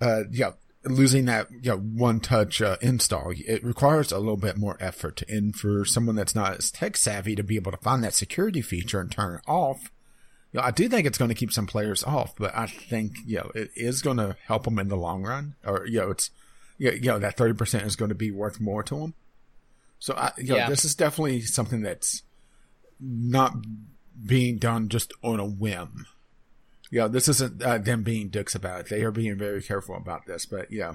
uh 0.00 0.22
yeah 0.30 0.52
losing 0.86 1.24
that 1.26 1.48
you 1.50 1.70
know 1.70 1.78
one 1.78 2.20
touch 2.20 2.62
uh, 2.62 2.76
install 2.80 3.32
it 3.34 3.64
requires 3.64 4.12
a 4.12 4.18
little 4.18 4.36
bit 4.36 4.56
more 4.56 4.76
effort 4.80 5.22
and 5.28 5.56
for 5.56 5.84
someone 5.84 6.14
that's 6.16 6.34
not 6.34 6.56
as 6.58 6.70
tech 6.70 6.96
savvy 6.96 7.34
to 7.34 7.42
be 7.42 7.56
able 7.56 7.72
to 7.72 7.78
find 7.78 8.02
that 8.04 8.14
security 8.14 8.62
feature 8.62 9.00
and 9.00 9.10
turn 9.10 9.34
it 9.34 9.40
off 9.46 9.90
you 10.52 10.60
know, 10.60 10.66
I 10.66 10.70
do 10.70 10.88
think 10.88 11.06
it's 11.06 11.18
going 11.18 11.28
to 11.28 11.34
keep 11.34 11.52
some 11.52 11.66
players 11.66 12.04
off 12.04 12.34
but 12.36 12.56
I 12.56 12.66
think 12.66 13.16
you 13.26 13.38
know 13.38 13.50
it 13.54 13.70
is 13.74 14.00
going 14.02 14.16
to 14.18 14.36
help 14.46 14.64
them 14.64 14.78
in 14.78 14.88
the 14.88 14.96
long 14.96 15.22
run 15.24 15.54
or 15.64 15.86
you 15.86 16.00
know 16.00 16.10
it's 16.10 16.30
you 16.78 17.00
know, 17.00 17.18
that 17.18 17.38
30% 17.38 17.86
is 17.86 17.96
going 17.96 18.10
to 18.10 18.14
be 18.14 18.30
worth 18.30 18.60
more 18.60 18.82
to 18.82 18.94
them 19.00 19.14
so 19.98 20.14
I, 20.14 20.32
you 20.36 20.48
know, 20.48 20.56
Yeah. 20.56 20.68
this 20.68 20.84
is 20.84 20.94
definitely 20.94 21.40
something 21.40 21.80
that's 21.82 22.22
not 23.00 23.54
being 24.24 24.58
done 24.58 24.88
just 24.88 25.12
on 25.22 25.40
a 25.40 25.44
whim. 25.46 26.06
Yeah, 26.90 27.08
this 27.08 27.28
isn't 27.28 27.62
uh, 27.62 27.78
them 27.78 28.02
being 28.02 28.28
dicks 28.28 28.54
about 28.54 28.80
it. 28.80 28.88
They 28.88 29.02
are 29.02 29.10
being 29.10 29.36
very 29.36 29.62
careful 29.62 29.96
about 29.96 30.26
this, 30.26 30.46
but 30.46 30.70
yeah, 30.70 30.94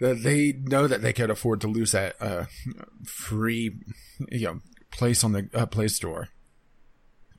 they, 0.00 0.12
they 0.14 0.52
know 0.52 0.86
that 0.86 1.02
they 1.02 1.12
could 1.12 1.30
afford 1.30 1.60
to 1.60 1.68
lose 1.68 1.92
that 1.92 2.16
uh, 2.20 2.46
free, 3.04 3.76
you 4.30 4.46
know, 4.46 4.60
place 4.90 5.22
on 5.22 5.32
the 5.32 5.48
uh, 5.54 5.66
Play 5.66 5.88
Store. 5.88 6.28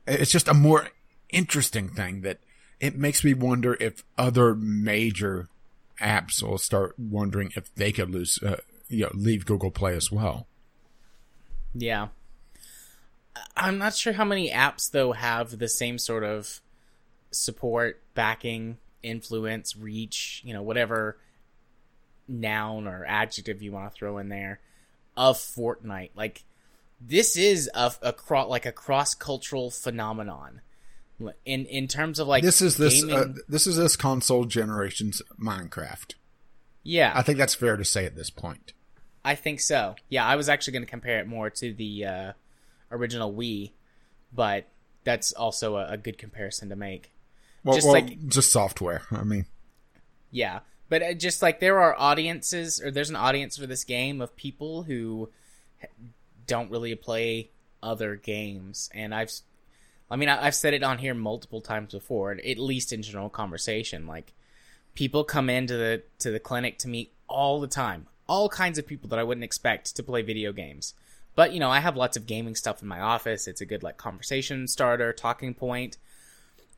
It's 0.06 0.30
just 0.30 0.48
a 0.48 0.54
more 0.54 0.88
interesting 1.30 1.88
thing 1.90 2.22
that 2.22 2.38
it 2.80 2.96
makes 2.96 3.22
me 3.22 3.34
wonder 3.34 3.76
if 3.80 4.04
other 4.16 4.54
major 4.54 5.48
apps 6.00 6.42
will 6.42 6.58
start 6.58 6.94
wondering 6.98 7.50
if 7.56 7.74
they 7.74 7.92
could 7.92 8.10
lose, 8.10 8.42
uh, 8.42 8.56
you 8.88 9.04
know, 9.04 9.10
leave 9.14 9.44
Google 9.44 9.70
Play 9.70 9.94
as 9.94 10.10
well. 10.10 10.46
Yeah. 11.74 12.08
I'm 13.56 13.78
not 13.78 13.94
sure 13.94 14.14
how 14.14 14.24
many 14.24 14.50
apps 14.50 14.90
though 14.90 15.12
have 15.12 15.58
the 15.58 15.68
same 15.68 15.98
sort 15.98 16.24
of 16.24 16.60
support, 17.30 18.02
backing, 18.14 18.78
influence, 19.02 19.76
reach, 19.76 20.42
you 20.44 20.52
know, 20.52 20.62
whatever 20.62 21.18
noun 22.26 22.86
or 22.86 23.04
adjective 23.06 23.62
you 23.62 23.72
want 23.72 23.90
to 23.90 23.96
throw 23.96 24.18
in 24.18 24.28
there 24.28 24.60
of 25.16 25.36
Fortnite. 25.36 26.10
Like 26.14 26.44
this 27.00 27.36
is 27.36 27.70
a, 27.74 27.92
a 28.02 28.12
cro- 28.12 28.48
like 28.48 28.66
a 28.66 28.72
cross-cultural 28.72 29.70
phenomenon. 29.70 30.60
In 31.44 31.66
in 31.66 31.88
terms 31.88 32.20
of 32.20 32.28
like 32.28 32.44
this 32.44 32.62
is 32.62 32.76
this 32.76 33.02
gaming, 33.02 33.16
uh, 33.16 33.32
this 33.48 33.66
is 33.66 33.76
this 33.76 33.96
console 33.96 34.44
generation's 34.44 35.20
Minecraft. 35.40 36.14
yeah, 36.84 37.12
I 37.12 37.22
think 37.22 37.38
that's 37.38 37.56
fair 37.56 37.76
to 37.76 37.84
say 37.84 38.04
at 38.04 38.14
this 38.14 38.30
point. 38.30 38.72
I 39.24 39.34
think 39.34 39.60
so. 39.60 39.96
Yeah, 40.08 40.24
I 40.24 40.36
was 40.36 40.48
actually 40.48 40.74
going 40.74 40.84
to 40.84 40.90
compare 40.90 41.18
it 41.18 41.26
more 41.26 41.50
to 41.50 41.74
the 41.74 42.04
uh, 42.04 42.32
original 42.92 43.34
Wii, 43.34 43.72
but 44.32 44.68
that's 45.02 45.32
also 45.32 45.76
a, 45.76 45.88
a 45.88 45.96
good 45.96 46.18
comparison 46.18 46.68
to 46.68 46.76
make. 46.76 47.10
Well, 47.64 47.74
Just 47.74 47.86
well, 47.86 47.94
like- 47.94 48.28
just 48.28 48.52
software. 48.52 49.02
I 49.10 49.24
mean, 49.24 49.46
Yeah, 50.30 50.60
but 50.88 51.02
uh, 51.02 51.12
just 51.14 51.42
like 51.42 51.60
there 51.60 51.80
are 51.80 51.94
audiences, 51.98 52.80
or 52.80 52.90
there's 52.90 53.10
an 53.10 53.16
audience 53.16 53.56
for 53.56 53.66
this 53.66 53.84
game 53.84 54.20
of 54.20 54.36
people 54.36 54.84
who 54.84 55.30
don't 56.46 56.70
really 56.70 56.94
play 56.94 57.50
other 57.82 58.16
games, 58.16 58.88
and 58.94 59.14
I've, 59.14 59.30
I 60.10 60.16
mean, 60.16 60.28
I've 60.28 60.54
said 60.54 60.74
it 60.74 60.82
on 60.82 60.98
here 60.98 61.14
multiple 61.14 61.60
times 61.60 61.92
before, 61.92 62.32
at 62.32 62.58
least 62.58 62.92
in 62.92 63.02
general 63.02 63.28
conversation. 63.28 64.06
Like, 64.06 64.32
people 64.94 65.24
come 65.24 65.50
into 65.50 65.76
the 65.76 66.02
to 66.20 66.30
the 66.30 66.40
clinic 66.40 66.78
to 66.78 66.88
meet 66.88 67.12
all 67.28 67.60
the 67.60 67.66
time, 67.68 68.06
all 68.28 68.48
kinds 68.48 68.78
of 68.78 68.86
people 68.86 69.08
that 69.10 69.18
I 69.18 69.22
wouldn't 69.24 69.44
expect 69.44 69.94
to 69.96 70.02
play 70.02 70.22
video 70.22 70.52
games, 70.52 70.94
But 71.34 71.52
you 71.52 71.60
know, 71.60 71.70
I 71.70 71.80
have 71.80 71.96
lots 71.96 72.16
of 72.16 72.26
gaming 72.26 72.54
stuff 72.56 72.82
in 72.82 72.88
my 72.88 73.00
office. 73.00 73.46
It's 73.46 73.60
a 73.60 73.66
good 73.66 73.82
like 73.82 73.96
conversation 73.96 74.66
starter, 74.66 75.12
talking 75.12 75.54
point, 75.54 75.96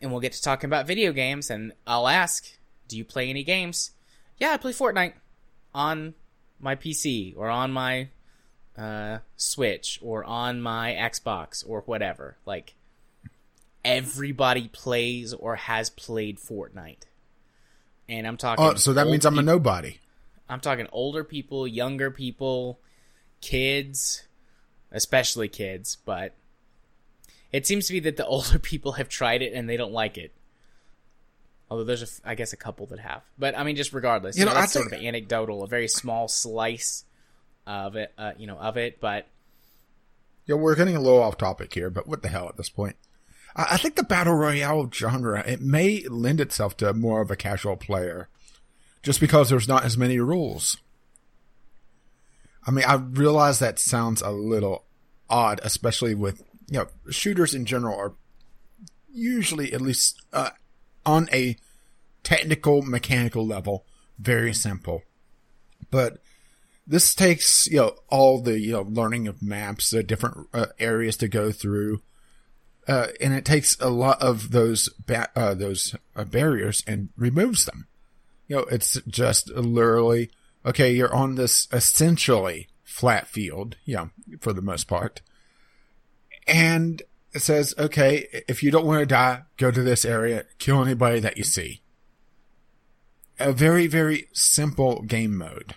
and 0.00 0.10
we'll 0.10 0.20
get 0.20 0.32
to 0.32 0.42
talking 0.42 0.68
about 0.68 0.86
video 0.86 1.12
games. 1.12 1.50
And 1.50 1.72
I'll 1.86 2.08
ask, 2.08 2.46
"Do 2.88 2.96
you 2.96 3.04
play 3.04 3.30
any 3.30 3.42
games?" 3.42 3.92
Yeah, 4.38 4.52
I 4.52 4.56
play 4.56 4.72
Fortnite 4.72 5.14
on 5.74 6.14
my 6.58 6.76
PC 6.76 7.34
or 7.36 7.48
on 7.48 7.72
my 7.72 8.08
uh, 8.76 9.18
Switch 9.36 9.98
or 10.02 10.24
on 10.24 10.60
my 10.60 10.92
Xbox 10.92 11.64
or 11.68 11.82
whatever. 11.82 12.36
Like 12.46 12.74
everybody 13.84 14.68
plays 14.68 15.32
or 15.32 15.56
has 15.56 15.90
played 15.90 16.38
Fortnite, 16.38 17.04
and 18.08 18.26
I'm 18.26 18.36
talking. 18.36 18.64
Oh, 18.64 18.74
so 18.74 18.92
that 18.94 19.06
means 19.06 19.24
I'm 19.24 19.38
a 19.38 19.42
nobody. 19.42 19.98
I'm 20.48 20.60
talking 20.60 20.88
older 20.90 21.22
people, 21.22 21.66
younger 21.66 22.10
people, 22.10 22.80
kids, 23.40 24.24
especially 24.90 25.48
kids, 25.48 25.96
but 26.04 26.34
it 27.52 27.66
seems 27.66 27.86
to 27.86 27.92
be 27.92 28.00
that 28.00 28.16
the 28.16 28.26
older 28.34 28.58
people 28.58 28.92
have 28.92 29.08
tried 29.08 29.42
it 29.42 29.52
and 29.52 29.68
they 29.68 29.76
don't 29.76 29.92
like 29.92 30.18
it. 30.18 30.32
Although 31.70 31.84
there's, 31.84 32.02
a 32.02 32.28
I 32.28 32.34
guess, 32.34 32.52
a 32.52 32.56
couple 32.56 32.86
that 32.86 32.98
have. 32.98 33.22
But 33.38 33.56
I 33.56 33.62
mean, 33.62 33.76
just 33.76 33.92
regardless, 33.92 34.36
you, 34.36 34.40
You 34.40 34.46
know, 34.46 34.54
know, 34.54 34.60
that's 34.60 34.72
sort 34.72 34.92
of 34.92 34.92
anecdotal, 34.94 35.62
a 35.62 35.68
very 35.68 35.86
small 35.86 36.26
slice 36.26 37.04
of 37.66 37.94
it, 37.94 38.12
uh, 38.18 38.32
you 38.36 38.48
know, 38.48 38.56
of 38.56 38.76
it. 38.76 39.00
But 39.00 39.28
Yeah, 40.46 40.56
we're 40.56 40.74
getting 40.74 40.96
a 40.96 41.00
little 41.00 41.22
off 41.22 41.38
topic 41.38 41.72
here, 41.72 41.88
but 41.90 42.08
what 42.08 42.22
the 42.22 42.28
hell 42.28 42.48
at 42.48 42.56
this 42.56 42.68
point? 42.68 42.96
I, 43.54 43.66
I 43.72 43.76
think 43.76 43.94
the 43.94 44.02
battle 44.02 44.34
royale 44.34 44.90
genre 44.92 45.44
it 45.46 45.60
may 45.60 46.02
lend 46.08 46.40
itself 46.40 46.76
to 46.78 46.92
more 46.92 47.20
of 47.20 47.30
a 47.30 47.36
casual 47.36 47.76
player, 47.76 48.28
just 49.04 49.20
because 49.20 49.48
there's 49.48 49.68
not 49.68 49.84
as 49.84 49.96
many 49.96 50.18
rules. 50.18 50.76
I 52.66 52.72
mean, 52.72 52.84
I 52.84 52.94
realize 52.94 53.58
that 53.60 53.78
sounds 53.78 54.22
a 54.22 54.30
little 54.30 54.84
odd, 55.28 55.60
especially 55.62 56.14
with 56.14 56.42
you 56.70 56.78
know 56.78 56.86
shooters 57.10 57.54
in 57.54 57.66
general 57.66 57.98
are 57.98 58.14
usually 59.12 59.72
at 59.72 59.80
least 59.80 60.22
uh, 60.32 60.50
on 61.04 61.28
a 61.32 61.56
technical 62.22 62.82
mechanical 62.82 63.46
level 63.46 63.84
very 64.18 64.54
simple, 64.54 65.02
but 65.90 66.18
this 66.86 67.14
takes 67.14 67.66
you 67.68 67.78
know 67.78 67.96
all 68.08 68.40
the 68.40 68.58
you 68.58 68.72
know 68.72 68.82
learning 68.82 69.26
of 69.28 69.42
maps, 69.42 69.90
the 69.90 70.02
different 70.02 70.48
uh, 70.54 70.66
areas 70.78 71.16
to 71.18 71.28
go 71.28 71.50
through, 71.50 72.02
uh, 72.86 73.08
and 73.20 73.34
it 73.34 73.44
takes 73.44 73.78
a 73.80 73.90
lot 73.90 74.20
of 74.22 74.50
those 74.50 74.88
ba- 75.06 75.30
uh, 75.34 75.54
those 75.54 75.94
uh, 76.14 76.24
barriers 76.24 76.84
and 76.86 77.08
removes 77.16 77.64
them. 77.64 77.86
You 78.46 78.56
know, 78.56 78.62
it's 78.62 79.00
just 79.08 79.50
literally 79.50 80.30
okay. 80.64 80.92
You're 80.92 81.14
on 81.14 81.34
this 81.34 81.66
essentially 81.72 82.68
flat 82.84 83.28
field, 83.28 83.76
you 83.84 83.96
know, 83.96 84.10
for 84.40 84.52
the 84.52 84.62
most 84.62 84.88
part, 84.88 85.22
and 86.50 87.02
it 87.32 87.40
says, 87.40 87.74
okay, 87.78 88.42
if 88.48 88.62
you 88.62 88.70
don't 88.70 88.86
want 88.86 89.00
to 89.00 89.06
die, 89.06 89.42
go 89.56 89.70
to 89.70 89.82
this 89.82 90.04
area, 90.04 90.44
kill 90.58 90.82
anybody 90.82 91.20
that 91.20 91.38
you 91.38 91.44
see. 91.44 91.82
A 93.38 93.52
very 93.52 93.86
very 93.86 94.28
simple 94.32 95.02
game 95.02 95.36
mode 95.36 95.74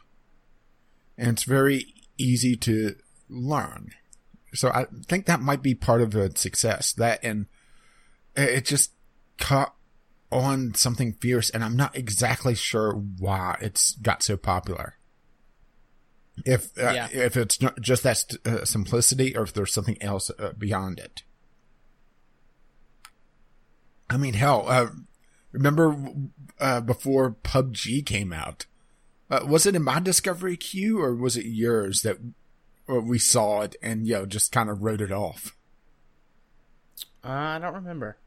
and 1.17 1.29
it's 1.29 1.43
very 1.43 1.93
easy 2.17 2.55
to 2.57 2.95
learn. 3.29 3.91
So 4.53 4.69
I 4.69 4.85
think 5.07 5.25
that 5.25 5.41
might 5.41 5.61
be 5.61 5.75
part 5.75 6.01
of 6.01 6.11
the 6.11 6.31
success. 6.35 6.93
That 6.93 7.23
and 7.23 7.47
it 8.35 8.65
just 8.65 8.91
caught 9.37 9.73
on 10.31 10.73
something 10.73 11.13
fierce, 11.13 11.49
and 11.49 11.63
I'm 11.63 11.75
not 11.75 11.95
exactly 11.95 12.55
sure 12.55 12.93
why 12.93 13.57
it's 13.61 13.95
got 13.95 14.23
so 14.23 14.37
popular. 14.37 14.97
If 16.45 16.77
uh, 16.77 16.91
Yeah. 16.91 17.07
if 17.11 17.37
it's 17.37 17.61
not 17.61 17.79
just 17.81 18.03
that 18.03 18.17
st- 18.17 18.45
uh, 18.47 18.65
simplicity, 18.65 19.35
or 19.35 19.43
if 19.43 19.53
there's 19.53 19.73
something 19.73 20.01
else 20.01 20.29
uh, 20.37 20.51
beyond 20.57 20.99
it. 20.99 21.23
I 24.09 24.17
mean, 24.17 24.33
hell, 24.33 24.65
uh, 24.67 24.87
remember 25.51 25.95
uh, 26.59 26.81
before 26.81 27.31
PUBG 27.43 28.05
came 28.05 28.31
out? 28.33 28.65
Uh, 29.29 29.45
was 29.47 29.65
it 29.65 29.75
in 29.75 29.83
my 29.83 29.99
discovery 29.99 30.57
queue 30.57 31.01
or 31.01 31.15
was 31.15 31.37
it 31.37 31.45
yours 31.45 32.01
that 32.01 32.17
we 32.87 33.17
saw 33.17 33.61
it 33.61 33.75
and 33.81 34.05
you 34.05 34.13
know 34.13 34.25
just 34.25 34.51
kind 34.51 34.69
of 34.69 34.83
wrote 34.83 35.01
it 35.01 35.11
off? 35.11 35.55
uh, 37.23 37.29
I 37.29 37.59
don't 37.59 37.73
remember. 37.73 38.17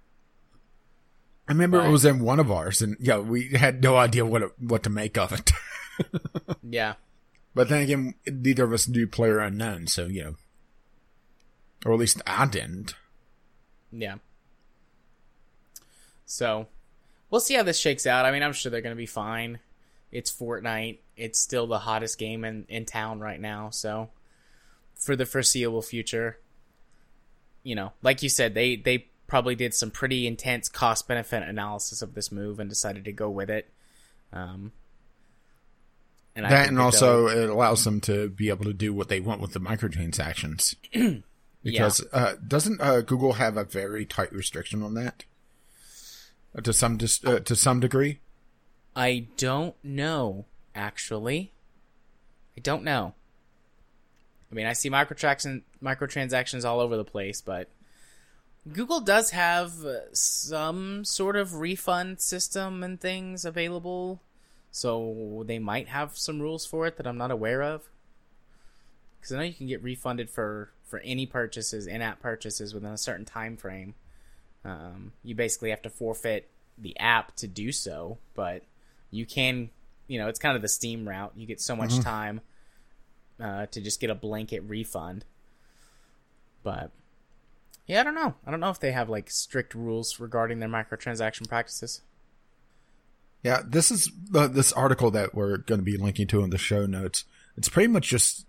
I 1.49 1.53
remember 1.53 1.79
Right. 1.79 1.89
it 1.89 1.93
was 1.93 2.05
in 2.05 2.19
one 2.21 2.41
of 2.41 2.51
ours, 2.51 2.83
and 2.83 2.97
yeah, 2.99 3.19
we 3.19 3.51
had 3.51 3.81
no 3.83 3.97
idea 3.97 4.25
what 4.27 4.43
it, 4.43 4.51
what 4.59 4.83
to 4.85 4.91
make 4.91 5.17
of 5.19 5.33
it. 5.33 5.53
Yeah. 6.69 6.95
But 7.57 7.71
then 7.71 7.81
again, 7.81 8.15
neither 8.27 8.65
of 8.65 8.73
us 8.75 8.87
knew 8.87 9.07
Player 9.07 9.39
Unknown, 9.39 9.87
so 9.87 10.05
you 10.05 10.23
know, 10.23 10.35
or 11.87 11.95
at 11.95 11.99
least 11.99 12.21
I 12.27 12.45
didn't. 12.45 12.95
Yeah. 13.91 14.17
So, 16.27 16.67
we'll 17.31 17.41
see 17.41 17.55
how 17.55 17.63
this 17.63 17.79
shakes 17.79 18.07
out. 18.07 18.27
I 18.27 18.31
mean, 18.31 18.43
I'm 18.43 18.53
sure 18.53 18.71
they're 18.71 18.83
going 18.83 18.95
to 18.95 18.99
be 18.99 19.07
fine. 19.07 19.61
It's 20.13 20.31
Fortnite. 20.31 20.99
It's 21.17 21.41
still 21.41 21.67
the 21.67 21.79
hottest 21.79 22.19
game 22.19 22.45
in, 22.45 22.67
in 22.69 22.85
town 22.85 23.21
right 23.21 23.41
now. 23.41 23.71
So, 23.71 24.11
for 24.95 25.17
the 25.17 25.25
foreseeable 25.25 25.81
future, 25.81 26.39
you 27.63 27.75
know, 27.75 27.93
like 28.03 28.23
you 28.23 28.29
said, 28.29 28.53
they, 28.53 28.77
they 28.77 29.07
probably 29.29 29.55
did 29.55 29.73
some 29.73 29.91
pretty 29.91 30.27
intense 30.27 30.69
cost 30.69 31.09
benefit 31.09 31.43
analysis 31.43 32.03
of 32.03 32.13
this 32.13 32.31
move 32.31 32.61
and 32.61 32.69
decided 32.69 33.07
to 33.07 33.13
go 33.13 33.31
with 33.31 33.49
it. 33.49 33.71
Um, 34.31 34.73
and 36.37 36.45
that 36.45 36.69
and 36.69 36.79
also 36.79 37.27
it 37.27 37.49
allows 37.49 37.83
them 37.85 38.01
to 38.03 38.29
be 38.29 38.51
able 38.51 38.65
to 38.67 38.73
do 38.73 38.93
what 38.93 39.09
they 39.09 39.21
want 39.21 39.41
with 39.41 39.53
the 39.53 39.61
microtransactions. 39.61 40.75
because 41.63 42.07
uh, 42.13 42.35
doesn't 42.47 42.81
uh, 42.81 43.01
Google 43.01 43.35
have 43.35 43.57
a 43.57 43.65
very 43.65 44.05
tight 44.07 44.33
restriction 44.33 44.83
on 44.83 44.95
that? 44.95 45.25
Uh, 46.57 46.61
To 46.61 46.73
some 46.73 46.97
dis- 46.97 47.25
uh, 47.25 47.41
to 47.41 47.57
some 47.57 47.81
degree. 47.81 48.21
I 48.95 49.27
don't 49.37 49.75
know, 49.83 50.47
actually. 50.75 51.53
I 52.57 52.61
don't 52.61 52.85
know. 52.85 53.15
I 54.51 54.55
mean, 54.55 54.67
I 54.67 54.73
see 54.75 54.91
microtransaction 54.91 55.63
microtransactions 55.83 56.65
all 56.65 56.81
over 56.81 56.97
the 56.97 57.05
place, 57.05 57.41
but 57.41 57.69
Google 58.73 59.01
does 59.01 59.31
have 59.31 59.85
uh, 59.85 60.13
some 60.13 61.05
sort 61.05 61.37
of 61.37 61.57
refund 61.57 62.21
system 62.21 62.83
and 62.83 63.01
things 63.01 63.45
available, 63.45 64.23
so 64.77 65.43
they 65.47 65.59
might 65.59 65.89
have 65.89 66.19
some 66.19 66.39
rules 66.39 66.67
for 66.67 66.87
it 66.87 66.99
that 66.99 67.07
I'm 67.07 67.17
not 67.17 67.31
aware 67.31 67.63
of. 67.63 67.89
Because 69.19 69.33
I 69.33 69.39
know 69.39 69.45
you 69.45 69.55
can 69.55 69.67
get 69.67 69.83
refunded 69.83 70.29
for 70.29 70.71
for 70.85 70.99
any 70.99 71.25
purchases, 71.25 71.87
in-app 71.87 72.21
purchases 72.21 72.75
within 72.75 72.91
a 72.91 72.99
certain 72.99 73.25
time 73.25 73.57
frame. 73.57 73.95
Um, 74.67 75.13
you 75.25 75.35
basically 75.35 75.71
have 75.71 75.81
to 75.81 75.89
forfeit 75.89 76.51
the 76.77 76.95
app 77.01 77.35
to 77.37 77.49
do 77.49 77.73
so, 77.73 78.19
but 78.35 78.65
you 79.11 79.25
can, 79.25 79.71
you 80.09 80.19
know, 80.19 80.29
it's 80.29 80.39
kind 80.39 80.55
of 80.55 80.61
the 80.61 80.69
Steam 80.69 81.09
route. 81.09 81.33
You 81.35 81.47
get 81.47 81.63
so 81.63 81.75
much 81.75 81.99
time 82.01 82.43
uh, 83.41 83.65
to 83.67 83.81
just 83.81 83.99
get 83.99 84.11
a 84.11 84.15
blanket 84.15 84.61
refund. 84.61 85.25
But 86.63 86.91
yeah, 87.87 88.03
I 88.03 88.05
don't 88.05 88.15
know. 88.15 88.35
I 88.47 88.51
don't 88.51 88.61
know 88.61 88.71
if 88.71 88.81
they 88.81 88.93
have 88.93 89.09
like 89.09 89.31
strict 89.31 89.75
rules 89.75 90.21
regarding 90.21 90.59
their 90.59 90.69
microtransaction 90.69 91.49
practices. 91.49 92.03
Yeah, 93.47 93.63
this 93.65 93.93
is 93.93 94.11
uh, 94.35 94.49
this 94.49 94.73
article 94.73 95.13
that 95.13 95.33
we're 95.33 95.59
going 95.59 95.79
to 95.79 95.85
be 95.85 95.97
linking 95.97 96.27
to 96.27 96.43
in 96.43 96.51
the 96.51 96.59
show 96.59 96.85
notes. 96.85 97.25
It's 97.57 97.69
pretty 97.69 97.87
much 97.87 98.09
just 98.09 98.45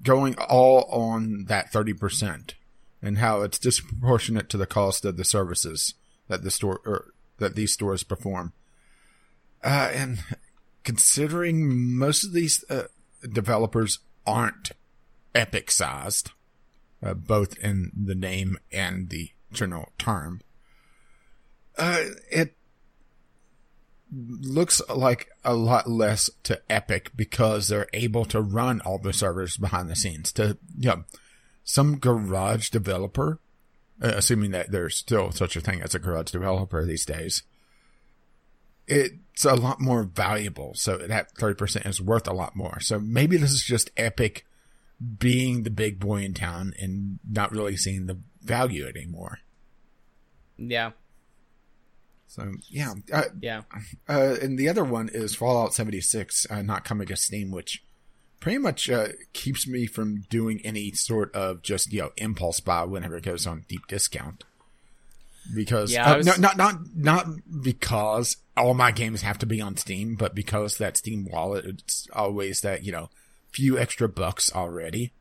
going 0.00 0.36
all 0.38 0.82
on 0.84 1.46
that 1.46 1.72
30% 1.72 2.52
and 3.02 3.18
how 3.18 3.42
it's 3.42 3.58
disproportionate 3.58 4.48
to 4.50 4.58
the 4.58 4.66
cost 4.66 5.04
of 5.04 5.16
the 5.16 5.24
services 5.24 5.94
that 6.28 6.44
the 6.44 6.52
store 6.52 6.80
or 6.86 7.06
that 7.38 7.56
these 7.56 7.72
stores 7.72 8.04
perform. 8.04 8.52
Uh, 9.64 9.90
and 9.92 10.20
considering 10.84 11.98
most 11.98 12.22
of 12.22 12.32
these 12.32 12.64
uh, 12.70 12.84
developers 13.28 13.98
aren't 14.24 14.70
epic 15.34 15.72
sized, 15.72 16.30
uh, 17.02 17.12
both 17.12 17.58
in 17.58 17.90
the 18.00 18.14
name 18.14 18.56
and 18.70 19.10
the 19.10 19.32
general 19.52 19.90
term, 19.98 20.42
uh, 21.76 22.04
it 22.30 22.54
looks 24.10 24.80
like 24.88 25.28
a 25.44 25.54
lot 25.54 25.88
less 25.88 26.30
to 26.44 26.60
Epic 26.70 27.10
because 27.14 27.68
they're 27.68 27.88
able 27.92 28.24
to 28.26 28.40
run 28.40 28.80
all 28.80 28.98
the 28.98 29.12
servers 29.12 29.56
behind 29.56 29.88
the 29.88 29.96
scenes. 29.96 30.32
To 30.32 30.58
you 30.78 30.88
know, 30.90 31.04
some 31.64 31.98
garage 31.98 32.70
developer, 32.70 33.40
uh, 34.02 34.12
assuming 34.14 34.52
that 34.52 34.70
there's 34.70 34.96
still 34.96 35.30
such 35.32 35.56
a 35.56 35.60
thing 35.60 35.82
as 35.82 35.94
a 35.94 35.98
garage 35.98 36.30
developer 36.30 36.84
these 36.84 37.04
days, 37.04 37.42
it's 38.86 39.44
a 39.44 39.54
lot 39.54 39.80
more 39.80 40.04
valuable. 40.04 40.72
So 40.74 40.96
that 40.96 41.32
thirty 41.32 41.54
percent 41.54 41.86
is 41.86 42.00
worth 42.00 42.26
a 42.26 42.32
lot 42.32 42.56
more. 42.56 42.80
So 42.80 42.98
maybe 42.98 43.36
this 43.36 43.52
is 43.52 43.62
just 43.62 43.90
Epic 43.96 44.46
being 45.18 45.62
the 45.62 45.70
big 45.70 46.00
boy 46.00 46.22
in 46.22 46.34
town 46.34 46.74
and 46.78 47.18
not 47.28 47.52
really 47.52 47.76
seeing 47.76 48.06
the 48.06 48.18
value 48.42 48.86
anymore. 48.86 49.40
Yeah, 50.56 50.92
So 52.28 52.52
yeah, 52.68 52.92
uh, 53.12 53.24
yeah. 53.40 53.62
Uh, 54.08 54.36
and 54.40 54.58
the 54.58 54.68
other 54.68 54.84
one 54.84 55.08
is 55.08 55.34
Fallout 55.34 55.74
76, 55.74 56.46
uh, 56.50 56.62
not 56.62 56.84
coming 56.84 57.06
to 57.08 57.16
Steam, 57.16 57.50
which 57.50 57.82
pretty 58.38 58.58
much 58.58 58.88
uh, 58.90 59.08
keeps 59.32 59.66
me 59.66 59.86
from 59.86 60.22
doing 60.30 60.60
any 60.64 60.92
sort 60.92 61.34
of 61.34 61.62
just 61.62 61.92
you 61.92 62.02
know 62.02 62.10
impulse 62.18 62.60
buy 62.60 62.84
whenever 62.84 63.16
it 63.16 63.24
goes 63.24 63.46
on 63.46 63.64
deep 63.68 63.86
discount. 63.88 64.44
Because 65.54 65.90
Yeah, 65.90 66.12
uh, 66.12 66.16
was- 66.18 66.26
no, 66.26 66.34
not 66.36 66.56
not 66.58 66.74
not 66.94 67.26
because 67.62 68.36
all 68.56 68.74
my 68.74 68.92
games 68.92 69.22
have 69.22 69.38
to 69.38 69.46
be 69.46 69.60
on 69.62 69.76
Steam, 69.78 70.14
but 70.14 70.34
because 70.34 70.76
that 70.78 70.98
Steam 70.98 71.26
wallet 71.32 71.64
it's 71.64 72.06
always 72.12 72.60
that 72.60 72.84
you 72.84 72.92
know 72.92 73.08
few 73.52 73.78
extra 73.78 74.08
bucks 74.08 74.52
already. 74.54 75.12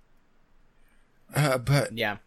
Uh, 1.34 1.58
but 1.58 1.98
Yeah. 1.98 2.18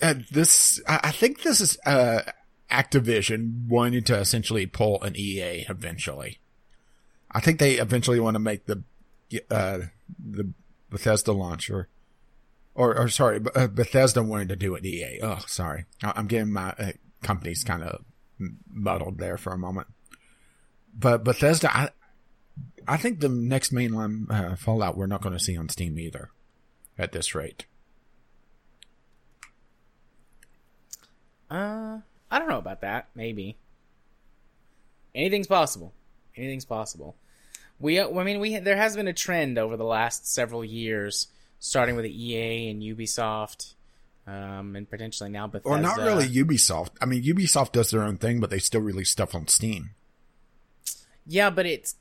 uh, 0.00 0.14
this 0.30 0.80
I, 0.86 1.00
I 1.04 1.10
think 1.10 1.42
this 1.42 1.60
is 1.60 1.76
uh 1.84 2.22
Activision 2.70 3.66
wanting 3.68 4.04
to 4.04 4.16
essentially 4.18 4.66
pull 4.66 5.02
an 5.02 5.16
EA 5.16 5.66
eventually. 5.68 6.38
I 7.30 7.40
think 7.40 7.58
they 7.58 7.74
eventually 7.74 8.20
want 8.20 8.34
to 8.34 8.40
make 8.40 8.66
the 8.66 8.82
uh 9.50 9.80
the 10.18 10.52
Bethesda 10.90 11.32
launcher 11.32 11.88
or 12.74 12.96
or 12.96 13.08
sorry, 13.08 13.40
uh, 13.54 13.66
Bethesda 13.66 14.22
wanted 14.22 14.48
to 14.50 14.56
do 14.56 14.74
it 14.74 14.86
EA. 14.86 15.20
Oh, 15.22 15.40
sorry. 15.46 15.86
I'm 16.02 16.28
getting 16.28 16.52
my 16.52 16.74
uh, 16.78 16.92
companies 17.22 17.64
kind 17.64 17.82
of 17.82 18.04
muddled 18.70 19.18
there 19.18 19.36
for 19.36 19.52
a 19.52 19.58
moment. 19.58 19.88
But 20.96 21.24
Bethesda 21.24 21.76
I 21.76 21.90
I 22.86 22.96
think 22.96 23.20
the 23.20 23.28
next 23.28 23.72
mainline 23.72 24.30
uh, 24.30 24.56
Fallout 24.56 24.96
we're 24.96 25.06
not 25.06 25.22
going 25.22 25.36
to 25.36 25.42
see 25.42 25.56
on 25.56 25.68
Steam 25.68 25.98
either 25.98 26.30
at 26.96 27.12
this 27.12 27.34
rate. 27.34 27.66
Uh, 31.50 31.98
I 32.30 32.38
don't 32.38 32.48
know 32.48 32.58
about 32.58 32.82
that. 32.82 33.08
Maybe. 33.14 33.56
Anything's 35.14 35.46
possible. 35.46 35.92
Anything's 36.36 36.64
possible. 36.64 37.16
We, 37.80 37.98
uh, 37.98 38.10
I 38.18 38.24
mean, 38.24 38.40
we 38.40 38.58
there 38.58 38.76
has 38.76 38.96
been 38.96 39.08
a 39.08 39.12
trend 39.12 39.58
over 39.58 39.76
the 39.76 39.84
last 39.84 40.32
several 40.32 40.64
years, 40.64 41.28
starting 41.58 41.96
with 41.96 42.04
the 42.04 42.24
EA 42.24 42.70
and 42.70 42.82
Ubisoft, 42.82 43.74
um, 44.26 44.76
and 44.76 44.88
potentially 44.88 45.30
now 45.30 45.46
Bethesda. 45.46 45.68
Or 45.68 45.78
not 45.78 45.98
really 45.98 46.28
Ubisoft. 46.28 46.90
I 47.00 47.06
mean, 47.06 47.22
Ubisoft 47.22 47.72
does 47.72 47.90
their 47.90 48.02
own 48.02 48.18
thing, 48.18 48.40
but 48.40 48.50
they 48.50 48.58
still 48.58 48.80
release 48.80 49.10
stuff 49.10 49.34
on 49.34 49.46
Steam. 49.48 49.90
Yeah, 51.26 51.50
but 51.50 51.66
it's 51.66 51.94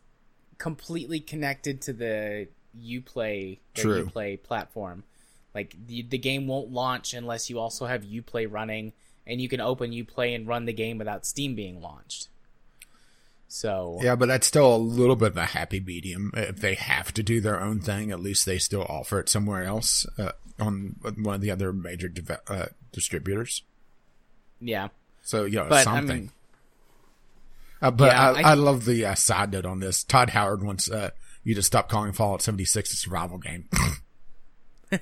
completely 0.57 1.19
connected 1.19 1.81
to 1.83 1.93
the 1.93 2.47
UPlay 2.77 3.59
the 3.75 3.81
True. 3.81 4.05
UPlay 4.05 4.41
platform. 4.41 5.03
Like 5.53 5.75
the 5.87 6.03
the 6.03 6.17
game 6.17 6.47
won't 6.47 6.71
launch 6.71 7.13
unless 7.13 7.49
you 7.49 7.59
also 7.59 7.85
have 7.85 8.03
UPlay 8.03 8.47
running, 8.49 8.93
and 9.27 9.39
you 9.41 9.49
can 9.49 9.61
open 9.61 9.91
UPlay, 9.91 10.33
and 10.33 10.47
run 10.47 10.65
the 10.65 10.73
game 10.73 10.97
without 10.97 11.25
Steam 11.25 11.53
being 11.55 11.81
launched. 11.81 12.29
So 13.47 13.99
Yeah, 14.01 14.15
but 14.15 14.27
that's 14.27 14.47
still 14.47 14.75
a 14.75 14.77
little 14.77 15.15
bit 15.15 15.29
of 15.29 15.37
a 15.37 15.45
happy 15.45 15.79
medium. 15.79 16.31
If 16.35 16.57
they 16.57 16.75
have 16.75 17.13
to 17.13 17.23
do 17.23 17.39
their 17.39 17.61
own 17.61 17.79
thing, 17.79 18.11
at 18.11 18.19
least 18.19 18.45
they 18.45 18.57
still 18.57 18.83
offer 18.83 19.19
it 19.19 19.29
somewhere 19.29 19.63
else 19.63 20.05
uh, 20.17 20.31
on 20.59 20.95
one 21.17 21.35
of 21.35 21.41
the 21.41 21.51
other 21.51 21.71
major 21.71 22.09
deve- 22.09 22.41
uh, 22.47 22.65
distributors. 22.91 23.63
yeah, 24.59 24.89
So, 25.21 25.45
you 25.45 25.57
know, 25.57 25.67
but 25.69 25.83
something. 25.83 26.09
I 26.09 26.19
mean, 26.19 26.31
uh, 27.81 27.91
but 27.91 28.11
yeah, 28.11 28.31
I, 28.31 28.41
I- 28.41 28.51
I, 28.51 28.53
love 28.55 28.85
the 28.85 29.05
uh, 29.05 29.15
side 29.15 29.51
note 29.53 29.65
on 29.65 29.79
this. 29.79 30.03
Todd 30.03 30.31
Howard 30.31 30.63
wants 30.63 30.89
uh, 30.91 31.11
you 31.43 31.55
to 31.55 31.63
stop 31.63 31.87
calling 31.89 32.11
Fallout 32.11 32.41
76 32.41 32.91
a 32.91 32.95
survival 32.97 33.37
game. 33.37 33.69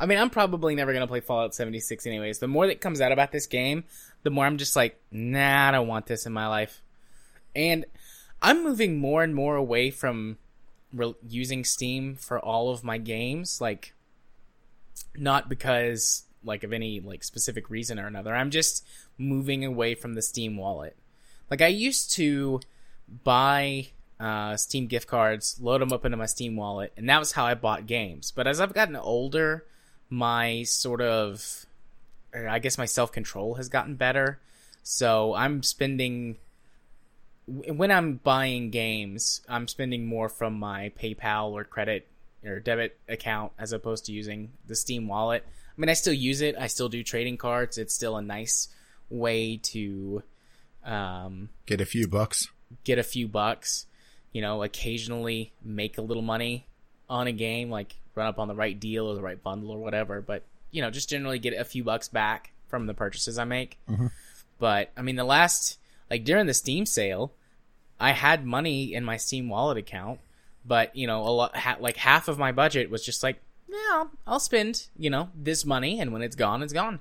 I 0.00 0.06
mean, 0.06 0.18
I'm 0.18 0.30
probably 0.30 0.74
never 0.74 0.92
gonna 0.94 1.06
play 1.06 1.20
Fallout 1.20 1.54
76 1.54 2.06
anyways. 2.06 2.38
The 2.38 2.48
more 2.48 2.66
that 2.66 2.80
comes 2.80 3.02
out 3.02 3.12
about 3.12 3.32
this 3.32 3.46
game, 3.46 3.84
the 4.22 4.30
more 4.30 4.46
I'm 4.46 4.56
just 4.56 4.74
like, 4.74 4.98
nah, 5.12 5.68
I 5.68 5.70
don't 5.70 5.88
want 5.88 6.06
this 6.06 6.24
in 6.24 6.32
my 6.32 6.48
life. 6.48 6.82
And 7.54 7.84
I'm 8.40 8.64
moving 8.64 8.98
more 8.98 9.22
and 9.22 9.34
more 9.34 9.56
away 9.56 9.90
from 9.90 10.38
re- 10.92 11.14
using 11.28 11.64
Steam 11.64 12.16
for 12.16 12.38
all 12.40 12.70
of 12.70 12.82
my 12.82 12.96
games, 12.96 13.60
like 13.60 13.92
not 15.14 15.50
because 15.50 16.24
like 16.42 16.64
of 16.64 16.72
any 16.72 17.00
like 17.00 17.22
specific 17.22 17.68
reason 17.68 17.98
or 17.98 18.06
another. 18.06 18.34
I'm 18.34 18.50
just 18.50 18.86
moving 19.18 19.64
away 19.64 19.94
from 19.94 20.14
the 20.14 20.22
Steam 20.22 20.56
wallet. 20.56 20.96
Like 21.50 21.60
I 21.60 21.66
used 21.66 22.12
to 22.12 22.60
buy 23.24 23.88
uh, 24.18 24.56
Steam 24.56 24.86
gift 24.86 25.08
cards, 25.08 25.58
load 25.60 25.80
them 25.80 25.92
up 25.92 26.04
into 26.04 26.16
my 26.16 26.26
Steam 26.26 26.56
wallet, 26.56 26.92
and 26.96 27.08
that 27.08 27.18
was 27.18 27.32
how 27.32 27.44
I 27.44 27.54
bought 27.54 27.86
games. 27.86 28.30
But 28.30 28.46
as 28.46 28.60
I've 28.60 28.74
gotten 28.74 28.96
older, 28.96 29.66
my 30.10 30.64
sort 30.64 31.00
of, 31.00 31.64
I 32.34 32.58
guess 32.58 32.76
my 32.76 32.84
self 32.86 33.12
control 33.12 33.54
has 33.54 33.68
gotten 33.68 33.94
better. 33.94 34.38
So 34.82 35.34
I'm 35.34 35.62
spending 35.62 36.36
when 37.46 37.90
I'm 37.90 38.14
buying 38.16 38.70
games, 38.70 39.40
I'm 39.48 39.66
spending 39.66 40.06
more 40.06 40.28
from 40.28 40.58
my 40.58 40.92
PayPal 41.00 41.50
or 41.52 41.64
credit 41.64 42.06
or 42.44 42.60
debit 42.60 42.96
account 43.08 43.52
as 43.58 43.72
opposed 43.72 44.06
to 44.06 44.12
using 44.12 44.52
the 44.66 44.76
Steam 44.76 45.08
wallet. 45.08 45.44
I 45.46 45.80
mean, 45.80 45.88
I 45.88 45.94
still 45.94 46.12
use 46.12 46.40
it. 46.42 46.56
I 46.58 46.66
still 46.68 46.88
do 46.88 47.02
trading 47.02 47.36
cards. 47.38 47.78
It's 47.78 47.94
still 47.94 48.16
a 48.16 48.22
nice 48.22 48.68
way 49.08 49.56
to 49.64 50.22
um, 50.84 51.48
Get 51.66 51.80
a 51.80 51.86
few 51.86 52.06
bucks. 52.06 52.48
get 52.84 52.98
a 52.98 53.02
few 53.02 53.26
bucks. 53.28 53.86
You 54.32 54.42
know, 54.42 54.62
occasionally 54.62 55.52
make 55.64 55.98
a 55.98 56.02
little 56.02 56.22
money 56.22 56.66
on 57.08 57.26
a 57.26 57.32
game, 57.32 57.68
like 57.70 57.96
run 58.14 58.26
up 58.26 58.38
on 58.38 58.48
the 58.48 58.54
right 58.54 58.78
deal 58.78 59.06
or 59.06 59.14
the 59.14 59.22
right 59.22 59.42
bundle 59.42 59.70
or 59.70 59.78
whatever. 59.78 60.20
But 60.20 60.44
you 60.70 60.82
know, 60.82 60.90
just 60.90 61.08
generally 61.08 61.38
get 61.38 61.54
a 61.54 61.64
few 61.64 61.84
bucks 61.84 62.08
back 62.08 62.52
from 62.68 62.86
the 62.86 62.94
purchases 62.94 63.38
I 63.38 63.44
make. 63.44 63.78
Mm-hmm. 63.88 64.06
But 64.58 64.92
I 64.96 65.02
mean, 65.02 65.16
the 65.16 65.24
last 65.24 65.78
like 66.10 66.24
during 66.24 66.46
the 66.46 66.54
Steam 66.54 66.86
sale, 66.86 67.32
I 67.98 68.12
had 68.12 68.44
money 68.44 68.94
in 68.94 69.04
my 69.04 69.16
Steam 69.16 69.48
wallet 69.48 69.78
account, 69.78 70.20
but 70.64 70.94
you 70.96 71.06
know, 71.06 71.22
a 71.22 71.30
lot 71.30 71.56
ha- 71.56 71.78
like 71.80 71.96
half 71.96 72.28
of 72.28 72.38
my 72.38 72.52
budget 72.52 72.90
was 72.90 73.04
just 73.04 73.22
like, 73.22 73.40
yeah, 73.68 73.76
I'll, 73.92 74.10
I'll 74.26 74.40
spend 74.40 74.88
you 74.96 75.10
know 75.10 75.30
this 75.34 75.64
money, 75.64 76.00
and 76.00 76.12
when 76.12 76.22
it's 76.22 76.36
gone, 76.36 76.62
it's 76.62 76.72
gone, 76.72 77.00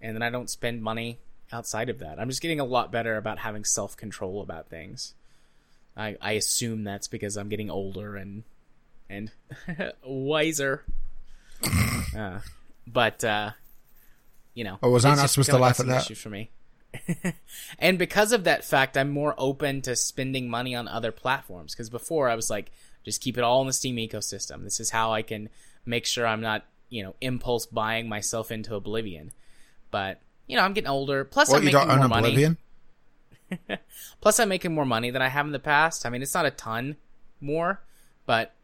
and 0.00 0.14
then 0.14 0.22
I 0.22 0.30
don't 0.30 0.50
spend 0.50 0.82
money 0.82 1.18
outside 1.52 1.88
of 1.88 2.00
that. 2.00 2.18
I'm 2.18 2.28
just 2.28 2.42
getting 2.42 2.60
a 2.60 2.64
lot 2.64 2.90
better 2.90 3.16
about 3.16 3.38
having 3.38 3.64
self 3.64 3.96
control 3.96 4.42
about 4.42 4.68
things. 4.68 5.14
I 5.96 6.16
I 6.20 6.32
assume 6.32 6.84
that's 6.84 7.08
because 7.08 7.36
I'm 7.36 7.48
getting 7.48 7.70
older 7.70 8.16
and 8.16 8.44
and 9.08 9.30
wiser. 10.04 10.84
uh, 12.16 12.40
but 12.86 13.24
uh, 13.24 13.50
you 14.54 14.64
know, 14.64 14.78
Oh, 14.82 14.90
was 14.90 15.04
I 15.04 15.12
it's 15.12 15.20
not 15.20 15.30
supposed 15.30 15.50
to 15.50 15.58
laugh 15.58 15.80
at 15.80 15.86
that? 15.86 16.02
Issue 16.02 16.14
for 16.14 16.30
me. 16.30 16.50
and 17.78 17.98
because 17.98 18.32
of 18.32 18.44
that 18.44 18.64
fact, 18.64 18.96
I'm 18.96 19.10
more 19.10 19.34
open 19.36 19.82
to 19.82 19.96
spending 19.96 20.48
money 20.48 20.74
on 20.74 20.86
other 20.86 21.10
platforms. 21.12 21.74
Because 21.74 21.90
before 21.90 22.28
I 22.28 22.34
was 22.36 22.50
like, 22.50 22.70
just 23.04 23.20
keep 23.20 23.36
it 23.36 23.44
all 23.44 23.60
in 23.62 23.66
the 23.66 23.72
Steam 23.72 23.96
ecosystem. 23.96 24.62
This 24.62 24.78
is 24.80 24.90
how 24.90 25.12
I 25.12 25.22
can 25.22 25.48
make 25.84 26.06
sure 26.06 26.26
I'm 26.26 26.40
not, 26.40 26.64
you 26.88 27.02
know, 27.02 27.14
impulse 27.20 27.66
buying 27.66 28.08
myself 28.08 28.50
into 28.52 28.74
oblivion. 28.74 29.32
But 29.90 30.20
you 30.46 30.56
know, 30.56 30.62
I'm 30.62 30.72
getting 30.72 30.88
older. 30.90 31.24
Plus, 31.24 31.48
What, 31.48 31.56
I'm 31.58 31.62
you 31.62 31.72
making 31.72 31.88
don't 31.88 31.96
more 31.96 32.04
own 32.04 32.10
money. 32.10 32.56
Plus, 34.20 34.40
I'm 34.40 34.48
making 34.48 34.74
more 34.74 34.86
money 34.86 35.10
than 35.10 35.22
I 35.22 35.28
have 35.28 35.46
in 35.46 35.52
the 35.52 35.58
past. 35.58 36.06
I 36.06 36.10
mean, 36.10 36.22
it's 36.22 36.34
not 36.34 36.46
a 36.46 36.50
ton 36.50 36.96
more, 37.40 37.80
but 38.26 38.54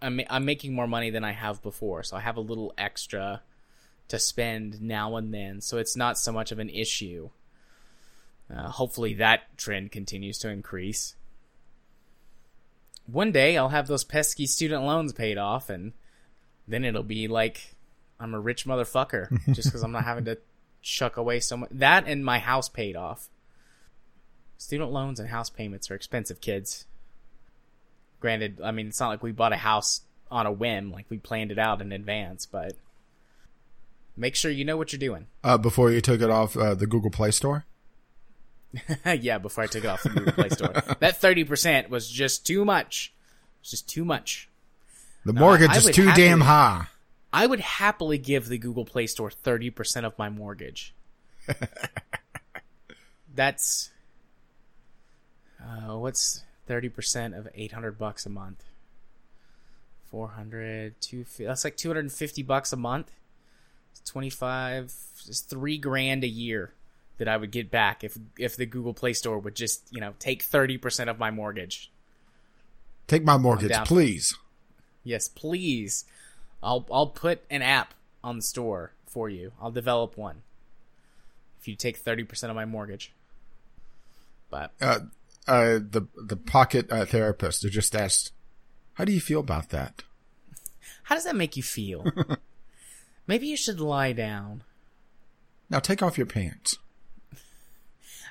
I'm 0.00 0.20
I'm 0.28 0.44
making 0.44 0.74
more 0.74 0.86
money 0.86 1.10
than 1.10 1.24
I 1.24 1.32
have 1.32 1.62
before. 1.62 2.02
So 2.02 2.16
I 2.16 2.20
have 2.20 2.36
a 2.36 2.40
little 2.40 2.72
extra 2.76 3.42
to 4.08 4.18
spend 4.18 4.80
now 4.80 5.16
and 5.16 5.32
then. 5.32 5.60
So 5.60 5.78
it's 5.78 5.96
not 5.96 6.18
so 6.18 6.32
much 6.32 6.52
of 6.52 6.58
an 6.58 6.70
issue. 6.70 7.30
Uh, 8.54 8.68
hopefully, 8.68 9.14
that 9.14 9.56
trend 9.56 9.90
continues 9.90 10.38
to 10.38 10.48
increase. 10.48 11.16
One 13.06 13.32
day, 13.32 13.56
I'll 13.56 13.70
have 13.70 13.86
those 13.86 14.04
pesky 14.04 14.46
student 14.46 14.84
loans 14.84 15.12
paid 15.12 15.38
off, 15.38 15.68
and 15.68 15.92
then 16.66 16.84
it'll 16.84 17.02
be 17.02 17.28
like 17.28 17.74
I'm 18.20 18.34
a 18.34 18.40
rich 18.40 18.66
motherfucker 18.66 19.28
just 19.54 19.68
because 19.68 19.82
I'm 19.82 19.92
not 19.92 20.04
having 20.04 20.24
to 20.26 20.38
chuck 20.82 21.16
away 21.16 21.40
so 21.40 21.56
much. 21.56 21.70
That 21.72 22.06
and 22.06 22.24
my 22.24 22.38
house 22.38 22.68
paid 22.68 22.96
off. 22.96 23.28
Student 24.58 24.90
loans 24.90 25.20
and 25.20 25.28
house 25.28 25.50
payments 25.50 25.90
are 25.90 25.94
expensive, 25.94 26.40
kids. 26.40 26.86
Granted, 28.26 28.60
I 28.60 28.72
mean, 28.72 28.88
it's 28.88 28.98
not 28.98 29.06
like 29.06 29.22
we 29.22 29.30
bought 29.30 29.52
a 29.52 29.56
house 29.56 30.00
on 30.32 30.46
a 30.46 30.50
whim, 30.50 30.90
like 30.90 31.06
we 31.08 31.16
planned 31.16 31.52
it 31.52 31.60
out 31.60 31.80
in 31.80 31.92
advance, 31.92 32.44
but 32.44 32.72
make 34.16 34.34
sure 34.34 34.50
you 34.50 34.64
know 34.64 34.76
what 34.76 34.92
you're 34.92 34.98
doing. 34.98 35.28
Uh, 35.44 35.56
before 35.56 35.92
you 35.92 36.00
took 36.00 36.20
it 36.20 36.28
off 36.28 36.56
uh, 36.56 36.74
the 36.74 36.88
Google 36.88 37.12
Play 37.12 37.30
Store? 37.30 37.66
yeah, 39.06 39.38
before 39.38 39.62
I 39.62 39.68
took 39.68 39.84
it 39.84 39.86
off 39.86 40.02
the 40.02 40.08
Google 40.08 40.32
Play 40.32 40.48
Store. 40.48 40.72
That 40.98 41.20
30% 41.20 41.88
was 41.88 42.10
just 42.10 42.44
too 42.44 42.64
much. 42.64 43.14
It's 43.60 43.70
just 43.70 43.88
too 43.88 44.04
much. 44.04 44.48
The 45.24 45.32
mortgage 45.32 45.70
I 45.70 45.76
is 45.76 45.84
too 45.84 46.10
damn 46.14 46.40
high. 46.40 46.86
I 47.32 47.46
would 47.46 47.60
happily 47.60 48.18
give 48.18 48.48
the 48.48 48.58
Google 48.58 48.84
Play 48.84 49.06
Store 49.06 49.30
30% 49.30 50.02
of 50.02 50.18
my 50.18 50.30
mortgage. 50.30 50.96
That's 53.36 53.90
uh, 55.62 55.96
what's 55.96 56.42
30% 56.68 57.38
of 57.38 57.48
800 57.54 57.98
bucks 57.98 58.26
a 58.26 58.30
month? 58.30 58.64
400 60.10 61.00
250 61.00 61.44
That's 61.44 61.64
like 61.64 61.76
250 61.76 62.42
bucks 62.42 62.72
a 62.72 62.76
month. 62.76 63.12
It's 63.92 64.00
25 64.10 64.94
it's 65.26 65.40
3 65.40 65.78
grand 65.78 66.24
a 66.24 66.28
year 66.28 66.72
that 67.18 67.28
I 67.28 67.36
would 67.36 67.50
get 67.50 67.70
back 67.70 68.04
if 68.04 68.18
if 68.38 68.56
the 68.56 68.66
Google 68.66 68.94
Play 68.94 69.12
Store 69.12 69.38
would 69.38 69.54
just, 69.54 69.88
you 69.90 70.00
know, 70.00 70.14
take 70.18 70.44
30% 70.44 71.08
of 71.08 71.18
my 71.18 71.30
mortgage. 71.30 71.90
Take 73.06 73.24
my 73.24 73.36
mortgage, 73.36 73.72
please. 73.84 74.36
Yes, 75.04 75.28
please. 75.28 76.04
I'll 76.62 76.86
I'll 76.90 77.06
put 77.06 77.42
an 77.50 77.62
app 77.62 77.94
on 78.22 78.36
the 78.36 78.42
store 78.42 78.92
for 79.06 79.28
you. 79.28 79.52
I'll 79.60 79.70
develop 79.70 80.18
one. 80.18 80.42
If 81.60 81.68
you 81.68 81.76
take 81.76 82.02
30% 82.02 82.50
of 82.50 82.56
my 82.56 82.64
mortgage. 82.64 83.12
But 84.50 84.72
Uh, 84.80 85.00
uh, 85.46 85.78
the 85.78 86.06
the 86.16 86.36
pocket 86.36 86.90
uh, 86.90 87.04
therapist 87.04 87.62
who 87.62 87.70
just 87.70 87.94
asked, 87.94 88.32
"How 88.94 89.04
do 89.04 89.12
you 89.12 89.20
feel 89.20 89.40
about 89.40 89.70
that?" 89.70 90.02
how 91.04 91.14
does 91.14 91.24
that 91.24 91.36
make 91.36 91.56
you 91.56 91.62
feel? 91.62 92.04
Maybe 93.28 93.46
you 93.46 93.56
should 93.56 93.78
lie 93.78 94.12
down. 94.12 94.64
Now 95.70 95.78
take 95.78 96.02
off 96.02 96.18
your 96.18 96.26
pants. 96.26 96.78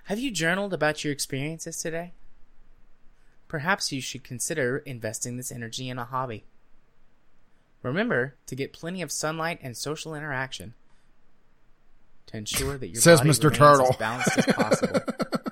Have 0.05 0.19
you 0.19 0.29
journaled 0.29 0.73
about 0.73 1.01
your 1.01 1.13
experiences 1.13 1.77
today? 1.77 2.11
Perhaps 3.47 3.93
you 3.93 4.01
should 4.01 4.25
consider 4.25 4.79
investing 4.79 5.37
this 5.37 5.53
energy 5.53 5.87
in 5.87 5.97
a 5.97 6.03
hobby. 6.03 6.43
Remember 7.81 8.35
to 8.47 8.55
get 8.55 8.73
plenty 8.73 9.01
of 9.01 9.11
sunlight 9.11 9.59
and 9.61 9.77
social 9.77 10.13
interaction 10.13 10.73
to 12.27 12.37
ensure 12.37 12.77
that 12.77 12.87
your 12.87 13.01
Says 13.01 13.21
body 13.21 13.29
Mr. 13.29 13.53
Turtle. 13.53 13.87
as 13.87 13.95
balanced 13.95 14.37
as 14.37 14.45
possible. 14.47 14.99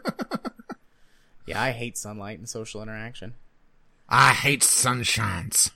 yeah, 1.46 1.62
I 1.62 1.72
hate 1.72 1.98
sunlight 1.98 2.40
and 2.40 2.48
social 2.48 2.82
interaction. 2.82 3.34
I 4.10 4.34
hate 4.34 4.62
sunshines. 4.62 5.72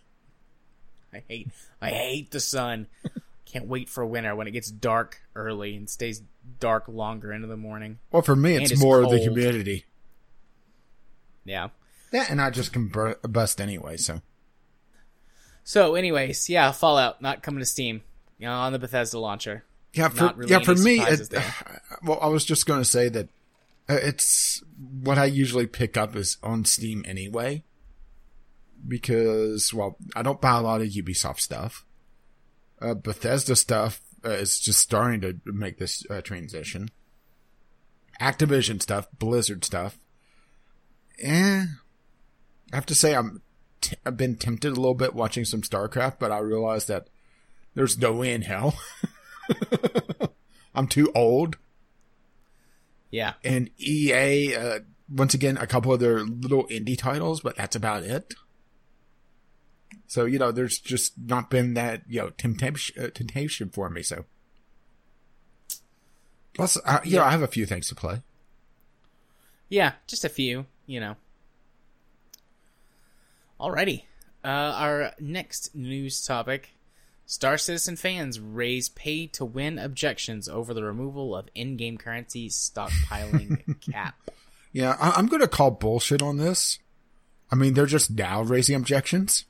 I 1.13 1.23
hate 1.27 1.49
I 1.81 1.89
hate 1.89 2.31
the 2.31 2.39
sun. 2.39 2.87
Can't 3.45 3.67
wait 3.67 3.87
for 3.87 4.05
winter 4.05 4.35
when 4.35 4.47
it 4.47 4.51
gets 4.51 4.69
dark 4.69 5.21
early 5.35 5.75
and 5.75 5.89
stays 5.89 6.21
dark 6.59 6.87
longer 6.87 7.31
into 7.31 7.47
the 7.47 7.57
morning. 7.57 7.99
Well, 8.11 8.21
for 8.21 8.35
me, 8.35 8.55
it's 8.55 8.71
it's 8.71 8.81
more 8.81 9.07
the 9.07 9.17
humidity. 9.17 9.85
Yeah. 11.45 11.69
Yeah, 12.11 12.25
and 12.29 12.41
I 12.41 12.49
just 12.49 12.73
can 12.73 12.91
bust 13.23 13.61
anyway. 13.61 13.97
So 13.97 14.21
So, 15.63 15.95
anyways, 15.95 16.49
yeah, 16.49 16.71
Fallout 16.71 17.21
not 17.21 17.41
coming 17.41 17.59
to 17.59 17.65
Steam, 17.65 18.01
you 18.37 18.47
know, 18.47 18.53
on 18.53 18.73
the 18.73 18.79
Bethesda 18.79 19.17
launcher. 19.19 19.63
yeah, 19.93 20.09
for 20.09 20.33
really 20.35 20.51
yeah 20.51 20.59
for 20.59 20.75
me, 20.75 20.99
it, 21.01 21.33
well, 22.03 22.19
I 22.21 22.27
was 22.27 22.45
just 22.45 22.65
going 22.65 22.81
to 22.81 22.85
say 22.85 23.09
that 23.09 23.29
it's 23.89 24.63
what 24.77 25.17
I 25.17 25.25
usually 25.25 25.67
pick 25.67 25.97
up 25.97 26.15
is 26.15 26.37
on 26.43 26.65
Steam 26.65 27.03
anyway, 27.07 27.63
because 28.87 29.73
well, 29.73 29.97
I 30.15 30.21
don't 30.21 30.41
buy 30.41 30.57
a 30.57 30.61
lot 30.61 30.81
of 30.81 30.87
Ubisoft 30.87 31.39
stuff. 31.39 31.85
Uh, 32.81 32.93
Bethesda 32.93 33.55
stuff 33.55 34.01
uh, 34.23 34.31
is 34.31 34.59
just 34.59 34.79
starting 34.79 35.21
to 35.21 35.39
make 35.45 35.77
this 35.77 36.05
uh, 36.09 36.21
transition. 36.21 36.89
Activision 38.21 38.81
stuff, 38.81 39.07
Blizzard 39.17 39.63
stuff. 39.63 39.99
Eh, 41.19 41.65
I 42.71 42.75
have 42.75 42.85
to 42.87 42.95
say 42.95 43.15
I'm 43.15 43.41
t- 43.81 43.97
I've 44.05 44.17
been 44.17 44.35
tempted 44.35 44.73
a 44.73 44.75
little 44.75 44.93
bit 44.93 45.15
watching 45.15 45.45
some 45.45 45.61
StarCraft, 45.61 46.17
but 46.19 46.31
I 46.31 46.39
realized 46.39 46.87
that 46.87 47.07
there's 47.73 47.97
no 47.97 48.13
way 48.13 48.33
in 48.33 48.41
hell. 48.41 48.75
I'm 50.75 50.87
too 50.87 51.11
old. 51.15 51.57
Yeah. 53.09 53.33
And 53.43 53.69
EA, 53.77 54.55
uh, 54.55 54.79
once 55.09 55.33
again, 55.33 55.57
a 55.57 55.67
couple 55.67 55.93
of 55.93 55.99
their 55.99 56.19
little 56.19 56.67
indie 56.67 56.97
titles, 56.97 57.41
but 57.41 57.55
that's 57.55 57.75
about 57.75 58.03
it. 58.03 58.33
So, 60.07 60.25
you 60.25 60.39
know, 60.39 60.51
there's 60.51 60.79
just 60.79 61.13
not 61.17 61.49
been 61.49 61.73
that, 61.73 62.03
you 62.07 62.21
know, 62.21 62.29
temptation, 62.29 63.03
uh, 63.03 63.09
temptation 63.09 63.69
for 63.69 63.89
me. 63.89 64.03
So, 64.03 64.25
plus, 66.53 66.77
uh, 66.85 66.99
you 67.03 67.17
know, 67.17 67.23
I 67.23 67.31
have 67.31 67.41
a 67.41 67.47
few 67.47 67.65
things 67.65 67.87
to 67.89 67.95
play. 67.95 68.21
Yeah, 69.69 69.93
just 70.07 70.23
a 70.23 70.29
few, 70.29 70.65
you 70.85 70.99
know. 70.99 71.15
Alrighty. 73.59 74.03
Uh, 74.43 74.47
our 74.47 75.13
next 75.19 75.75
news 75.75 76.21
topic 76.21 76.69
Star 77.29 77.57
Citizen 77.57 77.97
fans 77.97 78.39
raise 78.39 78.87
pay 78.87 79.27
to 79.27 79.43
win 79.43 79.77
objections 79.77 80.47
over 80.47 80.73
the 80.73 80.81
removal 80.83 81.35
of 81.35 81.49
in 81.53 81.75
game 81.75 81.97
currency 81.97 82.47
stockpiling 82.49 83.75
cap. 83.91 84.15
Yeah, 84.71 84.95
I- 84.99 85.11
I'm 85.11 85.27
going 85.27 85.41
to 85.41 85.47
call 85.47 85.71
bullshit 85.71 86.21
on 86.21 86.37
this. 86.37 86.79
I 87.51 87.55
mean, 87.55 87.73
they're 87.73 87.85
just 87.85 88.11
now 88.11 88.41
raising 88.41 88.75
objections. 88.75 89.43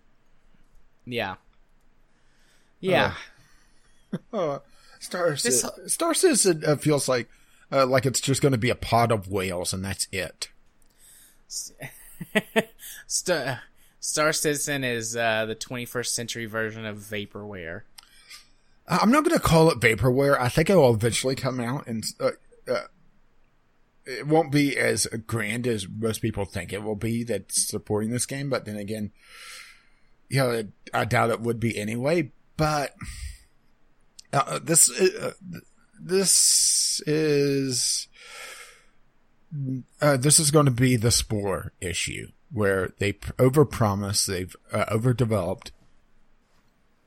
Yeah. 1.06 1.36
Yeah. 2.80 3.14
Uh, 4.34 4.60
Star, 5.00 5.32
This- 5.32 5.62
Ci- 5.62 5.88
Star 5.88 6.14
Citizen 6.16 6.64
uh, 6.66 6.76
feels 6.78 7.08
like, 7.08 7.30
uh, 7.72 7.86
like 7.86 8.08
it's 8.08 8.20
just 8.22 8.42
going 8.42 8.54
to 8.54 8.58
be 8.58 8.72
a 8.72 8.76
pod 8.76 9.12
of 9.12 9.28
whales 9.28 9.72
and 9.72 9.86
that's 9.86 10.08
it. 10.12 10.50
Star, 13.08 13.62
Star 14.08 14.32
Citizen 14.32 14.86
is 14.86 15.18
uh, 15.18 15.46
the 15.48 15.56
21st 15.56 16.08
century 16.08 16.46
version 16.46 16.86
of 16.86 17.00
Vaporware. 17.00 17.82
Uh, 18.88 19.00
I'm 19.02 19.12
not 19.12 19.26
going 19.26 19.38
to 19.38 19.44
call 19.44 19.70
it 19.70 19.82
vaporware. 19.82 20.40
I 20.40 20.48
think 20.48 20.70
it 20.70 20.78
will 20.78 20.94
eventually 20.94 21.36
come 21.36 21.60
out, 21.60 21.88
and 21.88 22.06
uh, 22.22 22.32
uh, 22.70 22.84
it 24.06 24.26
won't 24.26 24.50
be 24.50 24.78
as 24.78 25.08
grand 25.28 25.68
as 25.68 25.90
most 25.90 26.22
people 26.22 26.46
think 26.46 26.72
it 26.72 26.84
will 26.84 26.96
be. 26.96 27.26
That's 27.26 27.68
supporting 27.68 28.12
this 28.12 28.26
game, 28.26 28.50
but 28.50 28.64
then 28.64 28.78
again, 28.78 29.12
you 30.30 30.38
know, 30.38 30.64
I 30.94 31.04
doubt 31.04 31.32
it 31.32 31.42
would 31.42 31.60
be 31.60 31.78
anyway. 31.78 32.32
But 32.56 32.96
uh, 34.32 34.60
this 34.64 34.90
uh, 34.90 35.34
this 36.00 37.02
is 37.06 38.08
uh, 40.00 40.16
this 40.16 40.40
is 40.40 40.50
going 40.50 40.66
to 40.66 40.72
be 40.72 40.96
the 40.96 41.12
Spore 41.12 41.74
issue 41.82 42.28
where 42.52 42.94
they 43.00 43.14
overpromise, 43.14 44.26
they've 44.26 44.56
uh, 44.72 44.86
overdeveloped, 44.90 45.72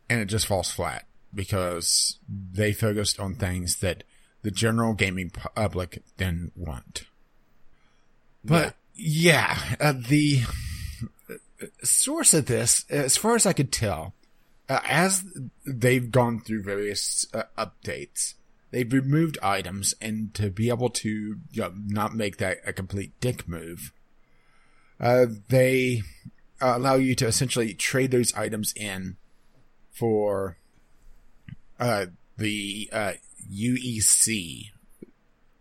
and 0.08 0.20
it 0.20 0.26
just 0.26 0.46
falls 0.46 0.70
flat 0.70 1.06
because 1.34 2.18
they 2.28 2.72
focused 2.72 3.20
on 3.20 3.34
things 3.34 3.76
that 3.76 4.04
the 4.42 4.50
general 4.50 4.94
gaming 4.94 5.30
public 5.30 6.02
didn't 6.16 6.52
want. 6.56 7.04
But 8.44 8.74
yeah, 8.94 9.58
uh, 9.78 9.92
the 9.92 10.42
source 11.82 12.34
of 12.34 12.46
this, 12.46 12.84
as 12.90 13.16
far 13.16 13.34
as 13.34 13.46
I 13.46 13.52
could 13.52 13.72
tell, 13.72 14.14
uh, 14.68 14.80
as 14.88 15.24
they've 15.66 16.10
gone 16.10 16.40
through 16.40 16.62
various 16.62 17.26
uh, 17.34 17.42
updates, 17.58 18.34
they've 18.70 18.92
removed 18.92 19.38
items 19.42 19.94
and 20.00 20.32
to 20.34 20.50
be 20.50 20.68
able 20.68 20.90
to 20.90 21.08
you 21.50 21.62
know, 21.62 21.72
not 21.74 22.14
make 22.14 22.38
that 22.38 22.58
a 22.64 22.72
complete 22.72 23.12
dick 23.20 23.48
move, 23.48 23.92
uh, 25.00 25.26
they 25.48 26.02
uh, 26.60 26.74
allow 26.76 26.94
you 26.94 27.14
to 27.14 27.26
essentially 27.26 27.74
trade 27.74 28.10
those 28.10 28.34
items 28.34 28.72
in 28.76 29.16
for 29.90 30.58
uh, 31.78 32.06
the 32.36 32.88
uh, 32.92 33.12
UEC, 33.50 34.70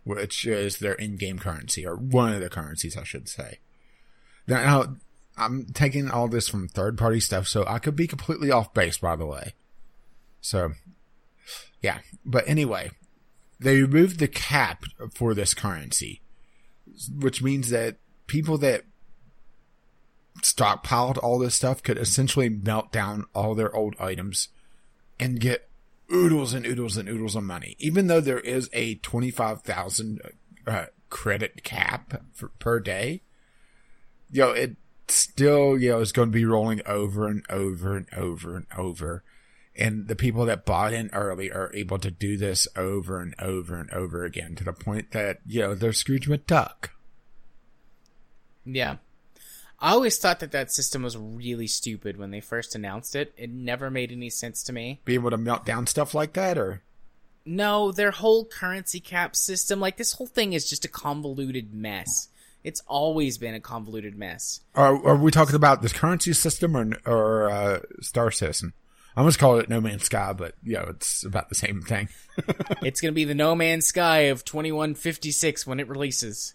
which 0.04 0.46
is 0.46 0.78
their 0.78 0.94
in-game 0.94 1.38
currency, 1.38 1.86
or 1.86 1.96
one 1.96 2.34
of 2.34 2.40
the 2.40 2.50
currencies, 2.50 2.96
I 2.96 3.04
should 3.04 3.28
say. 3.28 3.58
Now, 4.46 4.96
I'm 5.36 5.66
taking 5.72 6.10
all 6.10 6.28
this 6.28 6.48
from 6.48 6.68
third-party 6.68 7.20
stuff, 7.20 7.48
so 7.48 7.64
I 7.66 7.78
could 7.78 7.96
be 7.96 8.06
completely 8.06 8.50
off 8.50 8.74
base, 8.74 8.98
by 8.98 9.16
the 9.16 9.26
way. 9.26 9.54
So, 10.40 10.72
yeah. 11.80 12.00
But 12.24 12.46
anyway, 12.46 12.90
they 13.58 13.80
removed 13.80 14.18
the 14.18 14.28
cap 14.28 14.84
for 15.14 15.34
this 15.34 15.54
currency, 15.54 16.20
which 17.14 17.42
means 17.42 17.70
that 17.70 17.96
people 18.26 18.58
that 18.58 18.84
stockpiled 20.42 21.18
all 21.22 21.38
this 21.38 21.54
stuff 21.54 21.82
could 21.82 21.98
essentially 21.98 22.48
melt 22.48 22.92
down 22.92 23.26
all 23.34 23.54
their 23.54 23.74
old 23.74 23.94
items 23.98 24.48
and 25.18 25.40
get 25.40 25.68
oodles 26.12 26.54
and 26.54 26.66
oodles 26.66 26.96
and 26.96 27.08
oodles 27.08 27.36
of 27.36 27.44
money. 27.44 27.76
Even 27.78 28.06
though 28.06 28.20
there 28.20 28.40
is 28.40 28.68
a 28.72 28.96
25,000 28.96 30.20
uh, 30.66 30.86
credit 31.08 31.62
cap 31.62 32.22
for, 32.32 32.48
per 32.58 32.80
day, 32.80 33.22
you 34.30 34.42
know, 34.42 34.50
it 34.50 34.76
still, 35.08 35.78
you 35.78 35.90
know, 35.90 36.00
is 36.00 36.12
going 36.12 36.28
to 36.28 36.32
be 36.32 36.44
rolling 36.44 36.80
over 36.86 37.26
and 37.26 37.44
over 37.50 37.96
and 37.96 38.06
over 38.16 38.56
and 38.56 38.66
over. 38.76 39.22
And 39.76 40.08
the 40.08 40.16
people 40.16 40.44
that 40.46 40.66
bought 40.66 40.92
in 40.92 41.10
early 41.12 41.50
are 41.50 41.70
able 41.74 41.98
to 42.00 42.10
do 42.10 42.36
this 42.36 42.66
over 42.76 43.20
and 43.20 43.34
over 43.38 43.76
and 43.76 43.90
over 43.90 44.24
again 44.24 44.54
to 44.56 44.64
the 44.64 44.72
point 44.72 45.12
that, 45.12 45.38
you 45.46 45.60
know, 45.60 45.74
they're 45.74 45.92
Scrooge 45.92 46.28
McDuck. 46.28 46.90
Yeah. 48.64 48.96
I 49.80 49.92
always 49.92 50.18
thought 50.18 50.40
that 50.40 50.52
that 50.52 50.70
system 50.70 51.02
was 51.02 51.16
really 51.16 51.66
stupid 51.66 52.18
when 52.18 52.30
they 52.30 52.40
first 52.40 52.74
announced 52.74 53.16
it. 53.16 53.32
It 53.36 53.50
never 53.50 53.90
made 53.90 54.12
any 54.12 54.28
sense 54.28 54.62
to 54.64 54.72
me. 54.72 55.00
Be 55.04 55.14
able 55.14 55.30
to 55.30 55.38
melt 55.38 55.64
down 55.64 55.86
stuff 55.86 56.14
like 56.14 56.34
that 56.34 56.58
or? 56.58 56.82
No, 57.46 57.90
their 57.90 58.10
whole 58.10 58.44
currency 58.44 59.00
cap 59.00 59.34
system, 59.34 59.80
like 59.80 59.96
this 59.96 60.12
whole 60.12 60.26
thing 60.26 60.52
is 60.52 60.68
just 60.68 60.84
a 60.84 60.88
convoluted 60.88 61.72
mess. 61.72 62.28
It's 62.62 62.82
always 62.86 63.38
been 63.38 63.54
a 63.54 63.60
convoluted 63.60 64.14
mess. 64.18 64.60
Are, 64.74 64.94
are 65.06 65.16
we 65.16 65.30
talking 65.30 65.54
about 65.54 65.80
this 65.80 65.94
currency 65.94 66.34
system 66.34 66.76
or, 66.76 66.98
or, 67.06 67.50
uh, 67.50 67.80
Star 68.02 68.30
Citizen? 68.30 68.74
I 69.16 69.20
almost 69.20 69.38
call 69.38 69.58
it 69.58 69.70
No 69.70 69.80
Man's 69.80 70.04
Sky, 70.04 70.34
but, 70.34 70.54
you 70.62 70.74
know, 70.74 70.84
it's 70.90 71.24
about 71.24 71.48
the 71.48 71.54
same 71.54 71.80
thing. 71.80 72.10
it's 72.82 73.00
going 73.00 73.12
to 73.12 73.14
be 73.14 73.24
the 73.24 73.34
No 73.34 73.54
Man's 73.54 73.86
Sky 73.86 74.18
of 74.28 74.44
2156 74.44 75.66
when 75.66 75.80
it 75.80 75.88
releases. 75.88 76.54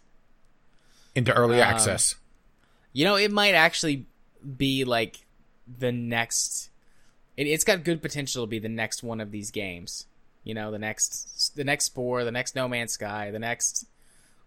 Into 1.16 1.34
early 1.34 1.60
Um, 1.60 1.68
access. 1.68 2.16
You 2.96 3.04
know, 3.04 3.18
it 3.18 3.30
might 3.30 3.56
actually 3.56 4.06
be 4.58 4.86
like 4.86 5.26
the 5.68 5.92
next. 5.92 6.70
It, 7.36 7.46
it's 7.46 7.66
got 7.66 7.84
good 7.84 8.02
potential 8.02 8.46
to 8.46 8.48
be 8.48 8.58
the 8.58 8.70
next 8.70 9.04
one 9.04 9.20
of 9.20 9.32
these 9.32 9.52
games. 9.52 10.06
You 10.46 10.54
know, 10.54 10.72
the 10.72 10.80
next, 10.80 11.58
the 11.58 11.66
next 11.66 11.86
Spore, 11.86 12.24
the 12.24 12.32
next 12.32 12.56
No 12.56 12.70
Man's 12.70 12.94
Sky, 12.94 13.32
the 13.32 13.40
next 13.40 13.86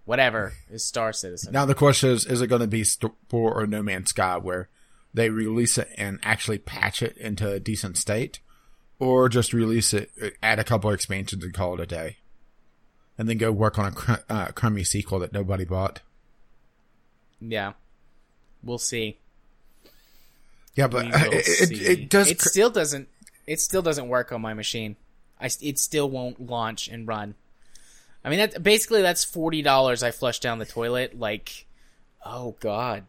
whatever 0.06 0.54
is 0.70 0.82
Star 0.82 1.12
Citizen. 1.12 1.52
Now 1.52 1.66
the 1.66 1.74
question 1.74 2.08
is: 2.08 2.24
Is 2.24 2.40
it 2.40 2.46
going 2.46 2.62
to 2.62 2.66
be 2.66 2.84
Spore 2.84 3.52
or 3.52 3.66
No 3.66 3.82
Man's 3.82 4.08
Sky, 4.08 4.38
where 4.38 4.70
they 5.12 5.28
release 5.28 5.76
it 5.76 5.90
and 5.98 6.18
actually 6.22 6.56
patch 6.56 7.02
it 7.02 7.18
into 7.18 7.52
a 7.52 7.60
decent 7.60 7.98
state, 7.98 8.40
or 8.98 9.28
just 9.28 9.52
release 9.52 9.92
it, 9.92 10.10
add 10.42 10.58
a 10.58 10.64
couple 10.64 10.88
of 10.88 10.94
expansions, 10.94 11.44
and 11.44 11.52
call 11.52 11.74
it 11.74 11.80
a 11.80 11.86
day, 11.86 12.16
and 13.18 13.28
then 13.28 13.36
go 13.36 13.52
work 13.52 13.78
on 13.78 13.84
a 13.84 13.92
cr- 13.92 14.12
uh, 14.30 14.46
crummy 14.52 14.84
sequel 14.84 15.18
that 15.18 15.34
nobody 15.34 15.66
bought? 15.66 16.00
Yeah, 17.42 17.74
we'll 18.62 18.78
see. 18.78 19.18
Yeah, 20.74 20.86
but 20.86 21.06
it, 21.08 21.70
it, 21.72 21.82
it 22.00 22.08
does. 22.08 22.30
It 22.30 22.38
cr- 22.38 22.48
still 22.48 22.70
doesn't. 22.70 23.08
It 23.46 23.60
still 23.60 23.82
doesn't 23.82 24.08
work 24.08 24.32
on 24.32 24.40
my 24.40 24.54
machine. 24.54 24.96
I. 25.40 25.50
It 25.60 25.78
still 25.78 26.08
won't 26.08 26.48
launch 26.48 26.88
and 26.88 27.06
run. 27.06 27.34
I 28.24 28.30
mean, 28.30 28.38
that 28.38 28.62
basically 28.62 29.02
that's 29.02 29.24
forty 29.24 29.62
dollars 29.62 30.02
I 30.02 30.10
flushed 30.10 30.42
down 30.42 30.58
the 30.58 30.66
toilet. 30.66 31.18
Like, 31.18 31.66
oh 32.24 32.56
god. 32.60 33.04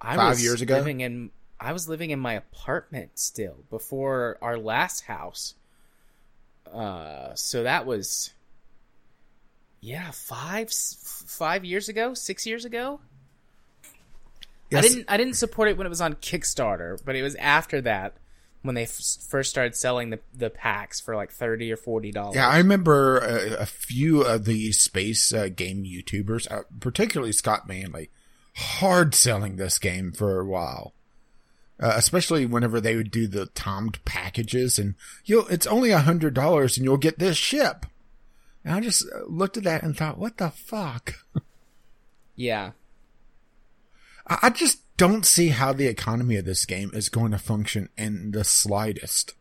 I 0.00 0.16
Five 0.16 0.28
was 0.30 0.42
years 0.42 0.60
ago? 0.60 0.74
living 0.76 1.00
in. 1.00 1.30
I 1.58 1.72
was 1.72 1.88
living 1.88 2.10
in 2.10 2.18
my 2.18 2.34
apartment 2.34 3.12
still 3.14 3.56
before 3.70 4.36
our 4.42 4.58
last 4.58 5.02
house. 5.02 5.54
Uh, 6.70 7.34
so 7.34 7.62
that 7.62 7.86
was. 7.86 8.32
Yeah, 9.80 10.10
five 10.10 10.70
five 10.72 11.64
years 11.64 11.88
ago, 11.88 12.12
six 12.14 12.44
years 12.46 12.64
ago. 12.64 13.00
I 14.74 14.80
didn't. 14.80 15.04
I 15.08 15.16
didn't 15.16 15.34
support 15.34 15.68
it 15.68 15.76
when 15.76 15.86
it 15.86 15.90
was 15.90 16.00
on 16.00 16.14
Kickstarter, 16.14 16.98
but 17.04 17.16
it 17.16 17.22
was 17.22 17.34
after 17.36 17.80
that 17.82 18.16
when 18.62 18.74
they 18.74 18.82
f- 18.82 19.00
first 19.28 19.50
started 19.50 19.74
selling 19.74 20.10
the 20.10 20.18
the 20.34 20.50
packs 20.50 21.00
for 21.00 21.14
like 21.16 21.30
thirty 21.30 21.72
or 21.72 21.76
forty 21.76 22.10
dollars. 22.10 22.36
Yeah, 22.36 22.48
I 22.48 22.58
remember 22.58 23.18
a, 23.18 23.62
a 23.62 23.66
few 23.66 24.22
of 24.22 24.44
the 24.44 24.72
space 24.72 25.32
uh, 25.32 25.48
game 25.48 25.84
YouTubers, 25.84 26.50
uh, 26.50 26.62
particularly 26.80 27.32
Scott 27.32 27.68
Manley, 27.68 28.10
hard 28.56 29.14
selling 29.14 29.56
this 29.56 29.78
game 29.78 30.12
for 30.12 30.40
a 30.40 30.44
while. 30.44 30.92
Uh, 31.78 31.92
especially 31.94 32.46
whenever 32.46 32.80
they 32.80 32.96
would 32.96 33.10
do 33.10 33.26
the 33.26 33.46
timed 33.46 34.02
packages, 34.06 34.78
and 34.78 34.94
you 35.26 35.36
know, 35.36 35.46
it's 35.48 35.66
only 35.66 35.90
a 35.90 35.98
hundred 35.98 36.32
dollars, 36.32 36.76
and 36.76 36.84
you'll 36.84 36.96
get 36.96 37.18
this 37.18 37.36
ship. 37.36 37.84
And 38.64 38.74
I 38.74 38.80
just 38.80 39.04
uh, 39.14 39.24
looked 39.28 39.58
at 39.58 39.64
that 39.64 39.82
and 39.82 39.94
thought, 39.94 40.18
what 40.18 40.38
the 40.38 40.50
fuck? 40.50 41.14
yeah, 42.34 42.72
I 44.26 44.50
just 44.50 44.80
don't 44.96 45.24
see 45.24 45.48
how 45.48 45.72
the 45.72 45.86
economy 45.86 46.36
of 46.36 46.44
this 46.44 46.64
game 46.64 46.90
is 46.92 47.08
going 47.08 47.30
to 47.32 47.38
function 47.38 47.90
in 47.96 48.32
the 48.32 48.44
slightest 48.44 49.34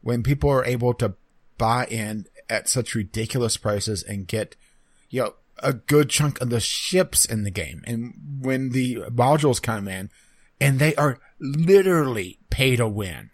when 0.00 0.22
people 0.22 0.50
are 0.50 0.64
able 0.64 0.94
to 0.94 1.14
buy 1.56 1.86
in 1.86 2.26
at 2.48 2.68
such 2.68 2.94
ridiculous 2.94 3.56
prices 3.56 4.02
and 4.02 4.28
get, 4.28 4.54
you 5.10 5.22
know, 5.22 5.34
a 5.58 5.72
good 5.72 6.08
chunk 6.08 6.40
of 6.40 6.50
the 6.50 6.60
ships 6.60 7.24
in 7.24 7.42
the 7.42 7.50
game. 7.50 7.82
And 7.84 8.14
when 8.40 8.70
the 8.70 8.96
modules 9.10 9.60
come 9.60 9.88
in 9.88 10.10
and 10.60 10.78
they 10.78 10.94
are 10.94 11.18
literally 11.40 12.38
pay 12.50 12.76
to 12.76 12.86
win. 12.86 13.30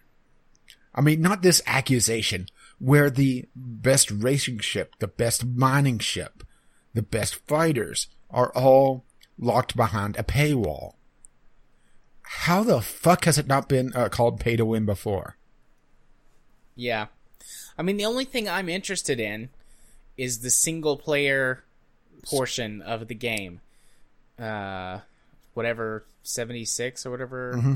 I 0.94 1.00
mean, 1.00 1.20
not 1.20 1.42
this 1.42 1.62
accusation 1.66 2.46
where 2.78 3.10
the 3.10 3.46
best 3.54 4.10
racing 4.10 4.60
ship, 4.60 4.94
the 5.00 5.08
best 5.08 5.44
mining 5.44 5.98
ship, 5.98 6.44
the 6.92 7.02
best 7.02 7.34
fighters 7.46 8.08
are 8.30 8.52
all 8.54 9.04
locked 9.38 9.76
behind 9.76 10.16
a 10.16 10.22
paywall. 10.22 10.93
How 12.38 12.62
the 12.62 12.80
fuck 12.80 13.24
has 13.24 13.38
it 13.38 13.46
not 13.46 13.68
been 13.68 13.92
uh, 13.94 14.08
called 14.08 14.40
pay 14.40 14.56
to 14.56 14.64
win 14.64 14.84
before? 14.84 15.36
yeah. 16.76 17.06
I 17.76 17.82
mean, 17.82 17.96
the 17.96 18.04
only 18.04 18.24
thing 18.24 18.48
I'm 18.48 18.68
interested 18.68 19.18
in 19.18 19.48
is 20.16 20.38
the 20.40 20.50
single 20.50 20.96
player 20.96 21.64
portion 22.24 22.80
of 22.82 23.08
the 23.08 23.14
game. 23.14 23.60
Uh, 24.38 25.00
whatever 25.54 26.04
seventy 26.22 26.64
six 26.64 27.04
or 27.06 27.10
whatever 27.10 27.54
Mm-hmm. 27.56 27.74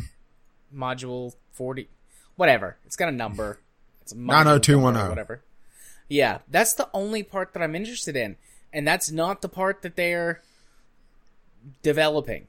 module 0.83 1.35
forty, 1.53 1.89
whatever. 2.37 2.77
It's 2.87 2.97
got 2.97 3.09
a 3.09 3.13
number. 3.13 3.59
It's 4.03 4.13
a 4.13 4.17
module 4.17 4.27
90210. 4.45 4.95
number 4.95 5.09
whatever. 5.11 5.43
Yeah, 6.09 6.39
that's 6.49 6.73
the 6.75 6.89
only 6.95 7.23
part 7.23 7.53
that 7.55 7.63
I'm 7.63 7.75
interested 7.75 8.17
in, 8.17 8.37
and 8.73 8.87
that's 8.87 9.11
not 9.11 9.43
the 9.43 9.49
part 9.49 9.83
that 9.83 9.97
they're 9.97 10.41
developing. 11.83 12.47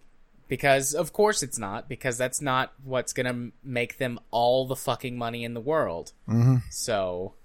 Because 0.50 0.94
of 0.94 1.14
course 1.14 1.42
it's 1.42 1.58
not, 1.58 1.88
because 1.88 2.18
that's 2.18 2.42
not 2.42 2.74
what's 2.84 3.14
gonna 3.14 3.52
make 3.64 3.98
them 3.98 4.20
all 4.32 4.68
the 4.68 4.76
fucking 4.76 5.18
money 5.18 5.46
in 5.46 5.54
the 5.54 5.62
world. 5.62 6.12
Mm-hmm. 6.28 6.58
So, 6.70 7.36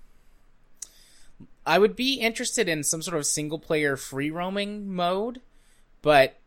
I 1.64 1.78
would 1.78 1.94
be 1.94 2.14
interested 2.14 2.68
in 2.68 2.82
some 2.82 3.02
sort 3.02 3.16
of 3.16 3.26
single 3.26 3.60
player 3.60 3.96
free 3.96 4.30
roaming 4.30 4.92
mode, 4.92 5.40
but 6.02 6.40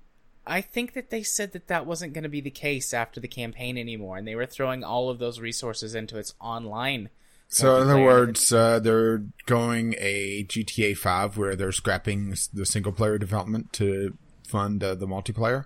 I 0.45 0.61
think 0.61 0.93
that 0.93 1.09
they 1.09 1.23
said 1.23 1.53
that 1.53 1.67
that 1.67 1.85
wasn't 1.85 2.13
going 2.13 2.23
to 2.23 2.29
be 2.29 2.41
the 2.41 2.49
case 2.49 2.93
after 2.93 3.19
the 3.19 3.27
campaign 3.27 3.77
anymore, 3.77 4.17
and 4.17 4.27
they 4.27 4.35
were 4.35 4.45
throwing 4.45 4.84
all 4.84 5.09
of 5.09 5.19
those 5.19 5.39
resources 5.39 5.95
into 5.95 6.17
its 6.17 6.34
online. 6.39 7.09
So, 7.49 7.77
in 7.77 7.84
other 7.84 8.01
words, 8.01 8.51
uh, 8.51 8.79
they're 8.79 9.23
going 9.45 9.95
a 9.97 10.43
GTA 10.43 10.97
5 10.97 11.38
where 11.38 11.55
they're 11.55 11.71
scrapping 11.71 12.35
the 12.53 12.65
single 12.65 12.91
player 12.91 13.17
development 13.17 13.71
to 13.73 14.17
fund 14.47 14.84
uh, 14.84 14.95
the 14.95 15.07
multiplayer. 15.07 15.65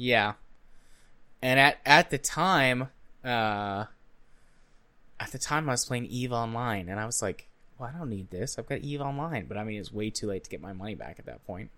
Yeah. 0.00 0.32
And 1.42 1.60
at 1.60 1.78
at 1.84 2.08
the 2.08 2.16
time, 2.16 2.88
uh 3.22 3.84
at 5.20 5.30
the 5.30 5.38
time 5.38 5.68
I 5.68 5.72
was 5.72 5.84
playing 5.84 6.06
Eve 6.06 6.32
Online 6.32 6.88
and 6.88 6.98
I 6.98 7.04
was 7.04 7.20
like, 7.20 7.48
well, 7.78 7.90
I 7.94 7.98
don't 7.98 8.08
need 8.08 8.30
this. 8.30 8.58
I've 8.58 8.66
got 8.66 8.78
Eve 8.78 9.02
Online, 9.02 9.44
but 9.44 9.58
I 9.58 9.64
mean 9.64 9.78
it's 9.78 9.92
way 9.92 10.08
too 10.08 10.26
late 10.26 10.44
to 10.44 10.50
get 10.50 10.62
my 10.62 10.72
money 10.72 10.94
back 10.94 11.16
at 11.18 11.26
that 11.26 11.46
point. 11.46 11.70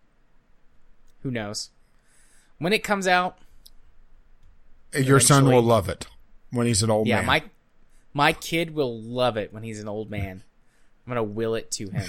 Who 1.24 1.32
knows? 1.32 1.70
When 2.58 2.72
it 2.72 2.84
comes 2.84 3.08
out, 3.08 3.38
Your 4.94 5.18
son 5.18 5.46
will 5.46 5.62
love 5.62 5.88
it 5.88 6.06
when 6.52 6.68
he's 6.68 6.84
an 6.84 6.90
old 6.90 7.08
yeah, 7.08 7.16
man. 7.16 7.22
Yeah, 7.22 7.26
my 7.26 7.42
my 8.14 8.32
kid 8.32 8.72
will 8.72 9.00
love 9.00 9.36
it 9.36 9.52
when 9.52 9.64
he's 9.64 9.80
an 9.80 9.88
old 9.88 10.10
man. 10.10 10.44
I'm 11.04 11.12
going 11.12 11.16
to 11.16 11.32
will 11.32 11.56
it 11.56 11.72
to 11.72 11.88
him. 11.88 12.08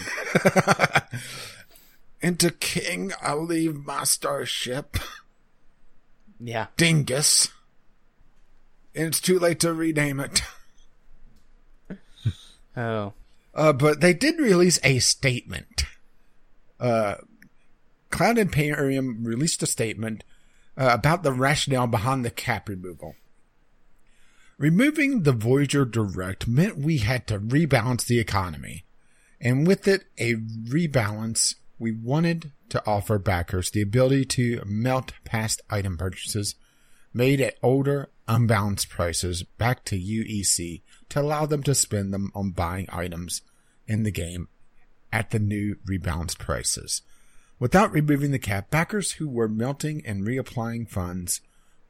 Into 2.22 2.52
King, 2.52 3.14
I'll 3.20 3.44
leave 3.44 3.84
my 3.84 4.04
starship. 4.04 4.98
Yeah. 6.44 6.68
Dingus. 6.78 7.50
And 8.94 9.08
it's 9.08 9.22
too 9.22 9.40
late 9.40 9.60
to 9.62 9.74
rename 9.74 10.20
it. 10.20 10.42
Oh. 12.76 13.14
Uh, 13.54 13.72
but 13.72 14.02
they 14.02 14.16
did 14.16 14.40
release 14.40 14.80
a 14.84 14.98
statement. 14.98 15.86
Uh, 16.80 17.18
Cloud 18.10 18.40
Imperium 18.40 19.24
released 19.24 19.62
a 19.62 19.68
statement 19.68 20.24
uh, 20.76 20.90
about 20.92 21.22
the 21.22 21.32
rationale 21.32 21.86
behind 21.86 22.26
the 22.26 22.32
cap 22.32 22.68
removal. 22.68 23.16
Removing 24.58 25.22
the 25.22 25.34
Voyager 25.34 25.86
Direct 25.86 26.48
meant 26.48 26.80
we 26.80 26.98
had 26.98 27.28
to 27.28 27.40
rebalance 27.40 28.08
the 28.08 28.20
economy. 28.20 28.86
And 29.40 29.68
with 29.68 29.88
it, 29.88 30.06
a 30.18 30.34
rebalance, 30.34 31.54
we 31.84 31.92
wanted 31.92 32.54
to 32.70 32.82
offer 32.88 33.20
backers 33.20 33.70
the 33.70 33.82
ability 33.82 34.24
to 34.24 34.62
melt 34.66 35.12
past 35.26 35.62
item 35.70 35.98
purchases 35.98 36.56
made 37.14 37.42
at 37.42 37.58
older, 37.62 38.10
unbalanced 38.26 38.88
prices 38.90 39.44
back 39.44 39.84
to 39.84 40.00
UEC 40.00 40.82
to 41.10 41.20
allow 41.20 41.46
them 41.46 41.62
to 41.62 41.76
spend 41.76 42.14
them 42.14 42.32
on 42.34 42.52
buying 42.52 42.88
items 42.90 43.42
in 43.86 44.04
the 44.04 44.12
game 44.12 44.48
at 45.12 45.32
the 45.32 45.40
new 45.40 45.76
rebalanced 45.86 46.40
prices. 46.40 47.02
Without 47.60 47.92
removing 47.92 48.32
the 48.32 48.40
cap, 48.40 48.72
backers 48.72 49.14
who 49.14 49.28
were 49.28 49.50
melting 49.50 50.02
and 50.06 50.26
reapplying 50.26 50.90
funds 50.90 51.42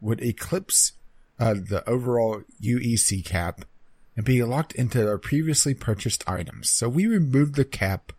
would 0.01 0.23
eclipse 0.23 0.93
uh, 1.39 1.53
the 1.53 1.87
overall 1.87 2.41
UEC 2.59 3.23
cap 3.23 3.63
and 4.15 4.25
be 4.25 4.41
locked 4.43 4.73
into 4.73 4.97
their 4.97 5.19
previously 5.19 5.75
purchased 5.75 6.27
items. 6.27 6.71
So 6.71 6.89
we 6.89 7.05
removed 7.05 7.53
the 7.53 7.63
cap, 7.63 8.11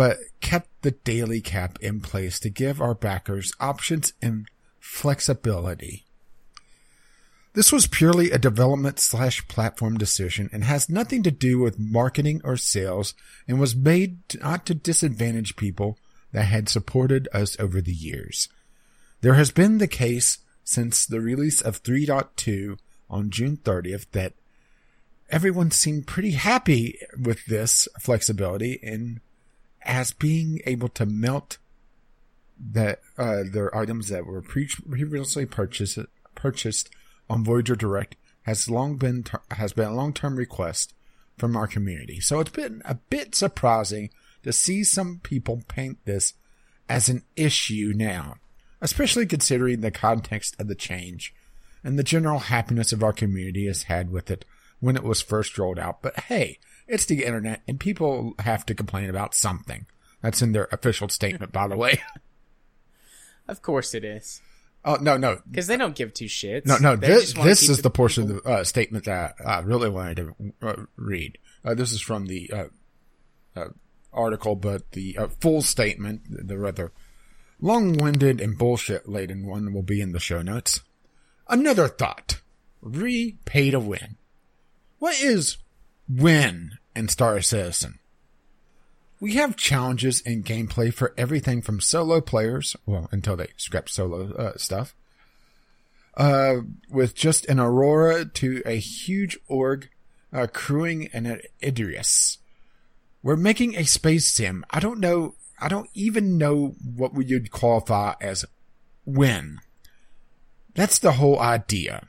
but 0.00 0.16
kept 0.40 0.80
the 0.80 0.92
daily 0.92 1.42
cap 1.42 1.78
in 1.82 2.00
place 2.00 2.40
to 2.40 2.48
give 2.48 2.80
our 2.80 2.94
backers 2.94 3.52
options 3.60 4.14
and 4.22 4.48
flexibility. 4.78 6.06
This 7.52 7.70
was 7.70 7.86
purely 7.86 8.30
a 8.30 8.38
development 8.38 8.98
slash 8.98 9.46
platform 9.46 9.98
decision 9.98 10.48
and 10.54 10.64
has 10.64 10.88
nothing 10.88 11.22
to 11.24 11.30
do 11.30 11.58
with 11.58 11.78
marketing 11.78 12.40
or 12.44 12.56
sales 12.56 13.12
and 13.46 13.60
was 13.60 13.76
made 13.76 14.20
not 14.40 14.64
to 14.64 14.74
disadvantage 14.74 15.54
people 15.56 15.98
that 16.32 16.44
had 16.44 16.70
supported 16.70 17.28
us 17.34 17.60
over 17.60 17.82
the 17.82 17.92
years. 17.92 18.48
There 19.20 19.34
has 19.34 19.50
been 19.50 19.76
the 19.76 19.86
case 19.86 20.38
since 20.64 21.04
the 21.04 21.20
release 21.20 21.60
of 21.60 21.82
3.2 21.82 22.78
on 23.10 23.28
June 23.28 23.58
30th 23.58 24.06
that 24.12 24.32
everyone 25.28 25.70
seemed 25.70 26.06
pretty 26.06 26.30
happy 26.30 26.98
with 27.22 27.44
this 27.44 27.86
flexibility 28.00 28.80
and 28.82 29.20
as 29.82 30.12
being 30.12 30.60
able 30.66 30.88
to 30.88 31.06
melt 31.06 31.58
that 32.58 33.00
uh, 33.16 33.42
their 33.50 33.74
items 33.74 34.08
that 34.08 34.26
were 34.26 34.42
pre- 34.42 34.68
previously 34.88 35.46
purchased 35.46 35.98
purchased 36.34 36.90
on 37.28 37.44
Voyager 37.44 37.74
Direct 37.76 38.16
has 38.42 38.68
long 38.68 38.96
been 38.96 39.24
has 39.52 39.72
been 39.72 39.88
a 39.88 39.94
long 39.94 40.12
term 40.12 40.36
request 40.36 40.94
from 41.38 41.56
our 41.56 41.66
community. 41.66 42.20
So 42.20 42.40
it's 42.40 42.50
been 42.50 42.82
a 42.84 42.94
bit 42.94 43.34
surprising 43.34 44.10
to 44.42 44.52
see 44.52 44.84
some 44.84 45.20
people 45.22 45.62
paint 45.68 45.98
this 46.04 46.34
as 46.88 47.08
an 47.08 47.22
issue 47.36 47.92
now, 47.94 48.36
especially 48.80 49.26
considering 49.26 49.80
the 49.80 49.90
context 49.90 50.54
of 50.60 50.68
the 50.68 50.74
change 50.74 51.34
and 51.82 51.98
the 51.98 52.02
general 52.02 52.40
happiness 52.40 52.92
of 52.92 53.02
our 53.02 53.12
community 53.12 53.66
has 53.66 53.84
had 53.84 54.10
with 54.10 54.30
it 54.30 54.44
when 54.80 54.96
it 54.96 55.04
was 55.04 55.22
first 55.22 55.56
rolled 55.58 55.78
out. 55.78 56.02
But 56.02 56.20
hey, 56.20 56.58
it's 56.90 57.06
the 57.06 57.24
internet 57.24 57.62
and 57.66 57.78
people 57.78 58.34
have 58.40 58.66
to 58.66 58.74
complain 58.74 59.08
about 59.08 59.34
something. 59.34 59.86
That's 60.22 60.42
in 60.42 60.52
their 60.52 60.68
official 60.70 61.08
statement, 61.08 61.52
by 61.52 61.68
the 61.68 61.76
way. 61.76 62.00
Of 63.48 63.62
course 63.62 63.94
it 63.94 64.04
is. 64.04 64.40
Oh, 64.84 64.94
no, 65.00 65.16
no. 65.16 65.40
Because 65.50 65.66
they 65.66 65.76
don't 65.76 65.96
give 65.96 66.14
two 66.14 66.26
shits. 66.26 66.66
No, 66.66 66.78
no, 66.78 66.94
They 66.94 67.08
this, 67.08 67.32
this 67.32 67.68
is 67.68 67.82
the 67.82 67.90
portion 67.90 68.22
of 68.22 68.28
the 68.44 68.48
uh, 68.48 68.62
statement 68.62 69.06
that 69.06 69.34
I 69.44 69.58
really 69.58 69.90
wanted 69.90 70.16
to 70.18 70.52
uh, 70.62 70.76
read. 70.94 71.36
Uh, 71.64 71.74
this 71.74 71.90
is 71.90 72.00
from 72.00 72.26
the 72.26 72.48
uh, 72.52 72.64
uh, 73.56 73.68
article, 74.12 74.54
but 74.54 74.92
the 74.92 75.18
uh, 75.18 75.26
full 75.40 75.62
statement, 75.62 76.22
the 76.28 76.56
rather 76.56 76.92
long-winded 77.60 78.40
and 78.40 78.56
bullshit-laden 78.56 79.44
one, 79.44 79.72
will 79.74 79.82
be 79.82 80.00
in 80.00 80.12
the 80.12 80.20
show 80.20 80.42
notes. 80.42 80.80
Another 81.48 81.88
thought. 81.88 82.40
Repay 82.80 83.72
to 83.72 83.80
win. 83.80 84.16
What 85.00 85.20
is 85.20 85.58
win 86.08 86.78
in 86.94 87.08
Star 87.08 87.40
Citizen? 87.40 87.98
We 89.20 89.34
have 89.34 89.56
challenges 89.56 90.20
in 90.20 90.42
gameplay 90.42 90.92
for 90.92 91.12
everything 91.18 91.60
from 91.60 91.80
solo 91.80 92.20
players, 92.20 92.74
well, 92.86 93.08
until 93.12 93.36
they 93.36 93.48
scrap 93.56 93.88
solo 93.88 94.32
uh, 94.34 94.56
stuff, 94.56 94.94
uh, 96.16 96.56
with 96.88 97.14
just 97.14 97.44
an 97.46 97.60
Aurora 97.60 98.24
to 98.24 98.62
a 98.64 98.78
huge 98.78 99.38
org 99.46 99.90
uh, 100.32 100.46
crewing 100.52 101.08
an 101.12 101.40
Idris. 101.62 102.38
We're 103.22 103.36
making 103.36 103.76
a 103.76 103.84
space 103.84 104.30
sim. 104.30 104.64
I 104.70 104.80
don't 104.80 105.00
know. 105.00 105.34
I 105.58 105.68
don't 105.68 105.90
even 105.92 106.38
know 106.38 106.74
what 106.82 107.12
we 107.12 107.26
would 107.26 107.50
qualify 107.50 108.14
as 108.20 108.46
win. 109.04 109.58
That's 110.74 110.98
the 110.98 111.12
whole 111.12 111.38
idea. 111.38 112.06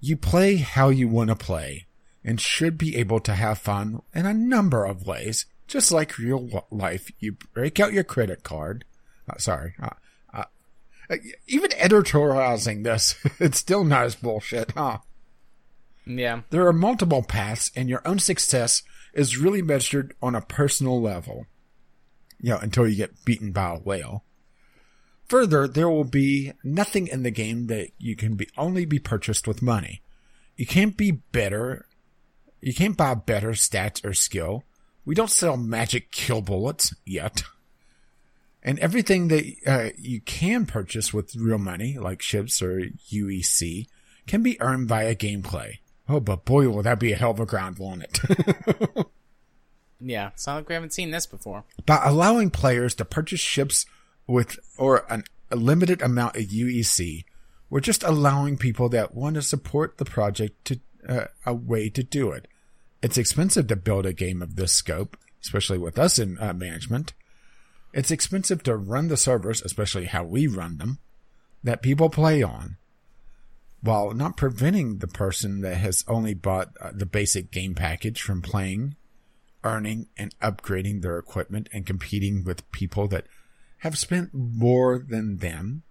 You 0.00 0.16
play 0.16 0.56
how 0.56 0.90
you 0.90 1.08
want 1.08 1.30
to 1.30 1.36
play 1.36 1.86
and 2.24 2.40
should 2.40 2.78
be 2.78 2.96
able 2.96 3.20
to 3.20 3.34
have 3.34 3.58
fun 3.58 4.02
in 4.14 4.26
a 4.26 4.34
number 4.34 4.84
of 4.84 5.06
ways, 5.06 5.46
just 5.66 5.92
like 5.92 6.18
real 6.18 6.66
life. 6.70 7.10
You 7.18 7.36
break 7.54 7.80
out 7.80 7.92
your 7.92 8.04
credit 8.04 8.42
card. 8.42 8.84
Uh, 9.28 9.38
sorry. 9.38 9.74
Uh, 9.82 9.90
uh, 11.12 11.16
even 11.46 11.70
editorializing 11.72 12.84
this, 12.84 13.16
it's 13.38 13.58
still 13.58 13.84
not 13.84 14.04
as 14.04 14.14
bullshit, 14.14 14.72
huh? 14.72 14.98
Yeah. 16.06 16.42
There 16.50 16.66
are 16.66 16.72
multiple 16.72 17.22
paths, 17.22 17.70
and 17.76 17.88
your 17.88 18.06
own 18.06 18.18
success 18.18 18.82
is 19.12 19.36
really 19.36 19.62
measured 19.62 20.14
on 20.22 20.34
a 20.34 20.40
personal 20.40 21.00
level. 21.00 21.46
You 22.40 22.50
know, 22.50 22.58
until 22.58 22.88
you 22.88 22.96
get 22.96 23.24
beaten 23.24 23.52
by 23.52 23.74
a 23.74 23.78
whale. 23.78 24.24
Further, 25.28 25.68
there 25.68 25.88
will 25.88 26.04
be 26.04 26.52
nothing 26.64 27.06
in 27.06 27.22
the 27.22 27.30
game 27.30 27.68
that 27.68 27.90
you 27.98 28.16
can 28.16 28.34
be 28.34 28.48
only 28.58 28.84
be 28.84 28.98
purchased 28.98 29.46
with 29.46 29.62
money. 29.62 30.02
You 30.56 30.66
can't 30.66 30.96
be 30.96 31.10
better. 31.10 31.86
You 32.62 32.72
can't 32.72 32.96
buy 32.96 33.14
better 33.14 33.50
stats 33.50 34.04
or 34.04 34.14
skill. 34.14 34.64
We 35.04 35.14
don't 35.14 35.30
sell 35.30 35.56
magic 35.56 36.10
kill 36.12 36.40
bullets 36.40 36.94
yet. 37.04 37.42
And 38.62 38.78
everything 38.78 39.28
that 39.28 39.54
uh, 39.66 39.88
you 39.98 40.20
can 40.20 40.66
purchase 40.66 41.12
with 41.12 41.34
real 41.34 41.58
money, 41.58 41.98
like 41.98 42.22
ships 42.22 42.62
or 42.62 42.82
UEC, 43.10 43.88
can 44.28 44.42
be 44.42 44.60
earned 44.60 44.88
via 44.88 45.16
gameplay. 45.16 45.78
Oh, 46.08 46.20
but 46.20 46.44
boy, 46.44 46.68
will 46.68 46.82
that 46.84 47.00
be 47.00 47.12
a 47.12 47.16
hell 47.16 47.32
of 47.32 47.40
a 47.40 47.46
grind, 47.46 47.78
won't 47.78 48.04
it? 48.04 49.06
Yeah. 50.02 50.28
It's 50.28 50.46
not 50.46 50.56
like 50.56 50.68
we 50.68 50.74
haven't 50.74 50.92
seen 50.92 51.10
this 51.10 51.26
before. 51.26 51.64
By 51.86 52.00
allowing 52.04 52.50
players 52.50 52.94
to 52.96 53.04
purchase 53.04 53.40
ships 53.40 53.86
with 54.26 54.58
or 54.76 55.06
an, 55.08 55.24
a 55.50 55.56
limited 55.56 56.02
amount 56.02 56.36
of 56.36 56.44
UEC, 56.44 57.24
we're 57.70 57.80
just 57.80 58.02
allowing 58.02 58.58
people 58.58 58.88
that 58.90 59.14
want 59.14 59.36
to 59.36 59.42
support 59.42 59.98
the 59.98 60.04
project 60.04 60.64
to 60.66 60.80
uh, 61.08 61.26
a 61.46 61.54
way 61.54 61.88
to 61.88 62.02
do 62.02 62.30
it. 62.30 62.48
It's 63.02 63.18
expensive 63.18 63.66
to 63.66 63.76
build 63.76 64.06
a 64.06 64.12
game 64.12 64.40
of 64.40 64.54
this 64.54 64.72
scope, 64.72 65.16
especially 65.42 65.78
with 65.78 65.98
us 65.98 66.20
in 66.20 66.38
uh, 66.38 66.52
management. 66.52 67.14
It's 67.92 68.12
expensive 68.12 68.62
to 68.62 68.76
run 68.76 69.08
the 69.08 69.16
servers, 69.16 69.60
especially 69.60 70.04
how 70.06 70.22
we 70.22 70.46
run 70.46 70.78
them, 70.78 70.98
that 71.64 71.82
people 71.82 72.08
play 72.08 72.44
on, 72.44 72.76
while 73.80 74.12
not 74.12 74.36
preventing 74.36 74.98
the 74.98 75.08
person 75.08 75.62
that 75.62 75.78
has 75.78 76.04
only 76.06 76.32
bought 76.32 76.76
uh, 76.80 76.92
the 76.94 77.04
basic 77.04 77.50
game 77.50 77.74
package 77.74 78.22
from 78.22 78.40
playing, 78.40 78.94
earning, 79.64 80.06
and 80.16 80.38
upgrading 80.38 81.02
their 81.02 81.18
equipment 81.18 81.68
and 81.72 81.84
competing 81.84 82.44
with 82.44 82.70
people 82.70 83.08
that 83.08 83.26
have 83.78 83.98
spent 83.98 84.30
more 84.32 85.00
than 85.00 85.38
them. 85.38 85.82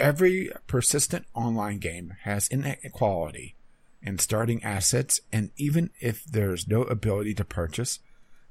Every 0.00 0.50
persistent 0.66 1.26
online 1.32 1.78
game 1.78 2.14
has 2.22 2.48
inequality 2.48 3.54
in 4.02 4.18
starting 4.18 4.62
assets, 4.64 5.20
and 5.32 5.50
even 5.56 5.90
if 6.00 6.24
there's 6.24 6.66
no 6.66 6.82
ability 6.82 7.34
to 7.34 7.44
purchase, 7.44 7.98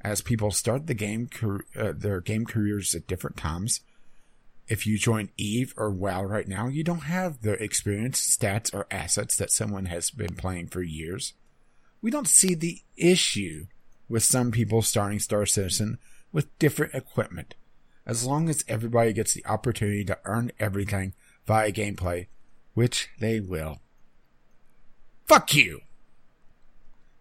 as 0.01 0.21
people 0.21 0.51
start 0.51 0.87
the 0.87 0.93
game 0.93 1.29
uh, 1.75 1.91
their 1.95 2.21
game 2.21 2.45
careers 2.45 2.95
at 2.95 3.07
different 3.07 3.37
times. 3.37 3.81
If 4.67 4.85
you 4.85 4.97
join 4.97 5.29
Eve 5.35 5.73
or 5.77 5.89
WoW 5.89 6.23
right 6.23 6.47
now, 6.47 6.67
you 6.67 6.83
don't 6.83 7.03
have 7.03 7.41
the 7.41 7.53
experience, 7.53 8.37
stats, 8.37 8.73
or 8.73 8.85
assets 8.91 9.35
that 9.37 9.51
someone 9.51 9.87
has 9.87 10.11
been 10.11 10.35
playing 10.35 10.67
for 10.67 10.83
years. 10.83 11.33
We 12.01 12.11
don't 12.11 12.27
see 12.27 12.53
the 12.53 12.81
issue 12.95 13.65
with 14.07 14.23
some 14.23 14.51
people 14.51 14.81
starting 14.81 15.19
Star 15.19 15.45
Citizen 15.45 15.97
with 16.31 16.57
different 16.59 16.93
equipment, 16.93 17.55
as 18.05 18.25
long 18.25 18.47
as 18.47 18.63
everybody 18.67 19.11
gets 19.11 19.33
the 19.33 19.45
opportunity 19.45 20.05
to 20.05 20.19
earn 20.23 20.51
everything 20.59 21.13
via 21.45 21.71
gameplay, 21.71 22.27
which 22.75 23.09
they 23.19 23.39
will. 23.39 23.79
Fuck 25.29 25.53
you! 25.53 25.81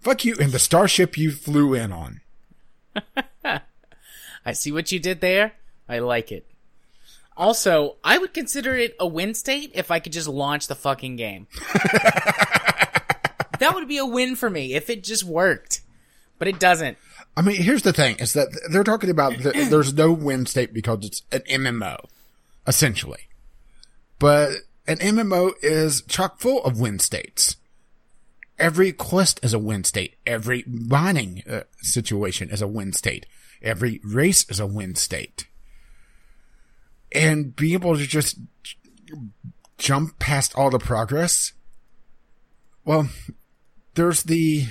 Fuck 0.01 0.25
you 0.25 0.35
and 0.41 0.51
the 0.51 0.59
starship 0.59 1.19
you 1.19 1.31
flew 1.31 1.75
in 1.75 1.93
on. 1.93 2.23
I 3.45 4.53
see 4.53 4.73
what 4.73 4.91
you 4.91 4.99
did 4.99 5.21
there. 5.21 5.53
I 5.91 5.99
like 5.99 6.33
it. 6.33 6.47
Also, 7.37 7.97
I 8.03 8.17
would 8.17 8.33
consider 8.33 8.75
it 8.75 8.97
a 8.99 9.07
win 9.07 9.35
state 9.35 9.73
if 9.75 9.91
I 9.91 10.01
could 10.01 10.15
just 10.15 10.27
launch 10.27 10.69
the 10.69 10.75
fucking 10.75 11.17
game. 11.17 11.49
that 13.59 13.73
would 13.75 13.87
be 13.87 13.99
a 13.99 14.07
win 14.07 14.37
for 14.37 14.49
me 14.49 14.73
if 14.73 14.89
it 14.89 15.05
just 15.05 15.25
worked. 15.25 15.83
But 16.39 16.49
it 16.49 16.59
doesn't. 16.59 16.97
I 17.37 17.43
mean, 17.43 17.57
here's 17.61 17.83
the 17.83 17.93
thing: 17.93 18.17
is 18.21 18.33
that 18.33 18.49
they're 18.71 18.85
talking 18.85 19.11
about 19.11 19.37
the, 19.37 19.51
there's 19.71 19.93
no 19.93 20.13
win 20.13 20.47
state 20.47 20.73
because 20.73 21.05
it's 21.05 21.23
an 21.31 21.43
MMO, 21.43 22.07
essentially. 22.67 23.29
But 24.19 24.53
an 24.87 24.97
MMO 24.97 25.53
is 25.61 26.01
chock 26.09 26.41
full 26.41 26.65
of 26.65 26.81
win 26.81 27.01
states. 27.01 27.58
Every 28.59 28.93
quest 28.93 29.41
is 29.43 29.55
a 29.55 29.59
win 29.59 29.85
state. 29.85 30.17
Every 30.27 30.65
mining 30.67 31.43
uh, 31.49 31.63
situation 31.81 32.51
is 32.51 32.61
a 32.61 32.67
win 32.67 32.93
state. 32.93 33.27
Every 33.63 34.01
race 34.05 34.49
is 34.51 34.59
a 34.59 34.67
win 34.67 34.95
state. 34.97 35.47
And 37.13 37.55
being 37.55 37.75
able 37.75 37.97
to 37.97 38.07
just 38.07 38.39
jump 39.79 40.19
past 40.19 40.57
all 40.57 40.71
the 40.71 40.79
progress. 40.79 41.53
Well, 42.85 43.09
there's 43.95 44.25
the 44.25 44.67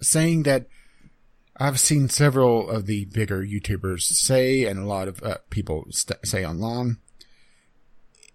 saying 0.00 0.42
that 0.44 0.66
I've 1.56 1.80
seen 1.80 2.08
several 2.08 2.68
of 2.68 2.86
the 2.86 3.06
bigger 3.06 3.42
YouTubers 3.42 4.02
say, 4.02 4.64
and 4.64 4.78
a 4.78 4.86
lot 4.86 5.08
of 5.08 5.22
uh, 5.22 5.38
people 5.50 5.86
st- 5.90 6.26
say 6.26 6.44
online. 6.44 6.98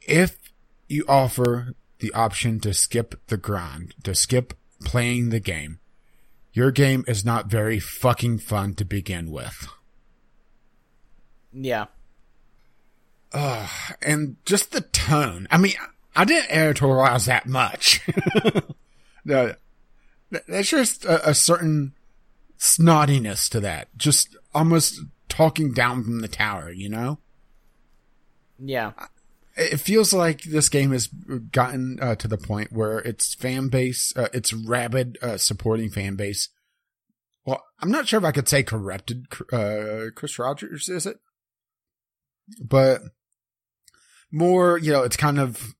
If 0.01 0.37
you 0.87 1.05
offer 1.07 1.75
the 1.99 2.13
option 2.13 2.59
to 2.61 2.73
skip 2.73 3.15
the 3.27 3.37
grind, 3.37 3.93
to 4.03 4.15
skip 4.15 4.53
playing 4.83 5.29
the 5.29 5.39
game, 5.39 5.79
your 6.53 6.71
game 6.71 7.03
is 7.07 7.23
not 7.23 7.47
very 7.47 7.79
fucking 7.79 8.39
fun 8.39 8.73
to 8.75 8.85
begin 8.85 9.31
with. 9.31 9.67
Yeah. 11.53 11.85
Uh, 13.31 13.67
and 14.01 14.37
just 14.45 14.71
the 14.71 14.81
tone. 14.81 15.47
I 15.51 15.57
mean, 15.57 15.73
I 16.15 16.25
didn't 16.25 16.49
editorialize 16.49 17.25
that 17.27 17.45
much. 17.45 18.01
no, 19.25 19.53
there's 20.47 20.69
just 20.69 21.05
a, 21.05 21.29
a 21.29 21.33
certain 21.33 21.93
snottiness 22.57 23.49
to 23.49 23.59
that. 23.59 23.89
Just 23.97 24.35
almost 24.53 25.01
talking 25.27 25.71
down 25.71 26.03
from 26.03 26.21
the 26.21 26.27
tower, 26.27 26.71
you 26.71 26.89
know? 26.89 27.19
Yeah. 28.57 28.91
It 29.59 29.81
feels 29.81 30.13
like 30.13 30.43
this 30.43 30.69
game 30.69 30.91
has 30.93 31.07
gotten 31.07 31.99
uh, 32.01 32.15
to 32.15 32.29
the 32.29 32.37
point 32.37 32.71
where 32.71 32.99
its 32.99 33.33
fan 33.35 33.67
base, 33.67 34.13
uh, 34.15 34.29
its 34.33 34.53
rabid 34.53 35.17
uh, 35.21 35.37
supporting 35.37 35.89
fan 35.89 36.15
base. 36.15 36.47
Well, 37.45 37.63
I'm 37.81 37.91
not 37.91 38.07
sure 38.07 38.19
if 38.19 38.25
I 38.25 38.31
could 38.31 38.47
say 38.47 38.63
corrupted. 38.63 39.25
Uh, 39.51 40.11
Chris 40.15 40.39
Roberts 40.39 40.87
is 40.87 41.05
it? 41.05 41.17
But 42.63 43.01
more, 44.31 44.77
you 44.77 44.93
know, 44.93 45.03
it's 45.03 45.17
kind 45.17 45.39
of 45.39 45.75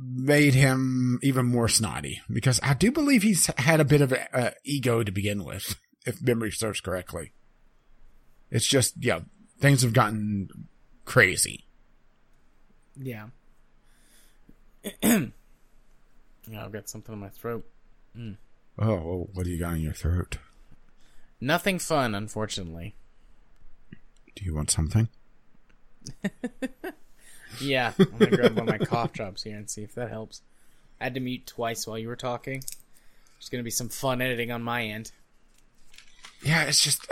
made 0.00 0.54
him 0.54 1.20
even 1.22 1.46
more 1.46 1.68
snotty 1.68 2.20
because 2.30 2.58
I 2.62 2.74
do 2.74 2.90
believe 2.90 3.22
he's 3.22 3.46
had 3.58 3.78
a 3.78 3.84
bit 3.84 4.00
of 4.00 4.12
a, 4.12 4.26
a 4.32 4.52
ego 4.64 5.04
to 5.04 5.12
begin 5.12 5.44
with, 5.44 5.76
if 6.06 6.20
memory 6.20 6.50
serves 6.50 6.80
correctly. 6.80 7.32
It's 8.50 8.66
just, 8.66 8.94
yeah, 8.98 9.20
things 9.60 9.82
have 9.82 9.92
gotten 9.92 10.48
crazy. 11.04 11.67
Yeah. 13.00 13.26
I've 15.02 15.32
got 16.72 16.88
something 16.88 17.12
in 17.12 17.18
my 17.20 17.28
throat. 17.28 17.66
Mm. 18.16 18.36
Oh, 18.78 19.28
what 19.34 19.44
do 19.44 19.50
you 19.50 19.58
got 19.58 19.74
in 19.74 19.80
your 19.80 19.92
throat? 19.92 20.38
Nothing 21.40 21.78
fun, 21.78 22.14
unfortunately. 22.14 22.94
Do 24.34 24.44
you 24.44 24.54
want 24.54 24.70
something? 24.70 25.08
Yeah, 27.60 27.92
I'm 27.98 28.18
gonna 28.18 28.36
grab 28.36 28.56
one 28.56 28.68
of 28.68 28.78
my 28.80 28.84
cough 28.84 29.12
drops 29.12 29.42
here 29.42 29.56
and 29.56 29.68
see 29.68 29.82
if 29.82 29.94
that 29.94 30.10
helps. 30.10 30.42
I 31.00 31.04
had 31.04 31.14
to 31.14 31.20
mute 31.20 31.46
twice 31.46 31.86
while 31.86 31.98
you 31.98 32.08
were 32.08 32.16
talking. 32.16 32.60
There's 32.60 33.48
gonna 33.50 33.62
be 33.62 33.70
some 33.70 33.88
fun 33.88 34.20
editing 34.20 34.52
on 34.52 34.62
my 34.62 34.84
end. 34.84 35.12
Yeah, 36.42 36.64
it's 36.64 36.82
just 36.82 37.06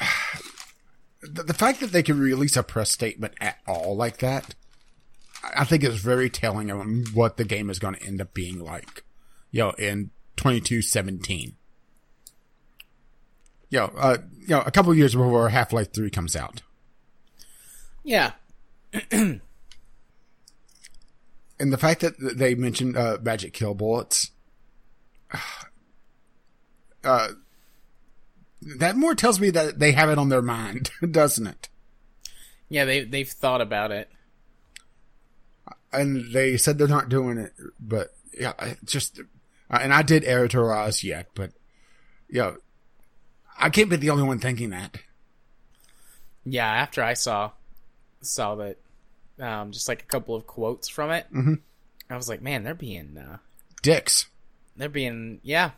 the, 1.23 1.43
the 1.43 1.55
fact 1.55 1.81
that 1.81 1.93
they 1.93 2.03
can 2.03 2.19
release 2.19 2.57
a 2.57 2.63
press 2.63 2.91
statement 2.91 3.35
at 3.41 3.59
all 3.67 3.97
like 3.97 4.19
that. 4.19 4.55
I 5.43 5.65
think 5.65 5.85
it's 5.85 5.97
very 5.97 6.31
telling 6.31 6.71
on 6.71 7.05
what 7.15 7.37
the 7.37 7.45
game 7.45 7.71
is 7.71 7.79
going 7.79 7.95
to 7.95 8.03
end 8.03 8.21
up 8.21 8.35
being 8.35 8.59
like. 8.59 9.05
Yo, 9.51 9.69
know, 9.69 9.75
in 9.79 10.11
2217. 10.37 11.57
You 13.71 13.79
know, 13.79 13.93
uh, 13.97 14.19
you 14.41 14.49
know, 14.49 14.63
a 14.65 14.71
couple 14.71 14.95
years 14.95 15.15
before 15.15 15.49
Half 15.49 15.73
Life 15.73 15.93
3 15.93 16.11
comes 16.11 16.37
out. 16.37 16.63
Yeah, 18.05 18.33
And 21.59 21.73
the 21.73 21.79
fact 21.79 22.01
that 22.03 22.17
they 22.19 22.55
mentioned 22.55 22.97
uh, 22.97 23.19
magic 23.23 23.53
kill 23.55 23.75
bullets, 23.75 24.31
uh, 27.05 27.29
that 28.79 28.97
more 28.97 29.15
tells 29.15 29.41
me 29.41 29.51
that 29.51 29.79
they 29.79 29.93
have 29.93 30.11
it 30.11 30.19
on 30.19 30.29
their 30.29 30.43
mind, 30.43 30.91
doesn't 31.11 31.47
it? 31.47 31.69
yeah, 32.69 32.85
they 32.85 33.05
they've 33.05 33.29
thought 33.29 33.61
about 33.61 33.91
it. 33.93 34.11
And 35.93 36.33
they 36.33 36.57
said 36.57 36.79
they're 36.79 36.89
not 36.89 37.09
doing 37.09 37.39
it, 37.39 37.53
but 37.81 38.15
yeah, 38.39 38.53
just, 38.85 39.21
uh, 39.71 39.79
and 39.81 39.93
I 39.95 40.03
did 40.03 40.23
editorialize 40.25 41.03
yet, 41.03 41.29
but 41.35 41.53
yeah, 42.29 42.53
I 43.59 43.71
can't 43.71 43.89
be 43.91 43.97
the 43.97 44.11
only 44.11 44.25
one 44.25 44.39
thinking 44.39 44.71
that. 44.71 44.99
Yeah, 46.45 46.67
after 46.69 47.03
I 47.03 47.15
saw 47.15 47.53
saw 48.21 48.55
that, 48.57 48.77
um, 49.41 49.73
just 49.73 49.89
like 49.89 50.03
a 50.03 50.07
couple 50.07 50.35
of 50.35 50.47
quotes 50.47 50.89
from 50.89 51.11
it, 51.11 51.27
Mhm. 51.33 51.61
I 52.11 52.17
was 52.17 52.29
like, 52.29 52.41
man, 52.43 52.63
they're 52.65 52.75
being 52.75 53.17
uh, 53.19 53.39
Dicks. 53.83 54.27
they're 54.77 54.89
being 54.89 55.41
yeah, 55.43 55.71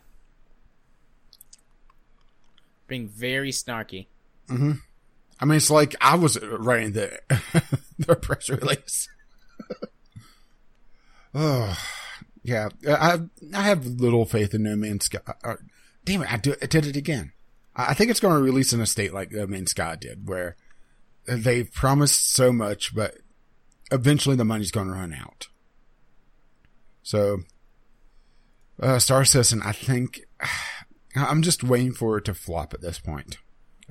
being 2.87 3.07
very 3.07 3.51
snarky. 3.51 4.07
I 4.49 5.45
mean, 5.45 5.55
it's 5.57 5.69
like 5.69 5.95
I 6.01 6.15
was 6.15 6.37
writing 6.43 6.93
the 6.93 7.19
the 7.99 8.15
press 8.15 8.49
release. 8.49 9.07
oh, 11.35 11.77
yeah. 12.43 12.69
I 12.87 13.19
I 13.53 13.61
have 13.61 13.85
little 13.85 14.25
faith 14.25 14.53
in 14.53 14.63
No 14.63 14.75
Man's 14.75 15.05
Sky. 15.05 15.19
Uh, 15.43 15.55
damn 16.05 16.23
it! 16.23 16.31
I, 16.31 16.37
do, 16.37 16.55
I 16.61 16.65
did 16.65 16.85
it 16.85 16.95
again. 16.95 17.33
I 17.75 17.91
I 17.91 17.93
think 17.93 18.11
it's 18.11 18.19
going 18.19 18.35
to 18.35 18.43
release 18.43 18.73
in 18.73 18.81
a 18.81 18.85
state 18.85 19.13
like 19.13 19.31
No 19.31 19.47
Man's 19.47 19.71
Sky 19.71 19.95
did, 19.95 20.27
where 20.27 20.55
they've 21.25 21.71
promised 21.71 22.31
so 22.31 22.51
much, 22.51 22.95
but 22.95 23.17
eventually 23.91 24.35
the 24.35 24.45
money's 24.45 24.71
going 24.71 24.87
to 24.87 24.93
run 24.93 25.13
out. 25.13 25.47
So, 27.03 27.39
uh, 28.79 28.99
Star 28.99 29.25
Citizen, 29.25 29.61
I 29.63 29.71
think 29.71 30.21
I'm 31.15 31.41
just 31.41 31.63
waiting 31.63 31.93
for 31.93 32.17
it 32.17 32.25
to 32.25 32.33
flop 32.33 32.73
at 32.73 32.81
this 32.81 32.99
point. 32.99 33.37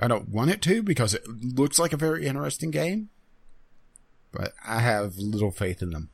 I 0.00 0.06
don't 0.06 0.28
want 0.28 0.50
it 0.50 0.62
to 0.62 0.82
because 0.82 1.14
it 1.14 1.26
looks 1.26 1.78
like 1.78 1.92
a 1.92 1.96
very 1.96 2.26
interesting 2.26 2.70
game, 2.70 3.08
but 4.32 4.52
I 4.64 4.80
have 4.80 5.16
little 5.16 5.50
faith 5.50 5.82
in 5.82 5.90
them. 5.90 6.10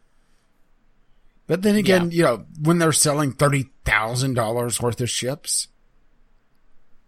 But 1.47 1.63
then 1.63 1.77
again, 1.77 2.11
you 2.11 2.23
know, 2.23 2.47
when 2.63 2.79
they're 2.79 2.93
selling 2.93 3.33
thirty 3.33 3.67
thousand 3.85 4.35
dollars 4.35 4.81
worth 4.81 5.01
of 5.01 5.11
ships, 5.11 5.69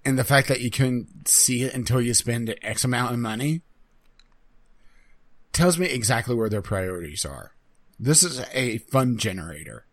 and 0.05 0.19
the 0.19 0.25
fact 0.25 0.49
that 0.49 0.61
you 0.61 0.71
couldn't 0.71 1.27
see 1.27 1.63
it 1.63 1.75
until 1.75 2.01
you 2.03 2.13
spend 2.15 2.55
X 2.63 2.85
amount 2.85 3.13
of 3.15 3.19
money, 3.19 3.63
tells 5.53 5.79
me 5.79 5.87
exactly 5.87 6.35
where 6.35 6.51
their 6.51 6.61
priorities 6.63 7.25
are. 7.25 7.53
This 7.99 8.23
is 8.23 8.45
a 8.53 8.79
fun 8.79 9.17
generator. 9.17 9.87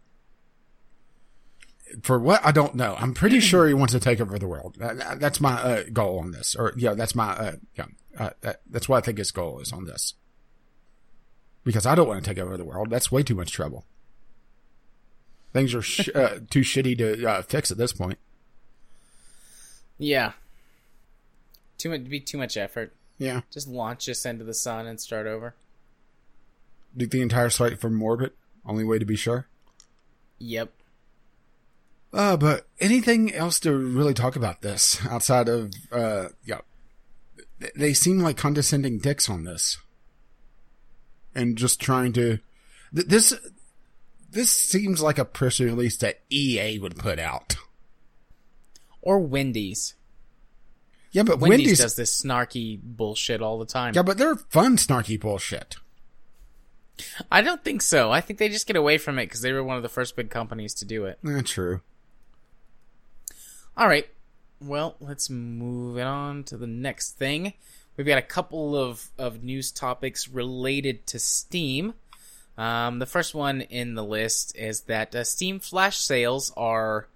For 2.01 2.19
what 2.19 2.45
I 2.45 2.51
don't 2.51 2.75
know, 2.75 2.95
I'm 2.99 3.13
pretty 3.13 3.39
sure 3.39 3.67
he 3.67 3.73
wants 3.73 3.93
to 3.93 3.99
take 3.99 4.19
over 4.19 4.37
the 4.39 4.47
world. 4.47 4.75
That- 4.79 5.19
That's 5.21 5.39
my 5.39 5.53
uh, 5.53 5.83
goal 5.93 6.19
on 6.19 6.31
this, 6.31 6.53
or 6.55 6.73
yeah, 6.75 6.95
that's 6.95 7.15
my 7.15 7.31
uh, 7.31 7.55
yeah, 7.77 7.85
uh, 8.17 8.31
that, 8.41 8.61
that's 8.69 8.89
what 8.89 8.97
I 8.97 9.01
think 9.05 9.19
his 9.19 9.31
goal 9.31 9.59
is 9.59 9.71
on 9.71 9.85
this. 9.85 10.15
Because 11.63 11.85
I 11.85 11.95
don't 11.95 12.09
want 12.09 12.25
to 12.25 12.29
take 12.29 12.43
over 12.43 12.57
the 12.57 12.65
world. 12.65 12.89
That's 12.89 13.09
way 13.09 13.23
too 13.23 13.35
much 13.35 13.51
trouble. 13.53 13.85
Things 15.53 15.73
are 15.75 15.81
sh- 15.81 16.09
uh, 16.13 16.39
too 16.49 16.61
shitty 16.61 16.97
to 16.97 17.29
uh, 17.29 17.41
fix 17.43 17.71
at 17.71 17.77
this 17.77 17.93
point. 17.93 18.17
Yeah, 19.97 20.33
too 21.77 21.89
much 21.89 22.03
be 22.09 22.19
too 22.19 22.37
much 22.37 22.57
effort. 22.57 22.93
Yeah, 23.19 23.41
Just 23.51 23.67
launch 23.67 24.09
us 24.09 24.25
into 24.25 24.43
the 24.43 24.53
sun 24.55 24.87
and 24.87 24.99
start 24.99 25.27
over. 25.27 25.55
do 26.97 27.05
the 27.05 27.21
entire 27.21 27.49
site 27.51 27.79
from 27.79 28.01
orbit. 28.01 28.35
Only 28.65 28.83
way 28.83 28.97
to 28.99 29.05
be 29.05 29.15
sure. 29.15 29.47
Yep. 30.39 30.71
Uh, 32.11 32.35
but 32.37 32.67
anything 32.79 33.33
else 33.33 33.59
to 33.61 33.71
really 33.75 34.13
talk 34.13 34.35
about 34.35 34.61
this 34.61 35.03
outside 35.07 35.47
of, 35.47 35.71
uh, 35.91 36.29
yeah, 36.43 36.61
they 37.75 37.93
seem 37.93 38.19
like 38.19 38.35
condescending 38.37 38.99
dicks 38.99 39.29
on 39.29 39.43
this. 39.43 39.77
And 41.35 41.57
just 41.57 41.79
trying 41.79 42.13
to, 42.13 42.39
th- 42.93 43.07
this, 43.07 43.33
this 44.33 44.51
seems 44.51 45.01
like 45.01 45.17
a 45.17 45.25
press 45.25 45.59
release 45.59 45.97
that 45.97 46.21
EA 46.29 46.79
would 46.79 46.97
put 46.97 47.19
out. 47.19 47.55
Or 49.01 49.19
Wendy's. 49.19 49.95
Yeah, 51.11 51.23
but 51.23 51.39
Wendy's, 51.39 51.59
Wendy's, 51.59 51.79
does 51.79 51.95
this 51.95 52.21
snarky 52.21 52.79
bullshit 52.81 53.41
all 53.41 53.59
the 53.59 53.65
time. 53.65 53.93
yeah, 53.95 54.01
but 54.01 54.17
they're 54.17 54.35
fun 54.35 54.77
snarky 54.77 55.19
bullshit. 55.19 55.75
I 57.31 57.41
don't 57.41 57.63
think 57.63 57.81
so. 57.81 58.11
I 58.11 58.21
think 58.21 58.39
they 58.39 58.49
just 58.49 58.67
get 58.67 58.75
away 58.75 58.97
from 58.97 59.19
it 59.19 59.25
because 59.25 59.41
they 59.41 59.51
were 59.51 59.63
one 59.63 59.77
of 59.77 59.83
the 59.83 59.89
first 59.89 60.15
big 60.15 60.29
companies 60.29 60.73
to 60.75 60.85
do 60.85 61.05
it. 61.05 61.19
Eh, 61.27 61.41
true. 61.43 61.81
All 63.75 63.87
right. 63.87 64.07
Well, 64.59 64.95
let's 64.99 65.29
move 65.29 65.97
it 65.97 66.03
on 66.03 66.43
to 66.45 66.57
the 66.57 66.67
next 66.67 67.17
thing. 67.17 67.53
We've 67.97 68.07
got 68.07 68.17
a 68.17 68.23
couple 68.23 68.75
of, 68.75 69.09
of 69.17 69.43
news 69.43 69.71
topics 69.71 70.27
related 70.27 71.05
to 71.07 71.19
Steam. 71.19 71.93
Um, 72.57 72.99
the 72.99 73.05
first 73.05 73.33
one 73.33 73.61
in 73.61 73.95
the 73.95 74.03
list 74.03 74.55
is 74.55 74.81
that 74.81 75.15
uh, 75.15 75.23
Steam 75.23 75.59
flash 75.59 75.97
sales 75.97 76.51
are. 76.55 77.07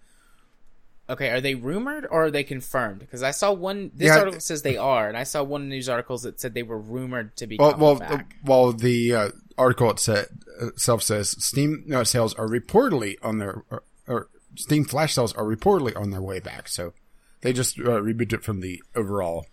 Okay, 1.09 1.29
are 1.29 1.39
they 1.39 1.55
rumored 1.55 2.05
or 2.09 2.25
are 2.25 2.31
they 2.31 2.43
confirmed? 2.43 2.99
Because 2.99 3.23
I 3.23 3.31
saw 3.31 3.53
one. 3.53 3.91
This 3.93 4.07
Yeah. 4.07 4.17
article 4.19 4.39
says 4.41 4.61
they 4.63 4.75
are, 4.77 5.07
and 5.07 5.15
I 5.15 5.23
saw 5.23 5.41
one 5.43 5.69
news 5.69 5.87
articles 5.87 6.23
that 6.23 6.41
said 6.41 6.53
they 6.53 6.63
were 6.63 6.79
rumored 6.79 7.37
to 7.37 7.47
be 7.47 7.57
Well, 7.57 7.71
coming 7.71 7.85
well, 7.85 7.95
back. 7.99 8.35
well, 8.43 8.73
the 8.73 9.13
uh, 9.13 9.29
article 9.57 9.89
itself 9.89 11.03
says 11.03 11.29
Steam 11.43 11.85
uh, 11.93 12.03
sales 12.03 12.33
are 12.33 12.47
reportedly 12.47 13.15
on 13.21 13.37
their, 13.37 13.63
or, 13.69 13.83
or 14.07 14.29
Steam 14.55 14.83
Flash 14.83 15.13
sales 15.13 15.33
are 15.33 15.45
reportedly 15.45 15.95
on 15.95 16.09
their 16.09 16.21
way 16.21 16.39
back. 16.41 16.67
So 16.67 16.93
they 17.41 17.53
just 17.53 17.79
uh, 17.79 18.01
rebooted 18.01 18.33
it 18.33 18.43
from 18.43 18.59
the 18.59 18.81
overall 18.93 19.45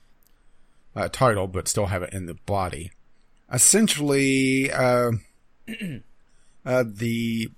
uh, 0.97 1.09
title, 1.09 1.47
but 1.47 1.69
still 1.69 1.86
have 1.86 2.02
it 2.02 2.12
in 2.12 2.27
the 2.27 2.35
body. 2.47 2.90
Essentially, 3.52 4.73
uh, 6.66 6.85
the 6.86 7.49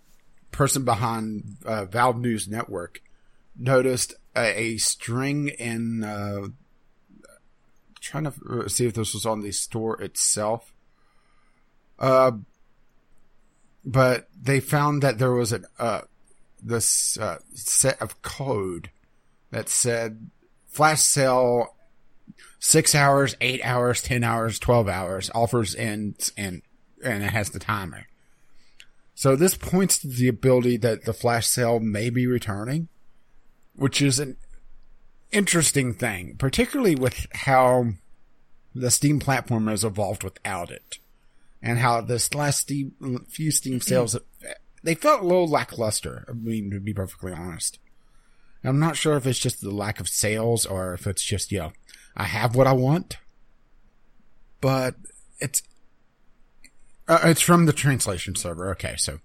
person 0.50 0.84
behind 0.84 1.56
uh, 1.64 1.84
Valve 1.84 2.18
News 2.18 2.48
Network 2.48 3.02
noticed 3.58 4.14
a, 4.34 4.60
a 4.60 4.76
string 4.76 5.48
in 5.48 6.04
uh, 6.04 6.48
trying 8.00 8.24
to 8.24 8.68
see 8.68 8.86
if 8.86 8.94
this 8.94 9.14
was 9.14 9.26
on 9.26 9.42
the 9.42 9.52
store 9.52 10.00
itself. 10.00 10.72
Uh, 11.98 12.32
but 13.84 14.28
they 14.40 14.60
found 14.60 15.02
that 15.02 15.18
there 15.18 15.32
was 15.32 15.52
an 15.52 15.64
uh 15.78 16.02
this 16.62 17.16
uh, 17.18 17.38
set 17.54 18.00
of 18.02 18.20
code 18.22 18.90
that 19.50 19.68
said 19.68 20.30
flash 20.66 21.00
sale 21.00 21.74
six 22.58 22.94
hours, 22.94 23.36
eight 23.40 23.60
hours, 23.62 24.02
ten 24.02 24.24
hours, 24.24 24.58
twelve 24.58 24.88
hours 24.88 25.30
offers 25.34 25.74
ends 25.76 26.32
and 26.36 26.62
and 27.10 27.24
it 27.24 27.30
has 27.30 27.50
the 27.50 27.58
timer. 27.58 28.06
So 29.14 29.34
this 29.34 29.56
points 29.56 29.98
to 29.98 30.08
the 30.08 30.28
ability 30.28 30.76
that 30.78 31.04
the 31.04 31.14
flash 31.14 31.46
sale 31.46 31.80
may 31.80 32.10
be 32.10 32.26
returning, 32.26 32.88
which 33.74 34.02
is 34.02 34.18
an 34.18 34.36
interesting 35.32 35.94
thing, 35.94 36.36
particularly 36.38 36.94
with 36.94 37.26
how 37.32 37.92
the 38.74 38.90
Steam 38.90 39.18
platform 39.18 39.68
has 39.68 39.84
evolved 39.84 40.22
without 40.22 40.70
it, 40.70 40.98
and 41.62 41.78
how 41.78 42.02
this 42.02 42.34
last 42.34 42.60
Steam, 42.60 42.92
few 43.28 43.50
Steam 43.50 43.80
sales 43.80 44.16
they 44.82 44.94
felt 44.94 45.22
a 45.22 45.26
little 45.26 45.48
lackluster. 45.48 46.24
I 46.28 46.32
mean, 46.32 46.70
to 46.70 46.78
be 46.78 46.94
perfectly 46.94 47.32
honest. 47.32 47.78
I'm 48.62 48.78
not 48.78 48.96
sure 48.96 49.16
if 49.16 49.26
it's 49.26 49.38
just 49.38 49.60
the 49.60 49.70
lack 49.70 50.00
of 50.00 50.08
sales 50.08 50.66
or 50.66 50.94
if 50.94 51.06
it's 51.06 51.22
just, 51.22 51.52
you 51.52 51.58
know, 51.58 51.72
I 52.16 52.24
have 52.24 52.54
what 52.54 52.66
I 52.66 52.72
want. 52.72 53.16
But 54.60 54.96
it's, 55.38 55.62
uh, 57.08 57.20
it's 57.24 57.40
from 57.40 57.66
the 57.66 57.72
translation 57.72 58.34
server. 58.34 58.70
Okay. 58.70 58.94
So, 58.96 59.20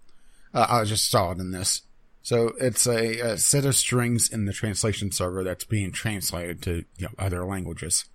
uh, 0.53 0.67
I 0.69 0.83
just 0.83 1.09
saw 1.09 1.31
it 1.31 1.39
in 1.39 1.51
this. 1.51 1.81
So 2.23 2.53
it's 2.59 2.85
a, 2.85 3.19
a, 3.19 3.37
set 3.37 3.65
of 3.65 3.75
strings 3.75 4.29
in 4.29 4.45
the 4.45 4.53
translation 4.53 5.11
server 5.11 5.43
that's 5.43 5.63
being 5.63 5.91
translated 5.91 6.61
to 6.63 6.85
you 6.97 7.07
know, 7.07 7.09
other 7.17 7.43
languages. 7.43 8.05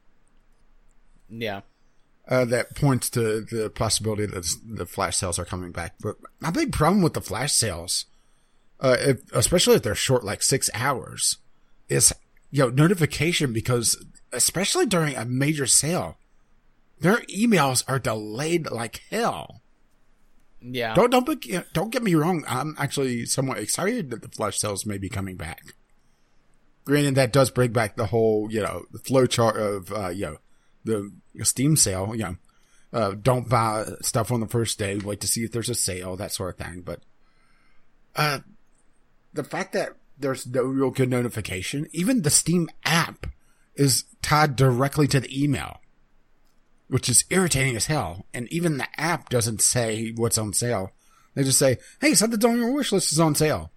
Yeah. 1.28 1.62
Uh, 2.28 2.44
that 2.44 2.74
points 2.74 3.10
to 3.10 3.40
the 3.40 3.70
possibility 3.70 4.26
that 4.26 4.48
the 4.64 4.86
flash 4.86 5.16
sales 5.16 5.38
are 5.38 5.44
coming 5.44 5.72
back. 5.72 5.94
But 6.00 6.16
my 6.40 6.50
big 6.50 6.72
problem 6.72 7.02
with 7.02 7.14
the 7.14 7.20
flash 7.20 7.52
sales, 7.52 8.06
uh, 8.80 8.96
if, 9.00 9.32
especially 9.32 9.76
if 9.76 9.82
they're 9.82 9.94
short, 9.94 10.24
like 10.24 10.42
six 10.42 10.68
hours, 10.74 11.38
is 11.88 12.12
you 12.50 12.64
know 12.64 12.70
notification 12.70 13.52
because 13.52 14.04
especially 14.32 14.86
during 14.86 15.14
a 15.14 15.24
major 15.24 15.66
sale, 15.66 16.16
their 17.00 17.18
emails 17.22 17.84
are 17.88 17.98
delayed 17.98 18.70
like 18.70 19.02
hell. 19.10 19.62
Yeah. 20.60 20.94
Don't 20.94 21.10
don't 21.10 21.28
don't 21.72 21.90
get 21.90 22.02
me 22.02 22.14
wrong. 22.14 22.44
I'm 22.48 22.74
actually 22.78 23.26
somewhat 23.26 23.58
excited 23.58 24.10
that 24.10 24.22
the 24.22 24.28
flash 24.28 24.58
sales 24.58 24.86
may 24.86 24.98
be 24.98 25.08
coming 25.08 25.36
back. 25.36 25.74
Granted, 26.84 27.16
that 27.16 27.32
does 27.32 27.50
bring 27.50 27.72
back 27.72 27.96
the 27.96 28.06
whole 28.06 28.50
you 28.50 28.62
know 28.62 28.84
the 28.90 28.98
flow 28.98 29.26
chart 29.26 29.56
of 29.56 29.92
uh, 29.92 30.08
you 30.08 30.26
know 30.26 30.36
the 30.84 31.44
Steam 31.44 31.76
sale. 31.76 32.14
You 32.14 32.22
know, 32.22 32.36
uh, 32.92 33.14
don't 33.20 33.48
buy 33.48 33.84
stuff 34.00 34.32
on 34.32 34.40
the 34.40 34.48
first 34.48 34.78
day. 34.78 34.96
Wait 34.96 35.20
to 35.20 35.28
see 35.28 35.44
if 35.44 35.52
there's 35.52 35.68
a 35.68 35.74
sale, 35.74 36.16
that 36.16 36.32
sort 36.32 36.58
of 36.58 36.66
thing. 36.66 36.80
But 36.80 37.00
uh, 38.14 38.40
the 39.34 39.44
fact 39.44 39.72
that 39.74 39.90
there's 40.18 40.46
no 40.46 40.62
real 40.62 40.90
good 40.90 41.10
notification, 41.10 41.86
even 41.92 42.22
the 42.22 42.30
Steam 42.30 42.70
app 42.84 43.26
is 43.74 44.04
tied 44.22 44.56
directly 44.56 45.06
to 45.08 45.20
the 45.20 45.44
email 45.44 45.80
which 46.88 47.08
is 47.08 47.24
irritating 47.30 47.76
as 47.76 47.86
hell. 47.86 48.26
And 48.32 48.50
even 48.52 48.78
the 48.78 48.88
app 49.00 49.28
doesn't 49.28 49.60
say 49.60 50.12
what's 50.14 50.38
on 50.38 50.52
sale. 50.52 50.92
They 51.34 51.44
just 51.44 51.58
say, 51.58 51.78
"Hey, 52.00 52.14
something's 52.14 52.44
on 52.44 52.58
your 52.58 52.72
wish 52.72 52.92
list 52.92 53.12
is 53.12 53.20
on 53.20 53.34
sale. 53.34 53.70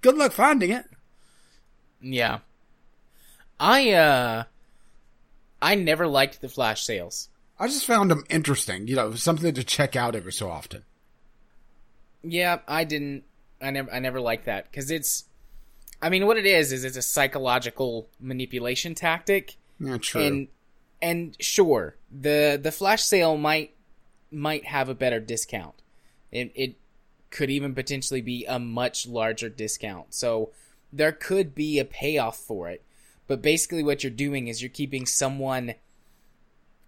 Good 0.00 0.16
luck 0.16 0.32
finding 0.32 0.70
it." 0.70 0.86
Yeah. 2.00 2.40
I 3.58 3.92
uh 3.92 4.44
I 5.60 5.74
never 5.76 6.06
liked 6.06 6.40
the 6.40 6.48
flash 6.48 6.84
sales. 6.84 7.28
I 7.58 7.68
just 7.68 7.86
found 7.86 8.10
them 8.10 8.24
interesting, 8.28 8.88
you 8.88 8.96
know, 8.96 9.14
something 9.14 9.54
to 9.54 9.64
check 9.64 9.94
out 9.94 10.16
every 10.16 10.32
so 10.32 10.50
often. 10.50 10.82
Yeah, 12.22 12.58
I 12.66 12.84
didn't 12.84 13.24
I 13.60 13.70
never 13.70 13.90
I 13.92 14.00
never 14.00 14.20
liked 14.20 14.46
that 14.46 14.72
cuz 14.72 14.90
it's 14.90 15.24
I 16.00 16.10
mean 16.10 16.26
what 16.26 16.36
it 16.36 16.46
is 16.46 16.72
is 16.72 16.84
it's 16.84 16.96
a 16.96 17.02
psychological 17.02 18.08
manipulation 18.20 18.94
tactic. 18.94 19.56
Yeah, 19.78 19.98
true. 19.98 20.22
And 20.22 20.48
and 21.00 21.36
sure, 21.40 21.96
the 22.12 22.58
the 22.62 22.72
flash 22.72 23.02
sale 23.02 23.36
might 23.36 23.74
might 24.30 24.66
have 24.66 24.88
a 24.88 24.94
better 24.94 25.20
discount. 25.20 25.74
It 26.30 26.52
it 26.54 26.76
could 27.30 27.50
even 27.50 27.74
potentially 27.74 28.20
be 28.20 28.44
a 28.44 28.58
much 28.58 29.06
larger 29.06 29.48
discount. 29.48 30.14
So 30.14 30.50
there 30.92 31.12
could 31.12 31.54
be 31.54 31.78
a 31.78 31.84
payoff 31.84 32.36
for 32.36 32.68
it. 32.68 32.84
But 33.26 33.40
basically 33.40 33.82
what 33.82 34.04
you're 34.04 34.10
doing 34.10 34.48
is 34.48 34.60
you're 34.60 34.68
keeping 34.68 35.06
someone 35.06 35.74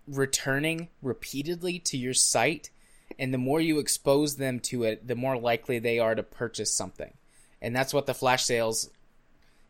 returning 0.06 0.88
repeatedly 1.01 1.78
to 1.78 1.96
your 1.96 2.12
site 2.12 2.70
and 3.18 3.32
the 3.32 3.38
more 3.38 3.60
you 3.60 3.78
expose 3.78 4.36
them 4.36 4.60
to 4.60 4.84
it, 4.84 5.06
the 5.06 5.14
more 5.14 5.38
likely 5.38 5.78
they 5.78 5.98
are 5.98 6.14
to 6.14 6.22
purchase 6.22 6.72
something. 6.72 7.14
And 7.62 7.74
that's 7.74 7.94
what 7.94 8.06
the 8.06 8.14
flash 8.14 8.44
sales 8.44 8.90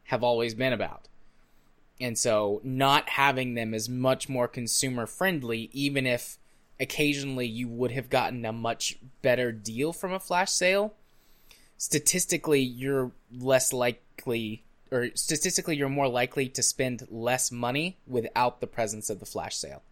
have 0.04 0.24
always 0.24 0.54
been 0.54 0.72
about. 0.72 1.08
And 2.00 2.18
so 2.18 2.60
not 2.64 3.10
having 3.10 3.54
them 3.54 3.72
is 3.72 3.88
much 3.88 4.28
more 4.28 4.48
consumer 4.48 5.06
friendly, 5.06 5.70
even 5.72 6.06
if 6.06 6.38
occasionally 6.80 7.46
you 7.46 7.68
would 7.68 7.92
have 7.92 8.10
gotten 8.10 8.44
a 8.44 8.52
much 8.52 8.98
better 9.22 9.52
deal 9.52 9.92
from 9.92 10.12
a 10.12 10.20
flash 10.20 10.50
sale. 10.50 10.94
Statistically, 11.76 12.60
you're 12.60 13.12
less 13.32 13.72
likely, 13.72 14.64
or 14.90 15.08
statistically, 15.14 15.76
you're 15.76 15.88
more 15.88 16.08
likely 16.08 16.48
to 16.48 16.62
spend 16.62 17.06
less 17.10 17.52
money 17.52 17.98
without 18.06 18.60
the 18.60 18.66
presence 18.66 19.10
of 19.10 19.20
the 19.20 19.26
flash 19.26 19.56
sale. 19.56 19.82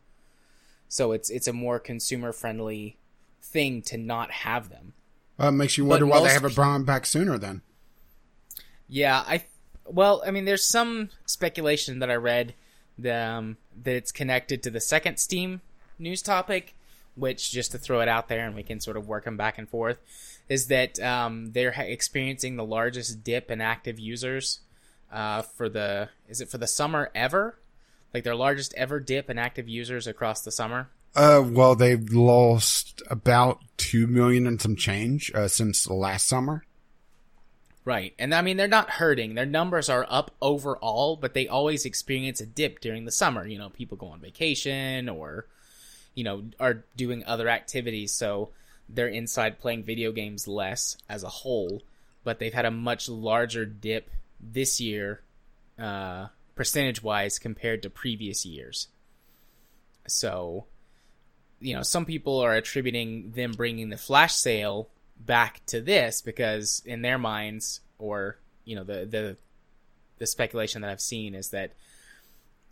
So 0.89 1.13
it's 1.13 1.31
it's 1.31 1.49
a 1.49 1.53
more 1.53 1.79
consumer 1.79 2.33
friendly 2.33 2.99
thing 3.41 3.83
to 3.83 3.97
not 3.97 4.31
have 4.31 4.69
them. 4.69 4.93
Uh, 5.39 5.51
makes 5.51 5.79
you 5.79 5.85
wonder 5.85 6.07
but 6.07 6.21
why 6.21 6.29
they 6.29 6.35
haven't 6.35 6.55
brought 6.55 6.75
them 6.75 6.85
back 6.85 7.07
sooner. 7.07 7.39
Then, 7.39 7.63
yeah, 8.89 9.25
I 9.27 9.45
well, 9.87 10.23
I 10.27 10.31
mean, 10.31 10.45
there's 10.45 10.65
some 10.65 11.11
speculation 11.27 11.99
that 12.01 12.11
I 12.11 12.17
read 12.17 12.55
that, 12.99 13.29
um, 13.29 13.57
that 13.83 13.95
it's 13.95 14.13
connected 14.13 14.63
to 14.63 14.71
the 14.71 14.81
second 14.81 15.19
Steam 15.19 15.61
news 15.99 16.23
topic, 16.23 16.75
which 17.15 17.51
just 17.51 17.73
to 17.73 17.79
throw 17.79 18.01
it 18.01 18.09
out 18.09 18.29
there 18.29 18.47
and 18.47 18.55
we 18.55 18.63
can 18.63 18.81
sort 18.81 18.97
of 18.97 19.09
work 19.09 19.25
them 19.25 19.37
back 19.37 19.59
and 19.59 19.69
forth, 19.69 19.99
is 20.49 20.67
that 20.69 21.01
um, 21.01 21.53
they're 21.53 21.75
experiencing 21.77 22.57
the 22.57 22.65
largest 22.65 23.23
dip 23.25 23.51
in 23.51 23.61
active 23.61 23.99
users 23.99 24.61
uh, 25.13 25.43
for 25.43 25.69
the 25.69 26.09
is 26.29 26.41
it 26.41 26.49
for 26.49 26.59
the 26.59 26.67
summer 26.67 27.11
ever? 27.15 27.59
Like 28.15 28.25
their 28.25 28.35
largest 28.35 28.75
ever 28.77 29.01
dip 29.01 29.31
in 29.31 29.39
active 29.39 29.69
users 29.69 30.07
across 30.07 30.43
the 30.43 30.53
summer. 30.53 30.89
Uh, 31.15 31.45
well, 31.47 31.75
they've 31.75 32.11
lost 32.11 33.03
about 33.11 33.61
two 33.77 34.07
million 34.07 34.47
and 34.47 34.61
some 34.61 34.77
change 34.77 35.31
uh, 35.35 35.49
since 35.49 35.89
last 35.89 36.27
summer. 36.27 36.65
Right. 37.85 38.15
And 38.19 38.33
I 38.33 38.43
mean, 38.43 38.57
they're 38.57 38.69
not 38.69 38.91
hurting. 38.91 39.35
Their 39.35 39.47
numbers 39.47 39.89
are 39.89 40.07
up 40.09 40.31
overall, 40.41 41.17
but 41.17 41.35
they 41.35 41.49
always 41.49 41.85
experience 41.85 42.41
a 42.41 42.47
dip 42.47 42.81
during 42.81 43.05
the 43.05 43.11
summer. 43.11 43.45
You 43.47 43.59
know, 43.59 43.71
people 43.71 43.97
go 43.97 44.07
on 44.09 44.21
vacation 44.21 45.09
or, 45.09 45.47
you 46.15 46.23
know, 46.23 46.45
are 46.61 46.85
doing 46.97 47.25
other 47.27 47.49
activities. 47.49 48.13
So 48.13 48.51
they're 48.89 49.09
inside 49.09 49.59
playing 49.59 49.83
video 49.83 50.13
games 50.13 50.47
less 50.47 50.97
as 51.09 51.25
a 51.25 51.29
whole, 51.29 51.83
but 52.23 52.39
they've 52.39 52.55
had 52.55 52.67
a 52.67 52.71
much 52.71 53.09
larger 53.09 53.65
dip 53.65 54.11
this 54.41 54.81
year, 54.81 55.23
uh, 55.77 56.27
percentage 56.55 57.03
wise 57.03 57.41
compared 57.41 57.83
to 57.83 57.91
previous 57.91 58.47
years. 58.47 58.89
So, 60.07 60.67
you 61.59 61.75
know, 61.75 61.83
some 61.83 62.05
people 62.05 62.39
are 62.39 62.55
attributing 62.55 63.33
them 63.33 63.53
bringing 63.53 63.89
the 63.89 63.97
flash 63.97 64.35
sale 64.35 64.89
back 65.25 65.65
to 65.67 65.81
this 65.81 66.23
because 66.23 66.83
in 66.85 67.03
their 67.03 67.19
minds, 67.19 67.81
or 67.99 68.39
you 68.65 68.77
know, 68.77 68.85
the 68.85 69.07
the 69.07 69.37
the 70.19 70.27
speculation 70.27 70.83
that 70.83 70.91
I've 70.91 71.01
seen 71.01 71.35
is 71.35 71.51
that 71.51 71.73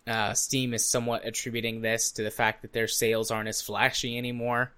uh, 0.06 0.34
Steam 0.34 0.74
is 0.74 0.84
somewhat 0.84 1.24
attributing 1.24 1.80
this 1.80 2.12
to 2.12 2.22
the 2.22 2.30
fact 2.30 2.62
that 2.62 2.72
their 2.72 2.88
sales 2.88 3.30
aren't 3.30 3.48
as 3.48 3.62
flashy 3.62 4.16
anymore. 4.16 4.72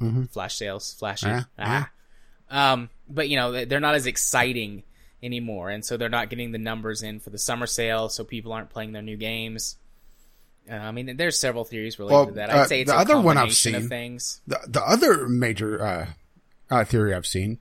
Mm-hmm. 0.00 0.24
Flash 0.24 0.56
sales, 0.56 0.94
flashy. 0.94 1.28
Uh, 1.28 1.42
ah. 1.58 1.90
Um, 2.50 2.90
but 3.08 3.28
you 3.28 3.36
know, 3.36 3.64
they're 3.64 3.80
not 3.80 3.94
as 3.94 4.06
exciting 4.06 4.82
anymore, 5.22 5.70
and 5.70 5.84
so 5.84 5.96
they're 5.96 6.08
not 6.08 6.30
getting 6.30 6.52
the 6.52 6.58
numbers 6.58 7.02
in 7.02 7.20
for 7.20 7.30
the 7.30 7.38
summer 7.38 7.66
sale, 7.66 8.08
so 8.08 8.24
people 8.24 8.52
aren't 8.52 8.70
playing 8.70 8.92
their 8.92 9.02
new 9.02 9.16
games. 9.16 9.76
Uh, 10.70 10.74
I 10.74 10.90
mean, 10.92 11.16
there's 11.16 11.38
several 11.38 11.64
theories 11.64 11.98
related 11.98 12.14
well, 12.14 12.26
to 12.26 12.32
that. 12.32 12.50
I'd 12.50 12.58
uh, 12.60 12.66
say 12.66 12.80
it's 12.80 12.90
the 12.90 12.98
other 12.98 13.20
one 13.20 13.36
I've 13.36 13.54
seen. 13.54 13.88
Things. 13.88 14.40
The 14.46 14.60
the 14.66 14.82
other 14.82 15.28
major 15.28 16.08
uh, 16.70 16.84
theory 16.84 17.14
I've 17.14 17.26
seen 17.26 17.58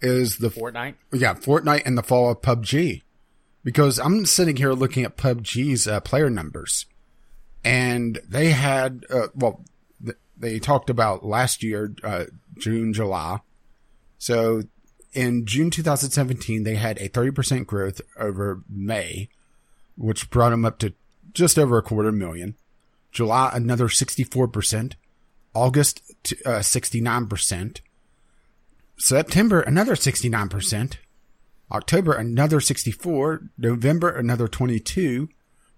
is 0.00 0.38
the 0.38 0.48
Fortnite. 0.48 0.94
Yeah, 1.12 1.34
Fortnite 1.34 1.82
and 1.84 1.96
the 1.96 2.02
fall 2.02 2.30
of 2.30 2.42
PUBG. 2.42 3.02
Because 3.64 3.98
I'm 3.98 4.24
sitting 4.24 4.56
here 4.56 4.72
looking 4.72 5.04
at 5.04 5.16
PUBG's 5.16 5.86
uh, 5.86 6.00
player 6.00 6.30
numbers, 6.30 6.86
and 7.64 8.18
they 8.26 8.50
had 8.50 9.04
uh, 9.10 9.28
well, 9.34 9.64
th- 10.02 10.16
they 10.36 10.58
talked 10.58 10.88
about 10.88 11.24
last 11.24 11.62
year, 11.62 11.94
uh, 12.02 12.26
June, 12.58 12.92
July. 12.92 13.40
So 14.16 14.62
in 15.12 15.44
June 15.44 15.70
2017, 15.70 16.62
they 16.62 16.76
had 16.76 16.98
a 16.98 17.08
30% 17.08 17.66
growth 17.66 18.00
over 18.18 18.62
May, 18.68 19.28
which 19.96 20.30
brought 20.30 20.50
them 20.50 20.64
up 20.64 20.78
to 20.78 20.94
just 21.32 21.58
over 21.58 21.78
a 21.78 21.82
quarter 21.82 22.12
million. 22.12 22.56
July, 23.10 23.50
another 23.52 23.88
64%. 23.88 24.94
August, 25.54 26.02
uh, 26.46 26.60
69%. 26.60 27.80
September, 28.98 29.60
another 29.60 29.94
69%. 29.94 30.96
October, 31.70 32.12
another 32.14 32.60
64. 32.60 33.42
November, 33.56 34.10
another 34.10 34.48
22. 34.48 35.28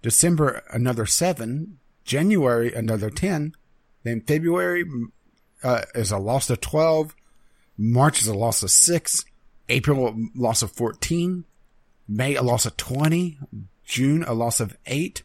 December, 0.01 0.63
another 0.71 1.05
7. 1.05 1.77
January, 2.03 2.73
another 2.73 3.09
10. 3.09 3.53
Then 4.03 4.21
February 4.21 4.83
uh, 5.63 5.83
is 5.93 6.11
a 6.11 6.17
loss 6.17 6.49
of 6.49 6.61
12. 6.61 7.15
March 7.77 8.21
is 8.21 8.27
a 8.27 8.33
loss 8.33 8.63
of 8.63 8.71
6. 8.71 9.25
April, 9.69 10.07
a 10.07 10.15
loss 10.35 10.63
of 10.63 10.71
14. 10.71 11.45
May, 12.07 12.35
a 12.35 12.41
loss 12.41 12.65
of 12.65 12.75
20. 12.77 13.37
June, 13.85 14.23
a 14.23 14.33
loss 14.33 14.59
of 14.59 14.75
8. 14.87 15.21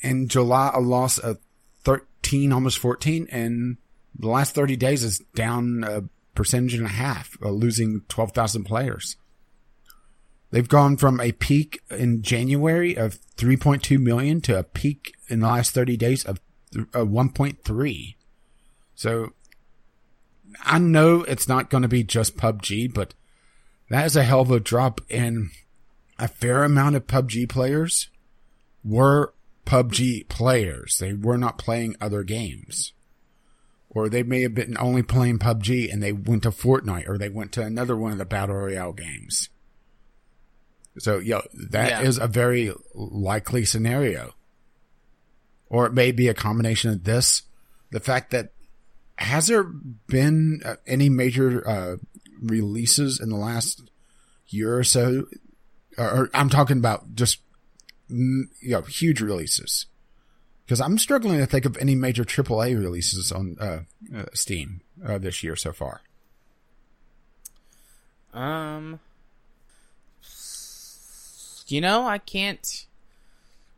In 0.00 0.28
July, 0.28 0.72
a 0.74 0.80
loss 0.80 1.18
of 1.18 1.38
13, 1.84 2.52
almost 2.52 2.78
14. 2.78 3.28
And 3.30 3.76
the 4.18 4.28
last 4.28 4.54
30 4.54 4.76
days 4.76 5.04
is 5.04 5.20
down 5.34 5.84
uh, 5.84 6.00
percentage 6.36 6.74
and 6.74 6.86
a 6.86 6.90
half, 6.90 7.36
uh, 7.42 7.50
losing 7.50 8.02
12,000 8.08 8.64
players. 8.64 9.16
They've 10.50 10.68
gone 10.68 10.96
from 10.96 11.20
a 11.20 11.32
peak 11.32 11.80
in 11.90 12.22
January 12.22 12.96
of 12.96 13.18
3.2 13.36 13.98
million 14.00 14.40
to 14.42 14.58
a 14.58 14.62
peak 14.62 15.14
in 15.28 15.40
the 15.40 15.48
last 15.48 15.72
30 15.72 15.96
days 15.96 16.24
of 16.24 16.40
uh, 16.76 17.00
1.3. 17.00 18.14
So 18.94 19.32
I 20.62 20.78
know 20.78 21.22
it's 21.24 21.48
not 21.48 21.68
going 21.70 21.82
to 21.82 21.88
be 21.88 22.04
just 22.04 22.36
PUBG, 22.36 22.94
but 22.94 23.14
that 23.90 24.06
is 24.06 24.16
a 24.16 24.22
hell 24.22 24.40
of 24.40 24.50
a 24.50 24.60
drop 24.60 25.00
and 25.10 25.50
a 26.18 26.28
fair 26.28 26.64
amount 26.64 26.96
of 26.96 27.06
PUBG 27.06 27.48
players 27.48 28.08
were 28.84 29.34
PUBG 29.66 30.28
players. 30.28 30.98
They 30.98 31.12
were 31.12 31.38
not 31.38 31.58
playing 31.58 31.96
other 32.00 32.22
games. 32.22 32.92
Or 33.96 34.10
they 34.10 34.22
may 34.22 34.42
have 34.42 34.54
been 34.54 34.76
only 34.78 35.02
playing 35.02 35.38
PUBG 35.38 35.90
and 35.90 36.02
they 36.02 36.12
went 36.12 36.42
to 36.42 36.50
Fortnite 36.50 37.08
or 37.08 37.16
they 37.16 37.30
went 37.30 37.50
to 37.52 37.62
another 37.62 37.96
one 37.96 38.12
of 38.12 38.18
the 38.18 38.26
Battle 38.26 38.54
Royale 38.56 38.92
games. 38.92 39.48
So, 40.98 41.16
yeah, 41.18 41.40
that 41.70 41.88
Yeah. 41.88 42.02
is 42.02 42.18
a 42.18 42.26
very 42.26 42.74
likely 42.94 43.64
scenario. 43.64 44.34
Or 45.70 45.86
it 45.86 45.94
may 45.94 46.12
be 46.12 46.28
a 46.28 46.34
combination 46.34 46.90
of 46.90 47.04
this, 47.04 47.44
the 47.90 47.98
fact 47.98 48.32
that 48.32 48.52
has 49.16 49.46
there 49.46 49.62
been 49.62 50.60
uh, 50.62 50.76
any 50.86 51.08
major 51.08 51.66
uh, 51.66 51.96
releases 52.42 53.18
in 53.18 53.30
the 53.30 53.36
last 53.36 53.90
year 54.48 54.76
or 54.76 54.84
so? 54.84 55.26
Or, 55.96 56.10
or 56.10 56.30
I'm 56.34 56.50
talking 56.50 56.76
about 56.76 57.14
just 57.14 57.38
mm, 58.10 58.42
you 58.60 58.72
know 58.72 58.82
huge 58.82 59.22
releases 59.22 59.86
because 60.66 60.80
I'm 60.80 60.98
struggling 60.98 61.38
to 61.38 61.46
think 61.46 61.64
of 61.64 61.76
any 61.78 61.94
major 61.94 62.24
AAA 62.24 62.76
releases 62.76 63.30
on 63.30 63.56
uh, 63.60 63.80
uh, 64.14 64.24
Steam 64.34 64.80
uh, 65.04 65.16
this 65.16 65.44
year 65.44 65.54
so 65.54 65.72
far. 65.72 66.00
Um, 68.34 68.98
you 71.68 71.80
know, 71.80 72.04
I 72.04 72.18
can't. 72.18 72.86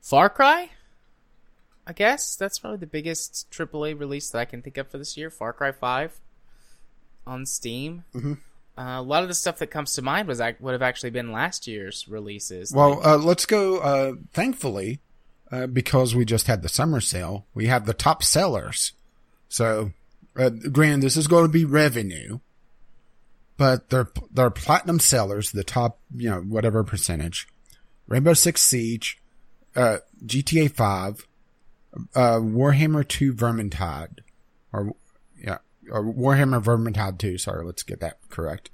Far 0.00 0.30
Cry. 0.30 0.70
I 1.86 1.92
guess 1.92 2.34
that's 2.36 2.58
probably 2.58 2.78
the 2.78 2.86
biggest 2.86 3.50
AAA 3.50 3.98
release 3.98 4.30
that 4.30 4.38
I 4.38 4.44
can 4.46 4.62
think 4.62 4.78
of 4.78 4.88
for 4.88 4.96
this 4.96 5.16
year. 5.16 5.30
Far 5.30 5.52
Cry 5.52 5.72
Five 5.72 6.18
on 7.26 7.44
Steam. 7.44 8.04
Mhm. 8.14 8.38
Uh, 8.78 9.00
a 9.00 9.02
lot 9.02 9.22
of 9.22 9.28
the 9.28 9.34
stuff 9.34 9.58
that 9.58 9.66
comes 9.66 9.92
to 9.94 10.02
mind 10.02 10.28
was 10.28 10.40
would 10.60 10.72
have 10.72 10.82
actually 10.82 11.10
been 11.10 11.32
last 11.32 11.66
year's 11.66 12.06
releases. 12.08 12.72
Well, 12.72 13.06
uh, 13.06 13.18
let's 13.18 13.44
go. 13.44 13.78
Uh, 13.78 14.12
thankfully, 14.32 15.00
uh, 15.50 15.66
because 15.66 16.14
we 16.14 16.24
just 16.24 16.46
had 16.46 16.62
the 16.62 16.68
summer 16.68 17.00
sale, 17.00 17.46
we 17.54 17.66
have 17.66 17.86
the 17.86 17.94
top 17.94 18.22
sellers. 18.22 18.92
So, 19.48 19.92
uh, 20.36 20.50
grand, 20.50 21.02
this 21.02 21.16
is 21.16 21.26
going 21.26 21.44
to 21.44 21.52
be 21.52 21.64
revenue, 21.64 22.38
but 23.56 23.90
they're 23.90 24.10
they're 24.30 24.50
platinum 24.50 25.00
sellers. 25.00 25.50
The 25.50 25.64
top, 25.64 25.98
you 26.14 26.30
know, 26.30 26.40
whatever 26.40 26.84
percentage. 26.84 27.48
Rainbow 28.06 28.34
Six 28.34 28.62
Siege, 28.62 29.20
uh, 29.74 29.98
GTA 30.24 30.70
Five, 30.70 31.26
uh, 32.14 32.38
Warhammer 32.38 33.06
Two 33.06 33.32
Vermintide, 33.32 34.20
or 34.72 34.92
yeah, 35.42 35.58
or 35.90 36.04
Warhammer 36.04 36.62
Vermintide 36.62 37.18
Two. 37.18 37.38
Sorry, 37.38 37.64
let's 37.64 37.82
get 37.82 38.00
that 38.00 38.18
correct. 38.28 38.70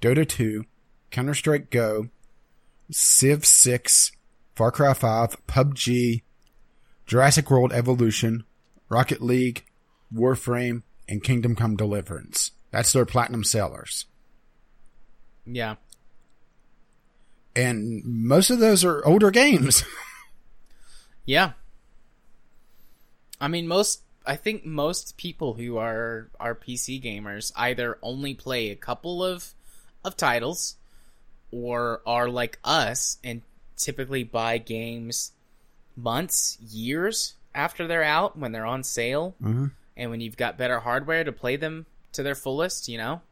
Dota 0.00 0.28
Two, 0.28 0.64
Counter 1.10 1.34
Strike 1.34 1.70
Go, 1.70 2.08
Civ 2.90 3.46
6, 3.46 4.12
Far 4.54 4.70
Cry 4.70 4.94
5, 4.94 5.46
PUBG, 5.46 6.22
Jurassic 7.06 7.50
World 7.50 7.72
Evolution, 7.72 8.44
Rocket 8.88 9.20
League, 9.20 9.64
Warframe, 10.14 10.82
and 11.08 11.22
Kingdom 11.22 11.56
Come 11.56 11.76
Deliverance. 11.76 12.52
That's 12.70 12.92
their 12.92 13.04
platinum 13.04 13.44
sellers. 13.44 14.06
yeah, 15.44 15.76
And 17.54 18.02
most 18.04 18.50
of 18.50 18.58
those 18.60 18.84
are 18.84 19.04
older 19.04 19.30
games. 19.30 19.84
yeah. 21.24 21.52
I 23.40 23.48
mean, 23.48 23.66
most. 23.68 24.02
I 24.26 24.36
think 24.36 24.64
most 24.64 25.18
people 25.18 25.52
who 25.54 25.76
are 25.76 26.30
are 26.40 26.54
PC 26.54 27.02
gamers 27.02 27.52
either 27.56 27.98
only 28.00 28.32
play 28.34 28.70
a 28.70 28.76
couple 28.76 29.22
of 29.22 29.52
of 30.02 30.16
titles, 30.16 30.76
or 31.50 32.00
are 32.06 32.28
like 32.28 32.58
us 32.64 33.18
and 33.22 33.42
typically 33.76 34.24
buy 34.24 34.58
games 34.58 35.32
months, 35.96 36.58
years 36.60 37.34
after 37.54 37.86
they're 37.86 38.02
out 38.04 38.36
when 38.38 38.52
they're 38.52 38.66
on 38.66 38.82
sale, 38.82 39.34
Mhm. 39.42 39.70
and 39.96 40.10
when 40.10 40.20
you've 40.20 40.36
got 40.36 40.58
better 40.58 40.80
hardware 40.80 41.22
to 41.24 41.32
play 41.32 41.56
them 41.56 41.86
to 42.12 42.22
their 42.22 42.34
fullest. 42.34 42.88
You 42.88 42.98
know. 42.98 43.22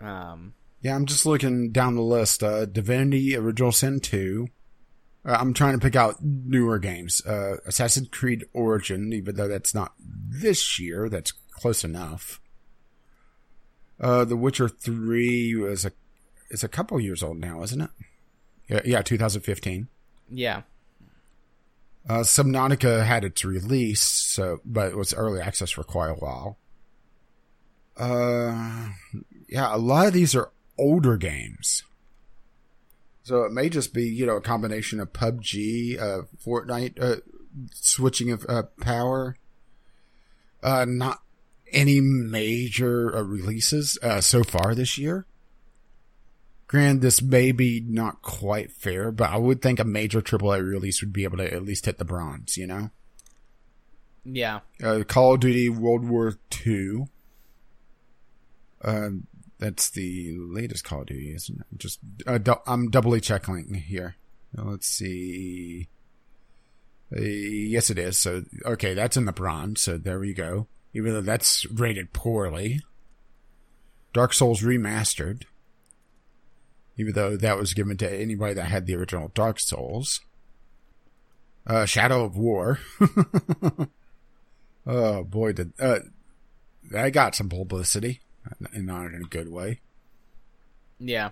Um. 0.00 0.54
yeah, 0.82 0.94
I'm 0.94 1.06
just 1.06 1.24
looking 1.24 1.70
down 1.70 1.94
the 1.94 2.02
list. 2.02 2.42
Uh, 2.42 2.66
Divinity 2.66 3.36
Original 3.36 3.72
Sin 3.72 4.00
2. 4.00 4.48
Uh, 5.24 5.36
I'm 5.40 5.54
trying 5.54 5.72
to 5.72 5.78
pick 5.78 5.96
out 5.96 6.16
newer 6.22 6.78
games. 6.78 7.24
Uh, 7.24 7.56
Assassin's 7.64 8.08
Creed 8.08 8.44
Origin, 8.52 9.12
even 9.14 9.36
though 9.36 9.48
that's 9.48 9.74
not 9.74 9.94
this 9.98 10.78
year, 10.78 11.08
that's 11.08 11.32
close 11.52 11.84
enough. 11.84 12.38
Uh, 13.98 14.24
The 14.26 14.36
Witcher 14.36 14.68
3 14.68 15.54
was 15.54 15.86
a, 15.86 15.92
it's 16.50 16.64
a 16.64 16.68
couple 16.68 17.00
years 17.00 17.22
old 17.22 17.38
now, 17.38 17.62
isn't 17.62 17.80
it? 17.80 17.90
Yeah, 18.68 18.80
yeah, 18.84 19.02
2015. 19.02 19.88
Yeah. 20.30 20.62
Uh, 22.08 22.20
Subnautica 22.20 23.04
had 23.04 23.24
its 23.24 23.44
release, 23.44 24.02
so, 24.02 24.60
but 24.64 24.88
it 24.88 24.96
was 24.96 25.14
early 25.14 25.40
access 25.40 25.70
for 25.70 25.84
quite 25.84 26.10
a 26.10 26.14
while. 26.14 26.58
Uh, 27.96 28.90
yeah, 29.48 29.74
a 29.74 29.78
lot 29.78 30.06
of 30.06 30.12
these 30.12 30.34
are 30.34 30.50
older 30.78 31.16
games. 31.16 31.82
So 33.22 33.44
it 33.44 33.52
may 33.52 33.70
just 33.70 33.94
be, 33.94 34.04
you 34.04 34.26
know, 34.26 34.36
a 34.36 34.42
combination 34.42 35.00
of 35.00 35.14
PUBG, 35.14 35.98
uh, 35.98 36.22
Fortnite, 36.44 37.00
uh, 37.00 37.20
switching 37.72 38.30
of, 38.30 38.44
uh, 38.48 38.64
power. 38.80 39.36
Uh, 40.62 40.84
not 40.86 41.22
any 41.72 42.00
major 42.00 43.16
uh, 43.16 43.22
releases, 43.22 43.98
uh, 44.02 44.20
so 44.20 44.44
far 44.44 44.74
this 44.74 44.98
year. 44.98 45.26
Grand, 46.74 47.02
this 47.02 47.22
may 47.22 47.52
be 47.52 47.84
not 47.86 48.20
quite 48.20 48.72
fair, 48.72 49.12
but 49.12 49.30
I 49.30 49.36
would 49.36 49.62
think 49.62 49.78
a 49.78 49.84
major 49.84 50.20
AAA 50.20 50.60
release 50.60 51.00
would 51.00 51.12
be 51.12 51.22
able 51.22 51.36
to 51.36 51.54
at 51.54 51.62
least 51.62 51.86
hit 51.86 51.98
the 51.98 52.04
bronze, 52.04 52.56
you 52.56 52.66
know? 52.66 52.90
Yeah. 54.24 54.58
Uh, 54.82 55.04
Call 55.06 55.34
of 55.34 55.40
Duty 55.40 55.68
World 55.68 56.08
War 56.08 56.34
II. 56.66 57.06
Um, 58.82 59.28
that's 59.60 59.88
the 59.88 60.36
latest 60.36 60.82
Call 60.82 61.02
of 61.02 61.06
Duty, 61.06 61.32
isn't 61.36 61.60
it? 61.60 61.78
Just 61.78 62.00
uh, 62.26 62.40
I'm 62.66 62.90
doubly 62.90 63.20
checking 63.20 63.74
here. 63.74 64.16
Uh, 64.58 64.64
Let's 64.64 64.88
see. 64.88 65.86
Uh, 67.16 67.20
yes, 67.20 67.88
it 67.88 68.00
is. 68.00 68.18
So 68.18 68.46
okay, 68.66 68.94
that's 68.94 69.16
in 69.16 69.26
the 69.26 69.32
bronze. 69.32 69.80
So 69.80 69.96
there 69.96 70.18
we 70.18 70.34
go. 70.34 70.66
Even 70.92 71.12
though 71.12 71.20
that's 71.20 71.66
rated 71.66 72.12
poorly. 72.12 72.80
Dark 74.12 74.34
Souls 74.34 74.62
remastered. 74.62 75.44
Even 76.96 77.12
though 77.14 77.36
that 77.36 77.58
was 77.58 77.74
given 77.74 77.96
to 77.98 78.10
anybody 78.12 78.54
that 78.54 78.66
had 78.66 78.86
the 78.86 78.94
original 78.94 79.30
Dark 79.34 79.58
Souls. 79.58 80.20
Uh, 81.66 81.84
Shadow 81.86 82.24
of 82.24 82.36
War. 82.36 82.78
Oh 84.86 85.24
boy, 85.24 85.52
did 85.54 85.72
uh, 85.80 86.00
that 86.90 87.08
got 87.14 87.34
some 87.34 87.48
publicity, 87.48 88.20
and 88.74 88.84
not 88.86 89.06
in 89.06 89.14
a 89.24 89.28
good 89.28 89.50
way. 89.50 89.80
Yeah. 90.98 91.30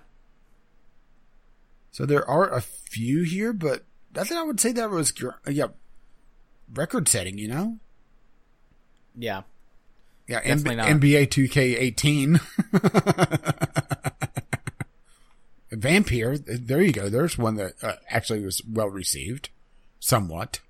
So 1.91 2.07
there 2.07 2.27
are 2.27 2.51
a 2.51 2.63
few 2.63 3.25
here, 3.25 3.53
but 3.53 3.85
nothing 4.15 4.39
I 4.39 4.43
would 4.43 4.59
say 4.59 4.73
that 4.73 4.89
was 4.89 5.13
yeah, 5.47 5.67
record 6.73 7.09
setting. 7.09 7.37
You 7.37 7.49
know, 7.49 7.79
Yeah. 9.15 9.43
yeah, 10.27 10.41
Definitely 10.41 10.77
not. 10.77 10.89
NBA 10.89 11.31
Two 11.31 11.47
K 11.47 11.77
eighteen. 11.77 12.41
Vampyr, 15.73 16.43
there 16.67 16.83
you 16.83 16.93
go. 16.93 17.09
There's 17.09 17.37
one 17.39 17.55
that 17.57 17.75
uh, 17.83 17.95
actually 18.09 18.45
was 18.45 18.63
well 18.69 18.89
received, 18.89 19.49
somewhat. 20.01 20.61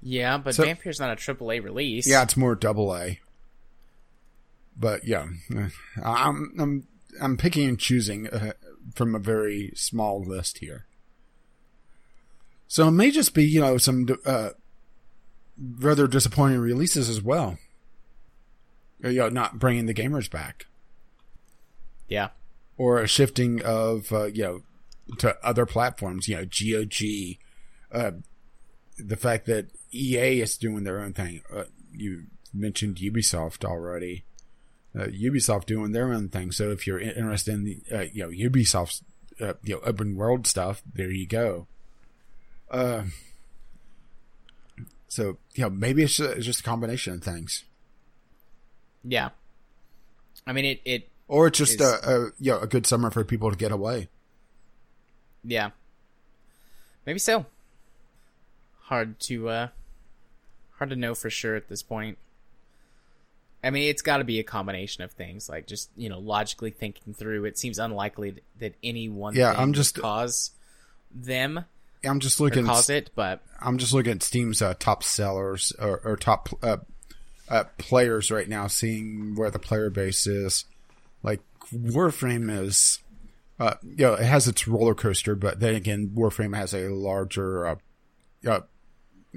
Yeah, 0.00 0.38
but 0.38 0.54
So- 0.54 0.64
Vampyr's 0.64 1.00
not 1.00 1.10
a 1.10 1.16
AAA 1.16 1.62
release. 1.62 2.06
Yeah, 2.06 2.22
it's 2.22 2.36
more 2.36 2.54
double 2.54 2.94
A. 2.96 3.20
But 4.76 5.06
yeah, 5.06 5.26
I'm 6.04 6.54
I'm 6.58 6.86
I'm 7.20 7.36
picking 7.36 7.68
and 7.68 7.78
choosing 7.78 8.26
uh, 8.28 8.52
from 8.94 9.14
a 9.14 9.18
very 9.18 9.72
small 9.76 10.22
list 10.24 10.58
here. 10.58 10.86
So 12.68 12.88
it 12.88 12.92
may 12.92 13.10
just 13.10 13.34
be 13.34 13.44
you 13.44 13.60
know 13.60 13.76
some 13.76 14.06
uh, 14.24 14.50
rather 15.58 16.06
disappointing 16.06 16.58
releases 16.58 17.08
as 17.10 17.20
well. 17.22 17.58
Uh, 19.04 19.08
You 19.10 19.18
know, 19.20 19.28
not 19.28 19.58
bringing 19.58 19.86
the 19.86 19.94
gamers 19.94 20.30
back, 20.30 20.66
Yeah. 22.08 22.30
Or 22.82 23.00
a 23.00 23.06
shifting 23.06 23.62
of 23.62 24.12
uh, 24.12 24.24
you 24.24 24.42
know 24.44 24.62
to 25.18 25.36
other 25.44 25.66
platforms. 25.66 26.28
You 26.28 26.36
know, 26.36 26.44
GOG, 26.44 27.02
uh, 27.92 28.12
the 28.98 29.16
fact 29.16 29.46
that 29.46 29.66
EA 29.92 30.40
is 30.40 30.56
doing 30.58 30.84
their 30.84 31.00
own 31.00 31.12
thing. 31.12 31.42
Uh, 31.54 31.64
you 31.92 32.24
mentioned 32.52 32.96
Ubisoft 32.96 33.64
already. 33.64 34.24
uh, 34.98 35.06
Ubisoft 35.06 35.66
doing 35.66 35.92
their 35.92 36.12
own 36.12 36.28
thing. 36.28 36.52
So 36.52 36.70
if 36.70 36.86
you're 36.86 37.00
interested 37.00 37.54
in 37.54 37.64
the 37.64 37.78
uh, 37.92 38.06
you 38.12 38.22
know 38.24 38.30
Ubisoft's 38.50 39.02
uh, 39.40 39.54
you 39.62 39.74
know 39.76 39.80
open 39.84 40.16
world 40.16 40.46
stuff, 40.46 40.82
there 40.94 41.10
you 41.10 41.26
go. 41.26 41.66
So 45.08 45.36
you 45.54 45.64
know 45.64 45.70
maybe 45.70 46.02
it's 46.02 46.16
just 46.16 46.60
a 46.60 46.62
combination 46.62 47.14
of 47.14 47.22
things, 47.22 47.64
Yeah. 49.04 49.30
I 50.46 50.52
mean, 50.52 50.64
it, 50.64 50.80
it, 50.84 51.08
or 51.32 51.46
it's 51.46 51.56
just 51.58 51.80
Is- 51.80 51.80
a, 51.80 51.94
a 52.04 52.18
you 52.38 52.52
know 52.52 52.58
a 52.60 52.66
good 52.66 52.86
summer 52.86 53.10
for 53.10 53.24
people 53.24 53.50
to 53.50 53.56
get 53.56 53.72
away. 53.72 54.08
yeah. 55.42 55.70
Maybe 57.06 57.18
so. 57.18 57.46
Hard 58.82 59.18
to, 59.20 59.48
uh, 59.48 59.68
hard 60.78 60.90
to 60.90 60.96
know 60.96 61.14
for 61.16 61.30
sure 61.30 61.56
at 61.56 61.68
this 61.68 61.82
point. 61.82 62.16
I 63.64 63.70
mean, 63.70 63.88
it's 63.88 64.02
got 64.02 64.18
to 64.18 64.24
be 64.24 64.38
a 64.38 64.44
combination 64.44 65.02
of 65.02 65.10
things. 65.12 65.48
Like, 65.48 65.66
just 65.66 65.90
you 65.96 66.08
know, 66.08 66.18
logically 66.18 66.70
thinking 66.70 67.14
through, 67.14 67.44
it 67.46 67.58
seems 67.58 67.78
unlikely 67.78 68.36
that 68.60 68.74
any 68.84 69.08
one 69.08 69.34
Yeah, 69.34 69.52
thing 69.52 69.60
I'm 69.60 69.72
just- 69.72 69.96
cause 70.00 70.50
them 71.14 71.64
I'm 72.04 72.20
just 72.20 72.38
looking. 72.40 72.66
cause 72.66 72.90
it. 72.90 73.10
But 73.14 73.42
I'm 73.60 73.78
just 73.78 73.92
looking 73.92 74.12
at 74.12 74.22
Steam's 74.22 74.60
uh, 74.62 74.74
top 74.78 75.02
sellers 75.02 75.72
or, 75.80 76.00
or 76.04 76.16
top 76.16 76.48
uh, 76.62 76.76
uh, 77.48 77.64
players 77.78 78.30
right 78.30 78.48
now, 78.48 78.66
seeing 78.68 79.34
where 79.34 79.50
the 79.50 79.58
player 79.58 79.90
base 79.90 80.26
is. 80.26 80.64
Like 81.22 81.40
Warframe 81.72 82.50
is, 82.50 83.00
uh, 83.58 83.74
you 83.82 84.06
know, 84.06 84.14
it 84.14 84.24
has 84.24 84.48
its 84.48 84.66
roller 84.66 84.94
coaster, 84.94 85.34
but 85.34 85.60
then 85.60 85.74
again, 85.74 86.12
Warframe 86.14 86.56
has 86.56 86.74
a 86.74 86.88
larger, 86.88 87.66
uh, 87.66 87.76
uh, 88.46 88.60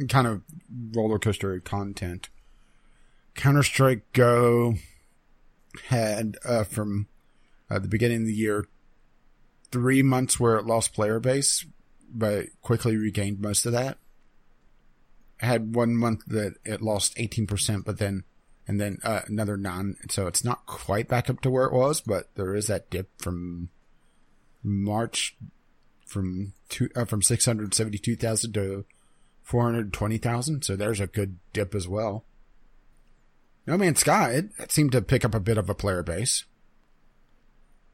kind 0.10 0.28
of 0.28 0.42
roller 0.94 1.20
coaster 1.20 1.60
content. 1.60 2.30
Counter 3.36 3.64
Strike 3.64 4.12
Go 4.14 4.76
had 5.90 6.38
uh, 6.46 6.64
from 6.64 7.08
uh, 7.70 7.80
the 7.80 7.88
beginning 7.88 8.22
of 8.22 8.28
the 8.28 8.34
year 8.34 8.66
three 9.72 10.02
months 10.02 10.40
where 10.40 10.56
it 10.56 10.66
lost 10.66 10.94
player 10.94 11.20
base, 11.20 11.66
but 12.10 12.46
quickly 12.62 12.96
regained 12.96 13.40
most 13.40 13.66
of 13.66 13.74
that. 13.74 13.98
Had 15.40 15.76
one 15.76 15.96
month 15.96 16.24
that 16.28 16.56
it 16.64 16.82
lost 16.82 17.16
18%, 17.18 17.84
but 17.84 17.98
then, 17.98 18.24
and 18.68 18.80
then 18.80 18.98
uh, 19.04 19.22
another 19.28 19.58
non. 19.58 19.98
So 20.10 20.28
it's 20.28 20.44
not 20.44 20.66
quite 20.66 21.08
back 21.08 21.30
up 21.30 21.42
to 21.42 21.50
where 21.50 21.66
it 21.66 21.74
was, 21.74 22.02
but 22.02 22.30
there 22.36 22.56
is 22.56 22.68
that 22.68 22.90
dip 22.90 23.10
from 23.22 23.70
March 24.64 25.38
from 26.06 26.54
two, 26.70 26.90
uh, 26.96 27.06
from 27.06 27.22
672,000 27.22 28.54
to 28.54 28.86
420,000. 29.44 30.64
So 30.64 30.76
there's 30.76 31.00
a 31.00 31.08
good 31.08 31.38
dip 31.54 31.76
as 31.76 31.88
well. 31.88 32.26
No 33.68 33.78
Man's 33.78 34.00
Sky, 34.00 34.32
it, 34.32 34.50
it 34.60 34.72
seemed 34.72 34.92
to 34.92 35.02
pick 35.02 35.26
up 35.26 35.34
a 35.34 35.40
bit 35.40 35.58
of 35.58 35.70
a 35.70 35.76
player 35.76 36.04
base. 36.04 36.46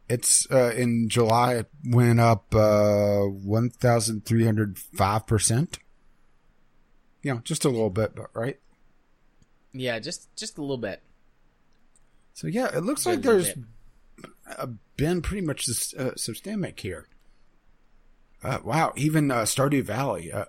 It's 0.10 0.46
uh, 0.52 0.74
in 0.76 1.08
July 1.08 1.56
it 1.56 1.70
went 1.86 2.20
up 2.20 2.54
uh, 2.54 3.22
one 3.22 3.70
thousand 3.70 4.26
three 4.26 4.44
hundred 4.44 4.78
five 4.78 5.26
percent. 5.26 5.80
You 7.22 7.36
know, 7.36 7.42
just 7.46 7.64
a 7.64 7.70
little 7.70 7.90
bit, 7.90 8.16
but 8.16 8.30
right. 8.34 8.60
Yeah, 9.74 10.00
just 10.00 10.36
just 10.36 10.58
a 10.58 10.62
little 10.62 10.78
bit. 10.78 11.02
So 12.34 12.48
yeah, 12.48 12.76
it 12.76 12.84
looks 12.84 13.04
Just 13.04 13.16
like 13.16 13.20
a 13.20 13.22
there's 13.22 13.54
uh, 14.58 14.68
been 14.98 15.22
pretty 15.22 15.46
much 15.46 15.66
this, 15.66 15.94
uh, 15.94 16.16
systemic 16.16 16.80
here. 16.80 17.08
Uh, 18.44 18.60
wow, 18.64 18.94
even 18.96 19.30
uh, 19.30 19.42
Stardew 19.42 19.84
Valley, 19.84 20.32
uh, 20.32 20.46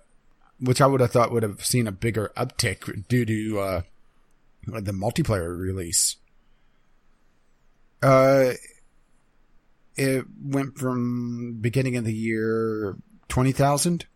which 0.60 0.80
I 0.80 0.86
would 0.86 1.00
have 1.00 1.10
thought 1.10 1.32
would 1.32 1.42
have 1.42 1.64
seen 1.64 1.86
a 1.86 1.92
bigger 1.92 2.32
uptick 2.36 3.06
due 3.08 3.24
to 3.24 3.58
uh, 3.60 3.82
the 4.66 4.92
multiplayer 4.92 5.58
release. 5.58 6.16
Uh, 8.02 8.52
it 9.96 10.24
went 10.42 10.78
from 10.78 11.58
beginning 11.60 11.96
of 11.96 12.04
the 12.04 12.14
year 12.14 12.96
twenty 13.28 13.52
thousand. 13.52 14.06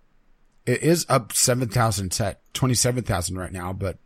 It 0.65 0.83
is 0.83 1.07
up 1.09 1.33
seven 1.33 1.69
thousand, 1.69 2.13
set 2.13 2.41
twenty 2.55 2.75
seven 2.75 3.05
thousand 3.05 3.39
right 3.39 3.53
now, 3.53 3.73
but 3.73 3.99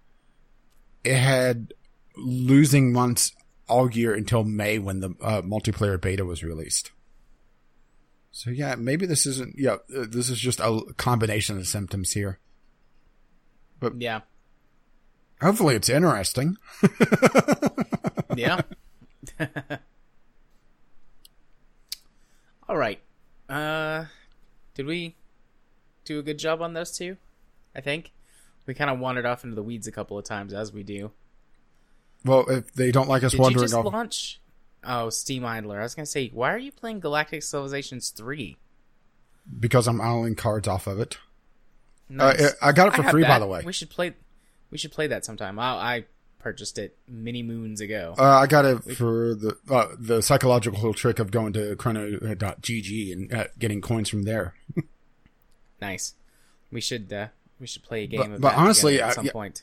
it 1.04 1.16
had 1.16 1.72
losing 2.16 2.92
months 2.92 3.32
all 3.68 3.90
year 3.90 4.14
until 4.14 4.44
May 4.44 4.78
when 4.78 5.00
the 5.00 5.10
uh, 5.22 5.42
multiplayer 5.42 6.00
beta 6.00 6.24
was 6.24 6.42
released. 6.42 6.90
So 8.32 8.50
yeah, 8.50 8.74
maybe 8.76 9.06
this 9.06 9.26
isn't. 9.26 9.56
Yeah, 9.58 9.76
uh, 9.96 10.06
this 10.08 10.30
is 10.30 10.38
just 10.38 10.60
a 10.60 10.82
combination 10.96 11.58
of 11.58 11.66
symptoms 11.66 12.12
here. 12.12 12.38
But 13.80 14.00
yeah, 14.00 14.20
Hopefully, 15.40 15.74
it's 15.74 15.88
interesting. 15.88 16.58
yeah. 18.36 18.60
All 22.68 22.76
right. 22.76 23.00
Uh, 23.48 24.04
did 24.74 24.84
we 24.86 25.16
do 26.04 26.18
a 26.18 26.22
good 26.22 26.38
job 26.38 26.60
on 26.60 26.74
those 26.74 26.96
two? 26.96 27.16
I 27.74 27.80
think 27.80 28.12
we 28.70 28.74
kind 28.74 28.88
of 28.88 29.00
wandered 29.00 29.26
off 29.26 29.42
into 29.42 29.56
the 29.56 29.64
weeds 29.64 29.88
a 29.88 29.92
couple 29.92 30.16
of 30.16 30.24
times, 30.24 30.54
as 30.54 30.72
we 30.72 30.84
do. 30.84 31.10
Well, 32.24 32.48
if 32.48 32.72
they 32.72 32.92
don't 32.92 33.08
like 33.08 33.24
us 33.24 33.32
Did 33.32 33.40
wandering 33.40 33.74
off, 33.74 33.84
launch? 33.84 34.40
Oh, 34.84 35.10
Steam 35.10 35.44
Idler. 35.44 35.80
I 35.80 35.82
was 35.82 35.96
gonna 35.96 36.06
say, 36.06 36.28
why 36.28 36.54
are 36.54 36.58
you 36.58 36.70
playing 36.70 37.00
Galactic 37.00 37.42
Civilizations 37.42 38.10
three? 38.10 38.56
because 39.58 39.88
I'm 39.88 40.00
idling 40.00 40.36
cards 40.36 40.68
off 40.68 40.86
of 40.86 41.00
it. 41.00 41.18
Nice. 42.08 42.40
Uh, 42.40 42.50
I 42.62 42.72
got 42.72 42.88
it 42.88 42.94
for 42.94 43.08
free, 43.10 43.22
by 43.22 43.38
the 43.38 43.46
way. 43.46 43.62
We 43.64 43.72
should 43.72 43.90
play. 43.90 44.14
We 44.70 44.78
should 44.78 44.92
play 44.92 45.06
that 45.08 45.24
sometime. 45.24 45.58
I, 45.58 45.64
I 45.64 46.04
purchased 46.38 46.78
it 46.78 46.96
many 47.08 47.42
moons 47.42 47.80
ago. 47.80 48.14
Uh, 48.18 48.24
I 48.24 48.46
got 48.46 48.64
it 48.64 48.96
for 48.96 49.34
the 49.34 49.56
uh, 49.70 49.88
the 49.98 50.22
psychological 50.22 50.92
trick 50.94 51.18
of 51.18 51.30
going 51.30 51.52
to 51.54 51.76
chrono.gg 51.76 53.12
and 53.12 53.32
uh, 53.32 53.44
getting 53.58 53.80
coins 53.80 54.08
from 54.08 54.24
there. 54.24 54.54
nice. 55.80 56.14
We 56.72 56.80
should. 56.80 57.12
We 57.60 57.66
should 57.66 57.82
play 57.82 58.04
a 58.04 58.06
game 58.06 58.20
But- 58.20 58.30
of 58.32 58.40
but 58.40 58.54
honestly, 58.54 59.00
at 59.00 59.14
some 59.14 59.26
yeah. 59.26 59.32
point. 59.32 59.62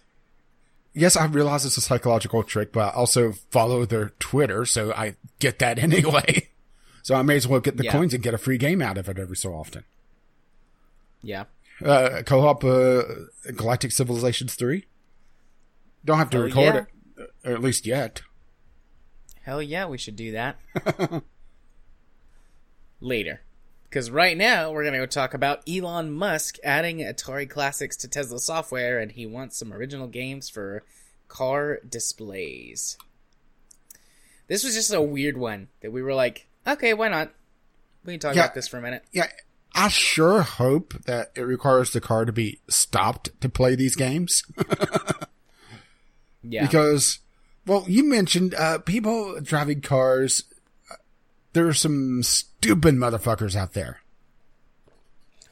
Yes, 0.93 1.15
I 1.15 1.25
realize 1.25 1.65
it's 1.65 1.77
a 1.77 1.81
psychological 1.81 2.41
trick, 2.43 2.71
but 2.71 2.79
I 2.81 2.89
also 2.97 3.33
follow 3.51 3.85
their 3.85 4.09
Twitter, 4.19 4.65
so 4.65 4.93
I 4.93 5.15
get 5.39 5.59
that 5.59 5.77
anyway. 5.83 6.49
So 7.03 7.15
I 7.15 7.21
may 7.21 7.35
as 7.35 7.47
well 7.47 7.59
get 7.59 7.77
the 7.77 7.83
Yeah. 7.85 7.91
coins 7.91 8.13
and 8.13 8.21
get 8.23 8.33
a 8.33 8.37
free 8.37 8.57
game 8.57 8.81
out 8.81 8.97
of 8.97 9.07
it 9.09 9.17
every 9.19 9.35
so 9.37 9.53
often. 9.53 9.83
Yeah. 11.21 11.45
Uh, 11.83 12.21
co-op 12.25 12.63
uh, 12.63 13.03
Galactic 13.55 13.91
Civilizations 13.91 14.55
3. 14.55 14.85
Don't 16.05 16.17
have 16.17 16.29
to 16.31 16.37
Hell 16.37 16.45
record 16.47 16.87
yeah. 17.17 17.23
it, 17.23 17.31
or 17.45 17.53
at 17.53 17.61
least 17.61 17.85
yet. 17.85 18.21
Hell 19.43 19.61
yeah, 19.61 19.85
we 19.85 19.97
should 19.97 20.15
do 20.15 20.31
that. 20.31 20.57
Later. 22.99 23.41
Because 23.89 24.11
right 24.11 24.35
now, 24.37 24.71
we're 24.71 24.83
going 24.83 24.93
to 24.93 24.99
go 24.99 25.05
talk 25.05 25.33
about 25.33 25.61
Elon 25.67 26.11
Musk 26.11 26.57
adding 26.63 26.97
Atari 26.99 27.49
Classics 27.49 27.95
to 27.97 28.07
Tesla 28.07 28.39
software, 28.39 28.99
and 28.99 29.11
he 29.11 29.25
wants 29.25 29.57
some 29.57 29.71
original 29.73 30.07
games 30.07 30.49
for 30.49 30.83
car 31.29 31.79
displays. 31.87 32.97
This 34.47 34.63
was 34.63 34.73
just 34.75 34.93
a 34.93 35.01
weird 35.01 35.37
one 35.37 35.69
that 35.81 35.91
we 35.91 36.01
were 36.01 36.13
like, 36.13 36.47
okay, 36.65 36.93
why 36.93 37.07
not? 37.07 37.31
We 38.05 38.13
can 38.13 38.19
talk 38.19 38.35
Yeah. 38.35 38.43
about 38.43 38.55
this 38.55 38.67
for 38.67 38.77
a 38.77 38.81
minute. 38.81 39.03
Yeah, 39.13 39.27
I 39.73 39.87
sure 39.89 40.41
hope 40.41 40.93
that 41.05 41.31
it 41.35 41.41
requires 41.41 41.91
the 41.91 42.01
car 42.01 42.25
to 42.25 42.31
be 42.31 42.59
stopped 42.69 43.29
to 43.41 43.49
play 43.49 43.75
these 43.75 43.95
games. 43.95 44.43
Yeah. 46.49 46.65
because 46.65 47.19
well 47.65 47.83
you 47.89 48.03
mentioned 48.05 48.53
uh 48.55 48.77
people 48.77 49.41
driving 49.41 49.81
cars 49.81 50.43
there 51.57 51.67
are 51.67 51.73
some 51.73 52.21
stupid 52.21 52.93
motherfuckers 52.93 53.55
out 53.55 53.73
there. 53.73 54.01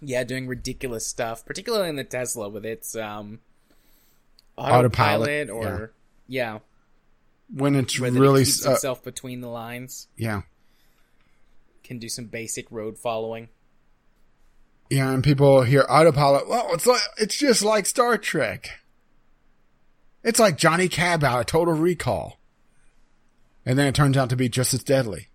Yeah, 0.01 0.23
doing 0.23 0.47
ridiculous 0.47 1.07
stuff, 1.07 1.43
particularly 1.43 1.89
in 1.89 1.95
the 1.95 2.03
Tesla 2.03 2.47
with 2.47 2.63
its 2.63 2.95
um, 2.95 3.39
Autopilot, 4.55 5.49
autopilot, 5.49 5.49
or 5.49 5.93
yeah, 6.27 6.59
when 7.51 7.75
it's 7.75 7.99
whether 7.99 8.19
really 8.19 8.43
it 8.43 8.45
keeps 8.45 8.67
uh, 8.67 8.73
itself 8.73 9.03
between 9.03 9.41
the 9.41 9.47
lines, 9.47 10.07
yeah. 10.15 10.43
Can 11.83 11.97
do 11.97 12.07
some 12.07 12.25
basic 12.25 12.71
road 12.71 12.99
following. 12.99 13.49
yeah 14.91 15.11
and 15.11 15.23
people 15.23 15.63
hear 15.63 15.85
autopilot 15.89 16.47
well 16.47 16.69
it's 16.73 16.85
like 16.85 17.01
it's 17.17 17.35
just 17.35 17.63
like 17.63 17.87
star 17.87 18.17
trek. 18.17 18.69
It's 20.23 20.39
like 20.39 20.55
johnny 20.57 20.87
cab 20.87 21.23
out 21.23 21.39
of 21.39 21.45
total 21.47 21.73
recall. 21.73 22.37
And 23.65 23.79
then 23.79 23.87
it 23.87 23.95
turns 23.95 24.15
out 24.15 24.29
to 24.29 24.35
be 24.35 24.49
just 24.49 24.75
as 24.75 24.83
deadly 24.83 25.29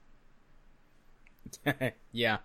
yeah, 2.12 2.38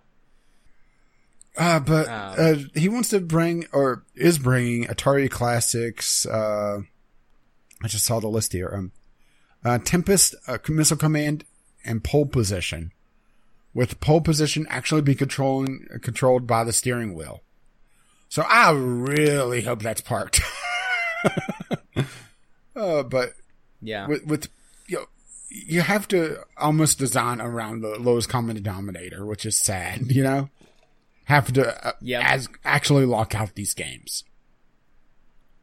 Uh, 1.56 1.80
but 1.80 2.08
Um, 2.08 2.34
uh, 2.38 2.78
he 2.78 2.88
wants 2.88 3.08
to 3.10 3.20
bring 3.20 3.66
or 3.72 4.04
is 4.14 4.38
bringing 4.38 4.84
Atari 4.84 5.30
Classics. 5.30 6.26
Uh, 6.26 6.80
I 7.82 7.88
just 7.88 8.04
saw 8.04 8.20
the 8.20 8.28
list 8.28 8.52
here. 8.52 8.70
Um, 8.74 8.92
uh, 9.64 9.78
Tempest, 9.78 10.34
uh, 10.46 10.58
Missile 10.68 10.96
Command, 10.96 11.44
and 11.84 12.04
Pole 12.04 12.26
Position. 12.26 12.92
With 13.74 14.00
pole 14.00 14.22
position 14.22 14.66
actually 14.70 15.02
be 15.02 15.14
controlling 15.14 15.86
controlled 16.00 16.46
by 16.46 16.64
the 16.64 16.72
steering 16.72 17.14
wheel. 17.14 17.42
So 18.30 18.42
I 18.48 18.70
really 18.72 19.62
hope 19.62 19.82
that's 19.82 20.00
parked. 20.00 20.40
uh, 22.74 23.02
but 23.02 23.34
yeah, 23.82 24.06
with, 24.06 24.24
with 24.26 24.48
you 24.86 24.96
know, 24.96 25.06
you 25.48 25.80
have 25.82 26.08
to 26.08 26.38
almost 26.56 26.98
design 26.98 27.40
around 27.40 27.80
the 27.80 27.98
lowest 27.98 28.28
common 28.28 28.56
denominator, 28.56 29.24
which 29.24 29.46
is 29.46 29.58
sad, 29.58 30.02
you 30.12 30.22
know? 30.22 30.50
Have 31.24 31.52
to 31.54 31.86
uh, 31.88 31.92
Yep. 32.02 32.24
as 32.24 32.48
actually 32.64 33.04
lock 33.04 33.34
out 33.34 33.54
these 33.54 33.74
games. 33.74 34.24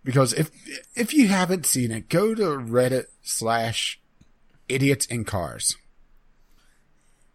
Because 0.04 0.34
if 0.34 0.52
if 0.96 1.14
you 1.14 1.30
haven't 1.30 1.66
seen 1.66 1.92
it, 1.92 2.10
go 2.10 2.36
to 2.36 2.44
Reddit 2.44 3.06
slash 3.22 4.02
idiots 4.68 5.06
in 5.06 5.24
cars. 5.24 5.78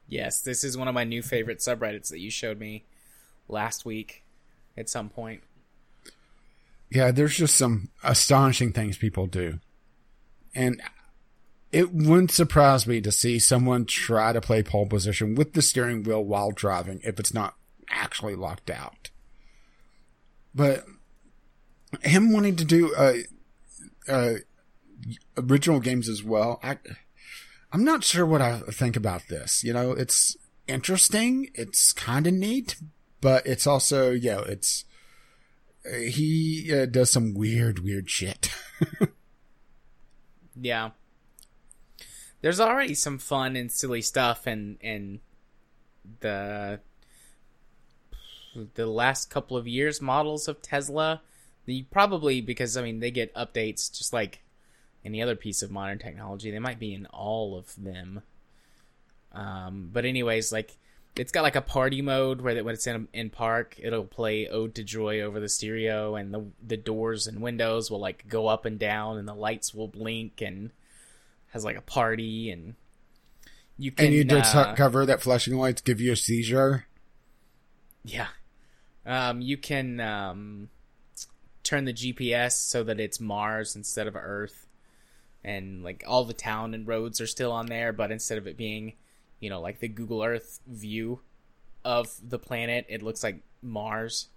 Yes, 0.07 0.41
this 0.43 0.65
is 0.65 0.77
one 0.77 0.89
of 0.89 0.95
my 0.95 1.05
new 1.05 1.23
favorite 1.23 1.59
subreddits 1.61 2.09
that 2.11 2.19
you 2.21 2.31
showed 2.31 2.59
me 2.59 2.85
last 3.49 3.85
week 3.87 4.25
at 4.77 4.89
some 4.91 5.09
point. 5.09 5.43
Yeah, 6.91 7.11
there's 7.11 7.37
just 7.37 7.55
some 7.57 7.89
astonishing 8.03 8.73
things 8.73 8.97
people 8.97 9.27
do. 9.27 9.61
And 10.55 10.83
it 11.73 11.93
wouldn't 11.93 12.31
surprise 12.31 12.87
me 12.87 13.01
to 13.01 13.13
see 13.13 13.39
someone 13.39 13.85
try 13.85 14.33
to 14.33 14.41
play 14.41 14.63
pole 14.63 14.87
position 14.87 15.35
with 15.35 15.53
the 15.53 15.63
steering 15.63 16.03
wheel 16.03 16.25
while 16.25 16.51
driving 16.51 17.01
if 17.05 17.19
it's 17.21 17.35
not 17.35 17.55
actually 17.91 18.35
locked 18.35 18.71
out. 18.71 19.11
But 20.55 20.85
him 22.03 22.33
wanting 22.33 22.57
to 22.57 22.65
do 22.65 22.95
uh, 22.95 23.15
uh, 24.09 24.35
original 25.37 25.81
games 25.81 26.09
as 26.09 26.25
well, 26.25 26.59
I, 26.63 26.79
I'm 27.73 27.85
not 27.85 28.05
sure 28.05 28.27
what 28.27 28.41
I 28.41 28.61
think 28.61 28.97
about 28.97 29.29
this. 29.29 29.63
You 29.63 29.73
know, 29.73 29.93
it's 29.93 30.37
interesting, 30.67 31.51
it's 31.55 31.93
kind 31.93 32.27
of 32.27 32.35
neat, 32.35 32.77
but 33.21 33.47
it's 33.47 33.67
also, 33.67 34.11
you 34.11 34.31
know, 34.33 34.41
it's 34.43 34.85
he 35.85 36.71
uh, 36.75 36.87
does 36.87 37.11
some 37.11 37.35
weird, 37.35 37.79
weird 37.81 38.11
shit. 38.11 38.51
Yeah. 40.61 40.91
There's 42.41 42.61
already 42.61 42.95
some 42.95 43.19
fun 43.19 43.57
and 43.57 43.71
silly 43.71 44.03
stuff 44.03 44.47
and 44.47 44.79
and 44.83 45.21
the 46.21 46.81
the 48.75 48.87
last 48.87 49.31
couple 49.31 49.57
of 49.57 49.67
years 49.67 50.01
models 50.01 50.49
of 50.49 50.63
Tesla. 50.63 51.23
The 51.67 51.83
probably 51.91 52.41
because 52.41 52.77
I 52.77 52.83
mean 52.83 53.01
they 53.01 53.11
get 53.11 53.35
updates 53.35 53.97
just 53.97 54.13
like 54.13 54.41
any 55.05 55.23
other 55.23 55.37
piece 55.37 55.63
of 55.63 55.71
modern 55.71 55.99
technology. 55.99 56.51
They 56.51 56.59
might 56.59 56.79
be 56.79 56.95
in 56.95 57.07
all 57.07 57.57
of 57.57 57.75
them. 57.77 58.23
Um, 59.33 59.91
but 59.93 60.05
anyways, 60.05 60.53
like 60.53 60.77
it's 61.17 61.33
got 61.33 61.43
like 61.43 61.57
a 61.57 61.63
party 61.63 62.01
mode 62.01 62.41
where 62.41 62.55
that 62.55 62.65
when 62.65 62.75
it's 62.75 62.87
in 62.87 63.09
in 63.13 63.31
park, 63.31 63.77
it'll 63.79 64.05
play 64.05 64.49
"Ode 64.49 64.75
to 64.77 64.85
Joy" 64.85 65.21
over 65.21 65.41
the 65.41 65.49
stereo, 65.49 66.15
and 66.15 66.33
the 66.33 66.47
the 66.67 66.77
doors 66.77 67.27
and 67.27 67.43
windows 67.43 67.91
will 67.91 68.01
like 68.01 68.29
go 68.29 68.47
up 68.47 68.65
and 68.65 68.79
down, 68.79 69.19
and 69.19 69.29
the 69.29 69.35
lights 69.35 69.75
will 69.75 69.89
blink, 69.89 70.41
and 70.41 70.71
has 71.53 71.65
like 71.65 71.77
a 71.77 71.83
party, 71.83 72.51
and 72.51 72.75
you 73.79 73.93
can 73.93 74.07
and 74.07 74.15
you 74.15 74.23
uh, 74.23 74.41
discover 74.41 75.07
that 75.07 75.23
flashing 75.23 75.57
lights 75.57 75.81
give 75.81 76.01
you 76.01 76.13
a 76.13 76.17
seizure. 76.17 76.87
yeah, 78.05 78.29
um, 79.07 79.41
you 79.41 79.57
can 79.57 80.01
um, 80.01 80.69
turn 81.63 81.85
the 81.85 81.93
GPS 81.93 82.53
so 82.53 82.83
that 82.85 83.01
it's 83.01 83.21
Mars 83.21 83.77
instead 83.77 84.07
of 84.07 84.17
Earth, 84.17 84.67
and 85.45 85.83
like 85.83 86.05
all 86.07 86.25
the 86.25 86.35
town 86.35 86.75
and 86.75 86.87
roads 86.87 87.21
are 87.21 87.27
still 87.27 87.53
on 87.53 87.67
there, 87.67 87.93
but 87.93 88.11
instead 88.11 88.39
of 88.39 88.47
it 88.47 88.57
being, 88.57 88.95
you 89.41 89.51
know, 89.51 89.61
like 89.61 89.81
the 89.81 89.89
Google 89.89 90.23
Earth 90.23 90.61
view 90.67 91.21
of 91.85 92.09
the 92.23 92.39
planet, 92.39 92.87
it 92.89 93.03
looks 93.03 93.23
like 93.23 93.43
Mars. 93.63 94.29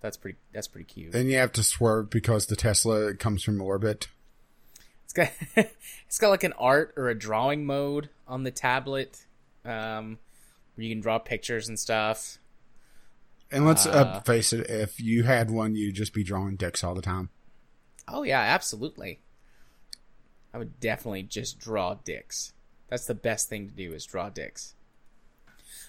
That's 0.00 0.16
pretty. 0.16 0.38
That's 0.52 0.68
pretty 0.68 0.86
cute. 0.86 1.12
Then 1.12 1.26
you 1.26 1.36
have 1.38 1.52
to 1.52 1.62
swerve 1.62 2.08
because 2.08 2.46
the 2.46 2.56
Tesla 2.56 3.14
comes 3.14 3.42
from 3.42 3.60
orbit. 3.60 4.08
It's 5.08 5.14
got 5.14 5.30
it's 6.06 6.18
got 6.18 6.28
like 6.28 6.44
an 6.44 6.52
art 6.58 6.92
or 6.96 7.08
a 7.08 7.18
drawing 7.18 7.64
mode 7.64 8.10
on 8.26 8.42
the 8.42 8.50
tablet, 8.50 9.24
um, 9.64 10.18
where 10.74 10.84
you 10.84 10.94
can 10.94 11.00
draw 11.00 11.18
pictures 11.18 11.68
and 11.68 11.78
stuff. 11.78 12.38
And 13.50 13.64
let's 13.64 13.86
uh, 13.86 14.20
face 14.20 14.52
it, 14.52 14.68
if 14.68 15.00
you 15.00 15.22
had 15.22 15.50
one, 15.50 15.74
you'd 15.74 15.94
just 15.94 16.12
be 16.12 16.22
drawing 16.22 16.56
dicks 16.56 16.84
all 16.84 16.94
the 16.94 17.00
time. 17.00 17.30
Oh 18.06 18.22
yeah, 18.22 18.40
absolutely. 18.40 19.20
I 20.52 20.58
would 20.58 20.78
definitely 20.78 21.22
just 21.22 21.58
draw 21.58 21.94
dicks. 21.94 22.52
That's 22.88 23.06
the 23.06 23.14
best 23.14 23.48
thing 23.48 23.68
to 23.68 23.74
do 23.74 23.94
is 23.94 24.04
draw 24.04 24.28
dicks. 24.28 24.74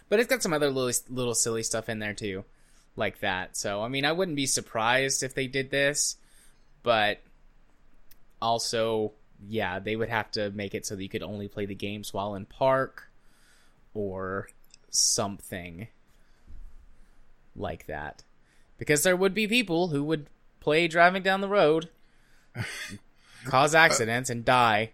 But 0.07 0.19
it's 0.19 0.29
got 0.29 0.41
some 0.41 0.53
other 0.53 0.69
little 0.69 0.97
little 1.09 1.35
silly 1.35 1.63
stuff 1.63 1.89
in 1.89 1.99
there 1.99 2.13
too, 2.13 2.45
like 2.95 3.19
that. 3.19 3.57
So 3.57 3.81
I 3.81 3.89
mean, 3.89 4.05
I 4.05 4.13
wouldn't 4.13 4.37
be 4.37 4.45
surprised 4.45 5.23
if 5.23 5.33
they 5.33 5.47
did 5.47 5.71
this, 5.71 6.15
but 6.83 7.21
also, 8.41 9.13
yeah, 9.47 9.79
they 9.79 9.95
would 9.95 10.09
have 10.09 10.31
to 10.31 10.51
make 10.51 10.73
it 10.73 10.85
so 10.85 10.95
that 10.95 11.03
you 11.03 11.09
could 11.09 11.23
only 11.23 11.47
play 11.47 11.65
the 11.65 11.75
games 11.75 12.13
while 12.13 12.35
in 12.35 12.45
park, 12.45 13.09
or 13.93 14.49
something 14.89 15.87
like 17.55 17.85
that. 17.87 18.23
Because 18.77 19.03
there 19.03 19.15
would 19.15 19.33
be 19.33 19.47
people 19.47 19.89
who 19.89 20.03
would 20.03 20.27
play 20.59 20.87
driving 20.87 21.23
down 21.23 21.41
the 21.41 21.49
road, 21.49 21.89
cause 23.45 23.75
accidents, 23.75 24.29
and 24.29 24.45
die. 24.45 24.91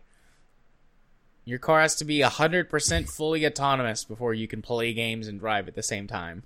Your 1.44 1.60
car 1.60 1.82
has 1.82 1.96
to 1.98 2.06
be 2.06 2.20
100% 2.20 3.10
fully 3.10 3.46
autonomous 3.46 4.04
before 4.04 4.34
you 4.34 4.48
can 4.48 4.64
play 4.64 4.94
games 4.94 5.28
and 5.28 5.40
drive 5.40 5.68
at 5.68 5.76
the 5.76 5.84
same 5.84 6.08
time. 6.08 6.44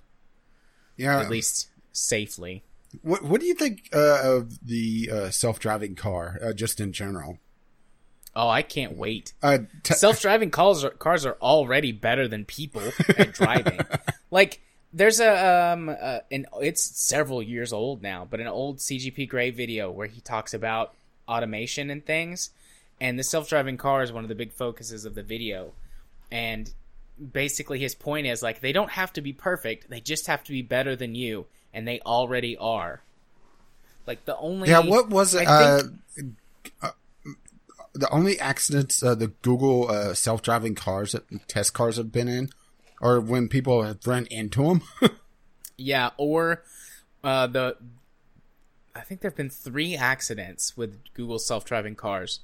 Yeah. 0.98 1.22
At 1.22 1.30
least 1.30 1.70
safely. 1.94 2.64
What 3.02 3.24
What 3.24 3.42
do 3.42 3.48
you 3.48 3.54
think 3.54 3.90
uh, 3.94 4.22
of 4.24 4.66
the 4.66 5.10
uh, 5.12 5.30
self 5.30 5.60
driving 5.60 5.96
car, 5.96 6.40
uh, 6.44 6.54
just 6.54 6.80
in 6.80 6.92
general? 6.92 7.40
Oh, 8.36 8.48
I 8.48 8.62
can't 8.62 8.96
wait. 8.96 9.34
Uh, 9.42 9.60
te- 9.84 9.96
Self-driving 9.96 10.52
cars 10.52 10.84
are, 10.84 10.92
cars 10.92 11.26
are 11.26 11.38
already 11.42 11.92
better 11.92 12.28
than 12.28 12.46
people 12.46 12.82
at 13.18 13.34
driving. 13.34 13.80
like 14.32 14.62
there's 14.94 15.20
a 15.20 15.74
um 15.74 15.90
uh, 15.90 16.20
an 16.32 16.46
it's 16.62 16.84
several 16.84 17.42
years 17.44 17.74
old 17.74 18.02
now, 18.02 18.28
but 18.30 18.40
an 18.40 18.48
old 18.48 18.78
CGP 18.78 19.28
Grey 19.28 19.50
video 19.50 19.92
where 19.92 20.08
he 20.08 20.22
talks 20.22 20.54
about 20.54 20.94
automation 21.28 21.90
and 21.90 22.06
things, 22.06 22.52
and 23.02 23.18
the 23.20 23.24
self-driving 23.24 23.78
car 23.78 24.04
is 24.04 24.12
one 24.12 24.24
of 24.24 24.30
the 24.30 24.36
big 24.36 24.54
focuses 24.54 25.06
of 25.06 25.16
the 25.16 25.24
video, 25.24 25.74
and 26.32 26.72
basically 27.34 27.80
his 27.80 27.96
point 27.96 28.26
is 28.26 28.42
like 28.42 28.62
they 28.62 28.72
don't 28.72 28.92
have 28.92 29.12
to 29.14 29.22
be 29.22 29.34
perfect, 29.34 29.90
they 29.90 30.00
just 30.00 30.28
have 30.28 30.44
to 30.44 30.52
be 30.52 30.62
better 30.62 30.96
than 30.96 31.14
you, 31.16 31.46
and 31.74 31.88
they 31.88 32.00
already 32.02 32.58
are. 32.58 33.02
Like 34.08 34.26
the 34.26 34.38
only 34.38 34.70
yeah. 34.70 34.80
What 34.80 35.10
was 35.10 35.36
it? 35.36 35.48
Uh, 35.48 35.84
think- 36.16 36.36
uh, 36.82 36.92
the 37.94 38.10
only 38.12 38.40
accidents 38.40 39.04
uh, 39.04 39.16
the 39.16 39.28
Google 39.28 39.90
uh, 39.90 40.14
self 40.14 40.42
driving 40.42 40.76
cars, 40.76 41.12
that 41.12 41.48
test 41.48 41.74
cars, 41.74 41.98
have 41.98 42.12
been 42.12 42.28
in, 42.28 42.50
or 43.02 43.20
when 43.20 43.48
people 43.50 43.84
have 43.84 44.06
run 44.06 44.26
into 44.28 44.64
them. 44.64 44.82
Yeah, 45.80 46.10
or 46.18 46.64
uh, 47.24 47.48
the 47.48 47.78
I 48.94 49.00
think 49.02 49.22
there've 49.22 49.36
been 49.36 49.50
three 49.50 49.96
accidents 49.96 50.76
with 50.76 51.00
Google 51.14 51.40
self-driving 51.40 51.96
cars. 51.96 52.42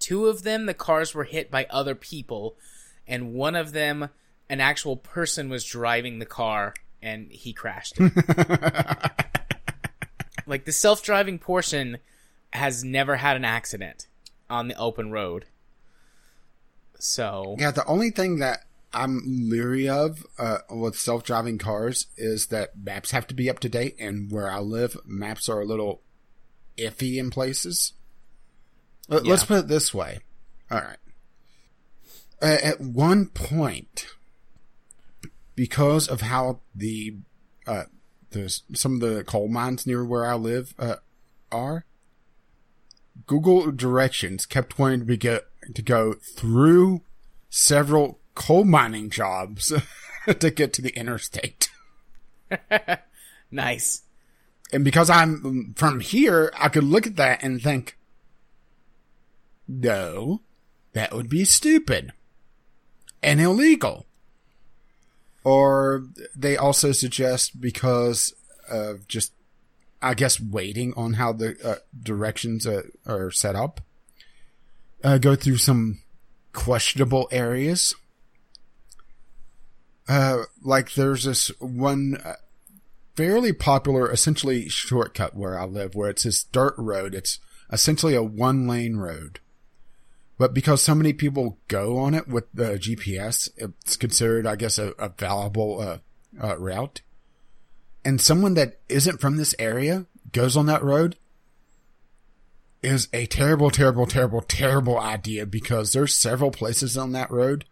Two 0.00 0.26
of 0.26 0.42
them, 0.42 0.66
the 0.66 0.74
cars 0.74 1.14
were 1.14 1.24
hit 1.24 1.50
by 1.50 1.66
other 1.70 1.94
people, 1.94 2.56
and 3.06 3.32
one 3.34 3.54
of 3.54 3.72
them, 3.72 4.10
an 4.50 4.60
actual 4.60 4.96
person 4.96 5.48
was 5.48 5.64
driving 5.64 6.18
the 6.18 6.26
car 6.26 6.74
and 7.06 7.30
he 7.30 7.52
crashed 7.52 7.94
it. 7.98 8.12
like 10.46 10.64
the 10.64 10.72
self-driving 10.72 11.38
portion 11.38 11.98
has 12.52 12.84
never 12.84 13.16
had 13.16 13.36
an 13.36 13.44
accident 13.44 14.06
on 14.50 14.68
the 14.68 14.76
open 14.76 15.10
road. 15.10 15.46
So 16.98 17.56
Yeah, 17.58 17.70
the 17.70 17.84
only 17.86 18.10
thing 18.10 18.38
that 18.38 18.60
I'm 18.92 19.22
leery 19.50 19.88
of 19.88 20.26
uh, 20.38 20.58
with 20.70 20.98
self 20.98 21.22
driving 21.24 21.58
cars 21.58 22.06
is 22.16 22.46
that 22.46 22.70
maps 22.76 23.10
have 23.10 23.26
to 23.28 23.34
be 23.34 23.50
up 23.50 23.58
to 23.60 23.68
date, 23.68 23.96
and 23.98 24.30
where 24.32 24.50
I 24.50 24.60
live, 24.60 24.96
maps 25.04 25.48
are 25.48 25.60
a 25.60 25.66
little 25.66 26.00
iffy 26.78 27.16
in 27.18 27.30
places. 27.30 27.92
Let- 29.08 29.26
Let's 29.26 29.42
Yeah. 29.42 29.48
put 29.48 29.58
it 29.64 29.68
this 29.68 29.92
way. 29.92 30.20
All 30.70 30.78
right. 30.80 30.96
Uh, 32.40 32.58
at 32.62 32.80
one 32.80 33.26
point, 33.26 34.06
because 35.56 36.06
of 36.06 36.20
how 36.20 36.60
the 36.74 37.16
uh, 37.66 37.84
the 38.30 38.48
some 38.74 38.94
of 38.94 39.00
the 39.00 39.24
coal 39.24 39.48
mines 39.48 39.86
near 39.86 40.04
where 40.04 40.26
I 40.26 40.34
live 40.34 40.74
uh, 40.78 40.96
are, 41.50 41.84
Google 43.26 43.72
Directions 43.72 44.46
kept 44.46 44.78
wanting 44.78 45.00
to 45.00 45.06
be 45.06 45.16
go, 45.16 45.40
to 45.74 45.82
go 45.82 46.14
through 46.14 47.02
several 47.48 48.20
coal 48.34 48.64
mining 48.64 49.10
jobs 49.10 49.72
to 50.38 50.50
get 50.50 50.72
to 50.74 50.82
the 50.82 50.90
interstate. 50.90 51.70
nice. 53.50 54.02
And 54.72 54.84
because 54.84 55.08
I'm 55.08 55.74
from 55.76 56.00
here, 56.00 56.52
I 56.56 56.68
could 56.68 56.84
look 56.84 57.06
at 57.06 57.16
that 57.16 57.42
and 57.42 57.62
think, 57.62 57.96
no, 59.68 60.42
that 60.92 61.12
would 61.12 61.28
be 61.28 61.44
stupid 61.44 62.12
and 63.22 63.40
illegal. 63.40 64.05
Or 65.46 66.02
they 66.34 66.56
also 66.56 66.90
suggest 66.90 67.60
because 67.60 68.34
of 68.68 69.06
just, 69.06 69.32
I 70.02 70.14
guess, 70.14 70.40
waiting 70.40 70.92
on 70.96 71.12
how 71.12 71.32
the 71.34 71.56
uh, 71.64 71.76
directions 72.02 72.66
uh, 72.66 72.82
are 73.06 73.30
set 73.30 73.54
up, 73.54 73.80
uh, 75.04 75.18
go 75.18 75.36
through 75.36 75.58
some 75.58 76.00
questionable 76.52 77.28
areas. 77.30 77.94
Uh, 80.08 80.46
like 80.64 80.94
there's 80.94 81.22
this 81.22 81.52
one 81.60 82.16
uh, 82.24 82.34
fairly 83.14 83.52
popular, 83.52 84.10
essentially 84.10 84.68
shortcut 84.68 85.36
where 85.36 85.56
I 85.56 85.64
live, 85.64 85.94
where 85.94 86.10
it's 86.10 86.24
this 86.24 86.42
dirt 86.42 86.74
road. 86.76 87.14
It's 87.14 87.38
essentially 87.70 88.16
a 88.16 88.22
one 88.22 88.66
lane 88.66 88.96
road. 88.96 89.38
But 90.38 90.52
because 90.52 90.82
so 90.82 90.94
many 90.94 91.12
people 91.12 91.58
go 91.68 91.96
on 91.98 92.14
it 92.14 92.28
with 92.28 92.44
the 92.52 92.78
GPS, 92.78 93.48
it's 93.56 93.96
considered, 93.96 94.46
I 94.46 94.56
guess, 94.56 94.78
a, 94.78 94.88
a 94.98 95.08
valuable 95.08 95.80
uh, 95.80 95.98
uh, 96.42 96.58
route. 96.58 97.00
And 98.04 98.20
someone 98.20 98.54
that 98.54 98.78
isn't 98.88 99.20
from 99.20 99.36
this 99.36 99.54
area 99.58 100.06
goes 100.32 100.56
on 100.56 100.66
that 100.66 100.84
road 100.84 101.16
is 102.82 103.08
a 103.12 103.26
terrible, 103.26 103.70
terrible, 103.70 104.06
terrible, 104.06 104.42
terrible 104.42 104.98
idea 104.98 105.46
because 105.46 105.92
there's 105.92 106.14
several 106.14 106.50
places 106.50 106.96
on 106.96 107.12
that 107.12 107.30
road 107.30 107.64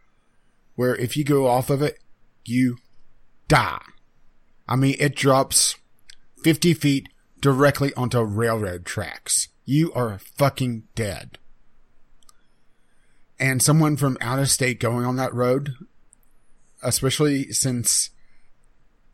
where 0.75 0.97
if 0.97 1.17
you 1.17 1.23
go 1.23 1.47
off 1.47 1.71
of 1.71 1.83
it, 1.83 1.99
you 2.45 2.79
die. 3.47 3.83
I 4.67 4.77
mean, 4.77 4.97
it 4.99 5.15
drops 5.15 5.77
50 6.43 6.75
feet 6.75 7.09
directly 7.41 7.93
onto 7.95 8.21
railroad 8.23 8.85
tracks. 8.87 9.49
You 9.65 9.93
are 9.93 10.19
fucking 10.19 10.85
dead. 10.95 11.39
And 13.39 13.61
someone 13.61 13.97
from 13.97 14.17
out 14.21 14.39
of 14.39 14.49
state 14.49 14.79
going 14.81 15.05
on 15.05 15.17
that 15.17 15.35
road, 15.35 15.75
especially 16.83 17.53
since 17.53 18.11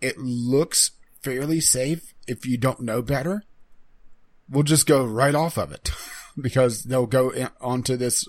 it 0.01 0.19
looks 0.19 0.93
fairly 1.23 1.61
safe 1.61 2.15
if 2.27 2.47
you 2.47 2.59
don't 2.59 2.81
know 2.81 3.03
better, 3.03 3.45
will 4.49 4.63
just 4.63 4.87
go 4.87 5.05
right 5.05 5.35
off 5.35 5.57
of 5.57 5.73
it 5.73 5.91
because 6.41 6.85
they'll 6.85 7.07
go 7.07 7.33
onto 7.61 7.97
this 7.97 8.27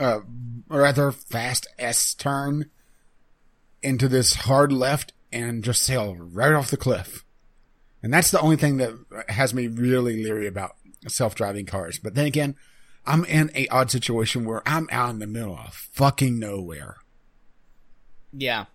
uh, 0.00 0.20
rather 0.68 1.12
fast 1.12 1.66
S 1.78 2.14
turn 2.14 2.70
into 3.82 4.08
this 4.08 4.34
hard 4.34 4.72
left 4.72 5.12
and 5.32 5.62
just 5.62 5.82
sail 5.82 6.16
right 6.16 6.52
off 6.52 6.70
the 6.70 6.76
cliff. 6.76 7.24
And 8.02 8.12
that's 8.12 8.30
the 8.30 8.40
only 8.40 8.56
thing 8.56 8.76
that 8.78 8.94
has 9.28 9.52
me 9.52 9.66
really 9.66 10.22
leery 10.22 10.46
about 10.46 10.76
self-driving 11.06 11.66
cars. 11.66 11.98
But 11.98 12.14
then 12.14 12.26
again, 12.26 12.54
I'm 13.08 13.24
in 13.24 13.50
a 13.54 13.66
odd 13.68 13.90
situation 13.90 14.44
where 14.44 14.62
I'm 14.66 14.86
out 14.92 15.10
in 15.10 15.18
the 15.18 15.26
middle 15.26 15.56
of 15.56 15.74
fucking 15.74 16.38
nowhere. 16.38 16.98
Yeah. 18.32 18.66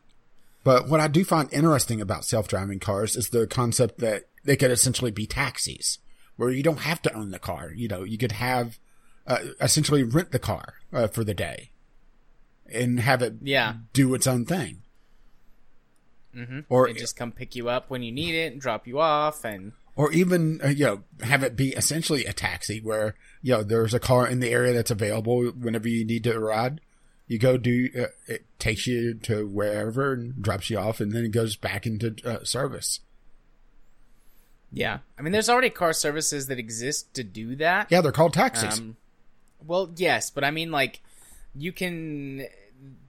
But 0.63 0.89
what 0.89 0.99
I 0.99 1.07
do 1.07 1.23
find 1.23 1.53
interesting 1.53 2.01
about 2.01 2.25
self-driving 2.25 2.79
cars 2.79 3.15
is 3.15 3.29
the 3.29 3.45
concept 3.45 3.99
that 3.99 4.23
they 4.43 4.55
could 4.55 4.71
essentially 4.71 5.11
be 5.11 5.27
taxis, 5.27 5.99
where 6.35 6.49
you 6.49 6.63
don't 6.63 6.79
have 6.79 7.01
to 7.03 7.13
own 7.13 7.31
the 7.31 7.37
car. 7.39 7.71
You 7.75 7.87
know, 7.87 8.03
you 8.03 8.17
could 8.17 8.31
have 8.31 8.79
uh, 9.27 9.39
essentially 9.61 10.03
rent 10.03 10.31
the 10.31 10.39
car 10.39 10.75
uh, 10.91 11.07
for 11.07 11.23
the 11.23 11.33
day 11.33 11.69
and 12.71 12.99
have 12.99 13.21
it 13.21 13.35
yeah. 13.41 13.75
do 13.93 14.13
its 14.15 14.25
own 14.25 14.45
thing. 14.45 14.81
Mm-hmm. 16.35 16.61
Or 16.69 16.87
it 16.87 16.97
just 16.97 17.15
come 17.15 17.31
pick 17.31 17.55
you 17.55 17.69
up 17.69 17.91
when 17.91 18.01
you 18.01 18.11
need 18.11 18.33
it 18.33 18.51
and 18.51 18.59
drop 18.59 18.87
you 18.87 18.99
off, 18.99 19.45
and 19.45 19.73
or 19.95 20.11
even 20.11 20.59
uh, 20.63 20.69
you 20.69 20.85
know 20.85 21.03
have 21.21 21.43
it 21.43 21.55
be 21.55 21.69
essentially 21.69 22.25
a 22.25 22.33
taxi 22.33 22.79
where 22.79 23.15
you 23.41 23.53
know 23.53 23.63
there's 23.63 23.93
a 23.93 23.99
car 23.99 24.27
in 24.27 24.39
the 24.39 24.51
area 24.51 24.73
that's 24.73 24.91
available 24.91 25.43
whenever 25.51 25.87
you 25.87 26.05
need 26.05 26.23
to 26.23 26.39
ride. 26.39 26.81
You 27.27 27.39
go 27.39 27.57
do 27.57 27.89
uh, 27.97 28.07
it 28.27 28.45
takes 28.59 28.85
you 28.87 29.13
to 29.15 29.47
wherever 29.47 30.13
and 30.13 30.41
drops 30.41 30.69
you 30.69 30.77
off, 30.77 30.99
and 30.99 31.11
then 31.11 31.25
it 31.25 31.31
goes 31.31 31.55
back 31.55 31.85
into 31.85 32.15
uh, 32.25 32.43
service. 32.43 32.99
Yeah, 34.71 34.99
I 35.17 35.21
mean, 35.21 35.31
there's 35.31 35.49
already 35.49 35.69
car 35.69 35.93
services 35.93 36.47
that 36.47 36.57
exist 36.57 37.13
to 37.13 37.23
do 37.23 37.55
that. 37.57 37.87
Yeah, 37.91 38.01
they're 38.01 38.11
called 38.11 38.33
taxis. 38.33 38.79
Um, 38.79 38.97
well, 39.65 39.91
yes, 39.95 40.31
but 40.31 40.43
I 40.43 40.51
mean, 40.51 40.71
like, 40.71 41.01
you 41.55 41.71
can. 41.71 42.45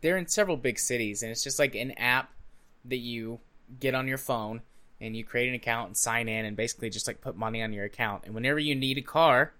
They're 0.02 0.18
in 0.18 0.28
several 0.28 0.56
big 0.56 0.78
cities, 0.78 1.22
and 1.22 1.32
it's 1.32 1.42
just 1.42 1.58
like 1.58 1.74
an 1.74 1.92
app 1.92 2.30
that 2.84 2.98
you 2.98 3.40
get 3.80 3.94
on 3.94 4.06
your 4.06 4.18
phone 4.18 4.60
and 5.04 5.14
you 5.14 5.22
create 5.22 5.48
an 5.48 5.54
account 5.54 5.88
and 5.88 5.96
sign 5.96 6.28
in 6.28 6.46
and 6.46 6.56
basically 6.56 6.88
just 6.88 7.06
like 7.06 7.20
put 7.20 7.36
money 7.36 7.62
on 7.62 7.74
your 7.74 7.84
account. 7.84 8.24
And 8.24 8.34
whenever 8.34 8.58
you 8.58 8.74
need 8.74 8.96
a 8.96 9.02
car, 9.02 9.52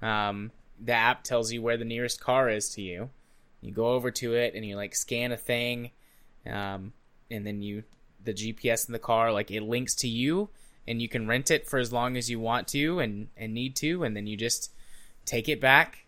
um, 0.00 0.50
the 0.82 0.92
app 0.92 1.24
tells 1.24 1.52
you 1.52 1.60
where 1.60 1.76
the 1.76 1.84
nearest 1.84 2.20
car 2.20 2.48
is 2.48 2.70
to 2.70 2.82
you. 2.82 3.10
You 3.60 3.72
go 3.72 3.88
over 3.88 4.10
to 4.12 4.34
it 4.34 4.54
and 4.54 4.64
you 4.64 4.76
like 4.76 4.94
scan 4.94 5.32
a 5.32 5.36
thing, 5.36 5.90
um, 6.46 6.92
and 7.30 7.46
then 7.46 7.60
you 7.60 7.84
the 8.24 8.32
GPS 8.32 8.88
in 8.88 8.92
the 8.92 8.98
car 8.98 9.32
like 9.32 9.50
it 9.50 9.62
links 9.62 9.94
to 9.96 10.08
you, 10.08 10.48
and 10.86 11.02
you 11.02 11.08
can 11.08 11.28
rent 11.28 11.50
it 11.50 11.66
for 11.66 11.78
as 11.78 11.92
long 11.92 12.16
as 12.16 12.30
you 12.30 12.40
want 12.40 12.68
to 12.68 13.00
and 13.00 13.28
and 13.36 13.52
need 13.52 13.76
to, 13.76 14.04
and 14.04 14.16
then 14.16 14.26
you 14.26 14.36
just 14.36 14.72
take 15.26 15.48
it 15.48 15.60
back, 15.60 16.06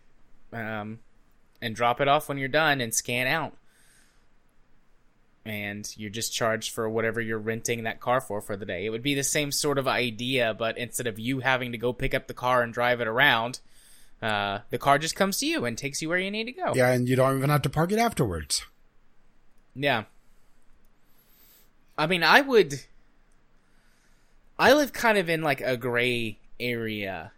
um, 0.53 0.99
and 1.61 1.75
drop 1.75 1.99
it 2.01 2.07
off 2.07 2.29
when 2.29 2.37
you're 2.37 2.47
done 2.47 2.81
and 2.81 2.95
scan 2.95 3.27
out 3.27 3.53
and 5.45 5.91
you're 5.97 6.09
just 6.09 6.33
charged 6.33 6.73
for 6.73 6.89
whatever 6.89 7.19
you're 7.19 7.39
renting 7.39 7.83
that 7.83 7.99
car 7.99 8.21
for 8.21 8.41
for 8.41 8.55
the 8.55 8.65
day. 8.65 8.85
It 8.85 8.89
would 8.89 9.01
be 9.01 9.15
the 9.15 9.23
same 9.23 9.51
sort 9.51 9.77
of 9.77 9.87
idea, 9.87 10.53
but 10.53 10.77
instead 10.77 11.07
of 11.07 11.17
you 11.17 11.39
having 11.39 11.71
to 11.71 11.77
go 11.77 11.93
pick 11.93 12.13
up 12.13 12.27
the 12.27 12.33
car 12.33 12.61
and 12.61 12.73
drive 12.73 13.01
it 13.01 13.07
around, 13.07 13.59
uh, 14.21 14.59
the 14.69 14.77
car 14.77 14.99
just 14.99 15.15
comes 15.15 15.39
to 15.39 15.47
you 15.47 15.65
and 15.65 15.77
takes 15.77 16.01
you 16.01 16.09
where 16.09 16.19
you 16.19 16.29
need 16.29 16.45
to 16.45 16.51
go. 16.51 16.73
Yeah, 16.75 16.91
and 16.91 17.09
you 17.09 17.15
don't 17.15 17.37
even 17.37 17.49
have 17.49 17.63
to 17.63 17.69
park 17.69 17.91
it 17.91 17.99
afterwards. 17.99 18.63
Yeah. 19.75 20.03
I 21.97 22.07
mean, 22.07 22.23
I 22.23 22.41
would. 22.41 22.81
I 24.59 24.73
live 24.73 24.93
kind 24.93 25.17
of 25.17 25.27
in 25.27 25.41
like 25.41 25.61
a 25.61 25.75
gray 25.75 26.37
area. 26.59 27.31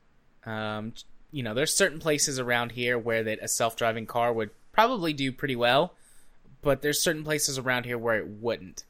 Um, 0.45 0.93
you 1.31 1.41
know, 1.41 1.53
there's 1.53 1.75
certain 1.75 1.99
places 1.99 2.37
around 2.37 2.73
here 2.73 2.99
where 2.99 3.23
that 3.23 3.39
a 3.41 3.47
self-driving 3.47 4.07
car 4.07 4.33
would 4.33 4.49
probably 4.73 5.13
do 5.13 5.31
pretty 5.31 5.55
well 5.55 5.93
but 6.63 6.81
there's 6.81 7.01
certain 7.01 7.23
places 7.23 7.59
around 7.59 7.85
here 7.85 7.97
where 7.97 8.17
it 8.17 8.27
wouldn't. 8.27 8.85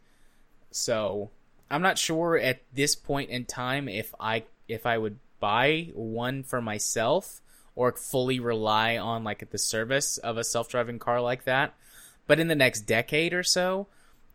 So 0.72 1.32
I'm 1.70 1.82
not 1.82 1.98
sure 1.98 2.38
at 2.38 2.62
this 2.74 2.95
point 2.95 3.32
in 3.32 3.45
time 3.45 3.90
if 3.90 4.14
I 4.20 4.44
if 4.68 4.86
I 4.86 4.98
would 4.98 5.20
buy 5.40 5.90
one 5.94 6.44
for 6.44 6.62
myself 6.62 7.41
or 7.76 7.91
fully 7.91 8.40
rely 8.40 8.98
on 8.98 9.24
like 9.24 9.50
the 9.50 9.58
service 9.58 10.18
of 10.20 10.38
a 10.38 10.44
self-driving 10.44 11.00
car 11.00 11.20
like 11.20 11.44
that. 11.44 11.74
But 12.28 12.40
in 12.40 12.48
the 12.48 12.56
next 12.56 12.82
decade 12.82 13.34
or 13.34 13.44
so, 13.44 13.88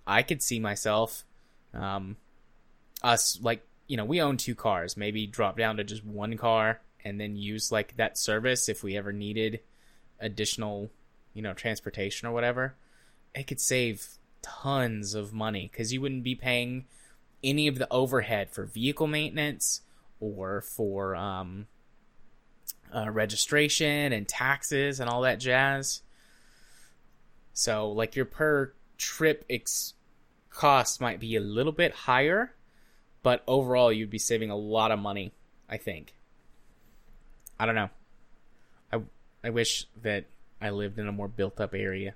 I 0.06 0.22
could 0.22 0.42
see 0.42 0.60
myself 0.60 1.24
um 1.72 2.16
us 3.02 3.38
like 3.40 3.64
you 3.86 3.96
know, 3.96 4.04
we 4.04 4.20
own 4.20 4.36
two 4.36 4.54
cars, 4.54 4.98
maybe 4.98 5.26
drop 5.26 5.56
down 5.56 5.78
to 5.78 5.84
just 5.84 6.04
one 6.04 6.36
car 6.36 6.80
and 7.04 7.18
then 7.18 7.36
use 7.36 7.72
like 7.72 7.96
that 7.96 8.18
service 8.18 8.68
if 8.68 8.82
we 8.82 8.98
ever 8.98 9.12
needed 9.12 9.60
additional, 10.20 10.90
you 11.32 11.40
know, 11.40 11.54
transportation 11.54 12.28
or 12.28 12.32
whatever 12.32 12.74
it 13.34 13.46
could 13.46 13.60
save 13.60 14.18
tons 14.42 15.14
of 15.14 15.32
money 15.32 15.68
because 15.70 15.92
you 15.92 16.00
wouldn't 16.00 16.24
be 16.24 16.34
paying 16.34 16.86
any 17.42 17.68
of 17.68 17.78
the 17.78 17.90
overhead 17.92 18.50
for 18.50 18.64
vehicle 18.64 19.06
maintenance 19.06 19.82
or 20.20 20.60
for 20.60 21.14
um, 21.14 21.66
uh, 22.94 23.10
registration 23.10 24.12
and 24.12 24.28
taxes 24.28 25.00
and 25.00 25.08
all 25.08 25.22
that 25.22 25.40
jazz. 25.40 26.02
So, 27.52 27.90
like 27.90 28.16
your 28.16 28.24
per 28.24 28.72
trip 28.96 29.44
ex- 29.50 29.94
cost 30.50 31.00
might 31.00 31.20
be 31.20 31.36
a 31.36 31.40
little 31.40 31.72
bit 31.72 31.92
higher, 31.92 32.54
but 33.22 33.42
overall 33.46 33.92
you'd 33.92 34.10
be 34.10 34.18
saving 34.18 34.50
a 34.50 34.56
lot 34.56 34.90
of 34.90 34.98
money. 34.98 35.32
I 35.68 35.76
think. 35.76 36.14
I 37.60 37.66
don't 37.66 37.74
know. 37.74 37.90
I 38.92 39.00
I 39.44 39.50
wish 39.50 39.86
that 40.02 40.24
I 40.60 40.70
lived 40.70 40.98
in 40.98 41.06
a 41.06 41.12
more 41.12 41.28
built 41.28 41.60
up 41.60 41.74
area. 41.74 42.14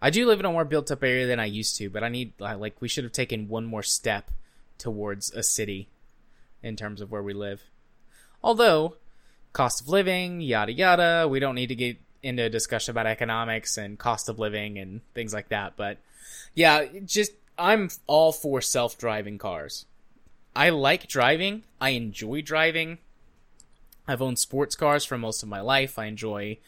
I 0.00 0.10
do 0.10 0.26
live 0.26 0.40
in 0.40 0.46
a 0.46 0.52
more 0.52 0.64
built 0.64 0.90
up 0.90 1.02
area 1.02 1.26
than 1.26 1.40
I 1.40 1.46
used 1.46 1.76
to, 1.76 1.88
but 1.88 2.04
I 2.04 2.08
need 2.08 2.32
like 2.38 2.80
we 2.80 2.88
should 2.88 3.04
have 3.04 3.12
taken 3.12 3.48
one 3.48 3.64
more 3.64 3.82
step 3.82 4.30
towards 4.78 5.32
a 5.32 5.42
city 5.42 5.88
in 6.62 6.76
terms 6.76 7.00
of 7.00 7.10
where 7.10 7.22
we 7.22 7.32
live. 7.32 7.62
Although 8.42 8.96
cost 9.52 9.80
of 9.80 9.88
living, 9.88 10.40
yada 10.40 10.72
yada, 10.72 11.26
we 11.28 11.40
don't 11.40 11.54
need 11.54 11.68
to 11.68 11.74
get 11.74 11.98
into 12.22 12.44
a 12.44 12.50
discussion 12.50 12.90
about 12.90 13.06
economics 13.06 13.76
and 13.76 13.98
cost 13.98 14.28
of 14.28 14.38
living 14.38 14.78
and 14.78 15.00
things 15.14 15.32
like 15.32 15.48
that, 15.48 15.74
but 15.76 15.98
yeah, 16.54 16.84
just 17.04 17.32
I'm 17.58 17.90
all 18.06 18.32
for 18.32 18.60
self-driving 18.60 19.38
cars. 19.38 19.86
I 20.56 20.70
like 20.70 21.08
driving. 21.08 21.64
I 21.80 21.90
enjoy 21.90 22.42
driving. 22.42 22.98
I've 24.06 24.22
owned 24.22 24.38
sports 24.38 24.76
cars 24.76 25.04
for 25.04 25.18
most 25.18 25.42
of 25.42 25.48
my 25.48 25.60
life. 25.60 25.98
I 25.98 26.06
enjoy 26.06 26.58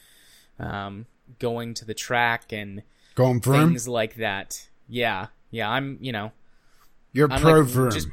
um, 0.59 1.07
going 1.39 1.75
to 1.75 1.85
the 1.85 1.95
track 1.95 2.53
and 2.53 2.83
Going 3.17 3.41
vroom? 3.41 3.71
Things 3.71 3.89
like 3.89 4.17
that. 4.17 4.69
Yeah. 4.89 5.27
Yeah, 5.51 5.69
I'm, 5.69 5.99
you 6.01 6.13
know. 6.13 6.31
You're 7.13 7.33
I'm 7.33 7.41
pro 7.41 7.61
like, 7.61 7.69
vroom. 7.69 7.91
Just, 7.91 8.09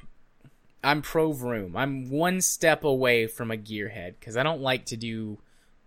I'm 0.83 1.01
pro 1.01 1.33
vroom. 1.33 1.75
I'm 1.75 2.09
one 2.09 2.41
step 2.41 2.83
away 2.83 3.27
from 3.27 3.51
a 3.51 3.57
gearhead 3.57 4.15
because 4.19 4.35
I 4.35 4.43
don't 4.43 4.61
like 4.61 4.85
to 4.87 4.97
do 4.97 5.37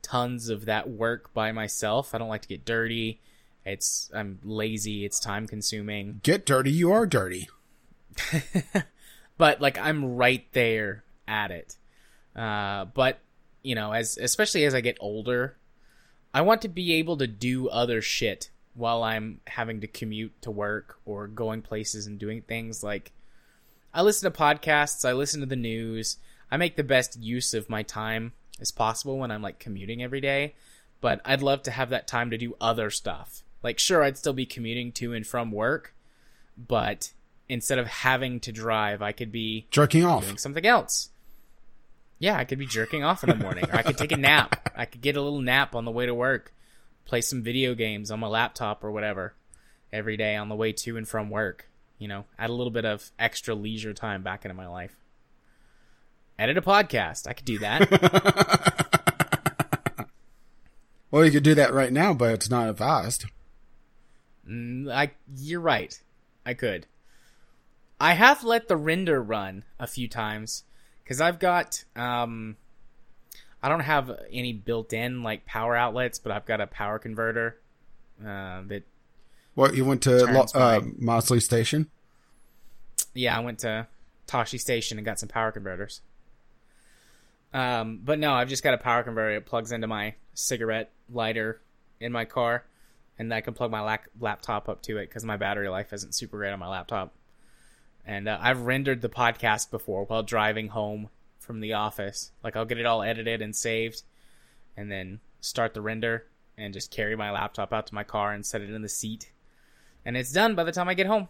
tons 0.02 0.50
of 0.50 0.66
that 0.66 0.88
work 0.88 1.32
by 1.34 1.50
myself. 1.50 2.14
I 2.14 2.18
don't 2.18 2.28
like 2.28 2.42
to 2.42 2.48
get 2.48 2.64
dirty. 2.64 3.20
It's 3.64 4.10
I'm 4.14 4.38
lazy. 4.44 5.04
It's 5.04 5.18
time 5.18 5.48
consuming. 5.48 6.20
Get 6.22 6.46
dirty. 6.46 6.70
You 6.70 6.92
are 6.92 7.06
dirty. 7.06 7.48
but 9.38 9.60
like 9.60 9.78
I'm 9.78 10.16
right 10.16 10.46
there 10.52 11.04
at 11.26 11.50
it. 11.50 11.76
Uh, 12.36 12.84
but 12.84 13.18
you 13.62 13.74
know, 13.74 13.92
as 13.92 14.18
especially 14.18 14.64
as 14.64 14.74
I 14.74 14.82
get 14.82 14.98
older, 15.00 15.56
I 16.34 16.42
want 16.42 16.62
to 16.62 16.68
be 16.68 16.94
able 16.94 17.16
to 17.16 17.26
do 17.26 17.68
other 17.68 18.02
shit 18.02 18.50
while 18.76 19.02
I'm 19.02 19.40
having 19.46 19.80
to 19.80 19.86
commute 19.86 20.40
to 20.42 20.50
work 20.50 20.98
or 21.04 21.26
going 21.26 21.62
places 21.62 22.06
and 22.06 22.18
doing 22.18 22.42
things 22.42 22.82
like 22.84 23.12
I 23.94 24.02
listen 24.02 24.30
to 24.30 24.38
podcasts, 24.38 25.08
I 25.08 25.12
listen 25.12 25.40
to 25.40 25.46
the 25.46 25.56
news. 25.56 26.18
I 26.50 26.58
make 26.58 26.76
the 26.76 26.84
best 26.84 27.18
use 27.18 27.54
of 27.54 27.70
my 27.70 27.82
time 27.82 28.32
as 28.60 28.70
possible 28.70 29.18
when 29.18 29.30
I'm 29.30 29.42
like 29.42 29.58
commuting 29.58 30.02
every 30.02 30.20
day, 30.20 30.54
but 31.00 31.20
I'd 31.24 31.42
love 31.42 31.62
to 31.64 31.70
have 31.70 31.90
that 31.90 32.06
time 32.06 32.30
to 32.30 32.38
do 32.38 32.54
other 32.60 32.90
stuff. 32.90 33.42
Like 33.62 33.78
sure, 33.78 34.02
I'd 34.02 34.18
still 34.18 34.32
be 34.34 34.46
commuting 34.46 34.92
to 34.92 35.12
and 35.14 35.26
from 35.26 35.50
work, 35.50 35.94
but 36.56 37.12
instead 37.48 37.78
of 37.78 37.86
having 37.86 38.38
to 38.40 38.52
drive, 38.52 39.00
I 39.02 39.12
could 39.12 39.32
be 39.32 39.66
Jerking 39.70 40.04
off. 40.04 40.24
doing 40.24 40.38
something 40.38 40.66
else. 40.66 41.10
Yeah, 42.18 42.36
I 42.36 42.44
could 42.44 42.58
be 42.58 42.66
jerking 42.66 43.04
off 43.04 43.22
in 43.24 43.28
the 43.30 43.36
morning, 43.36 43.64
or 43.70 43.76
I 43.76 43.82
could 43.82 43.98
take 43.98 44.12
a 44.12 44.16
nap. 44.16 44.70
I 44.76 44.86
could 44.86 45.02
get 45.02 45.16
a 45.16 45.20
little 45.22 45.40
nap 45.42 45.74
on 45.74 45.84
the 45.84 45.90
way 45.90 46.06
to 46.06 46.14
work, 46.14 46.52
play 47.06 47.22
some 47.22 47.42
video 47.42 47.74
games 47.74 48.10
on 48.10 48.20
my 48.20 48.26
laptop 48.26 48.84
or 48.84 48.90
whatever 48.90 49.34
every 49.92 50.16
day 50.16 50.36
on 50.36 50.48
the 50.48 50.54
way 50.54 50.72
to 50.72 50.96
and 50.96 51.08
from 51.08 51.30
work. 51.30 51.68
You 51.98 52.08
know, 52.08 52.26
add 52.38 52.50
a 52.50 52.52
little 52.52 52.70
bit 52.70 52.84
of 52.84 53.10
extra 53.18 53.54
leisure 53.54 53.94
time 53.94 54.22
back 54.22 54.44
into 54.44 54.54
my 54.54 54.66
life. 54.66 54.96
Edit 56.38 56.58
a 56.58 56.62
podcast. 56.62 57.26
I 57.26 57.32
could 57.32 57.46
do 57.46 57.58
that. 57.60 58.82
Well, 61.10 61.24
you 61.24 61.30
could 61.30 61.44
do 61.44 61.54
that 61.54 61.72
right 61.72 61.92
now, 61.92 62.12
but 62.12 62.34
it's 62.34 62.50
not 62.50 62.68
advised. 62.68 63.24
Mm, 64.46 64.92
I, 64.92 65.12
you're 65.34 65.60
right. 65.60 65.98
I 66.44 66.54
could. 66.54 66.86
I 67.98 68.12
have 68.12 68.44
let 68.44 68.68
the 68.68 68.76
render 68.76 69.22
run 69.22 69.64
a 69.78 69.86
few 69.86 70.08
times 70.08 70.64
because 71.02 71.20
I've 71.20 71.38
got 71.38 71.84
um, 71.94 72.56
I 73.66 73.68
don't 73.68 73.80
have 73.80 74.12
any 74.30 74.52
built-in 74.52 75.24
like 75.24 75.44
power 75.44 75.74
outlets, 75.74 76.20
but 76.20 76.30
I've 76.30 76.46
got 76.46 76.60
a 76.60 76.68
power 76.68 77.00
converter 77.00 77.58
uh, 78.22 78.62
that 78.68 78.84
What 79.56 79.74
you 79.74 79.84
went 79.84 80.04
to 80.04 80.24
Lo- 80.24 80.46
uh, 80.54 80.82
Mosley 80.98 81.40
Station? 81.40 81.90
yeah, 83.12 83.36
I 83.36 83.40
went 83.40 83.58
to 83.60 83.88
Tosche 84.28 84.60
Station 84.60 84.98
and 84.98 85.04
got 85.04 85.18
some 85.18 85.28
power 85.28 85.50
converters. 85.50 86.00
Um, 87.52 88.02
but 88.04 88.20
no, 88.20 88.34
I've 88.34 88.48
just 88.48 88.62
got 88.62 88.74
a 88.74 88.78
power 88.78 89.02
converter. 89.02 89.34
It 89.34 89.46
plugs 89.46 89.72
into 89.72 89.88
my 89.88 90.14
cigarette 90.34 90.92
lighter 91.12 91.60
in 91.98 92.12
my 92.12 92.24
car, 92.24 92.64
and 93.18 93.34
I 93.34 93.40
can 93.40 93.52
plug 93.52 93.72
my 93.72 93.80
lac- 93.80 94.10
laptop 94.20 94.68
up 94.68 94.80
to 94.82 94.98
it 94.98 95.08
because 95.08 95.24
my 95.24 95.36
battery 95.36 95.68
life 95.68 95.92
isn't 95.92 96.14
super 96.14 96.36
great 96.36 96.52
on 96.52 96.60
my 96.60 96.68
laptop. 96.68 97.14
And 98.06 98.28
uh, 98.28 98.38
I've 98.40 98.60
rendered 98.60 99.02
the 99.02 99.08
podcast 99.08 99.72
before 99.72 100.04
while 100.04 100.22
driving 100.22 100.68
home 100.68 101.08
from 101.46 101.60
the 101.60 101.72
office. 101.74 102.32
Like 102.44 102.56
I'll 102.56 102.64
get 102.64 102.78
it 102.78 102.86
all 102.86 103.02
edited 103.02 103.40
and 103.40 103.54
saved, 103.54 104.02
and 104.76 104.90
then 104.90 105.20
start 105.40 105.72
the 105.74 105.80
render 105.80 106.26
and 106.58 106.74
just 106.74 106.90
carry 106.90 107.14
my 107.16 107.30
laptop 107.30 107.72
out 107.72 107.86
to 107.86 107.94
my 107.94 108.04
car 108.04 108.32
and 108.32 108.44
set 108.44 108.60
it 108.62 108.70
in 108.70 108.82
the 108.82 108.88
seat, 108.88 109.30
and 110.04 110.16
it's 110.16 110.32
done 110.32 110.54
by 110.54 110.64
the 110.64 110.72
time 110.72 110.88
I 110.88 110.94
get 110.94 111.06
home. 111.06 111.28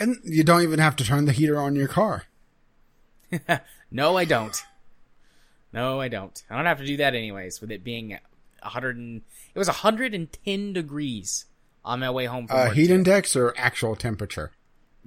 And 0.00 0.16
you 0.24 0.44
don't 0.44 0.62
even 0.62 0.78
have 0.78 0.96
to 0.96 1.04
turn 1.04 1.24
the 1.24 1.32
heater 1.32 1.58
on 1.58 1.74
your 1.76 1.88
car. 1.88 2.24
No, 3.90 4.16
I 4.18 4.24
don't. 4.26 4.56
No, 5.72 5.98
I 6.00 6.08
don't. 6.08 6.42
I 6.50 6.56
don't 6.56 6.66
have 6.66 6.78
to 6.78 6.84
do 6.86 6.98
that 6.98 7.14
anyways. 7.14 7.60
With 7.60 7.70
it 7.70 7.82
being 7.84 8.10
100, 8.62 8.96
and, 8.96 9.22
it 9.54 9.58
was 9.58 9.66
110 9.68 10.72
degrees 10.72 11.46
on 11.84 12.00
my 12.00 12.10
way 12.10 12.26
home 12.26 12.46
from 12.46 12.56
Uh, 12.58 12.70
heat 12.70 12.82
today. 12.88 12.94
index 12.94 13.34
or 13.34 13.54
actual 13.56 13.96
temperature? 13.96 14.52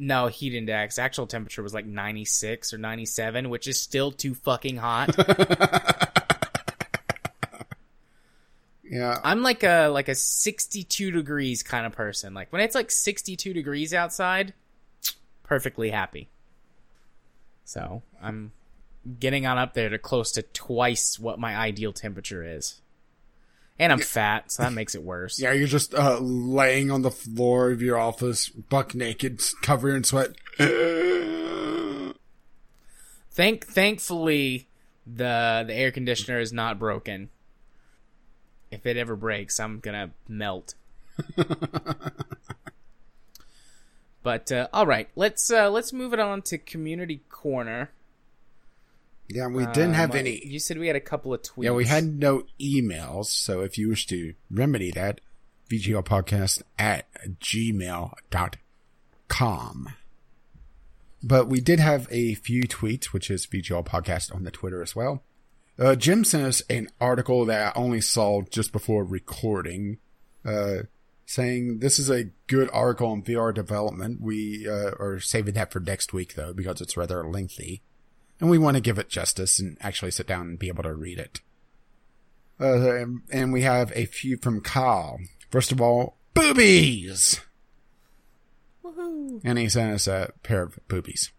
No 0.04 0.28
heat 0.28 0.56
index. 0.56 0.98
Actual 0.98 1.28
temperature 1.28 1.62
was 1.62 1.76
like 1.76 1.86
96 1.86 2.74
or 2.74 2.80
97, 2.80 3.50
which 3.50 3.68
is 3.68 3.80
still 3.80 4.12
too 4.12 4.34
fucking 4.34 4.78
hot. 4.78 5.16
Yeah. 8.92 9.22
I'm 9.24 9.42
like 9.42 9.64
a 9.64 9.88
like 9.88 10.10
a 10.10 10.16
62 10.16 11.12
degrees 11.12 11.64
kind 11.64 11.86
of 11.86 11.94
person. 11.94 12.34
Like 12.34 12.52
when 12.52 12.62
it's 12.62 12.76
like 12.76 12.92
62 12.92 13.54
degrees 13.54 13.94
outside, 13.94 14.54
perfectly 15.44 15.92
happy. 15.92 16.28
So 17.64 18.02
I'm 18.22 18.52
getting 19.18 19.46
on 19.46 19.58
up 19.58 19.76
there 19.76 19.88
to 19.88 19.98
close 19.98 20.34
to 20.34 20.42
twice 20.42 21.18
what 21.18 21.40
my 21.40 21.56
ideal 21.56 21.94
temperature 21.94 22.44
is. 22.44 22.82
And 23.82 23.92
I'm 23.92 24.00
fat, 24.00 24.52
so 24.52 24.62
that 24.62 24.74
makes 24.74 24.94
it 24.94 25.02
worse. 25.02 25.40
Yeah, 25.40 25.54
you're 25.54 25.66
just 25.66 25.96
uh, 25.96 26.20
laying 26.20 26.92
on 26.92 27.02
the 27.02 27.10
floor 27.10 27.72
of 27.72 27.82
your 27.82 27.98
office, 27.98 28.48
buck 28.48 28.94
naked, 28.94 29.42
covered 29.64 29.96
in 29.96 30.04
sweat. 30.04 30.36
Thank 33.32 33.66
thankfully 33.66 34.68
the 35.08 35.64
the 35.66 35.74
air 35.74 35.90
conditioner 35.92 36.40
is 36.40 36.54
not 36.54 36.78
broken. 36.78 37.30
If 38.70 38.86
it 38.86 38.98
ever 38.98 39.16
breaks, 39.16 39.60
I'm 39.60 39.80
gonna 39.80 40.12
melt. 40.28 40.76
but 44.22 44.52
uh, 44.52 44.68
all 44.72 44.86
right, 44.86 45.10
let's 45.16 45.50
uh, 45.50 45.72
let's 45.72 45.92
move 45.92 46.14
it 46.14 46.20
on 46.20 46.44
to 46.44 46.60
community 46.60 47.24
corner. 47.30 47.90
Yeah, 49.34 49.48
we 49.48 49.66
didn't 49.68 49.94
have 49.94 50.12
Um, 50.12 50.18
any. 50.18 50.46
You 50.46 50.60
said 50.60 50.78
we 50.78 50.88
had 50.88 50.96
a 50.96 51.00
couple 51.02 51.34
of 51.34 51.42
tweets. 51.42 51.64
Yeah, 51.64 51.72
we 51.72 51.86
had 51.86 52.20
no 52.20 52.44
emails. 52.60 53.28
So 53.28 53.62
if 53.62 53.78
you 53.78 53.90
wish 53.90 54.06
to 54.08 54.34
remedy 54.50 54.92
that, 54.92 55.22
VGLpodcast 55.70 56.62
at 56.78 57.08
gmail.com. 57.40 58.10
But 61.24 61.48
we 61.48 61.62
did 61.62 61.80
have 61.80 62.08
a 62.12 62.34
few 62.36 62.64
tweets, 62.64 63.06
which 63.06 63.30
is 63.30 63.46
VGL 63.46 63.86
Podcast 63.86 64.34
on 64.34 64.44
the 64.44 64.52
Twitter 64.52 64.82
as 64.82 64.96
well. 64.96 65.24
Uh, 65.78 65.96
Jim 65.96 66.24
sent 66.24 66.46
us 66.46 66.62
an 66.70 66.90
article 67.00 67.46
that 67.46 67.76
I 67.76 67.80
only 67.80 68.02
saw 68.02 68.42
just 68.42 68.72
before 68.72 69.04
recording, 69.04 69.98
uh, 70.44 70.84
saying 71.26 71.80
this 71.80 72.00
is 72.00 72.10
a 72.10 72.26
good 72.48 72.70
article 72.74 73.08
on 73.08 73.24
VR 73.24 73.54
development. 73.54 74.20
We 74.22 74.68
uh, 74.68 74.92
are 75.00 75.20
saving 75.20 75.54
that 75.54 75.72
for 75.72 75.80
next 75.80 76.12
week 76.12 76.36
though, 76.36 76.54
because 76.54 76.82
it's 76.82 76.98
rather 76.98 77.26
lengthy. 77.28 77.84
And 78.42 78.50
we 78.50 78.58
want 78.58 78.76
to 78.76 78.82
give 78.82 78.98
it 78.98 79.08
justice 79.08 79.60
and 79.60 79.78
actually 79.82 80.10
sit 80.10 80.26
down 80.26 80.42
and 80.48 80.60
be 80.60 80.68
able 80.68 80.82
to 80.84 80.96
read 80.96 81.20
it. 81.20 81.42
Uh, 82.60 83.06
and 83.32 83.54
we 83.54 83.62
have 83.62 83.92
a 83.96 84.06
few 84.06 84.36
from 84.38 84.62
Kyle. 84.62 85.20
First 85.52 85.72
of 85.72 85.80
all, 85.80 86.18
boobies! 86.34 87.40
Woohoo. 88.84 89.42
And 89.44 89.60
he 89.60 89.70
sent 89.70 89.94
us 89.94 90.08
a 90.08 90.34
pair 90.42 90.64
of 90.64 90.80
boobies. 90.88 91.32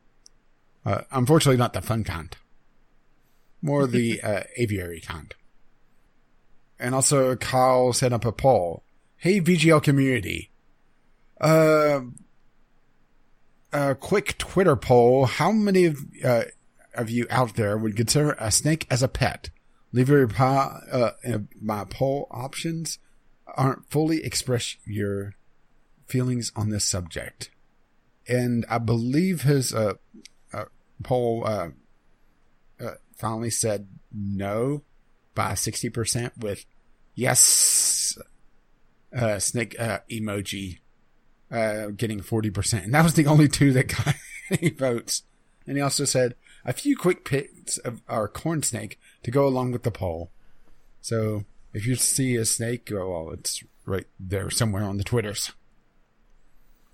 Uh, 0.86 1.02
unfortunately, 1.10 1.56
not 1.56 1.72
the 1.72 1.82
fun 1.82 2.04
kind. 2.04 2.36
More 3.60 3.88
the 3.88 4.20
uh, 4.22 4.42
aviary 4.56 5.00
kind. 5.00 5.34
And 6.78 6.94
also, 6.94 7.34
Kyle 7.34 7.92
set 7.92 8.12
up 8.12 8.24
a 8.24 8.32
poll. 8.32 8.84
Hey, 9.16 9.40
VGL 9.40 9.82
community. 9.82 10.50
Uh, 11.40 12.02
a 13.72 13.96
quick 13.96 14.38
Twitter 14.38 14.76
poll. 14.76 15.26
How 15.26 15.50
many 15.50 15.86
of, 15.86 15.98
uh, 16.24 16.42
of 16.94 17.10
you 17.10 17.26
out 17.30 17.54
there 17.56 17.76
would 17.76 17.96
consider 17.96 18.36
a 18.38 18.50
snake 18.50 18.86
as 18.90 19.02
a 19.02 19.08
pet? 19.08 19.50
Leave 19.92 20.08
your 20.08 20.20
reply, 20.20 20.80
uh, 20.90 21.10
in 21.22 21.48
my 21.60 21.84
poll 21.84 22.26
options 22.30 22.98
aren't 23.54 23.90
fully 23.90 24.24
express 24.24 24.76
your 24.84 25.34
feelings 26.06 26.52
on 26.56 26.70
this 26.70 26.84
subject. 26.84 27.50
And 28.28 28.64
I 28.68 28.78
believe 28.78 29.42
his 29.42 29.74
uh, 29.74 29.94
uh, 30.52 30.64
poll 31.02 31.44
uh, 31.46 31.68
uh, 32.80 32.94
finally 33.16 33.50
said 33.50 33.88
no 34.12 34.82
by 35.34 35.52
60% 35.52 36.38
with 36.38 36.64
yes 37.14 38.16
uh, 39.14 39.38
snake 39.38 39.78
uh, 39.78 40.00
emoji 40.10 40.78
uh, 41.50 41.88
getting 41.88 42.20
40%. 42.20 42.84
And 42.84 42.94
that 42.94 43.02
was 43.04 43.14
the 43.14 43.26
only 43.26 43.48
two 43.48 43.72
that 43.72 43.88
got 43.88 44.14
any 44.50 44.70
votes. 44.70 45.22
And 45.66 45.76
he 45.76 45.82
also 45.82 46.04
said 46.04 46.34
a 46.64 46.72
few 46.72 46.96
quick 46.96 47.24
pics 47.24 47.78
of 47.78 48.02
our 48.08 48.28
corn 48.28 48.62
snake 48.62 48.98
to 49.22 49.30
go 49.30 49.46
along 49.46 49.72
with 49.72 49.82
the 49.82 49.90
poll. 49.90 50.30
So 51.00 51.44
if 51.72 51.86
you 51.86 51.96
see 51.96 52.36
a 52.36 52.44
snake, 52.44 52.90
oh, 52.92 53.10
well, 53.10 53.34
it's 53.34 53.62
right 53.84 54.06
there 54.18 54.50
somewhere 54.50 54.84
on 54.84 54.98
the 54.98 55.04
Twitters. 55.04 55.52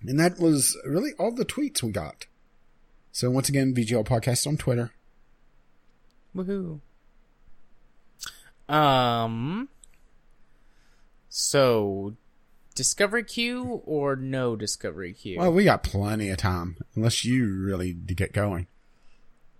And 0.01 0.19
that 0.19 0.39
was 0.39 0.77
really 0.87 1.13
all 1.19 1.33
the 1.33 1.45
tweets 1.45 1.83
we 1.83 1.91
got. 1.91 2.27
So 3.13 3.31
once 3.31 3.49
again, 3.49 3.75
VGL 3.75 4.07
Podcast 4.07 4.47
on 4.47 4.57
Twitter. 4.57 4.93
Woohoo. 6.35 6.81
Um. 8.69 9.69
So, 11.29 12.17
Discovery 12.75 13.25
Queue 13.25 13.83
or 13.85 14.15
no 14.15 14.57
Discovery 14.57 15.15
Queue? 15.15 15.39
Well, 15.39 15.53
we 15.53 15.65
got 15.65 15.83
plenty 15.83 16.29
of 16.31 16.39
time, 16.39 16.77
unless 16.95 17.25
you 17.25 17.53
really 17.53 17.95
need 17.95 18.17
get 18.17 18.33
going. 18.33 18.67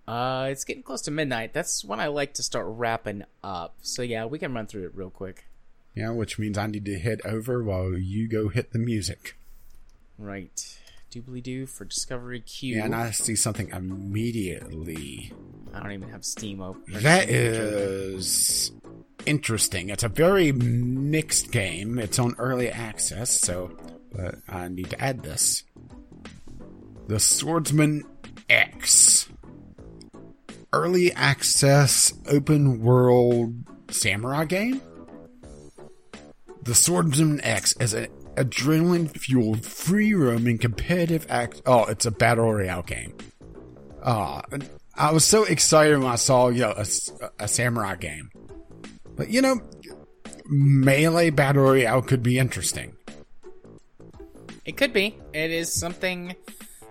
Uh, 0.09 0.47
it's 0.49 0.63
getting 0.63 0.81
close 0.81 1.03
to 1.03 1.11
midnight. 1.11 1.53
That's 1.53 1.85
when 1.85 1.99
I 1.99 2.07
like 2.07 2.33
to 2.33 2.43
start 2.43 2.65
wrapping 2.67 3.25
up. 3.43 3.75
So 3.83 4.01
yeah, 4.01 4.25
we 4.25 4.39
can 4.39 4.51
run 4.55 4.65
through 4.65 4.85
it 4.85 4.95
real 4.95 5.11
quick. 5.11 5.45
Yeah, 5.93 6.09
which 6.09 6.39
means 6.39 6.57
I 6.57 6.65
need 6.65 6.85
to 6.85 6.97
head 6.97 7.21
over 7.23 7.63
while 7.63 7.95
you 7.95 8.27
go 8.27 8.49
hit 8.49 8.73
the 8.73 8.79
music. 8.79 9.37
Right. 10.17 10.79
Doobly 11.11 11.43
doo 11.43 11.67
for 11.67 11.85
Discovery 11.85 12.41
Queue. 12.41 12.77
Yeah, 12.77 12.85
and 12.85 12.95
I 12.95 13.11
see 13.11 13.35
something 13.35 13.69
immediately. 13.69 15.31
I 15.75 15.79
don't 15.79 15.91
even 15.91 16.09
have 16.09 16.25
Steam 16.25 16.59
open. 16.59 17.03
That 17.03 17.29
is 17.29 18.71
interesting. 19.27 19.89
It's 19.89 20.03
a 20.03 20.09
very 20.09 20.51
mixed 20.51 21.51
game. 21.51 21.99
It's 21.99 22.17
on 22.17 22.33
early 22.39 22.71
access, 22.71 23.39
so 23.39 23.77
but 24.11 24.39
I 24.47 24.69
need 24.69 24.89
to 24.89 24.99
add 24.99 25.21
this. 25.21 25.63
The 27.07 27.19
Swordsman 27.19 28.05
X. 28.49 29.18
Early 30.71 31.11
access 31.13 32.13
open 32.27 32.81
world 32.81 33.55
samurai 33.89 34.45
game? 34.45 34.81
The 36.61 36.75
Swordsman 36.75 37.41
X 37.41 37.75
is 37.79 37.93
an 37.93 38.07
adrenaline 38.35 39.09
fueled, 39.09 39.65
free 39.65 40.13
roaming, 40.13 40.59
competitive 40.59 41.25
act. 41.29 41.61
Oh, 41.65 41.85
it's 41.85 42.05
a 42.05 42.11
battle 42.11 42.53
royale 42.53 42.83
game. 42.83 43.15
Ah, 44.03 44.43
I 44.95 45.11
was 45.11 45.25
so 45.25 45.43
excited 45.43 45.97
when 45.97 46.07
I 46.07 46.15
saw, 46.15 46.49
you 46.49 46.61
know, 46.61 46.73
a, 46.77 46.85
a 47.39 47.47
samurai 47.47 47.95
game. 47.95 48.29
But, 49.15 49.29
you 49.29 49.41
know, 49.41 49.59
melee 50.45 51.31
battle 51.31 51.63
royale 51.63 52.01
could 52.01 52.21
be 52.21 52.37
interesting. 52.37 52.95
It 54.65 54.77
could 54.77 54.93
be. 54.93 55.17
It 55.33 55.49
is 55.49 55.73
something 55.73 56.35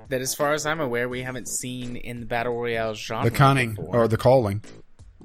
that, 0.08 0.20
as 0.20 0.34
far 0.34 0.52
as 0.52 0.66
I'm 0.66 0.80
aware, 0.80 1.08
we 1.08 1.22
haven't 1.22 1.48
seen 1.48 1.96
in 1.96 2.20
the 2.20 2.26
battle 2.26 2.54
royale 2.54 2.94
genre. 2.94 3.30
The 3.30 3.36
cunning 3.36 3.74
before. 3.74 3.96
or 4.04 4.08
the 4.08 4.16
Culling. 4.16 4.62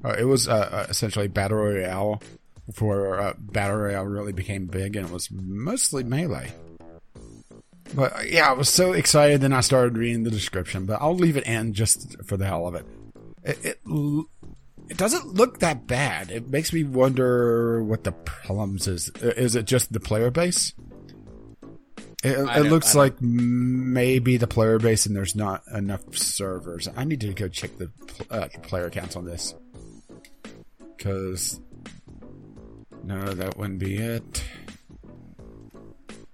Uh, 0.03 0.15
it 0.19 0.25
was 0.25 0.47
uh, 0.47 0.69
uh, 0.71 0.85
essentially 0.89 1.27
battle 1.27 1.57
royale 1.57 2.21
before 2.65 3.19
uh, 3.19 3.33
battle 3.39 3.77
royale 3.77 4.03
really 4.05 4.33
became 4.33 4.65
big, 4.67 4.95
and 4.95 5.07
it 5.07 5.11
was 5.13 5.29
mostly 5.31 6.03
melee. 6.03 6.51
But 7.95 8.17
uh, 8.17 8.21
yeah, 8.27 8.49
I 8.49 8.53
was 8.53 8.69
so 8.69 8.93
excited. 8.93 9.41
Then 9.41 9.53
I 9.53 9.61
started 9.61 9.97
reading 9.97 10.23
the 10.23 10.31
description, 10.31 10.85
but 10.85 11.01
I'll 11.01 11.15
leave 11.15 11.37
it 11.37 11.45
in 11.45 11.73
just 11.73 12.23
for 12.25 12.37
the 12.37 12.45
hell 12.45 12.67
of 12.67 12.75
it. 12.75 12.85
It 13.43 13.65
it, 13.65 13.79
l- 13.89 14.25
it 14.89 14.97
doesn't 14.97 15.27
look 15.33 15.59
that 15.59 15.87
bad. 15.87 16.31
It 16.31 16.49
makes 16.49 16.73
me 16.73 16.83
wonder 16.83 17.83
what 17.83 18.03
the 18.03 18.11
problems 18.11 18.87
is. 18.87 19.09
Uh, 19.21 19.27
Is 19.29 19.55
it 19.55 19.65
just 19.65 19.93
the 19.93 19.99
player 19.99 20.29
base? 20.31 20.73
It, 22.23 22.37
it 22.37 22.69
looks 22.69 22.95
like 22.95 23.21
maybe 23.21 24.37
the 24.37 24.47
player 24.47 24.79
base 24.79 25.05
and 25.05 25.15
there's 25.15 25.35
not 25.35 25.61
enough 25.73 26.17
servers. 26.17 26.87
I 26.95 27.03
need 27.03 27.19
to 27.21 27.33
go 27.33 27.49
check 27.49 27.71
the 27.77 27.91
uh, 28.29 28.47
player 28.61 28.89
counts 28.89 29.17
on 29.17 29.25
this. 29.25 29.53
Because. 30.95 31.59
No, 33.03 33.21
that 33.25 33.57
wouldn't 33.57 33.79
be 33.79 33.97
it. 33.97 34.43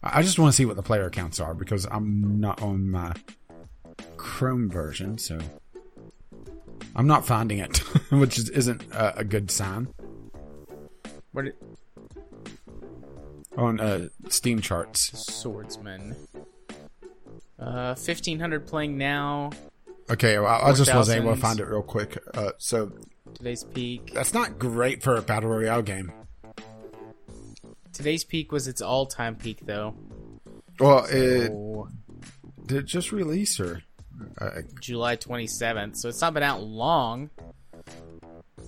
I 0.03 0.21
just 0.21 0.37
want 0.37 0.53
to 0.53 0.55
see 0.55 0.65
what 0.65 0.75
the 0.75 0.83
player 0.83 1.09
counts 1.09 1.39
are 1.39 1.55
because 1.55 1.85
I'm 1.85 2.39
not 2.39 2.61
on 2.61 2.91
my 2.91 3.13
Chrome 4.17 4.69
version, 4.69 5.17
so. 5.17 5.39
I'm 6.95 7.07
not 7.07 7.25
finding 7.25 7.59
it, 7.59 7.77
which 8.11 8.37
is, 8.37 8.49
isn't 8.49 8.83
a, 8.91 9.19
a 9.19 9.23
good 9.23 9.49
sign. 9.49 9.87
Did, 11.35 11.53
On 13.59 13.79
uh, 13.79 14.07
Steam 14.29 14.61
charts. 14.61 15.11
Swordsman. 15.33 16.15
Uh, 17.59 17.93
1500 17.95 18.65
playing 18.67 18.97
now. 18.97 19.51
Okay, 20.09 20.39
well, 20.39 20.47
I, 20.47 20.69
I 20.69 20.73
just 20.73 20.93
wasn't 20.93 21.21
able 21.21 21.35
to 21.35 21.39
find 21.41 21.59
it 21.59 21.65
real 21.67 21.81
quick. 21.83 22.17
Uh, 22.33 22.51
so 22.57 22.91
Today's 23.35 23.63
peak. 23.63 24.11
that's 24.13 24.33
not 24.33 24.57
great 24.57 25.03
for 25.03 25.15
a 25.15 25.21
battle 25.21 25.49
royale 25.49 25.81
game. 25.81 26.11
Today's 27.93 28.23
peak 28.23 28.51
was 28.51 28.67
its 28.67 28.81
all-time 28.81 29.35
peak, 29.35 29.65
though. 29.65 29.93
Well, 30.79 31.05
it 31.09 31.51
Oh, 31.51 31.89
did 32.65 32.77
it 32.77 32.85
just 32.85 33.11
release 33.11 33.57
her 33.57 33.83
uh, 34.39 34.61
July 34.79 35.17
27th, 35.17 35.97
so 35.97 36.07
it's 36.09 36.21
not 36.21 36.33
been 36.33 36.43
out 36.43 36.61
long. 36.63 37.29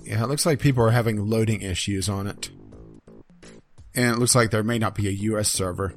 yeah, 0.03 0.23
it 0.23 0.27
looks 0.27 0.45
like 0.45 0.59
people 0.59 0.84
are 0.84 0.91
having 0.91 1.30
loading 1.30 1.61
issues 1.61 2.09
on 2.09 2.27
it, 2.27 2.49
and 3.95 4.15
it 4.15 4.19
looks 4.19 4.35
like 4.35 4.51
there 4.51 4.63
may 4.63 4.80
not 4.80 4.95
be 4.95 5.07
a 5.07 5.11
U.S. 5.11 5.49
server. 5.49 5.93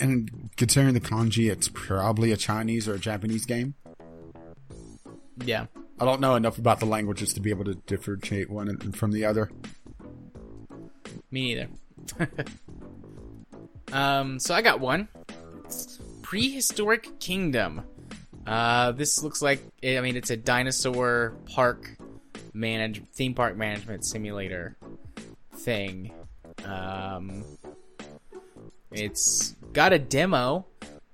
And 0.00 0.50
considering 0.56 0.94
the 0.94 1.00
kanji, 1.00 1.50
it's 1.50 1.68
probably 1.68 2.30
a 2.32 2.36
Chinese 2.36 2.88
or 2.88 2.94
a 2.94 2.98
Japanese 2.98 3.46
game. 3.46 3.74
Yeah. 5.44 5.66
I 5.98 6.04
don't 6.04 6.20
know 6.20 6.34
enough 6.34 6.58
about 6.58 6.80
the 6.80 6.86
languages 6.86 7.32
to 7.34 7.40
be 7.40 7.50
able 7.50 7.64
to 7.64 7.74
differentiate 7.74 8.50
one 8.50 8.76
from 8.92 9.12
the 9.12 9.24
other. 9.24 9.50
Me 11.30 11.54
neither. 11.54 11.68
um, 13.92 14.38
so 14.38 14.54
I 14.54 14.62
got 14.62 14.80
one. 14.80 15.08
Prehistoric 16.22 17.18
Kingdom. 17.18 17.82
Uh, 18.46 18.92
this 18.92 19.22
looks 19.22 19.40
like 19.40 19.62
I 19.84 20.00
mean 20.00 20.16
it's 20.16 20.30
a 20.30 20.36
dinosaur 20.36 21.34
park 21.46 21.96
manage 22.52 23.02
theme 23.12 23.34
park 23.34 23.56
management 23.56 24.04
simulator 24.04 24.76
thing. 25.54 26.12
Um, 26.64 27.44
it's 28.90 29.54
got 29.72 29.92
a 29.92 29.98
demo, 29.98 30.66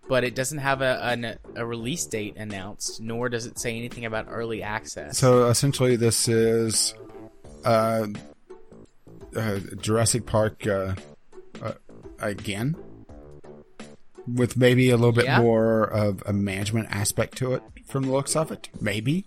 but 0.09 0.25
it 0.25 0.35
doesn't 0.35 0.59
have 0.59 0.83
a, 0.83 1.01
an, 1.03 1.39
a 1.55 1.65
release 1.65 2.07
date 2.07 2.37
announced, 2.37 3.01
nor 3.01 3.29
does 3.29 3.47
it 3.47 3.59
say 3.59 3.77
anything 3.77 4.05
about 4.05 4.27
early 4.29 4.63
access. 4.63 5.19
So 5.19 5.47
essentially, 5.49 5.97
this 5.97 6.29
is 6.29 6.95
uh, 7.65 8.07
uh, 9.37 9.59
Jurassic 9.81 10.27
Park 10.27 10.67
uh, 10.67 10.95
uh, 11.63 11.73
again, 12.21 12.77
with 14.27 14.57
maybe 14.57 14.91
a 14.91 14.97
little 14.97 15.13
bit 15.13 15.25
Yeah. 15.27 15.41
more 15.41 15.85
of 15.85 16.23
a 16.27 16.33
management 16.33 16.89
aspect 16.91 17.39
to 17.39 17.55
it 17.55 17.63
from 17.87 18.05
the 18.05 18.11
looks 18.13 18.35
of 18.37 18.51
it. 18.51 18.69
Maybe. 18.81 19.27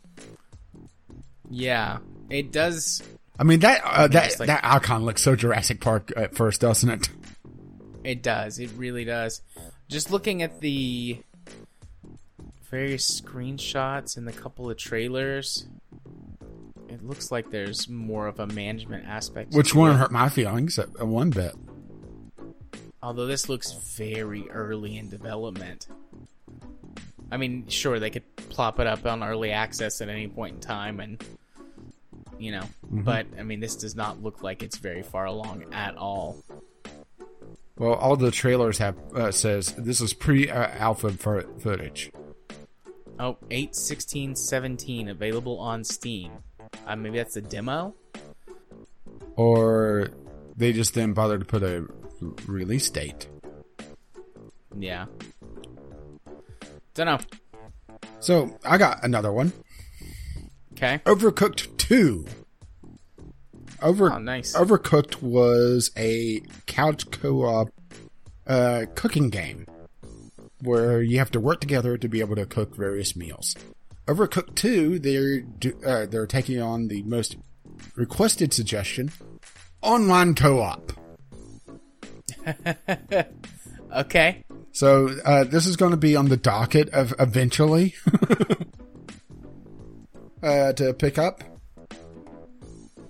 yeah, 1.49 1.97
it 2.29 2.51
does 2.51 3.01
I 3.41 3.43
mean 3.43 3.61
that 3.61 3.81
uh, 3.83 4.07
that 4.09 4.39
like- 4.39 4.47
that 4.47 4.61
icon 4.63 5.03
looks 5.03 5.23
so 5.23 5.35
Jurassic 5.35 5.81
Park 5.81 6.13
at 6.15 6.35
first, 6.35 6.61
doesn't 6.61 6.89
it? 6.91 7.09
It 8.03 8.21
does. 8.21 8.59
It 8.59 8.69
really 8.77 9.03
does. 9.03 9.41
Just 9.89 10.11
looking 10.11 10.43
at 10.43 10.61
the 10.61 11.19
various 12.69 13.19
screenshots 13.19 14.15
and 14.15 14.27
the 14.27 14.31
couple 14.31 14.69
of 14.69 14.77
trailers, 14.77 15.65
it 16.87 17.03
looks 17.03 17.31
like 17.31 17.49
there's 17.49 17.89
more 17.89 18.27
of 18.27 18.39
a 18.39 18.45
management 18.45 19.07
aspect. 19.07 19.55
Which 19.55 19.73
one 19.73 19.95
hurt 19.97 20.11
my 20.11 20.29
feelings 20.29 20.77
at 20.77 21.07
one 21.07 21.31
bit. 21.31 21.55
Although 23.01 23.25
this 23.25 23.49
looks 23.49 23.71
very 23.71 24.47
early 24.51 24.99
in 24.99 25.09
development. 25.09 25.87
I 27.31 27.37
mean, 27.37 27.67
sure, 27.69 27.99
they 27.99 28.11
could 28.11 28.35
plop 28.35 28.79
it 28.79 28.85
up 28.85 29.03
on 29.07 29.23
early 29.23 29.51
access 29.51 29.99
at 29.99 30.09
any 30.09 30.27
point 30.27 30.55
in 30.55 30.61
time 30.61 30.99
and 30.99 31.23
you 32.41 32.51
know, 32.51 32.63
but 32.83 33.25
I 33.37 33.43
mean, 33.43 33.59
this 33.59 33.75
does 33.75 33.95
not 33.95 34.21
look 34.21 34.43
like 34.43 34.63
it's 34.63 34.77
very 34.77 35.03
far 35.03 35.25
along 35.25 35.65
at 35.71 35.95
all. 35.97 36.43
Well, 37.77 37.93
all 37.93 38.15
the 38.15 38.31
trailers 38.31 38.77
have 38.77 38.95
uh, 39.15 39.31
says 39.31 39.73
this 39.73 40.01
is 40.01 40.13
pre-alpha 40.13 41.11
fo- 41.11 41.47
footage. 41.59 42.11
Oh, 43.19 43.37
8, 43.49 43.75
16, 43.75 44.35
17 44.35 45.09
available 45.09 45.59
on 45.59 45.83
Steam. 45.83 46.31
Uh, 46.87 46.95
maybe 46.95 47.17
that's 47.17 47.35
a 47.35 47.41
demo? 47.41 47.93
or 49.35 50.09
they 50.55 50.73
just 50.73 50.93
didn't 50.93 51.13
bother 51.13 51.39
to 51.39 51.45
put 51.45 51.63
a 51.63 51.87
release 52.45 52.89
date. 52.89 53.27
Yeah. 54.77 55.05
Don't 56.93 57.05
know. 57.05 57.19
So 58.19 58.59
I 58.65 58.77
got 58.77 59.03
another 59.03 59.31
one. 59.31 59.53
Okay. 60.81 60.99
Overcooked 61.05 61.77
Two. 61.77 62.25
Over 63.83 64.13
Oh, 64.13 64.17
nice. 64.17 64.55
Overcooked 64.55 65.21
was 65.21 65.91
a 65.95 66.41
couch 66.65 67.11
co-op 67.11 67.69
uh, 68.47 68.85
cooking 68.95 69.29
game 69.29 69.67
where 70.63 71.01
you 71.01 71.19
have 71.19 71.29
to 71.31 71.39
work 71.39 71.61
together 71.61 71.97
to 71.97 72.07
be 72.07 72.19
able 72.19 72.35
to 72.35 72.47
cook 72.47 72.75
various 72.75 73.15
meals. 73.15 73.55
Overcooked 74.07 74.55
Two, 74.55 74.97
they're 74.97 75.41
do, 75.41 75.79
uh, 75.85 76.07
they're 76.07 76.25
taking 76.25 76.59
on 76.59 76.87
the 76.87 77.03
most 77.03 77.37
requested 77.95 78.51
suggestion: 78.51 79.11
online 79.83 80.33
co-op. 80.33 80.93
Okay. 83.93 84.43
So 84.71 85.09
uh, 85.25 85.43
this 85.43 85.65
is 85.67 85.75
going 85.75 85.91
to 85.91 85.97
be 85.97 86.15
on 86.15 86.29
the 86.29 86.37
docket 86.37 86.89
of 86.89 87.13
eventually 87.19 87.93
uh, 90.43 90.73
to 90.73 90.93
pick 90.93 91.17
up. 91.17 91.43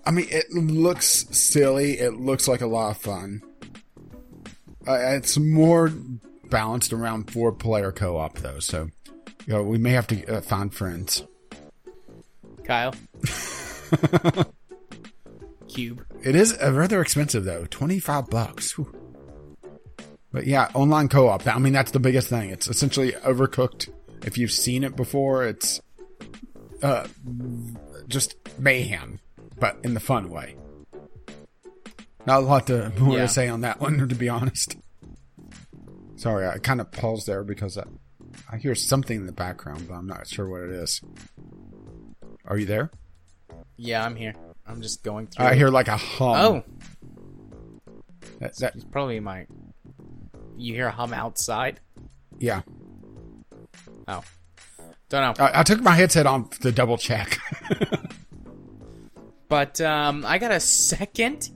I 0.05 0.11
mean, 0.11 0.27
it 0.29 0.51
looks 0.51 1.25
silly. 1.31 1.99
It 1.99 2.13
looks 2.13 2.47
like 2.47 2.61
a 2.61 2.67
lot 2.67 2.91
of 2.91 2.97
fun. 2.97 3.41
Uh, 4.87 4.97
it's 4.99 5.37
more 5.37 5.91
balanced 6.49 6.91
around 6.91 7.29
four 7.31 7.51
player 7.51 7.91
co 7.91 8.17
op 8.17 8.39
though, 8.39 8.59
so 8.59 8.89
you 9.45 9.53
know, 9.53 9.63
we 9.63 9.77
may 9.77 9.91
have 9.91 10.07
to 10.07 10.37
uh, 10.37 10.41
find 10.41 10.73
friends. 10.73 11.23
Kyle. 12.63 12.95
Cube. 15.67 16.05
It 16.23 16.35
is 16.35 16.57
uh, 16.61 16.71
rather 16.73 17.01
expensive 17.01 17.43
though, 17.45 17.65
twenty 17.69 17.99
five 17.99 18.29
bucks. 18.29 18.77
Whew. 18.77 18.93
But 20.31 20.47
yeah, 20.47 20.69
online 20.73 21.09
co 21.09 21.27
op. 21.27 21.45
I 21.45 21.59
mean, 21.59 21.73
that's 21.73 21.91
the 21.91 21.99
biggest 21.99 22.27
thing. 22.27 22.49
It's 22.49 22.67
essentially 22.67 23.11
overcooked. 23.11 23.89
If 24.25 24.37
you've 24.37 24.51
seen 24.51 24.83
it 24.83 24.95
before, 24.95 25.45
it's 25.45 25.81
uh, 26.83 27.07
just 28.07 28.35
mayhem, 28.59 29.19
but 29.59 29.77
in 29.83 29.93
the 29.93 29.99
fun 29.99 30.29
way. 30.29 30.55
Not 32.25 32.43
a 32.43 32.45
lot 32.45 32.67
to 32.67 32.91
more 32.99 33.15
Yeah. 33.17 33.21
to 33.23 33.27
say 33.27 33.47
on 33.49 33.61
that 33.61 33.79
one, 33.79 34.07
to 34.07 34.15
be 34.15 34.29
honest. 34.29 34.75
Sorry, 36.15 36.47
I 36.47 36.57
kind 36.59 36.79
of 36.81 36.91
paused 36.91 37.25
there 37.27 37.43
because 37.43 37.77
I, 37.77 37.83
I 38.51 38.57
hear 38.57 38.75
something 38.75 39.17
in 39.17 39.25
the 39.25 39.31
background, 39.31 39.87
but 39.87 39.95
I'm 39.95 40.05
not 40.07 40.27
sure 40.27 40.47
what 40.47 40.61
it 40.61 40.69
is. 40.71 41.01
Are 42.45 42.57
you 42.57 42.65
there? 42.65 42.91
Yeah, 43.77 44.05
I'm 44.05 44.15
here. 44.15 44.35
I'm 44.67 44.81
just 44.81 45.03
going 45.03 45.27
through. 45.27 45.45
I 45.45 45.55
hear 45.55 45.69
like 45.69 45.87
a 45.87 45.97
hum. 45.97 46.35
Oh, 46.37 46.63
That- 48.39 48.55
that- 48.57 48.75
it's 48.75 48.83
probably 48.85 49.19
my. 49.19 49.47
You 50.57 50.75
hear 50.75 50.87
a 50.87 50.91
hum 50.91 51.13
outside? 51.13 51.79
yeah. 52.39 52.61
Oh, 54.07 54.23
don't 55.11 55.37
know. 55.37 55.45
I, 55.45 55.59
I 55.59 55.63
took 55.63 55.81
my 55.81 55.93
headset 55.93 56.25
on 56.25 56.49
to 56.49 56.71
double 56.71 56.97
check. 56.97 57.37
But 59.51 59.81
um, 59.81 60.23
I 60.25 60.37
got 60.37 60.51
a 60.51 60.61
second 60.61 61.49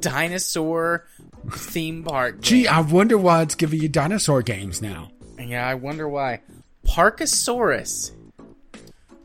dinosaur 0.00 1.06
theme 1.52 2.02
park. 2.02 2.40
Gee. 2.40 2.66
I 2.66 2.80
wonder 2.80 3.18
why 3.18 3.42
it's 3.42 3.54
giving 3.54 3.82
you 3.82 3.88
dinosaur 3.90 4.40
games 4.40 4.80
now. 4.80 5.10
Yeah, 5.38 5.68
I 5.68 5.74
wonder 5.74 6.08
why. 6.08 6.40
Parkosaurus. 6.86 8.12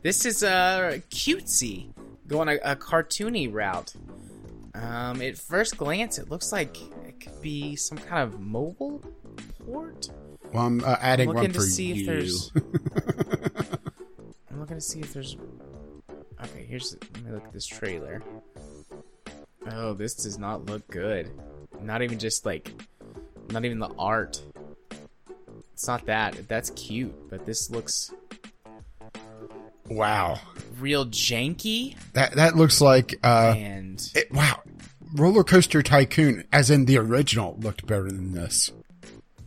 This 0.02 0.26
is 0.26 0.42
uh, 0.42 0.98
cutesy, 1.10 1.94
going 2.26 2.50
a, 2.50 2.56
a 2.62 2.76
cartoony 2.76 3.50
route. 3.50 3.94
Um, 4.74 5.22
at 5.22 5.38
first 5.38 5.78
glance, 5.78 6.18
it 6.18 6.28
looks 6.28 6.52
like 6.52 6.76
it 7.08 7.20
could 7.20 7.40
be 7.40 7.74
some 7.74 7.96
kind 7.96 8.22
of 8.22 8.38
mobile 8.38 9.02
port. 9.64 10.10
Well, 10.52 10.66
I'm 10.66 10.84
uh, 10.84 10.96
adding 11.00 11.30
I'm 11.30 11.36
one 11.36 11.46
for 11.46 11.54
to 11.54 11.62
see 11.62 11.94
you. 11.94 12.36
I'm 14.60 14.64
looking 14.64 14.76
to 14.76 14.82
see 14.82 15.00
if 15.00 15.14
there's. 15.14 15.38
Okay, 16.44 16.66
here's. 16.68 16.94
Let 17.14 17.24
me 17.24 17.30
look 17.30 17.46
at 17.46 17.52
this 17.54 17.66
trailer. 17.66 18.22
Oh, 19.72 19.94
this 19.94 20.14
does 20.16 20.38
not 20.38 20.66
look 20.66 20.86
good. 20.88 21.30
Not 21.80 22.02
even 22.02 22.18
just 22.18 22.44
like. 22.44 22.70
Not 23.50 23.64
even 23.64 23.78
the 23.78 23.88
art. 23.98 24.42
It's 25.72 25.86
not 25.86 26.04
that. 26.04 26.46
That's 26.46 26.68
cute, 26.70 27.30
but 27.30 27.46
this 27.46 27.70
looks 27.70 28.12
wow, 29.86 30.38
real 30.78 31.06
janky 31.06 31.96
that 32.12 32.34
that 32.34 32.54
looks 32.54 32.82
like 32.82 33.14
uh, 33.24 33.54
and. 33.56 34.10
it, 34.14 34.30
wow, 34.30 34.60
Roller 35.14 35.42
Coaster 35.42 35.82
Tycoon, 35.82 36.44
as 36.52 36.68
in 36.68 36.84
the 36.84 36.98
original, 36.98 37.56
looked 37.60 37.86
better 37.86 38.10
than 38.10 38.32
this. 38.32 38.70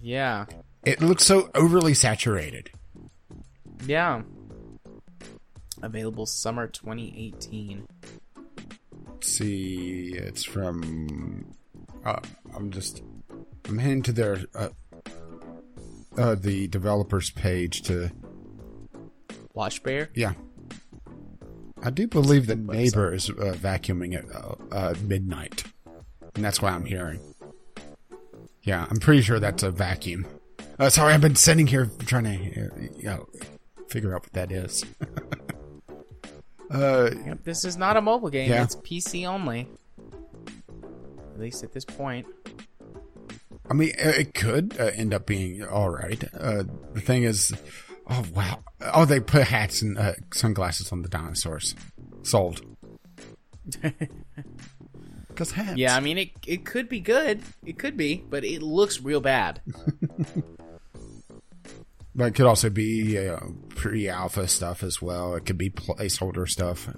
Yeah. 0.02 0.48
It 0.84 1.04
looks 1.04 1.24
so 1.24 1.52
overly 1.54 1.94
saturated. 1.94 2.72
Yeah. 3.86 4.24
Available 5.84 6.26
summer 6.26 6.68
2018. 6.68 7.86
Let's 9.06 9.28
see, 9.28 10.14
it's 10.16 10.44
from. 10.46 11.54
Uh, 12.06 12.22
I'm 12.56 12.72
just. 12.72 13.04
I'm 13.68 13.78
heading 13.78 14.02
to 14.04 14.14
their 14.14 14.40
uh, 14.56 14.70
uh, 16.18 16.36
the 16.36 16.68
developers 16.68 17.32
page 17.32 17.82
to. 17.84 18.12
Washbear? 19.54 20.08
Yeah. 20.16 20.34
I 21.84 21.90
do 21.90 22.08
believe 22.08 22.48
that 22.48 22.60
neighbor 22.60 23.14
is 23.14 23.30
uh, 23.30 23.56
vacuuming 23.58 24.16
at 24.16 24.34
uh, 24.34 24.56
uh, 24.72 24.94
midnight, 25.04 25.66
and 26.34 26.44
that's 26.44 26.62
why 26.62 26.72
I'm 26.72 26.86
hearing. 26.86 27.20
Yeah, 28.62 28.88
I'm 28.90 29.00
pretty 29.00 29.22
sure 29.22 29.38
that's 29.38 29.64
a 29.64 29.72
vacuum. 29.72 30.26
Uh, 30.80 30.90
sorry, 30.90 31.14
I've 31.14 31.20
been 31.20 31.36
sitting 31.36 31.68
here 31.68 31.92
trying 32.06 32.24
to, 32.24 32.66
uh, 32.66 32.70
you 32.96 33.04
know, 33.04 33.28
figure 33.90 34.16
out 34.16 34.24
what 34.24 34.34
that 34.34 34.52
is. 34.52 34.86
uh, 36.72 37.10
Yep, 37.26 37.44
this 37.44 37.66
is 37.66 37.78
not 37.78 37.98
a 37.98 38.02
mobile 38.02 38.30
game. 38.30 38.50
Yeah. 38.50 38.64
It's 38.64 38.76
PC 38.76 39.28
only. 39.28 39.68
At 41.34 41.40
least 41.40 41.64
at 41.64 41.74
this 41.74 41.86
point. 41.86 42.28
I 43.70 43.74
mean, 43.74 43.92
it 43.98 44.34
could 44.34 44.76
uh, 44.80 44.92
end 44.94 45.14
up 45.14 45.26
being 45.26 45.64
all 45.64 45.90
right. 45.90 46.24
Uh, 46.38 46.64
the 46.94 47.02
thing 47.02 47.24
is, 47.24 47.54
oh 48.10 48.26
wow, 48.34 48.60
oh 48.82 49.06
they 49.06 49.20
put 49.20 49.48
hats 49.48 49.82
and 49.82 49.98
uh, 49.98 50.14
sunglasses 50.34 50.92
on 50.92 51.02
the 51.02 51.10
dinosaurs. 51.10 51.76
Sold. 52.24 52.62
Because 55.34 55.52
hats. 55.52 55.78
Yeah, 55.78 55.96
I 55.96 56.00
mean 56.00 56.20
it 56.20 56.30
it 56.46 56.64
could 56.64 56.88
be 56.88 57.00
good. 57.00 57.42
It 57.66 57.80
could 57.80 57.98
be, 57.98 58.24
but 58.30 58.46
it 58.46 58.62
looks 58.62 59.02
real 59.02 59.20
bad. 59.20 59.62
But 62.16 62.26
it 62.26 62.32
could 62.36 62.46
also 62.46 62.70
be 62.70 63.18
uh, 63.18 63.40
pre-alpha 63.70 64.48
stuff 64.48 64.84
as 64.84 65.02
well. 65.02 65.34
It 65.36 65.46
could 65.46 65.58
be 65.58 65.70
placeholder 65.72 66.48
stuff. 66.48 66.90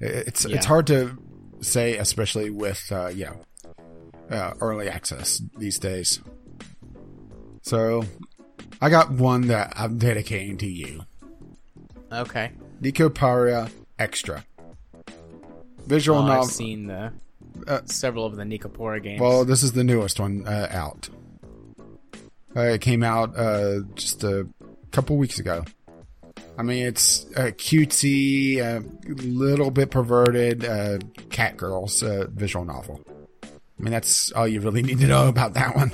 It's 0.00 0.44
Yeah. 0.44 0.56
it's 0.56 0.66
hard 0.66 0.86
to 0.88 1.18
say, 1.60 1.96
especially 1.96 2.50
with 2.50 2.80
uh, 2.92 3.08
yeah, 3.08 3.32
uh, 4.30 4.52
early 4.60 4.88
access 4.88 5.42
these 5.56 5.78
days. 5.78 6.20
So, 7.62 8.04
I 8.80 8.90
got 8.90 9.10
one 9.10 9.48
that 9.48 9.72
I'm 9.76 9.98
dedicating 9.98 10.56
to 10.58 10.66
you, 10.68 11.02
Okay. 12.12 12.52
Nekopara 12.80 13.70
Extra. 13.98 14.44
Visual 15.86 16.18
Oh, 16.20 16.26
I've 16.28 16.44
seen 16.46 16.86
the 16.86 17.12
Uh, 17.66 17.80
several 17.86 18.24
of 18.24 18.36
the 18.36 18.44
Nekopara 18.44 19.02
games. 19.02 19.20
Well, 19.20 19.44
this 19.44 19.64
is 19.64 19.72
the 19.72 19.82
newest 19.82 20.20
one 20.20 20.46
uh, 20.46 20.68
out. 20.70 21.08
Uh, 22.56 22.60
it 22.60 22.80
came 22.80 23.02
out 23.02 23.36
uh, 23.38 23.80
just 23.94 24.24
a 24.24 24.48
couple 24.90 25.16
weeks 25.16 25.38
ago. 25.38 25.64
I 26.56 26.62
mean, 26.62 26.86
it's 26.86 27.24
uh, 27.36 27.52
cutesy, 27.52 28.58
a 28.58 28.82
little 29.22 29.70
bit 29.70 29.90
perverted, 29.90 30.64
uh, 30.64 30.98
cat 31.30 31.56
girls 31.56 32.02
uh, 32.02 32.26
visual 32.30 32.64
novel. 32.64 33.00
I 33.44 33.82
mean, 33.82 33.92
that's 33.92 34.32
all 34.32 34.48
you 34.48 34.60
really 34.60 34.82
need 34.82 34.98
to 34.98 35.06
know 35.06 35.28
about 35.28 35.54
that 35.54 35.76
one. 35.76 35.92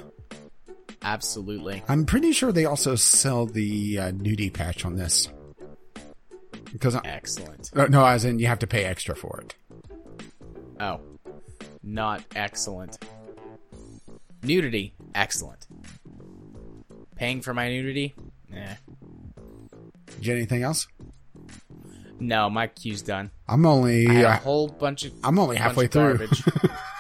Absolutely. 1.03 1.83
I'm 1.87 2.07
pretty 2.07 2.33
sure 2.33 2.51
they 2.51 2.65
also 2.65 2.95
sell 2.95 3.45
the 3.45 3.99
uh, 3.99 4.13
nudie 4.13 4.51
patch 4.53 4.87
on 4.87 4.97
this. 4.97 5.29
Because 6.73 6.95
I, 6.97 7.01
Excellent. 7.05 7.71
uh, 7.77 7.87
no, 7.87 8.05
as 8.07 8.25
in 8.25 8.39
you 8.39 8.47
have 8.47 8.61
to 8.61 8.67
pay 8.67 8.85
extra 8.85 9.15
for 9.15 9.43
it. 9.43 9.55
Oh. 10.81 11.01
Not 11.83 12.25
excellent. 12.35 12.99
Nudity. 14.43 14.95
Excellent. 15.15 15.67
Paying 17.17 17.43
for 17.43 17.55
my 17.55 17.69
nudity? 17.69 18.15
Nah. 18.51 18.75
Get 20.21 20.37
anything 20.37 20.63
else? 20.63 20.87
No, 22.21 22.49
my 22.49 22.69
queue's 22.69 23.03
done. 23.03 23.31
I'm 23.49 23.67
only 23.67 24.07
I 24.07 24.13
had 24.13 24.25
a 24.25 24.29
uh, 24.31 24.37
whole 24.39 24.69
bunch 24.69 25.05
of 25.05 25.13
I'm 25.23 25.39
only 25.39 25.57
halfway 25.57 25.87
through. 25.89 26.27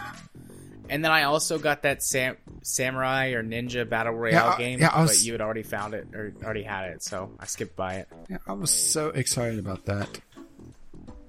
and 0.88 1.04
then 1.04 1.10
I 1.12 1.22
also 1.24 1.58
got 1.58 1.82
that 1.82 2.02
sam- 2.02 2.36
samurai 2.62 3.28
or 3.30 3.42
ninja 3.42 3.88
battle 3.88 4.12
royale 4.12 4.32
Yeah, 4.32 4.54
I- 4.54 4.58
game, 4.58 4.80
yeah, 4.80 5.00
was- 5.00 5.18
but 5.18 5.24
you 5.26 5.32
had 5.32 5.40
already 5.40 5.62
found 5.62 5.94
it 5.94 6.08
or 6.14 6.34
already 6.44 6.62
had 6.64 6.90
it, 6.90 7.02
so 7.02 7.30
I 7.38 7.46
skipped 7.46 7.76
by 7.76 7.94
it. 7.94 8.08
Yeah, 8.28 8.38
I 8.46 8.52
was 8.52 8.70
so 8.70 9.08
excited 9.08 9.58
about 9.58 9.86
that 9.86 10.20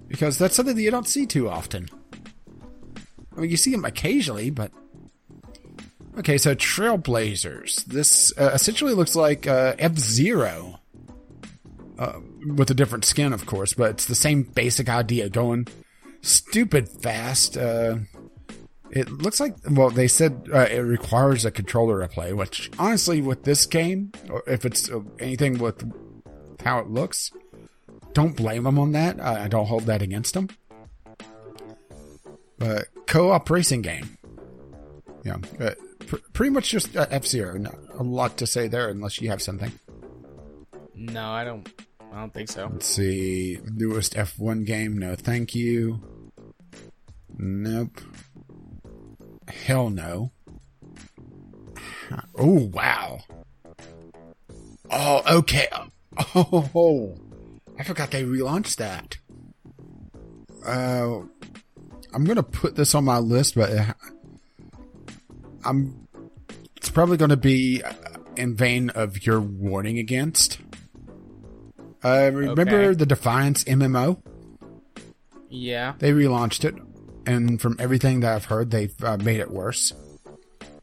because 0.08 0.38
that's 0.38 0.56
something 0.56 0.76
that 0.76 0.82
you 0.82 0.92
don't 0.92 1.08
see 1.08 1.26
too 1.26 1.50
often. 1.50 1.88
I 3.38 3.42
mean, 3.42 3.52
you 3.52 3.58
see 3.58 3.72
them 3.72 3.86
occasionally, 3.86 4.50
but 4.50 4.72
okay. 6.18 6.38
So 6.38 6.56
Trailblazers. 6.56 7.86
This 7.86 8.38
uh, 8.38 8.52
essentially 8.54 8.94
looks 8.94 9.16
like 9.16 9.48
uh, 9.48 9.76
F 9.78 9.98
Zero, 9.98 10.80
uh, 11.98 12.20
with 12.46 12.70
a 12.70 12.74
different 12.74 13.06
skin, 13.06 13.34
of 13.34 13.46
course, 13.46 13.74
but 13.74 13.92
it's 13.92 14.06
the 14.06 14.16
same 14.16 14.44
basic 14.44 14.90
idea. 14.90 15.30
Going 15.30 15.68
stupid 16.22 16.90
fast. 16.90 17.58
Uh, 17.58 17.98
it 18.92 19.12
looks 19.12 19.40
like 19.40 19.56
well, 19.70 19.90
they 19.90 20.08
said 20.08 20.48
uh, 20.54 20.68
it 20.72 20.80
requires 20.80 21.46
a 21.46 21.52
controller 21.52 22.02
to 22.02 22.08
play, 22.08 22.34
which 22.34 22.72
honestly, 22.80 23.22
with 23.22 23.44
this 23.44 23.66
game, 23.66 24.12
or 24.30 24.44
if 24.48 24.66
it's 24.66 24.90
uh, 24.90 25.02
anything 25.20 25.58
with 25.58 25.92
how 26.64 26.80
it 26.80 26.90
looks. 26.90 27.32
Don't 28.14 28.36
blame 28.36 28.64
them 28.64 28.80
on 28.80 28.94
that. 28.94 29.20
I 29.20 29.50
don't 29.50 29.66
hold 29.66 29.84
that 29.84 30.02
against 30.02 30.34
them. 30.34 30.48
But 32.58 32.88
co-op 33.08 33.50
racing 33.50 33.82
game. 33.82 34.18
Yeah, 35.26 35.36
pr- 36.08 36.18
pretty 36.34 36.52
much 36.52 36.70
just 36.70 36.96
uh, 36.96 37.06
F 37.10 37.26
Zero. 37.26 37.58
Not 37.58 37.76
a 37.98 38.04
lot 38.04 38.38
to 38.38 38.48
say 38.48 38.68
there, 38.68 38.90
unless 38.90 39.22
you 39.22 39.30
have 39.30 39.42
something. 39.42 39.72
No, 40.94 41.30
I 41.30 41.44
don't. 41.44 41.68
I 42.14 42.20
don't 42.20 42.34
think 42.34 42.50
so. 42.50 42.70
Let's 42.72 42.86
see, 42.86 43.60
newest 43.74 44.16
F 44.18 44.40
one 44.40 44.64
game. 44.64 44.98
No, 44.98 45.16
thank 45.16 45.54
you. 45.54 46.02
Nope. 47.38 48.00
Hell 49.50 49.90
no. 49.90 50.32
Oh 52.36 52.70
wow. 52.72 53.20
Oh 54.90 55.38
okay. 55.40 55.68
Oh, 56.34 57.14
I 57.78 57.84
forgot 57.84 58.12
they 58.12 58.24
relaunched 58.24 58.78
that. 58.78 59.18
Uh, 60.66 61.24
I'm 62.14 62.24
gonna 62.24 62.42
put 62.42 62.76
this 62.78 62.96
on 62.96 63.04
my 63.04 63.18
list, 63.20 63.56
but 63.56 63.70
uh, 63.70 63.94
I'm. 65.66 66.08
It's 66.78 66.90
probably 66.90 67.18
gonna 67.18 67.38
be 67.38 67.82
in 68.38 68.56
vain 68.56 68.90
of 68.92 69.26
your 69.26 69.40
warning 69.42 69.98
against. 70.00 70.60
Uh, 72.04 72.30
remember 72.34 72.62
Okay. 72.62 72.94
the 72.94 73.06
Defiance 73.06 73.64
MMO? 73.64 74.22
Yeah. 75.50 75.94
They 76.00 76.12
relaunched 76.12 76.64
it. 76.66 76.76
and 77.28 77.60
from 77.60 77.76
everything 77.80 78.20
that 78.20 78.36
I've 78.36 78.46
heard, 78.46 78.70
they've 78.70 78.94
uh, 79.04 79.18
made 79.18 79.40
it 79.40 79.50
worse. 79.50 79.92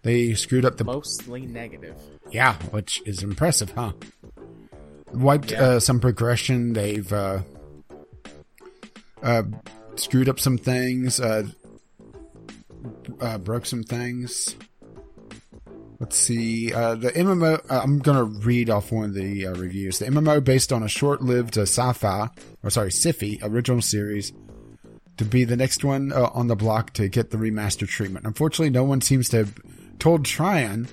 They 0.02 0.34
screwed 0.34 0.64
up 0.64 0.76
the 0.76 0.82
Mostly 0.82 1.46
negative. 1.46 1.94
yeah, 2.32 2.54
which 2.72 3.00
is 3.06 3.22
impressive, 3.22 3.70
huh? 3.76 3.92
Wiped 5.12 5.52
Yeah. 5.52 5.62
uh, 5.62 5.78
some 5.80 6.00
progression. 6.00 6.72
They've 6.72 7.12
uh, 7.12 7.42
uh, 9.22 9.42
screwed 9.94 10.28
up 10.28 10.40
some 10.40 10.58
things. 10.58 11.20
Uh, 11.20 11.44
uh, 13.20 13.38
broke 13.38 13.66
some 13.66 13.84
things. 13.84 14.56
Let's 16.02 16.16
see. 16.16 16.74
Uh, 16.74 16.96
the 16.96 17.12
MMO. 17.12 17.64
Uh, 17.70 17.80
I'm 17.80 18.00
gonna 18.00 18.24
read 18.24 18.68
off 18.68 18.90
one 18.90 19.04
of 19.04 19.14
the 19.14 19.46
uh, 19.46 19.54
reviews. 19.54 20.00
The 20.00 20.06
MMO 20.06 20.42
based 20.42 20.72
on 20.72 20.82
a 20.82 20.88
short-lived 20.88 21.56
uh, 21.56 21.62
sci-fi, 21.62 22.28
or 22.64 22.70
sorry, 22.70 22.90
sci-fi 22.90 23.38
original 23.40 23.80
series, 23.80 24.32
to 25.18 25.24
be 25.24 25.44
the 25.44 25.56
next 25.56 25.84
one 25.84 26.12
uh, 26.12 26.28
on 26.34 26.48
the 26.48 26.56
block 26.56 26.92
to 26.94 27.06
get 27.06 27.30
the 27.30 27.36
remaster 27.36 27.86
treatment. 27.86 28.26
Unfortunately, 28.26 28.68
no 28.68 28.82
one 28.82 29.00
seems 29.00 29.28
to 29.28 29.36
have 29.36 29.54
told 30.00 30.24
Trion 30.24 30.88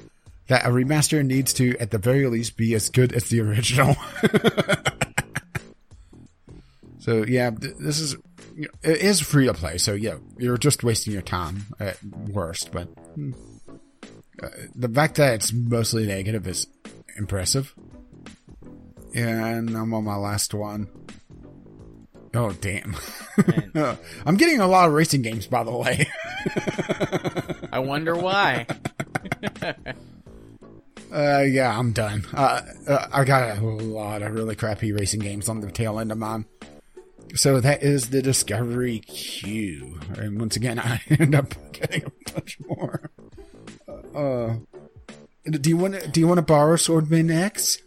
that 0.46 0.68
a 0.68 0.70
remaster 0.70 1.26
needs 1.26 1.54
to, 1.54 1.76
at 1.80 1.90
the 1.90 1.98
very 1.98 2.28
least, 2.28 2.56
be 2.56 2.76
as 2.76 2.92
good 2.92 3.12
as 3.12 3.30
the 3.30 3.42
original. 3.42 3.96
so 7.00 7.24
yeah, 7.24 7.50
th- 7.50 7.78
this 7.80 8.00
is 8.00 8.16
it 8.84 8.98
is 8.98 9.22
free 9.22 9.48
to 9.48 9.56
play. 9.56 9.80
So 9.80 9.94
yeah, 9.94 10.18
you're 10.38 10.60
just 10.60 10.84
wasting 10.84 11.14
your 11.14 11.24
time 11.24 11.66
at 11.80 11.98
worst. 12.04 12.72
But 12.72 12.84
hmm, 13.16 13.32
uh, 14.42 14.50
the 14.76 14.90
fact 14.90 15.16
that 15.16 15.36
it's 15.36 15.54
mostly 15.54 16.06
negative 16.06 16.48
is 16.48 16.68
impressive. 17.18 17.74
And 19.14 19.76
I'm 19.76 19.94
on 19.94 20.04
my 20.04 20.16
last 20.16 20.54
one. 20.54 20.88
Oh 22.36 22.52
damn! 22.52 22.96
I'm 24.26 24.38
getting 24.38 24.60
a 24.60 24.68
lot 24.68 24.88
of 24.88 24.94
racing 24.94 25.24
games, 25.24 25.48
by 25.48 25.64
the 25.64 25.76
way. 25.76 26.08
I 27.72 27.80
wonder 27.80 28.16
why. 28.16 28.68
Uh, 31.12 31.42
yeah, 31.42 31.76
I'm 31.76 31.92
done. 31.92 32.24
Uh, 32.36 32.62
uh, 32.88 33.08
I 33.12 33.24
got 33.24 33.58
a 33.58 33.62
lot 33.62 34.22
of 34.22 34.32
really 34.32 34.56
crappy 34.56 34.92
racing 34.92 35.22
games 35.22 35.50
on 35.50 35.60
the 35.60 35.72
tail 35.72 36.00
end 36.00 36.12
of 36.12 36.20
mine. 36.20 36.46
So 37.36 37.60
that 37.60 37.84
is 37.84 38.10
the 38.10 38.22
Discovery 38.22 39.00
Queue. 39.00 40.00
And 40.18 40.40
once 40.40 40.56
again, 40.56 40.78
I 40.78 41.02
end 41.10 41.36
up 41.36 41.54
getting 41.72 42.06
a 42.06 42.32
bunch 42.32 42.60
more. 42.68 43.10
Uh, 44.16 44.56
do 45.50 45.70
you 45.70 45.78
want 45.78 45.96
to, 46.00 46.08
do 46.08 46.20
you 46.20 46.28
want 46.28 46.38
to 46.40 46.44
borrow 46.44 46.76
Swordman 46.76 47.32
X? 47.34 47.78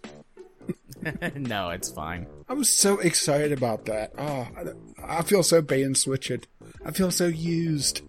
no, 1.37 1.71
it's 1.71 1.91
fine. 1.91 2.27
I 2.49 2.55
was 2.55 2.69
so 2.71 2.99
excited 2.99 3.53
about 3.53 3.87
that. 3.87 4.13
Oh, 4.19 4.47
I, 4.57 5.19
I 5.19 5.23
feel 5.23 5.43
so 5.43 5.61
bait 5.63 5.83
and 5.83 5.97
switch 5.97 6.31
it. 6.31 6.47
I 6.85 6.91
feel 6.93 7.11
so 7.11 7.27
used. 7.27 8.03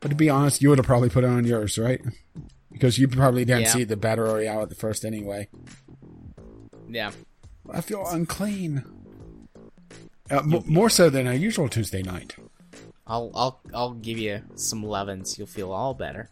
But 0.00 0.08
to 0.08 0.14
be 0.14 0.28
honest, 0.30 0.62
you 0.62 0.68
would 0.70 0.78
have 0.78 0.86
probably 0.86 1.10
put 1.10 1.24
it 1.24 1.28
on 1.30 1.44
yours, 1.44 1.78
right? 1.78 2.00
Because 2.72 2.98
you 2.98 3.08
probably 3.08 3.44
didn't 3.44 3.62
Yeah. 3.62 3.68
see 3.72 3.84
the 3.84 3.96
battle 3.96 4.24
royale 4.24 4.62
at 4.62 4.68
the 4.68 4.74
first 4.74 5.04
anyway. 5.04 5.48
Yeah. 6.88 7.12
I 7.70 7.80
feel 7.82 8.04
unclean. 8.06 8.82
Uh, 10.30 10.38
m- 10.38 10.62
more 10.66 10.90
so 10.90 11.08
than 11.10 11.26
a 11.26 11.34
usual 11.34 11.68
Tuesday 11.68 12.02
night. 12.02 12.34
I'll 13.12 13.30
I'll 13.34 13.60
I'll 13.74 13.92
give 13.92 14.16
you 14.18 14.40
some 14.54 14.82
lovin's. 14.82 15.36
You'll 15.38 15.46
feel 15.46 15.70
all 15.70 15.92
better. 15.92 16.30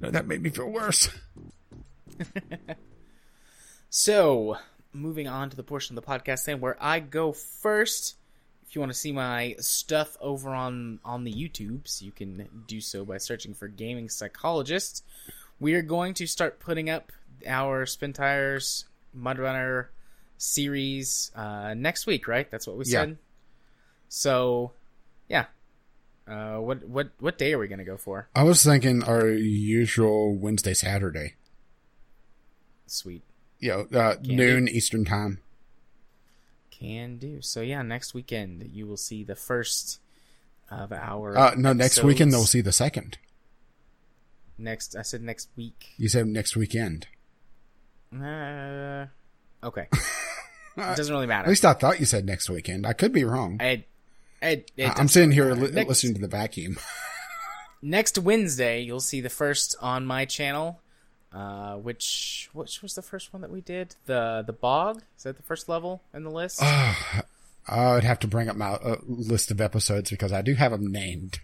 No, 0.00 0.10
That 0.10 0.26
made 0.26 0.42
me 0.42 0.50
feel 0.50 0.68
worse. 0.68 1.08
So, 3.90 4.56
moving 4.92 5.28
on 5.28 5.50
to 5.50 5.56
the 5.56 5.62
portion 5.62 5.96
of 5.96 6.04
the 6.04 6.10
podcast 6.10 6.44
then 6.46 6.60
where 6.60 6.76
I 6.80 6.98
go 7.00 7.32
first. 7.32 8.16
If 8.66 8.74
you 8.74 8.80
want 8.80 8.92
to 8.92 8.98
see 8.98 9.12
my 9.12 9.54
stuff 9.60 10.16
over 10.20 10.50
on 10.50 10.98
on 11.04 11.22
the 11.22 11.32
YouTubes, 11.32 12.02
you 12.02 12.10
can 12.10 12.48
do 12.66 12.80
so 12.80 13.04
by 13.04 13.18
searching 13.18 13.54
for 13.54 13.68
Gaming 13.68 14.08
Psychologist. 14.08 15.04
We 15.60 15.74
are 15.74 15.82
going 15.82 16.14
to 16.14 16.26
start 16.26 16.58
putting 16.58 16.90
up 16.90 17.12
our 17.46 17.86
Spin 17.86 18.12
Tires 18.12 18.86
Mudrunner 19.16 19.86
series 20.38 21.30
uh, 21.36 21.74
next 21.74 22.06
week, 22.06 22.26
right? 22.26 22.50
That's 22.50 22.66
what 22.66 22.76
we 22.76 22.84
Yeah. 22.86 23.02
said. 23.02 23.18
So, 24.08 24.72
yeah. 25.28 25.46
Uh, 26.26 26.56
what 26.56 26.82
what 26.88 27.10
what 27.18 27.36
day 27.36 27.52
are 27.52 27.58
we 27.58 27.68
gonna 27.68 27.84
go 27.84 27.96
for? 27.96 28.28
I 28.34 28.44
was 28.44 28.64
thinking 28.64 29.02
our 29.02 29.28
usual 29.28 30.34
Wednesday, 30.34 30.74
Saturday. 30.74 31.34
Sweet. 32.86 33.22
Yeah, 33.60 33.84
uh, 33.92 34.14
do. 34.14 34.34
noon 34.34 34.68
Eastern 34.68 35.04
time. 35.04 35.40
Can 36.70 37.18
do. 37.18 37.40
So 37.42 37.60
yeah, 37.60 37.82
next 37.82 38.14
weekend 38.14 38.70
you 38.72 38.86
will 38.86 38.96
see 38.96 39.22
the 39.22 39.36
first 39.36 40.00
of 40.70 40.92
our. 40.92 41.36
Uh, 41.36 41.54
no, 41.56 41.72
next 41.72 42.02
weekend 42.02 42.32
they'll 42.32 42.44
see 42.44 42.60
the 42.60 42.72
second. 42.72 43.18
Next, 44.56 44.96
I 44.96 45.02
said 45.02 45.22
next 45.22 45.48
week. 45.56 45.94
You 45.96 46.08
said 46.08 46.26
next 46.26 46.56
weekend. 46.56 47.06
Uh, 48.14 49.06
okay. 49.62 49.88
it 50.76 50.96
doesn't 50.96 51.12
really 51.12 51.26
matter. 51.26 51.46
At 51.46 51.48
least 51.48 51.64
I 51.64 51.72
thought 51.72 52.00
you 52.00 52.06
said 52.06 52.24
next 52.24 52.48
weekend. 52.48 52.86
I 52.86 52.92
could 52.92 53.12
be 53.12 53.24
wrong. 53.24 53.58
I, 53.60 53.84
I, 54.44 54.64
it 54.76 54.88
I- 54.88 54.94
I'm 55.00 55.08
sitting 55.08 55.32
here 55.32 55.52
li- 55.54 55.70
Next- 55.70 55.88
listening 55.88 56.14
to 56.14 56.20
the 56.20 56.28
vacuum. 56.28 56.76
Next 57.82 58.18
Wednesday, 58.18 58.80
you'll 58.80 59.00
see 59.00 59.20
the 59.20 59.30
first 59.30 59.76
on 59.80 60.06
my 60.06 60.24
channel. 60.24 60.80
Uh, 61.32 61.74
which 61.76 62.48
which 62.52 62.80
was 62.80 62.94
the 62.94 63.02
first 63.02 63.32
one 63.32 63.42
that 63.42 63.50
we 63.50 63.60
did? 63.60 63.96
The 64.06 64.44
the 64.46 64.52
bog 64.52 65.02
is 65.18 65.24
that 65.24 65.36
the 65.36 65.42
first 65.42 65.68
level 65.68 66.02
in 66.14 66.22
the 66.22 66.30
list? 66.30 66.60
I 66.62 67.94
would 67.94 68.04
have 68.04 68.20
to 68.20 68.28
bring 68.28 68.48
up 68.48 68.56
my 68.56 68.72
uh, 68.74 68.96
list 69.06 69.50
of 69.50 69.60
episodes 69.60 70.10
because 70.10 70.32
I 70.32 70.42
do 70.42 70.54
have 70.54 70.70
them 70.70 70.92
named. 70.92 71.40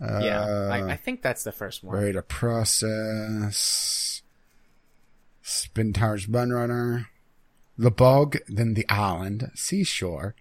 yeah, 0.00 0.40
uh, 0.40 0.68
I, 0.72 0.92
I 0.92 0.96
think 0.96 1.20
that's 1.22 1.44
the 1.44 1.52
first 1.52 1.84
one. 1.84 1.94
Ready 1.96 2.12
to 2.14 2.22
process. 2.22 4.22
Spin 5.42 5.92
Tires 5.92 6.26
Mudrunner. 6.26 7.06
The 7.78 7.90
Bog, 7.90 8.36
then 8.48 8.74
the 8.74 8.88
Island, 8.88 9.50
Seashore. 9.54 10.34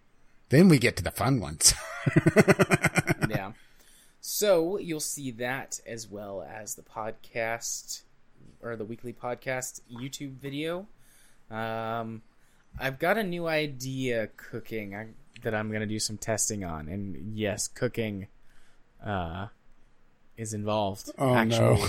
Then 0.49 0.69
we 0.69 0.77
get 0.77 0.95
to 0.97 1.03
the 1.03 1.11
fun 1.11 1.39
ones. 1.39 1.73
yeah. 3.29 3.51
So 4.21 4.77
you'll 4.77 4.99
see 4.99 5.31
that 5.31 5.79
as 5.85 6.07
well 6.09 6.41
as 6.47 6.75
the 6.75 6.81
podcast 6.81 8.01
or 8.61 8.75
the 8.75 8.85
weekly 8.85 9.13
podcast 9.13 9.81
YouTube 9.91 10.33
video. 10.33 10.87
Um, 11.51 12.21
I've 12.79 12.99
got 12.99 13.17
a 13.17 13.23
new 13.23 13.47
idea 13.47 14.29
cooking 14.35 14.95
I, 14.95 15.07
that 15.43 15.53
I'm 15.53 15.69
going 15.69 15.81
to 15.81 15.87
do 15.87 15.99
some 15.99 16.17
testing 16.17 16.63
on, 16.63 16.87
and 16.87 17.37
yes, 17.37 17.67
cooking 17.67 18.27
uh, 19.05 19.47
is 20.37 20.53
involved. 20.53 21.11
Oh, 21.17 21.43
no. 21.43 21.85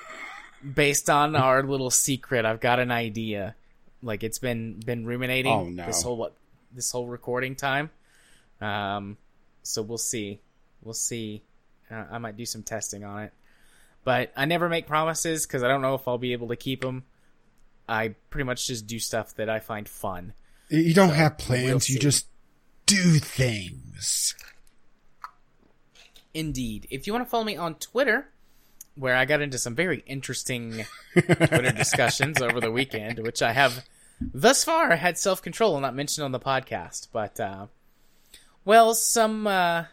Based 0.74 1.10
on 1.10 1.36
our 1.36 1.62
little 1.62 1.90
secret, 1.90 2.44
I've 2.44 2.60
got 2.60 2.78
an 2.80 2.90
idea. 2.90 3.54
Like 4.02 4.22
it's 4.22 4.38
been 4.38 4.80
been 4.80 5.04
ruminating 5.06 5.52
Oh, 5.52 5.64
no. 5.64 5.86
this 5.86 6.02
whole 6.02 6.16
what 6.16 6.34
this 6.74 6.90
whole 6.90 7.06
recording 7.06 7.54
time. 7.54 7.90
Um, 8.60 9.16
so 9.62 9.82
we'll 9.82 9.98
see. 9.98 10.40
We'll 10.82 10.94
see. 10.94 11.42
Uh, 11.90 12.04
I 12.10 12.18
might 12.18 12.36
do 12.36 12.46
some 12.46 12.62
testing 12.62 13.04
on 13.04 13.24
it, 13.24 13.32
but 14.04 14.32
I 14.36 14.44
never 14.44 14.68
make 14.68 14.86
promises 14.86 15.46
because 15.46 15.62
I 15.62 15.68
don't 15.68 15.82
know 15.82 15.94
if 15.94 16.06
I'll 16.08 16.18
be 16.18 16.32
able 16.32 16.48
to 16.48 16.56
keep 16.56 16.80
them. 16.80 17.04
I 17.88 18.14
pretty 18.30 18.44
much 18.44 18.66
just 18.66 18.86
do 18.86 18.98
stuff 18.98 19.34
that 19.36 19.50
I 19.50 19.60
find 19.60 19.88
fun. 19.88 20.32
you 20.70 20.94
don't 20.94 21.10
have 21.10 21.36
we'll 21.38 21.46
plans, 21.46 21.90
you 21.90 21.98
just 21.98 22.26
do 22.86 23.18
things. 23.18 24.34
Indeed. 26.32 26.86
If 26.90 27.06
you 27.06 27.12
want 27.12 27.24
to 27.24 27.30
follow 27.30 27.44
me 27.44 27.56
on 27.56 27.76
Twitter, 27.76 28.28
where 28.96 29.14
I 29.14 29.24
got 29.24 29.40
into 29.40 29.58
some 29.58 29.74
very 29.74 30.02
interesting 30.06 30.84
Twitter 31.12 31.72
discussions 31.72 32.40
over 32.40 32.60
the 32.60 32.70
weekend, 32.70 33.18
which 33.20 33.42
I 33.42 33.52
have 33.52 33.84
thus 34.32 34.64
far 34.64 34.96
had 34.96 35.18
self 35.18 35.42
control 35.42 35.78
not 35.80 35.94
mentioned 35.94 36.24
on 36.24 36.32
the 36.32 36.40
podcast. 36.40 37.08
But, 37.12 37.40
uh, 37.40 37.66
well, 38.64 38.94
some, 38.94 39.46
uh, 39.46 39.84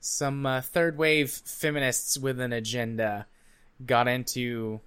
some 0.00 0.46
uh, 0.46 0.60
third 0.60 0.98
wave 0.98 1.30
feminists 1.30 2.18
with 2.18 2.40
an 2.40 2.52
agenda 2.52 3.26
got 3.84 4.08
into. 4.08 4.80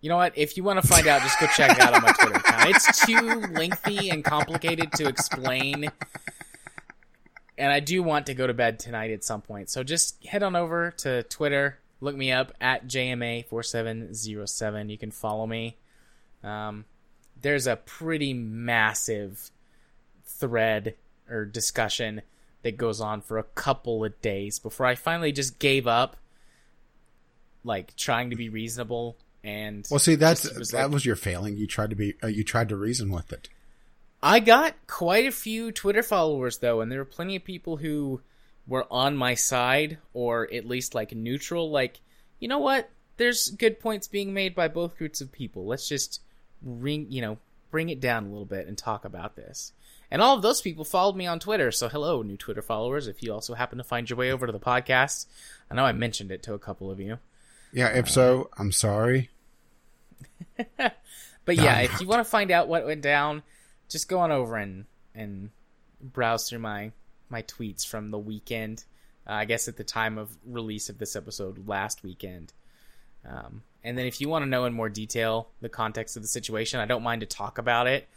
You 0.00 0.08
know 0.08 0.16
what? 0.16 0.32
If 0.34 0.56
you 0.56 0.64
want 0.64 0.80
to 0.80 0.88
find 0.88 1.06
out, 1.06 1.20
just 1.20 1.38
go 1.38 1.46
check 1.48 1.78
out 1.78 1.92
on 1.92 2.02
my 2.02 2.12
Twitter 2.12 2.36
account. 2.36 2.70
It's 2.70 3.04
too 3.04 3.40
lengthy 3.52 4.08
and 4.08 4.24
complicated 4.24 4.92
to 4.92 5.08
explain 5.08 5.92
and 7.60 7.70
I 7.70 7.80
do 7.80 8.02
want 8.02 8.26
to 8.26 8.34
go 8.34 8.46
to 8.46 8.54
bed 8.54 8.78
tonight 8.78 9.10
at 9.10 9.22
some 9.22 9.42
point. 9.42 9.68
So 9.68 9.82
just 9.82 10.24
head 10.24 10.42
on 10.42 10.56
over 10.56 10.92
to 10.98 11.22
Twitter, 11.24 11.78
look 12.00 12.16
me 12.16 12.32
up 12.32 12.52
at 12.58 12.88
JMA4707. 12.88 14.90
You 14.90 14.96
can 14.96 15.10
follow 15.10 15.46
me. 15.46 15.76
Um, 16.42 16.84
there's 17.40 17.66
a 17.66 17.76
pretty 17.76 18.32
massive 18.34 19.50
thread 20.24 20.94
or 21.28 21.44
discussion 21.44 22.22
that 22.62 22.76
goes 22.76 23.00
on 23.00 23.20
for 23.22 23.38
a 23.38 23.42
couple 23.42 24.04
of 24.04 24.20
days 24.20 24.58
before 24.58 24.86
I 24.86 24.94
finally 24.94 25.32
just 25.32 25.58
gave 25.58 25.86
up, 25.86 26.16
like 27.64 27.94
trying 27.96 28.30
to 28.30 28.36
be 28.36 28.48
reasonable 28.48 29.16
and 29.42 29.86
Well, 29.90 29.98
see, 29.98 30.14
that's 30.16 30.42
just 30.42 30.58
was 30.58 30.70
that 30.70 30.84
like- 30.84 30.92
was 30.92 31.06
your 31.06 31.16
failing. 31.16 31.56
You 31.56 31.66
tried 31.66 31.90
to 31.90 31.96
be, 31.96 32.14
uh, 32.22 32.26
you 32.26 32.44
tried 32.44 32.68
to 32.70 32.76
reason 32.76 33.10
with 33.10 33.32
it. 33.32 33.48
I 34.22 34.40
got 34.40 34.74
quite 34.86 35.26
a 35.26 35.30
few 35.32 35.72
Twitter 35.72 36.02
followers 36.02 36.58
though, 36.58 36.80
and 36.82 36.92
there 36.92 36.98
were 36.98 37.06
plenty 37.06 37.36
of 37.36 37.44
people 37.44 37.78
who 37.78 38.20
were 38.66 38.86
on 38.90 39.16
my 39.16 39.34
side 39.34 39.96
or 40.12 40.52
at 40.52 40.66
least 40.66 40.94
like 40.94 41.12
neutral. 41.14 41.70
Like, 41.70 42.00
you 42.38 42.46
know 42.48 42.58
what? 42.58 42.90
There's 43.16 43.48
good 43.50 43.80
points 43.80 44.08
being 44.08 44.34
made 44.34 44.54
by 44.54 44.68
both 44.68 44.96
groups 44.98 45.22
of 45.22 45.32
people. 45.32 45.66
Let's 45.66 45.88
just 45.88 46.20
ring, 46.62 47.06
you 47.10 47.20
know, 47.20 47.38
bring 47.70 47.88
it 47.88 48.00
down 48.00 48.24
a 48.24 48.28
little 48.28 48.44
bit 48.44 48.66
and 48.66 48.76
talk 48.76 49.04
about 49.04 49.36
this. 49.36 49.72
And 50.10 50.20
all 50.20 50.34
of 50.34 50.42
those 50.42 50.60
people 50.60 50.84
followed 50.84 51.16
me 51.16 51.26
on 51.26 51.38
Twitter. 51.38 51.70
So 51.70 51.88
hello, 51.88 52.22
new 52.22 52.36
Twitter 52.36 52.62
followers. 52.62 53.06
If 53.06 53.22
you 53.22 53.32
also 53.32 53.54
happen 53.54 53.78
to 53.78 53.84
find 53.84 54.10
your 54.10 54.16
way 54.16 54.32
over 54.32 54.46
to 54.46 54.52
the 54.52 54.58
podcast, 54.58 55.26
I 55.70 55.74
know 55.74 55.84
I 55.84 55.92
mentioned 55.92 56.32
it 56.32 56.42
to 56.44 56.54
a 56.54 56.58
couple 56.58 56.90
of 56.90 57.00
you. 57.00 57.18
Yeah, 57.72 57.88
if 57.88 58.10
so, 58.10 58.50
I'm 58.58 58.72
sorry. 58.72 59.30
but 60.76 61.56
yeah, 61.56 61.80
if 61.80 62.00
you 62.00 62.08
want 62.08 62.20
to 62.24 62.30
find 62.30 62.50
out 62.50 62.66
what 62.66 62.84
went 62.84 63.02
down, 63.02 63.44
just 63.88 64.08
go 64.08 64.18
on 64.18 64.32
over 64.32 64.56
and 64.56 64.86
and 65.14 65.50
browse 66.00 66.48
through 66.48 66.58
my 66.58 66.90
my 67.28 67.42
tweets 67.42 67.86
from 67.86 68.10
the 68.10 68.18
weekend. 68.18 68.84
Uh, 69.26 69.34
I 69.34 69.44
guess 69.44 69.68
at 69.68 69.76
the 69.76 69.84
time 69.84 70.18
of 70.18 70.36
release 70.44 70.88
of 70.88 70.98
this 70.98 71.14
episode 71.14 71.68
last 71.68 72.02
weekend. 72.02 72.52
Um, 73.28 73.62
and 73.82 73.96
then 73.96 74.06
if 74.06 74.20
you 74.20 74.28
want 74.28 74.44
to 74.44 74.48
know 74.48 74.64
in 74.64 74.72
more 74.72 74.88
detail 74.88 75.48
the 75.60 75.68
context 75.68 76.16
of 76.16 76.22
the 76.22 76.28
situation, 76.28 76.80
I 76.80 76.86
don't 76.86 77.02
mind 77.02 77.20
to 77.20 77.26
talk 77.26 77.58
about 77.58 77.86
it. 77.86 78.08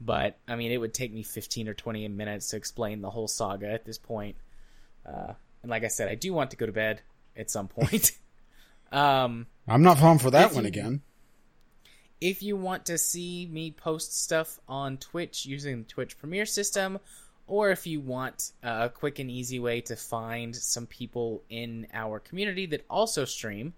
But 0.00 0.38
I 0.48 0.56
mean, 0.56 0.72
it 0.72 0.78
would 0.78 0.92
take 0.92 1.12
me 1.12 1.22
15 1.22 1.68
or 1.68 1.74
20 1.74 2.08
minutes 2.08 2.48
to 2.48 2.56
explain 2.56 3.00
the 3.00 3.10
whole 3.10 3.28
saga 3.28 3.70
at 3.70 3.84
this 3.84 3.98
point. 3.98 4.36
Uh, 5.06 5.34
and 5.62 5.70
like 5.70 5.84
I 5.84 5.88
said, 5.88 6.08
I 6.08 6.14
do 6.14 6.32
want 6.32 6.50
to 6.50 6.56
go 6.56 6.66
to 6.66 6.72
bed 6.72 7.00
at 7.36 7.50
some 7.50 7.68
point. 7.68 8.12
um, 8.92 9.46
I'm 9.68 9.82
not 9.82 9.98
home 9.98 10.18
for 10.18 10.30
that 10.30 10.52
one 10.52 10.64
you, 10.64 10.68
again. 10.68 11.02
If 12.20 12.42
you 12.42 12.56
want 12.56 12.86
to 12.86 12.98
see 12.98 13.48
me 13.50 13.70
post 13.70 14.20
stuff 14.22 14.58
on 14.68 14.98
Twitch 14.98 15.46
using 15.46 15.78
the 15.78 15.88
Twitch 15.88 16.18
Premiere 16.18 16.46
system, 16.46 16.98
or 17.46 17.70
if 17.70 17.86
you 17.86 18.00
want 18.00 18.52
a 18.62 18.88
quick 18.88 19.18
and 19.18 19.30
easy 19.30 19.60
way 19.60 19.80
to 19.82 19.96
find 19.96 20.56
some 20.56 20.86
people 20.86 21.42
in 21.50 21.86
our 21.92 22.18
community 22.18 22.66
that 22.66 22.84
also 22.88 23.24
stream, 23.24 23.74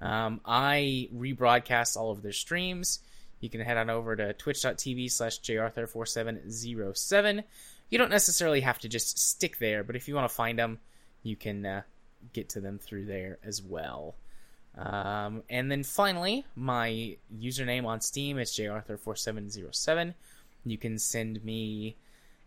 um, 0.00 0.40
I 0.44 1.08
rebroadcast 1.14 1.96
all 1.96 2.10
of 2.10 2.22
their 2.22 2.32
streams. 2.32 3.00
You 3.40 3.50
can 3.50 3.60
head 3.60 3.76
on 3.76 3.90
over 3.90 4.16
to 4.16 4.32
twitch.tv 4.32 5.10
slash 5.10 5.40
jarthur4707. 5.40 7.44
You 7.90 7.98
don't 7.98 8.10
necessarily 8.10 8.62
have 8.62 8.78
to 8.80 8.88
just 8.88 9.18
stick 9.18 9.58
there, 9.58 9.84
but 9.84 9.96
if 9.96 10.08
you 10.08 10.14
want 10.14 10.28
to 10.28 10.34
find 10.34 10.58
them, 10.58 10.78
you 11.22 11.36
can 11.36 11.64
uh, 11.64 11.82
get 12.32 12.48
to 12.50 12.60
them 12.60 12.78
through 12.78 13.06
there 13.06 13.38
as 13.44 13.62
well. 13.62 14.14
Um, 14.76 15.42
and 15.48 15.70
then 15.70 15.84
finally, 15.84 16.44
my 16.56 17.16
username 17.36 17.86
on 17.86 18.00
Steam 18.00 18.38
is 18.38 18.52
jarthur4707. 18.52 20.14
You 20.64 20.78
can 20.78 20.98
send 20.98 21.44
me 21.44 21.96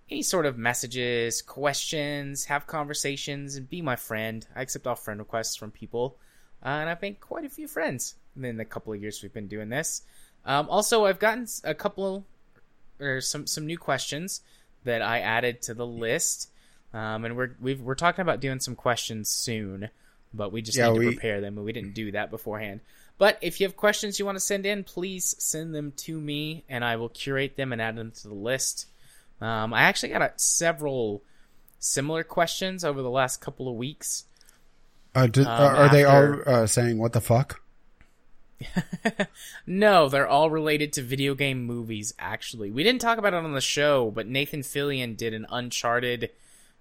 any 0.10 0.24
sort 0.24 0.46
of 0.46 0.58
messages, 0.58 1.42
questions, 1.42 2.46
have 2.46 2.68
conversations, 2.68 3.56
and 3.56 3.70
be 3.70 3.82
my 3.82 3.96
friend. 3.96 4.46
I 4.56 4.62
accept 4.62 4.88
all 4.88 4.96
friend 4.96 5.20
requests 5.20 5.56
from 5.56 5.72
people, 5.72 6.18
uh, 6.64 6.70
and 6.70 6.90
I've 6.90 7.02
made 7.02 7.20
quite 7.20 7.46
a 7.46 7.50
few 7.50 7.68
friends 7.68 8.16
in 8.42 8.58
the 8.58 8.66
couple 8.66 8.94
of 8.94 9.02
years 9.02 9.22
we've 9.22 9.34
been 9.34 9.48
doing 9.48 9.70
this. 9.70 10.04
Um, 10.46 10.70
also, 10.70 11.06
I've 11.06 11.20
gotten 11.20 11.48
a 11.64 11.74
couple 11.74 12.26
or 13.00 13.22
some 13.22 13.48
some 13.48 13.66
new 13.66 13.78
questions 13.78 14.42
that 14.84 15.02
I 15.02 15.20
added 15.20 15.62
to 15.64 15.74
the 15.74 15.86
list, 15.86 16.50
um, 16.94 17.26
and 17.26 17.36
we're 17.36 17.56
we 17.60 17.80
are 17.86 17.96
talking 17.96 18.22
about 18.22 18.40
doing 18.40 18.60
some 18.60 18.76
questions 18.76 19.30
soon 19.30 19.90
but 20.34 20.52
we 20.52 20.62
just 20.62 20.78
yeah, 20.78 20.90
need 20.90 20.94
to 20.94 21.00
we... 21.00 21.14
prepare 21.14 21.42
them, 21.42 21.58
and 21.58 21.66
we 21.66 21.74
didn't 21.74 21.94
do 21.94 22.12
that 22.12 22.30
beforehand. 22.30 22.82
But 23.18 23.38
if 23.42 23.60
you 23.60 23.66
have 23.66 23.76
questions 23.76 24.20
you 24.20 24.26
want 24.26 24.36
to 24.36 24.44
send 24.44 24.66
in, 24.66 24.84
please 24.84 25.36
send 25.40 25.74
them 25.74 25.92
to 25.98 26.20
me, 26.20 26.64
and 26.70 26.86
I 26.86 26.96
will 26.96 27.10
curate 27.10 27.56
them 27.56 27.74
and 27.74 27.82
add 27.82 27.96
them 27.96 28.12
to 28.12 28.28
the 28.28 28.36
list. 28.36 28.88
Um, 29.42 29.74
I 29.74 29.84
actually 29.84 30.10
got 30.10 30.22
a, 30.22 30.34
several 30.36 31.24
similar 31.80 32.24
questions 32.24 32.86
over 32.86 33.02
the 33.02 33.10
last 33.10 33.42
couple 33.42 33.68
of 33.68 33.76
weeks. 33.76 34.26
Uh, 35.16 35.28
did, 35.28 35.46
um, 35.46 35.52
are 35.52 35.86
after... 35.86 35.98
they 35.98 36.04
all 36.04 36.42
uh, 36.46 36.68
saying 36.68 36.98
"what 36.98 37.14
the 37.14 37.22
fuck"? 37.22 37.62
no, 39.68 40.10
they're 40.10 40.28
all 40.28 40.50
related 40.50 40.94
to 40.94 41.02
video 41.02 41.36
game 41.36 41.66
movies. 41.66 42.14
Actually, 42.18 42.72
we 42.72 42.84
didn't 42.84 43.02
talk 43.02 43.18
about 43.18 43.34
it 43.34 43.44
on 43.44 43.54
the 43.54 43.62
show, 43.62 44.12
but 44.12 44.28
Nathan 44.28 44.62
Fillion 44.62 45.16
did 45.16 45.34
an 45.34 45.46
Uncharted 45.50 46.32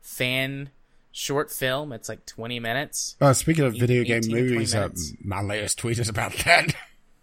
fan 0.01 0.71
short 1.13 1.51
film. 1.51 1.93
It's 1.93 2.09
like 2.09 2.25
20 2.27 2.61
minutes. 2.61 3.17
Uh, 3.21 3.33
speaking 3.33 3.65
of 3.65 3.75
video 3.75 4.05
game 4.05 4.23
movies, 4.29 4.75
uh, 4.75 4.89
my 5.23 5.43
latest 5.43 5.79
tweet 5.79 5.99
is 5.99 6.09
about 6.09 6.33
that. 6.45 6.75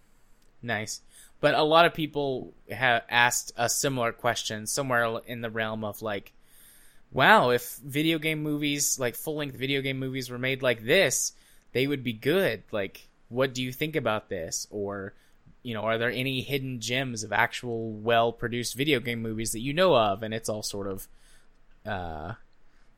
nice. 0.62 1.00
But 1.40 1.54
a 1.54 1.62
lot 1.62 1.84
of 1.84 1.94
people 1.94 2.54
have 2.70 3.02
asked 3.08 3.52
a 3.56 3.68
similar 3.68 4.12
question 4.12 4.66
somewhere 4.66 5.20
in 5.26 5.42
the 5.42 5.50
realm 5.50 5.84
of 5.84 6.00
like, 6.00 6.32
wow, 7.14 7.50
if 7.50 7.76
video 7.76 8.18
game 8.18 8.42
movies, 8.42 8.98
like 8.98 9.14
full 9.14 9.36
length 9.36 9.56
video 9.56 9.80
game 9.80 9.98
movies, 9.98 10.28
were 10.28 10.38
made 10.38 10.62
like 10.62 10.84
this, 10.84 11.32
they 11.72 11.86
would 11.86 12.04
be 12.04 12.12
good. 12.12 12.64
Like, 12.72 13.08
what 13.30 13.54
do 13.54 13.62
you 13.62 13.72
think 13.72 13.96
about 13.96 14.28
this? 14.28 14.66
Or, 14.70 15.14
you 15.62 15.72
know, 15.72 15.82
are 15.82 15.96
there 15.96 16.10
any 16.10 16.42
hidden 16.42 16.80
gems 16.80 17.22
of 17.22 17.32
actual 17.32 17.92
well 17.92 18.32
produced 18.32 18.76
video 18.76 19.00
game 19.00 19.22
movies 19.22 19.52
that 19.52 19.60
you 19.60 19.72
know 19.72 19.96
of? 19.96 20.22
And 20.22 20.34
it's 20.34 20.48
all 20.48 20.62
sort 20.62 20.88
of, 20.88 21.08
uh, 21.86 22.34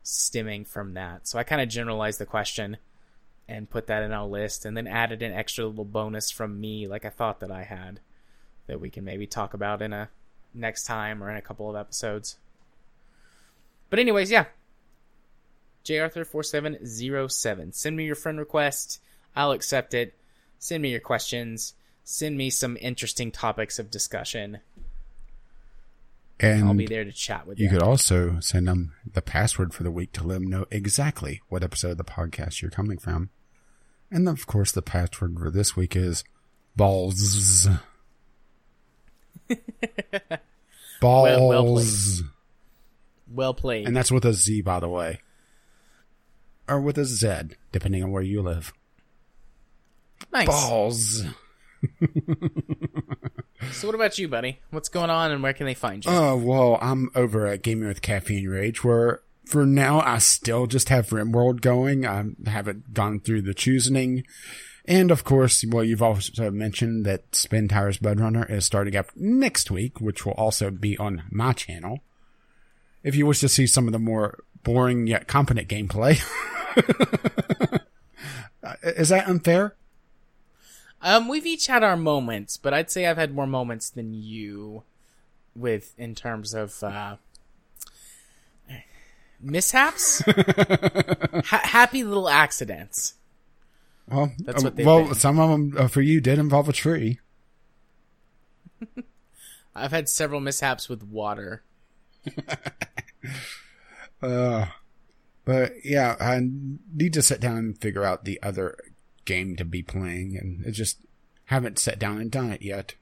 stemming 0.02 0.64
from 0.64 0.94
that. 0.94 1.28
So 1.28 1.38
I 1.38 1.44
kind 1.44 1.60
of 1.60 1.68
generalized 1.68 2.18
the 2.18 2.26
question 2.26 2.78
and 3.48 3.70
put 3.70 3.86
that 3.88 4.02
in 4.02 4.12
our 4.12 4.26
list 4.26 4.64
and 4.64 4.76
then 4.76 4.86
added 4.86 5.22
an 5.22 5.32
extra 5.32 5.66
little 5.66 5.84
bonus 5.84 6.30
from 6.30 6.60
me 6.60 6.88
like 6.88 7.04
I 7.04 7.10
thought 7.10 7.40
that 7.40 7.50
I 7.50 7.62
had 7.62 8.00
that 8.66 8.80
we 8.80 8.90
can 8.90 9.04
maybe 9.04 9.26
talk 9.26 9.54
about 9.54 9.82
in 9.82 9.92
a 9.92 10.08
next 10.52 10.84
time 10.84 11.22
or 11.22 11.30
in 11.30 11.36
a 11.36 11.42
couple 11.42 11.68
of 11.68 11.76
episodes. 11.76 12.38
But 13.90 13.98
anyways, 13.98 14.31
yeah. 14.31 14.47
jarthur4707. 15.84 17.74
Send 17.74 17.97
me 17.97 18.05
your 18.05 18.15
friend 18.15 18.39
request. 18.39 19.00
I'll 19.34 19.52
accept 19.52 19.94
it. 19.94 20.15
Send 20.58 20.82
me 20.82 20.90
your 20.90 21.00
questions. 21.00 21.74
Send 22.05 22.36
me 22.36 22.50
some 22.50 22.76
interesting 22.81 23.31
topics 23.31 23.78
of 23.78 23.90
discussion. 23.90 24.60
And 26.39 26.66
I'll 26.66 26.74
be 26.74 26.86
there 26.86 27.05
to 27.05 27.12
chat 27.12 27.47
with 27.47 27.58
you. 27.58 27.65
You 27.65 27.70
could 27.70 27.82
also 27.82 28.39
send 28.40 28.68
them 28.68 28.92
the 29.10 29.23
password 29.23 29.73
for 29.73 29.82
the 29.82 29.90
week 29.90 30.12
to 30.12 30.24
let 30.24 30.34
them 30.34 30.48
know 30.48 30.66
exactly 30.70 31.40
what 31.48 31.65
episode 31.65 31.92
of 31.92 31.97
the 31.97 32.05
podcast 32.05 32.60
you're 32.60 32.70
coming 32.70 32.98
from. 32.98 33.31
And 34.10 34.28
of 34.28 34.47
course, 34.47 34.70
the 34.70 34.82
password 34.82 35.39
for 35.39 35.50
this 35.50 35.76
week 35.76 35.97
is 35.97 36.24
balls. 36.76 37.68
balls. 41.00 41.39
Well, 41.40 41.48
well. 41.48 41.82
Well 43.36 43.55
played. 43.55 43.86
And 43.86 43.97
that's 43.97 44.10
with 44.10 44.24
a 44.24 44.32
Z, 44.32 44.62
by 44.62 44.81
the 44.81 44.89
way. 44.89 45.20
Or 46.68 46.81
with 46.81 46.98
a 46.98 47.05
Z, 47.05 47.56
depending 47.70 48.02
on 48.02 48.10
where 48.10 48.23
you 48.23 48.42
live. 48.42 48.73
Nice. 50.32 50.48
Balls. 50.48 51.24
So 53.73 53.89
what 53.89 53.94
about 53.94 54.18
you, 54.18 54.28
buddy? 54.28 54.60
What's 54.70 54.89
going 54.89 55.10
on 55.10 55.31
and 55.31 55.42
where 55.42 55.52
can 55.52 55.66
they 55.66 55.74
find 55.74 56.05
you? 56.05 56.10
Oh, 56.10 56.34
uh, 56.34 56.36
well, 56.36 56.78
I'm 56.81 57.10
over 57.15 57.47
at 57.47 57.62
Gaming 57.62 57.89
with 57.89 58.02
Caffeine 58.02 58.48
Rage 58.48 58.84
where 58.84 59.20
for 59.44 59.65
now 59.65 60.00
I 60.00 60.18
still 60.18 60.66
just 60.66 60.89
have 60.89 61.08
RimWorld 61.08 61.60
going. 61.60 62.06
I 62.06 62.24
haven't 62.47 62.94
gone 62.94 63.20
through 63.20 63.42
the 63.42 63.55
choosing. 63.55 64.24
And 64.84 65.10
of 65.10 65.24
course, 65.24 65.65
well, 65.66 65.84
you've 65.84 66.02
also 66.02 66.50
mentioned 66.50 67.05
that 67.06 67.34
Spin 67.34 67.68
Tires 67.68 68.00
Runner 68.00 68.47
is 68.47 68.65
starting 68.65 68.97
up 68.97 69.06
next 69.16 69.70
week, 69.70 70.00
which 70.00 70.24
will 70.24 70.34
also 70.34 70.70
be 70.70 70.97
on 70.98 71.24
my 71.31 71.52
channel. 71.52 72.00
If 73.07 73.15
you 73.15 73.25
wish 73.25 73.39
to 73.39 73.49
see 73.49 73.68
some 73.68 73.86
of 73.86 73.93
the 73.93 74.01
more 74.01 74.41
boring 74.65 75.07
yet 75.07 75.28
competent 75.28 75.68
gameplay. 75.68 76.20
is 78.83 79.10
that 79.10 79.28
unfair? 79.28 79.76
Um, 81.01 81.28
we've 81.28 81.47
each 81.47 81.68
had 81.68 81.85
our 81.85 81.97
moments, 81.97 82.57
but 82.57 82.75
I'd 82.75 82.91
say 82.91 83.07
I've 83.07 83.17
had 83.17 83.33
more 83.33 83.47
moments 83.47 83.91
than 83.91 84.12
you, 84.12 84.83
with 85.55 85.94
in 85.97 86.17
terms 86.17 86.52
of 86.52 86.83
uh, 86.83 87.15
mishaps, 89.41 90.20
ha- 90.26 91.60
happy 91.62 92.02
little 92.02 92.28
accidents. 92.28 93.15
Well, 94.09 94.33
that's 94.41 94.65
what. 94.65 94.75
well, 94.75 95.05
been. 95.05 95.15
some 95.15 95.39
of 95.39 95.51
them 95.51 95.75
uh, 95.78 95.86
for 95.86 96.01
you 96.01 96.20
did 96.20 96.41
involve 96.41 96.68
a 96.68 96.73
tree. 96.73 97.20
I've 99.76 99.93
had 99.93 100.09
several 100.09 100.41
mishaps 100.41 100.89
with 100.89 101.05
water. 101.05 101.62
uh, 104.22 104.66
but 105.44 105.72
yeah, 105.84 106.16
I 106.20 106.40
need 106.94 107.12
to 107.14 107.22
sit 107.22 107.40
down 107.40 107.58
and 107.58 107.78
figure 107.78 108.05
out 108.05 108.24
the 108.24 108.42
other 108.42 108.76
game 109.24 109.56
to 109.56 109.64
be 109.64 109.82
playing, 109.82 110.36
and 110.36 110.64
I 110.66 110.70
just 110.70 110.98
haven't 111.46 111.78
sat 111.78 111.98
down 111.98 112.20
and 112.20 112.30
done 112.30 112.50
it 112.50 112.62
yet. 112.62 112.94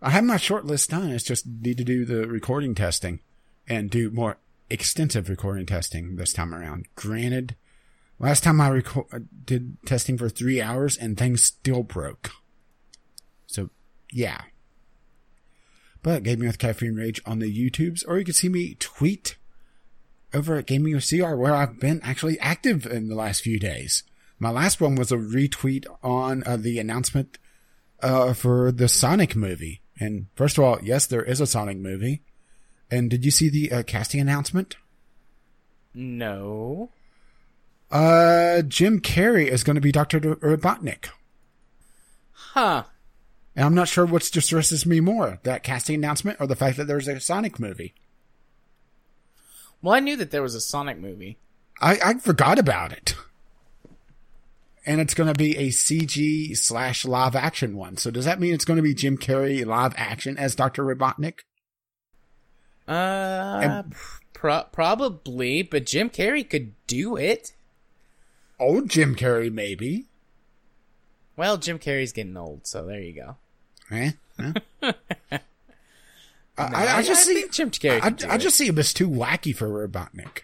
I 0.00 0.10
have 0.10 0.24
my 0.24 0.36
short 0.36 0.64
list 0.64 0.90
done. 0.90 1.10
It's 1.10 1.24
just 1.24 1.46
need 1.46 1.78
to 1.78 1.84
do 1.84 2.04
the 2.04 2.28
recording 2.28 2.74
testing 2.74 3.20
and 3.68 3.90
do 3.90 4.10
more 4.10 4.38
extensive 4.70 5.28
recording 5.28 5.66
testing 5.66 6.16
this 6.16 6.32
time 6.32 6.54
around. 6.54 6.86
Granted, 6.94 7.56
last 8.18 8.44
time 8.44 8.60
I 8.60 8.68
record, 8.68 9.28
did 9.44 9.76
testing 9.84 10.18
for 10.18 10.28
three 10.28 10.60
hours 10.60 10.96
and 10.96 11.16
things 11.16 11.42
still 11.42 11.82
broke. 11.82 12.30
So, 13.46 13.70
yeah. 14.12 14.42
But 16.02 16.22
Gaming 16.22 16.46
with 16.46 16.58
Caffeine 16.58 16.94
Rage 16.94 17.20
on 17.26 17.38
the 17.38 17.52
YouTubes, 17.52 18.04
or 18.06 18.18
you 18.18 18.24
can 18.24 18.34
see 18.34 18.48
me 18.48 18.76
tweet 18.78 19.36
over 20.32 20.56
at 20.56 20.66
Gaming 20.66 20.94
with 20.94 21.08
CR, 21.08 21.34
where 21.34 21.54
I've 21.54 21.80
been 21.80 22.00
actually 22.02 22.38
active 22.40 22.86
in 22.86 23.08
the 23.08 23.14
last 23.14 23.42
few 23.42 23.58
days. 23.58 24.04
My 24.38 24.50
last 24.50 24.80
one 24.80 24.94
was 24.94 25.10
a 25.10 25.16
retweet 25.16 25.86
on 26.02 26.42
uh, 26.46 26.56
the 26.56 26.78
announcement 26.78 27.38
uh, 28.00 28.32
for 28.34 28.70
the 28.70 28.88
Sonic 28.88 29.34
movie. 29.34 29.80
And 29.98 30.26
first 30.34 30.58
of 30.58 30.64
all, 30.64 30.78
yes, 30.82 31.06
there 31.06 31.22
is 31.22 31.40
a 31.40 31.46
Sonic 31.46 31.78
movie. 31.78 32.22
And 32.90 33.10
did 33.10 33.24
you 33.24 33.30
see 33.30 33.48
the 33.48 33.72
uh, 33.72 33.82
casting 33.82 34.20
announcement? 34.20 34.76
No. 35.92 36.90
Uh, 37.90 38.62
Jim 38.62 39.00
Carrey 39.00 39.48
is 39.48 39.64
going 39.64 39.74
to 39.74 39.80
be 39.80 39.92
Dr. 39.92 40.20
Robotnik. 40.20 41.08
Huh. 42.32 42.84
And 43.58 43.64
I'm 43.66 43.74
not 43.74 43.88
sure 43.88 44.06
what 44.06 44.22
distresses 44.32 44.86
me 44.86 45.00
more, 45.00 45.40
that 45.42 45.64
casting 45.64 45.96
announcement 45.96 46.40
or 46.40 46.46
the 46.46 46.54
fact 46.54 46.76
that 46.76 46.84
there's 46.84 47.08
a 47.08 47.18
Sonic 47.18 47.58
movie. 47.58 47.92
Well, 49.82 49.94
I 49.96 49.98
knew 49.98 50.14
that 50.14 50.30
there 50.30 50.42
was 50.42 50.54
a 50.54 50.60
Sonic 50.60 50.96
movie. 50.96 51.38
I, 51.80 51.98
I 52.04 52.14
forgot 52.18 52.60
about 52.60 52.92
it. 52.92 53.16
And 54.86 55.00
it's 55.00 55.12
going 55.12 55.26
to 55.26 55.36
be 55.36 55.56
a 55.56 55.70
CG 55.70 56.56
slash 56.56 57.04
live 57.04 57.34
action 57.34 57.76
one. 57.76 57.96
So 57.96 58.12
does 58.12 58.26
that 58.26 58.38
mean 58.38 58.54
it's 58.54 58.64
going 58.64 58.76
to 58.76 58.82
be 58.82 58.94
Jim 58.94 59.18
Carrey 59.18 59.66
live 59.66 59.92
action 59.96 60.38
as 60.38 60.54
Dr. 60.54 60.84
Robotnik? 60.84 61.40
Uh, 62.86 63.60
And- 63.60 63.94
pro- 64.34 64.66
probably, 64.70 65.62
but 65.62 65.84
Jim 65.84 66.10
Carrey 66.10 66.48
could 66.48 66.74
do 66.86 67.16
it. 67.16 67.54
Old 68.60 68.88
Jim 68.88 69.16
Carrey, 69.16 69.52
maybe. 69.52 70.06
Well, 71.36 71.56
Jim 71.56 71.80
Carrey's 71.80 72.12
getting 72.12 72.36
old, 72.36 72.68
so 72.68 72.86
there 72.86 73.00
you 73.00 73.12
go. 73.14 73.36
Eh? 73.90 74.12
Eh? 74.38 74.52
I, 76.58 76.68
No, 76.70 76.76
I, 76.76 76.96
I 76.98 77.02
just 77.02 77.24
see 77.24 77.46
Jim 77.50 77.70
Carrey. 77.70 78.00
I, 78.02 78.10
could 78.10 78.16
do 78.16 78.28
I 78.28 78.34
it. 78.34 78.38
just 78.38 78.56
see 78.56 78.66
him 78.66 78.78
as 78.78 78.92
too 78.92 79.08
wacky 79.08 79.54
for 79.54 79.68
Robotnik. 79.68 80.40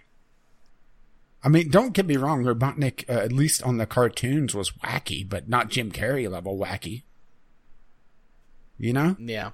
I 1.43 1.49
mean, 1.49 1.69
don't 1.71 1.93
get 1.93 2.07
me 2.07 2.17
wrong, 2.17 2.45
Robotnik, 2.45 3.09
uh, 3.09 3.21
at 3.21 3.33
least 3.33 3.63
on 3.65 3.77
the 3.77 3.85
cartoons, 3.87 4.55
was 4.55 4.71
wacky, 4.83 5.29
but 5.29 5.49
not 5.49 5.69
Jim 5.69 5.91
Carrey 5.91 6.31
level 6.31 6.57
wacky. 6.57 7.03
You 8.79 8.93
know? 8.93 9.17
Yeah. 9.19 9.51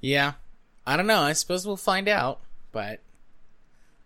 Yeah. 0.00 0.32
I 0.86 0.96
don't 0.96 1.06
know. 1.06 1.20
I 1.20 1.32
suppose 1.32 1.66
we'll 1.66 1.76
find 1.76 2.08
out, 2.08 2.40
but 2.72 3.00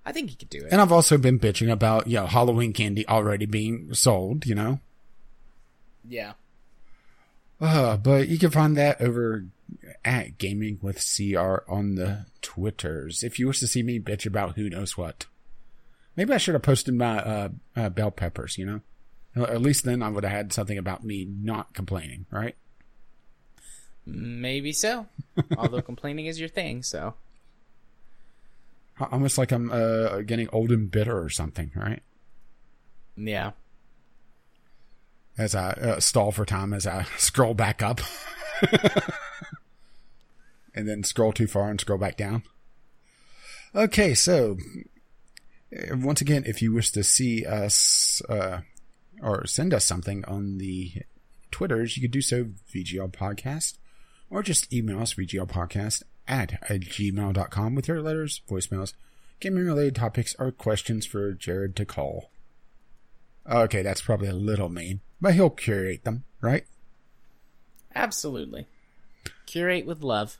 I 0.05 0.13
think 0.13 0.31
he 0.31 0.37
could 0.37 0.51
do 0.51 0.59
it. 0.59 0.69
And 0.71 0.81
I've 0.81 0.93
also 0.93 1.19
been 1.19 1.41
bitching 1.41 1.71
about, 1.71 2.07
you 2.07 2.17
know, 2.17 2.27
Halloween 2.27 2.73
candy 2.73 3.09
already 3.09 3.47
being 3.47 3.93
sold, 3.95 4.47
you 4.47 4.55
know? 4.55 4.81
yeah. 6.09 6.35
Uh, 7.61 7.97
but 7.97 8.29
you 8.29 8.39
can 8.39 8.51
find 8.51 8.77
that 8.77 9.01
over 9.01 9.47
at 10.05 10.39
Gaming 10.39 10.79
with 10.83 10.97
CR 10.97 11.59
on 11.69 11.95
the 11.95 12.27
Twitters. 12.43 13.23
If 13.23 13.39
you 13.39 13.47
wish 13.47 13.61
to 13.61 13.67
see 13.67 13.83
me 13.83 13.99
bitch 13.99 14.27
about 14.27 14.57
who 14.57 14.69
knows 14.69 14.97
what. 14.97 15.27
Maybe 16.17 16.33
I 16.33 16.39
should 16.39 16.55
have 16.55 16.63
posted 16.63 16.95
my, 16.95 17.19
uh, 17.19 17.49
uh 17.75 17.89
bell 17.91 18.11
peppers, 18.11 18.57
you 18.57 18.67
know? 18.67 18.81
At 19.37 19.61
least 19.61 19.85
then 19.85 20.03
I 20.03 20.09
would 20.09 20.25
have 20.25 20.33
had 20.33 20.53
something 20.53 20.79
about 20.79 21.05
me 21.05 21.27
not 21.27 21.75
complaining, 21.75 22.25
right? 22.31 22.57
Maybe 24.07 24.73
so. 24.73 25.07
Although 25.59 25.83
complaining 25.83 26.27
is 26.27 26.41
your 26.41 26.49
thing, 26.49 26.83
so. 26.83 27.15
Almost 28.99 29.37
like 29.37 29.53
I'm, 29.53 29.71
uh, 29.71 30.23
getting 30.23 30.49
old 30.53 30.73
and 30.73 30.91
bitter 30.91 31.23
or 31.23 31.29
something, 31.29 31.71
right? 31.75 32.03
Yeah. 33.17 33.53
As 35.39 35.55
I 35.55 35.71
uh, 35.71 36.01
stall 36.01 36.33
for 36.33 36.45
time 36.45 36.73
as 36.73 36.87
I 36.87 37.07
scroll 37.19 37.55
back 37.55 37.83
up. 37.83 38.01
and 40.75 40.89
then 40.89 41.03
scroll 41.03 41.33
too 41.33 41.47
far 41.47 41.71
and 41.71 41.81
scroll 41.81 41.99
back 41.99 42.17
down. 42.17 42.43
Okay, 43.75 44.15
so 44.15 44.57
uh, 45.77 45.97
once 45.97 46.21
again, 46.21 46.45
if 46.47 46.63
you 46.63 46.73
wish 46.73 46.91
to 46.93 47.05
see 47.05 47.45
us 47.45 48.23
uh, 48.29 48.61
or 49.23 49.47
send 49.47 49.75
us 49.75 49.85
something 49.85 50.25
on 50.25 50.59
the 50.59 50.93
Twitters, 51.51 51.97
you 51.97 52.03
could 52.03 52.11
do 52.11 52.23
so 52.23 52.47
VGL 52.75 53.13
Podcast 53.13 53.79
or 54.31 54.43
just 54.43 54.73
email 54.73 55.01
us 55.01 55.15
VGL 55.15 55.49
Podcast 55.49 56.03
at 56.29 56.61
gmail.com 56.69 57.75
with 57.75 57.89
your 57.89 58.03
letters, 58.03 58.41
voicemails, 58.49 58.95
gaming 59.41 59.65
related 59.65 59.95
topics, 59.95 60.35
or 60.39 60.51
questions 60.51 61.07
for 61.07 61.33
Jared 61.33 61.77
to 61.77 61.85
call. 61.85 62.31
Okay, 63.49 63.83
that's 63.83 64.01
probably 64.01 64.29
a 64.29 64.35
little 64.35 64.69
mean, 64.69 65.01
but 65.21 65.35
he'll 65.35 65.51
curate 65.51 66.05
them, 66.05 66.25
right? 66.41 66.65
Absolutely. 67.95 68.67
Curate 69.47 69.87
with 69.87 70.03
love. 70.03 70.39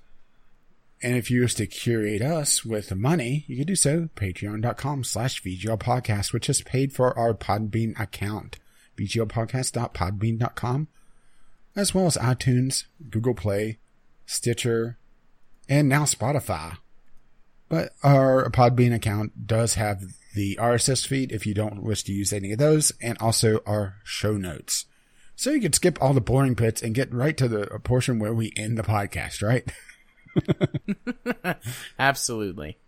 And 1.03 1.17
if 1.17 1.31
you 1.31 1.43
wish 1.43 1.55
to 1.55 1.67
curate 1.67 2.23
us 2.23 2.65
with 2.65 2.95
money, 2.95 3.45
you 3.47 3.57
can 3.57 3.67
do 3.67 3.77
so 3.77 4.09
patreon.com 4.17 5.05
slash 5.05 5.43
VGL 5.43 5.79
podcast, 5.79 6.33
which 6.33 6.49
is 6.49 6.63
paid 6.63 6.93
for 6.93 7.17
our 7.19 7.35
Podbean 7.35 7.99
account, 8.01 8.59
VGLpodcast.podbean.com, 8.99 10.89
as 11.75 11.95
well 11.95 12.07
as 12.07 12.17
iTunes, 12.17 12.85
Google 13.11 13.35
Play, 13.35 13.79
Stitcher, 14.25 14.99
and 15.69 15.89
now 15.89 16.05
Spotify. 16.05 16.79
But 17.69 17.95
our 18.03 18.49
Podbean 18.51 18.95
account 18.95 19.47
does 19.47 19.75
have 19.75 20.03
the 20.35 20.57
RSS 20.61 21.07
feed 21.07 21.33
if 21.33 21.47
you 21.47 21.55
don't 21.55 21.83
wish 21.83 22.05
to 22.05 22.13
use 22.13 22.33
any 22.33 22.53
of 22.53 22.59
those, 22.59 22.93
and 23.01 23.19
also 23.19 23.61
our 23.67 23.97
show 24.05 24.37
notes. 24.37 24.87
So 25.35 25.51
you 25.51 25.61
can 25.61 25.73
skip 25.73 26.01
all 26.01 26.15
the 26.15 26.21
boring 26.21 26.55
bits 26.55 26.83
and 26.83 26.95
get 26.95 27.13
right 27.13 27.37
to 27.37 27.49
the 27.49 27.67
portion 27.83 28.19
where 28.19 28.35
we 28.35 28.53
end 28.57 28.79
the 28.79 28.83
podcast, 28.83 29.43
right? 29.43 29.69
Absolutely. 31.99 32.79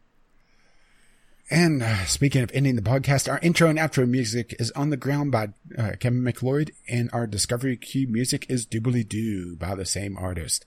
And 1.50 1.82
uh, 1.82 2.04
speaking 2.04 2.42
of 2.42 2.50
ending 2.52 2.76
the 2.76 2.82
podcast, 2.82 3.30
our 3.30 3.38
intro 3.40 3.70
and 3.70 3.78
outro 3.78 4.06
music 4.08 4.54
is 4.58 4.70
On 4.72 4.90
the 4.90 4.98
Ground 4.98 5.32
by 5.32 5.48
uh, 5.78 5.92
Kevin 5.98 6.22
MacLeod, 6.22 6.72
and 6.88 7.08
our 7.12 7.26
Discovery 7.26 7.76
Queue 7.76 8.06
music 8.06 8.44
is 8.50 8.66
Doobly 8.66 9.08
Doo 9.08 9.56
by 9.56 9.74
the 9.74 9.86
same 9.86 10.16
artist. 10.18 10.66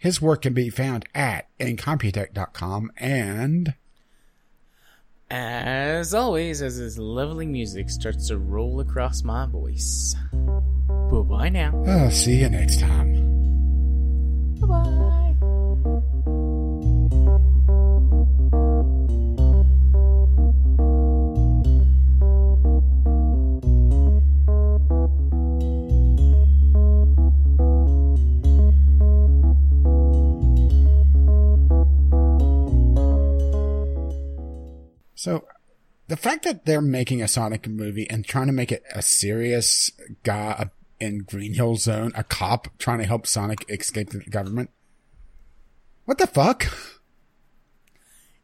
His 0.00 0.20
work 0.20 0.42
can 0.42 0.54
be 0.54 0.70
found 0.70 1.04
at 1.14 1.46
incompetech.com 1.60 2.90
and 2.96 3.74
As 5.30 6.14
always, 6.14 6.62
as 6.62 6.76
his 6.76 6.98
lovely 6.98 7.46
music 7.46 7.90
starts 7.90 8.28
to 8.28 8.38
roll 8.38 8.80
across 8.80 9.22
my 9.22 9.44
voice. 9.44 10.16
Bye 10.32 11.20
bye 11.20 11.48
now. 11.50 11.84
I'll 11.86 12.10
see 12.10 12.40
you 12.40 12.48
next 12.48 12.80
time. 12.80 13.12
Bye 14.58 14.66
bye. 14.66 15.16
The 36.10 36.16
fact 36.16 36.44
that 36.44 36.66
they're 36.66 36.80
making 36.82 37.22
a 37.22 37.28
Sonic 37.28 37.68
movie 37.68 38.10
and 38.10 38.24
trying 38.24 38.48
to 38.48 38.52
make 38.52 38.72
it 38.72 38.82
a 38.92 39.00
serious 39.00 39.92
guy 40.24 40.68
in 40.98 41.18
Green 41.20 41.54
Hill 41.54 41.76
Zone, 41.76 42.10
a 42.16 42.24
cop 42.24 42.66
trying 42.78 42.98
to 42.98 43.04
help 43.06 43.26
Sonic 43.28 43.64
escape 43.70 44.10
the 44.10 44.18
government. 44.18 44.70
What 46.06 46.18
the 46.18 46.26
fuck? 46.26 46.66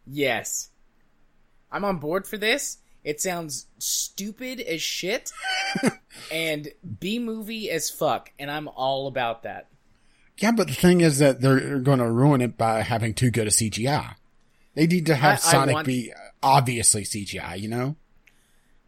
Yes. 0.06 0.70
I'm 1.72 1.84
on 1.84 1.98
board 1.98 2.26
for 2.26 2.38
this. 2.38 2.78
It 3.02 3.20
sounds 3.20 3.66
stupid 3.78 4.60
as 4.60 4.80
shit 4.80 5.32
and 6.32 6.68
B 7.00 7.18
movie 7.18 7.68
as 7.70 7.90
fuck, 7.90 8.30
and 8.38 8.48
I'm 8.50 8.68
all 8.68 9.06
about 9.08 9.42
that. 9.42 9.68
Yeah, 10.38 10.52
but 10.52 10.68
the 10.68 10.74
thing 10.74 11.00
is 11.00 11.18
that 11.18 11.40
they're 11.40 11.78
going 11.80 11.98
to 11.98 12.10
ruin 12.10 12.40
it 12.40 12.56
by 12.56 12.82
having 12.82 13.14
too 13.14 13.30
good 13.30 13.46
a 13.48 13.50
CGI. 13.50 14.14
They 14.74 14.86
need 14.86 15.06
to 15.06 15.14
have 15.16 15.30
I- 15.32 15.34
I 15.34 15.36
Sonic 15.36 15.74
want- 15.74 15.86
be 15.86 16.12
obviously 16.42 17.02
CGI, 17.02 17.60
you 17.60 17.68
know? 17.68 17.96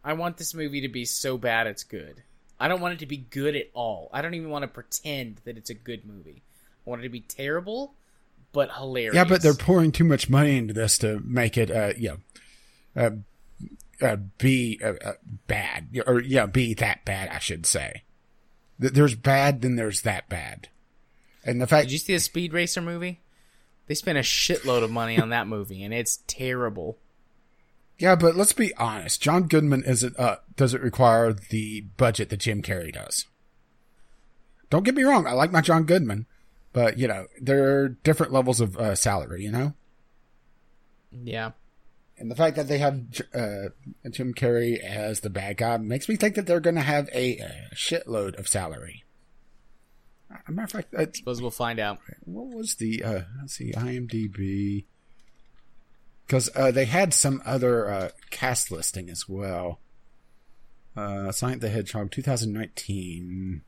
I 0.03 0.13
want 0.13 0.37
this 0.37 0.53
movie 0.53 0.81
to 0.81 0.89
be 0.89 1.05
so 1.05 1.37
bad 1.37 1.67
it's 1.67 1.83
good. 1.83 2.23
I 2.59 2.67
don't 2.67 2.81
want 2.81 2.95
it 2.95 2.99
to 2.99 3.05
be 3.05 3.17
good 3.17 3.55
at 3.55 3.69
all. 3.73 4.09
I 4.11 4.21
don't 4.21 4.33
even 4.33 4.49
want 4.49 4.63
to 4.63 4.67
pretend 4.67 5.41
that 5.45 5.57
it's 5.57 5.69
a 5.69 5.73
good 5.73 6.05
movie. 6.05 6.43
I 6.85 6.89
want 6.89 7.01
it 7.01 7.03
to 7.03 7.09
be 7.09 7.21
terrible, 7.21 7.93
but 8.51 8.71
hilarious. 8.71 9.15
Yeah, 9.15 9.23
but 9.23 9.41
they're 9.41 9.53
pouring 9.53 9.91
too 9.91 10.03
much 10.03 10.29
money 10.29 10.57
into 10.57 10.73
this 10.73 10.97
to 10.99 11.19
make 11.23 11.57
it, 11.57 11.71
uh, 11.71 11.93
you 11.97 12.09
know, 12.09 12.17
uh, 12.95 13.11
uh, 14.01 14.17
be 14.37 14.79
uh, 14.83 14.93
uh, 15.03 15.13
bad, 15.47 16.01
or 16.07 16.19
yeah, 16.21 16.45
be 16.45 16.73
that 16.75 17.05
bad, 17.05 17.29
I 17.29 17.39
should 17.39 17.65
say. 17.65 18.03
There's 18.77 19.15
bad, 19.15 19.61
then 19.61 19.75
there's 19.75 20.01
that 20.01 20.29
bad, 20.29 20.69
and 21.43 21.61
the 21.61 21.67
fact 21.67 21.87
Did 21.87 21.91
you 21.91 21.97
see 21.97 22.13
the 22.13 22.19
Speed 22.19 22.53
Racer 22.53 22.81
movie? 22.81 23.19
They 23.87 23.95
spent 23.95 24.17
a 24.17 24.21
shitload 24.21 24.83
of 24.83 24.91
money 24.91 25.19
on 25.19 25.29
that 25.29 25.47
movie, 25.47 25.83
and 25.83 25.93
it's 25.93 26.19
terrible. 26.27 26.97
Yeah, 27.99 28.15
but 28.15 28.35
let's 28.35 28.53
be 28.53 28.73
honest. 28.75 29.21
John 29.21 29.43
Goodman 29.43 29.83
isn't 29.83 30.17
uh 30.17 30.37
doesn't 30.55 30.81
require 30.81 31.33
the 31.33 31.81
budget 31.97 32.29
that 32.29 32.39
Jim 32.39 32.61
Carrey 32.61 32.93
does. 32.93 33.25
Don't 34.69 34.83
get 34.83 34.95
me 34.95 35.03
wrong, 35.03 35.27
I 35.27 35.33
like 35.33 35.51
my 35.51 35.61
John 35.61 35.83
Goodman, 35.83 36.25
but 36.73 36.97
you 36.97 37.07
know, 37.07 37.27
there 37.41 37.81
are 37.81 37.89
different 37.89 38.31
levels 38.31 38.61
of 38.61 38.77
uh, 38.77 38.95
salary. 38.95 39.43
You 39.43 39.51
know, 39.51 39.73
Yeah. 41.11 41.51
and 42.17 42.29
the 42.31 42.35
fact 42.35 42.55
that 42.55 42.67
they 42.67 42.77
have 42.77 43.01
uh, 43.33 43.69
Jim 44.09 44.33
Carrey 44.33 44.77
as 44.79 45.19
the 45.21 45.29
bad 45.29 45.57
guy 45.57 45.77
makes 45.77 46.07
me 46.07 46.15
think 46.15 46.35
that 46.35 46.45
they're 46.45 46.59
going 46.59 46.75
to 46.75 46.81
have 46.81 47.09
a, 47.13 47.39
uh 47.39 47.73
shitload 47.75 48.37
of 48.39 48.47
salary. 48.47 49.03
As 50.31 50.37
a 50.47 50.51
matter 50.51 50.65
of 50.65 50.71
fact, 50.71 50.95
I 50.97 51.07
Suppose 51.11 51.41
we'll 51.41 51.49
find 51.51 51.79
out. 51.79 51.97
what 52.23 52.47
was 52.55 52.75
the 52.75 53.03
uh 53.03 53.21
let's 53.41 53.55
see 53.55 53.71
IMDb 53.73 54.85
because 56.29 56.49
uh, 56.55 56.69
they 56.69 56.85
had 56.85 57.11
some 57.11 57.41
other 57.43 57.89
uh, 57.89 58.09
cast 58.29 58.69
listing 58.69 59.09
as 59.09 59.27
well. 59.27 59.79
Uh, 60.95 61.31
Sonic 61.31 61.59
the 61.59 61.69
Hedgehog 61.69 62.11
2019. 62.11 63.63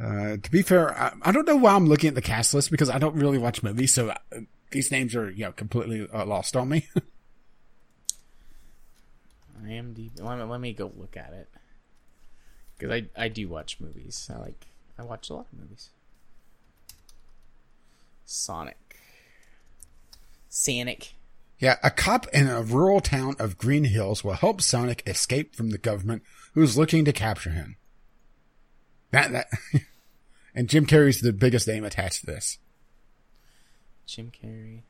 Uh, 0.00 0.36
to 0.36 0.50
be 0.52 0.62
fair, 0.62 0.96
I, 0.96 1.14
I 1.22 1.32
don't 1.32 1.48
know 1.48 1.56
why 1.56 1.74
I'm 1.74 1.86
looking 1.86 2.06
at 2.06 2.14
the 2.14 2.22
cast 2.22 2.54
list 2.54 2.70
because 2.70 2.88
I 2.88 2.98
don't 2.98 3.16
really 3.16 3.38
watch 3.38 3.64
movies, 3.64 3.92
so 3.92 4.10
uh, 4.10 4.14
these 4.70 4.92
names 4.92 5.16
are 5.16 5.28
you 5.28 5.46
know 5.46 5.50
completely 5.50 6.06
uh, 6.14 6.24
lost 6.24 6.54
on 6.54 6.68
me. 6.68 6.86
IMDb. 9.64 10.12
Let 10.20 10.38
me, 10.38 10.44
let 10.44 10.60
me 10.60 10.72
go 10.74 10.92
look 10.96 11.16
at 11.16 11.32
it. 11.32 11.48
Because 12.78 12.92
I, 12.92 13.24
I 13.24 13.26
do 13.26 13.48
watch 13.48 13.80
movies. 13.80 14.30
I 14.32 14.38
like 14.38 14.68
I 14.96 15.02
watch 15.02 15.28
a 15.28 15.34
lot 15.34 15.46
of 15.52 15.58
movies. 15.58 15.88
Sonic. 18.24 18.87
Sonic. 20.58 21.14
Yeah, 21.60 21.76
a 21.82 21.90
cop 21.90 22.26
in 22.32 22.48
a 22.48 22.62
rural 22.62 23.00
town 23.00 23.36
of 23.38 23.58
Green 23.58 23.84
Hills 23.84 24.24
will 24.24 24.32
help 24.34 24.60
Sonic 24.60 25.02
escape 25.06 25.54
from 25.54 25.70
the 25.70 25.78
government 25.78 26.22
who 26.54 26.62
is 26.62 26.76
looking 26.76 27.04
to 27.04 27.12
capture 27.12 27.50
him. 27.50 27.76
That 29.12 29.30
that 29.32 29.46
and 30.54 30.68
Jim 30.68 30.84
Carrey's 30.86 31.20
the 31.20 31.32
biggest 31.32 31.68
name 31.68 31.84
attached 31.84 32.20
to 32.20 32.26
this. 32.26 32.58
Jim 34.06 34.30
Carrey. 34.30 34.82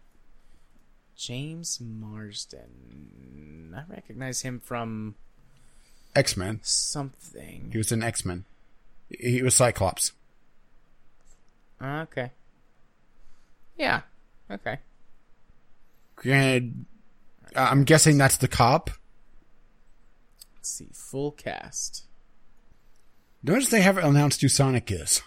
James 1.16 1.80
Marsden. 1.80 3.74
I 3.76 3.82
recognize 3.92 4.40
him 4.42 4.60
from 4.60 5.16
X 6.14 6.36
Men. 6.36 6.60
something. 6.62 7.70
He 7.72 7.78
was 7.78 7.92
in 7.92 8.02
X 8.02 8.24
Men. 8.24 8.44
He 9.10 9.42
was 9.42 9.54
Cyclops. 9.54 10.12
Okay. 11.82 12.30
Yeah. 13.76 14.00
Okay. 14.50 14.78
Granted, 16.18 16.84
I'm 17.54 17.84
guessing 17.84 18.18
that's 18.18 18.36
the 18.38 18.48
cop. 18.48 18.90
Let's 20.56 20.70
see. 20.70 20.88
Full 20.92 21.32
cast. 21.32 22.06
Notice 23.42 23.68
they 23.68 23.80
haven't 23.82 24.04
announced 24.04 24.40
who 24.40 24.48
Sonic 24.48 24.90
is. 24.90 25.22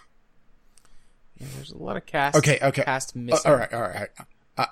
Yeah, 1.38 1.46
there's 1.56 1.70
a 1.70 1.78
lot 1.78 1.96
of 1.96 2.04
cast. 2.06 2.36
Okay, 2.36 2.58
okay. 2.62 2.82
Cast 2.82 3.16
Uh, 3.16 3.36
all 3.44 3.56
right, 3.56 3.72
all 3.72 3.80
right. 3.80 4.08
Uh, 4.56 4.66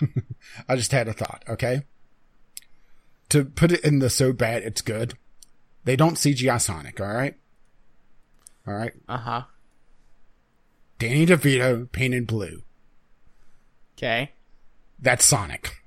I 0.68 0.76
just 0.76 0.92
had 0.92 1.06
a 1.08 1.12
thought. 1.12 1.44
Okay, 1.48 1.82
to 3.28 3.44
put 3.44 3.70
it 3.70 3.84
in 3.84 4.00
the 4.00 4.10
so 4.10 4.32
bad 4.32 4.64
it's 4.64 4.82
good. 4.82 5.14
They 5.84 5.94
don't 5.94 6.16
CGI 6.16 6.60
Sonic. 6.60 7.00
All 7.00 7.06
right, 7.06 7.36
all 8.66 8.74
right. 8.74 8.92
Uh 9.08 9.18
huh. 9.18 9.42
Danny 10.98 11.24
DeVito 11.26 11.90
painted 11.90 12.26
blue. 12.26 12.62
Okay. 14.00 14.30
That's 14.98 15.26
Sonic. 15.26 15.82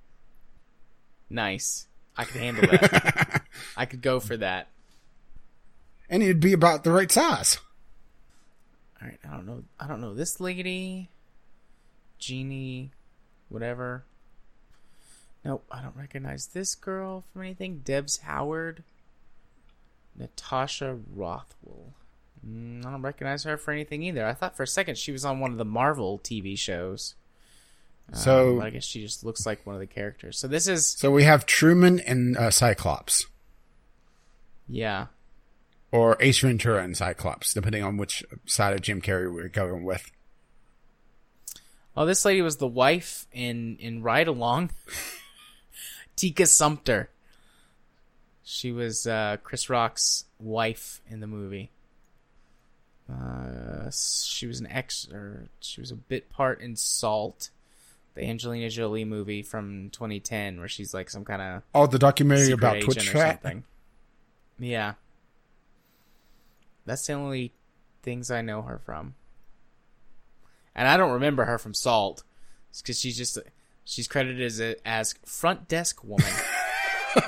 Nice. 1.31 1.87
I 2.15 2.25
could 2.25 2.41
handle 2.41 2.67
that. 2.69 3.41
I 3.77 3.87
could 3.87 4.03
go 4.03 4.19
for 4.19 4.37
that. 4.37 4.67
and 6.11 6.21
it'd 6.21 6.39
be 6.39 6.53
about 6.53 6.83
the 6.83 6.91
right 6.91 7.11
size. 7.11 7.57
All 9.01 9.07
right. 9.07 9.17
I 9.27 9.31
don't 9.35 9.47
know. 9.47 9.63
I 9.79 9.87
don't 9.87 9.99
know 9.99 10.13
this 10.13 10.39
lady. 10.39 11.09
Jeannie, 12.19 12.91
whatever. 13.49 14.03
Nope. 15.43 15.65
I 15.71 15.81
don't 15.81 15.95
recognize 15.95 16.45
this 16.45 16.75
girl 16.75 17.23
from 17.33 17.41
anything. 17.41 17.81
Debs 17.83 18.17
Howard. 18.17 18.83
Natasha 20.15 20.99
Rothwell. 21.15 21.95
Mm, 22.47 22.85
I 22.85 22.91
don't 22.91 23.01
recognize 23.01 23.43
her 23.45 23.57
for 23.57 23.71
anything 23.71 24.03
either. 24.03 24.23
I 24.23 24.33
thought 24.33 24.55
for 24.55 24.61
a 24.61 24.67
second 24.67 24.99
she 24.99 25.11
was 25.11 25.25
on 25.25 25.39
one 25.39 25.51
of 25.51 25.57
the 25.57 25.65
Marvel 25.65 26.19
TV 26.19 26.55
shows. 26.55 27.15
So- 28.11 28.57
Um, 28.57 28.61
I 28.61 28.69
guess 28.69 28.83
she 28.83 29.01
just 29.01 29.23
looks 29.23 29.45
like 29.45 29.65
one 29.65 29.75
of 29.75 29.79
the 29.79 29.87
characters. 29.87 30.37
So 30.37 30.47
this 30.47 30.67
is 30.67 30.87
So 30.87 31.09
we 31.11 31.23
have 31.23 31.45
Truman 31.45 31.99
and 32.01 32.37
uh, 32.37 32.51
Cyclops, 32.51 33.25
yeah. 34.67 35.07
or 35.91 36.17
Ace 36.19 36.39
Ventura 36.39 36.83
and 36.83 36.95
Cyclops, 36.97 37.53
depending 37.53 37.83
on 37.83 37.97
which 37.97 38.23
side 38.45 38.73
of 38.73 38.81
Jim 38.81 39.01
Carrey 39.01 39.33
we're 39.33 39.47
going 39.47 39.83
with. 39.83 40.11
Oh, 41.95 42.05
this 42.05 42.25
lady 42.25 42.41
was 42.41 42.57
the 42.57 42.67
wife 42.67 43.27
in 43.31 43.77
in 43.77 44.01
Ride 44.03 44.27
Along. 44.27 44.71
Tika 46.15 46.45
Sumpter. 46.45 47.09
She 48.43 48.71
was 48.71 49.07
uh, 49.07 49.37
Chris 49.43 49.69
Rock's 49.69 50.25
wife 50.39 51.01
in 51.09 51.19
the 51.21 51.27
movie. 51.27 51.71
Uh, 53.11 53.89
she 53.91 54.47
was 54.47 54.59
an 54.59 54.67
ex, 54.67 55.07
or 55.11 55.47
she 55.59 55.81
was 55.81 55.91
a 55.91 55.95
bit 55.95 56.29
part 56.29 56.61
in 56.61 56.75
Salt, 56.75 57.49
the 58.15 58.23
Angelina 58.23 58.69
Jolie 58.69 59.05
movie 59.05 59.41
from 59.41 59.89
2010, 59.91 60.59
where 60.59 60.67
she's 60.67 60.93
like 60.93 61.09
some 61.09 61.25
kind 61.25 61.41
of 61.41 61.63
Oh, 61.73 61.87
the 61.87 61.99
documentary 61.99 62.51
about 62.51 62.81
Twitch 62.81 63.03
chat. 63.11 63.41
something. 63.41 63.63
Yeah, 64.59 64.93
that's 66.85 67.05
the 67.07 67.13
only 67.13 67.53
things 68.03 68.29
I 68.29 68.41
know 68.41 68.61
her 68.61 68.77
from, 68.77 69.15
and 70.75 70.87
I 70.87 70.95
don't 70.97 71.13
remember 71.13 71.45
her 71.45 71.57
from 71.57 71.73
Salt, 71.73 72.23
because 72.77 72.99
she's 72.99 73.17
just 73.17 73.39
she's 73.83 74.07
credited 74.07 74.41
as 74.41 74.61
a, 74.61 74.75
as 74.87 75.15
front 75.25 75.67
desk 75.67 76.03
woman. 76.03 76.25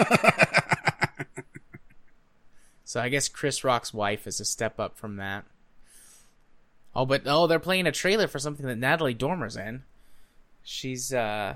so 2.84 3.02
I 3.02 3.10
guess 3.10 3.28
Chris 3.28 3.64
Rock's 3.64 3.94
wife 3.94 4.28
is 4.28 4.40
a 4.40 4.46
step 4.46 4.80
up 4.80 4.98
from 4.98 5.16
that. 5.18 5.46
Oh, 6.96 7.06
but 7.06 7.24
oh, 7.26 7.48
they're 7.48 7.60
playing 7.60 7.88
a 7.88 7.92
trailer 7.92 8.28
for 8.28 8.40
something 8.40 8.66
that 8.68 8.78
Natalie 8.78 9.14
Dormer's 9.14 9.58
in. 9.58 9.84
She's 10.68 11.14
uh 11.14 11.56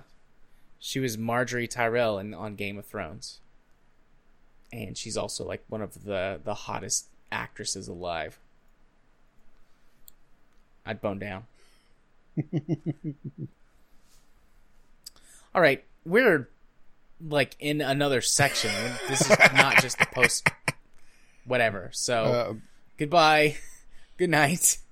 she 0.80 1.00
was 1.02 1.18
Margaery 1.18 1.68
Tyrell 1.70 2.18
in 2.20 2.34
on 2.34 2.56
Game 2.56 2.78
of 2.78 2.86
Thrones. 2.86 3.40
And 4.72 4.96
she's 4.98 5.18
also 5.18 5.44
like 5.44 5.64
one 5.68 5.82
of 5.82 6.06
the 6.06 6.40
the 6.44 6.54
hottest 6.54 7.08
actresses 7.32 7.88
alive. 7.88 8.40
I'd 10.86 11.02
bone 11.02 11.20
down. 11.20 11.44
All 15.54 15.62
right, 15.62 15.84
we're 16.06 16.48
like 17.28 17.56
in 17.60 17.82
another 17.82 18.22
section. 18.22 18.72
This 19.08 19.22
is 19.22 19.30
not 19.56 19.82
just 19.82 19.98
the 20.00 20.06
post 20.14 20.48
whatever. 21.46 21.90
So, 21.94 22.24
Uh, 22.24 22.54
goodbye. 22.98 23.58
Good 24.18 24.30
night. 24.30 24.80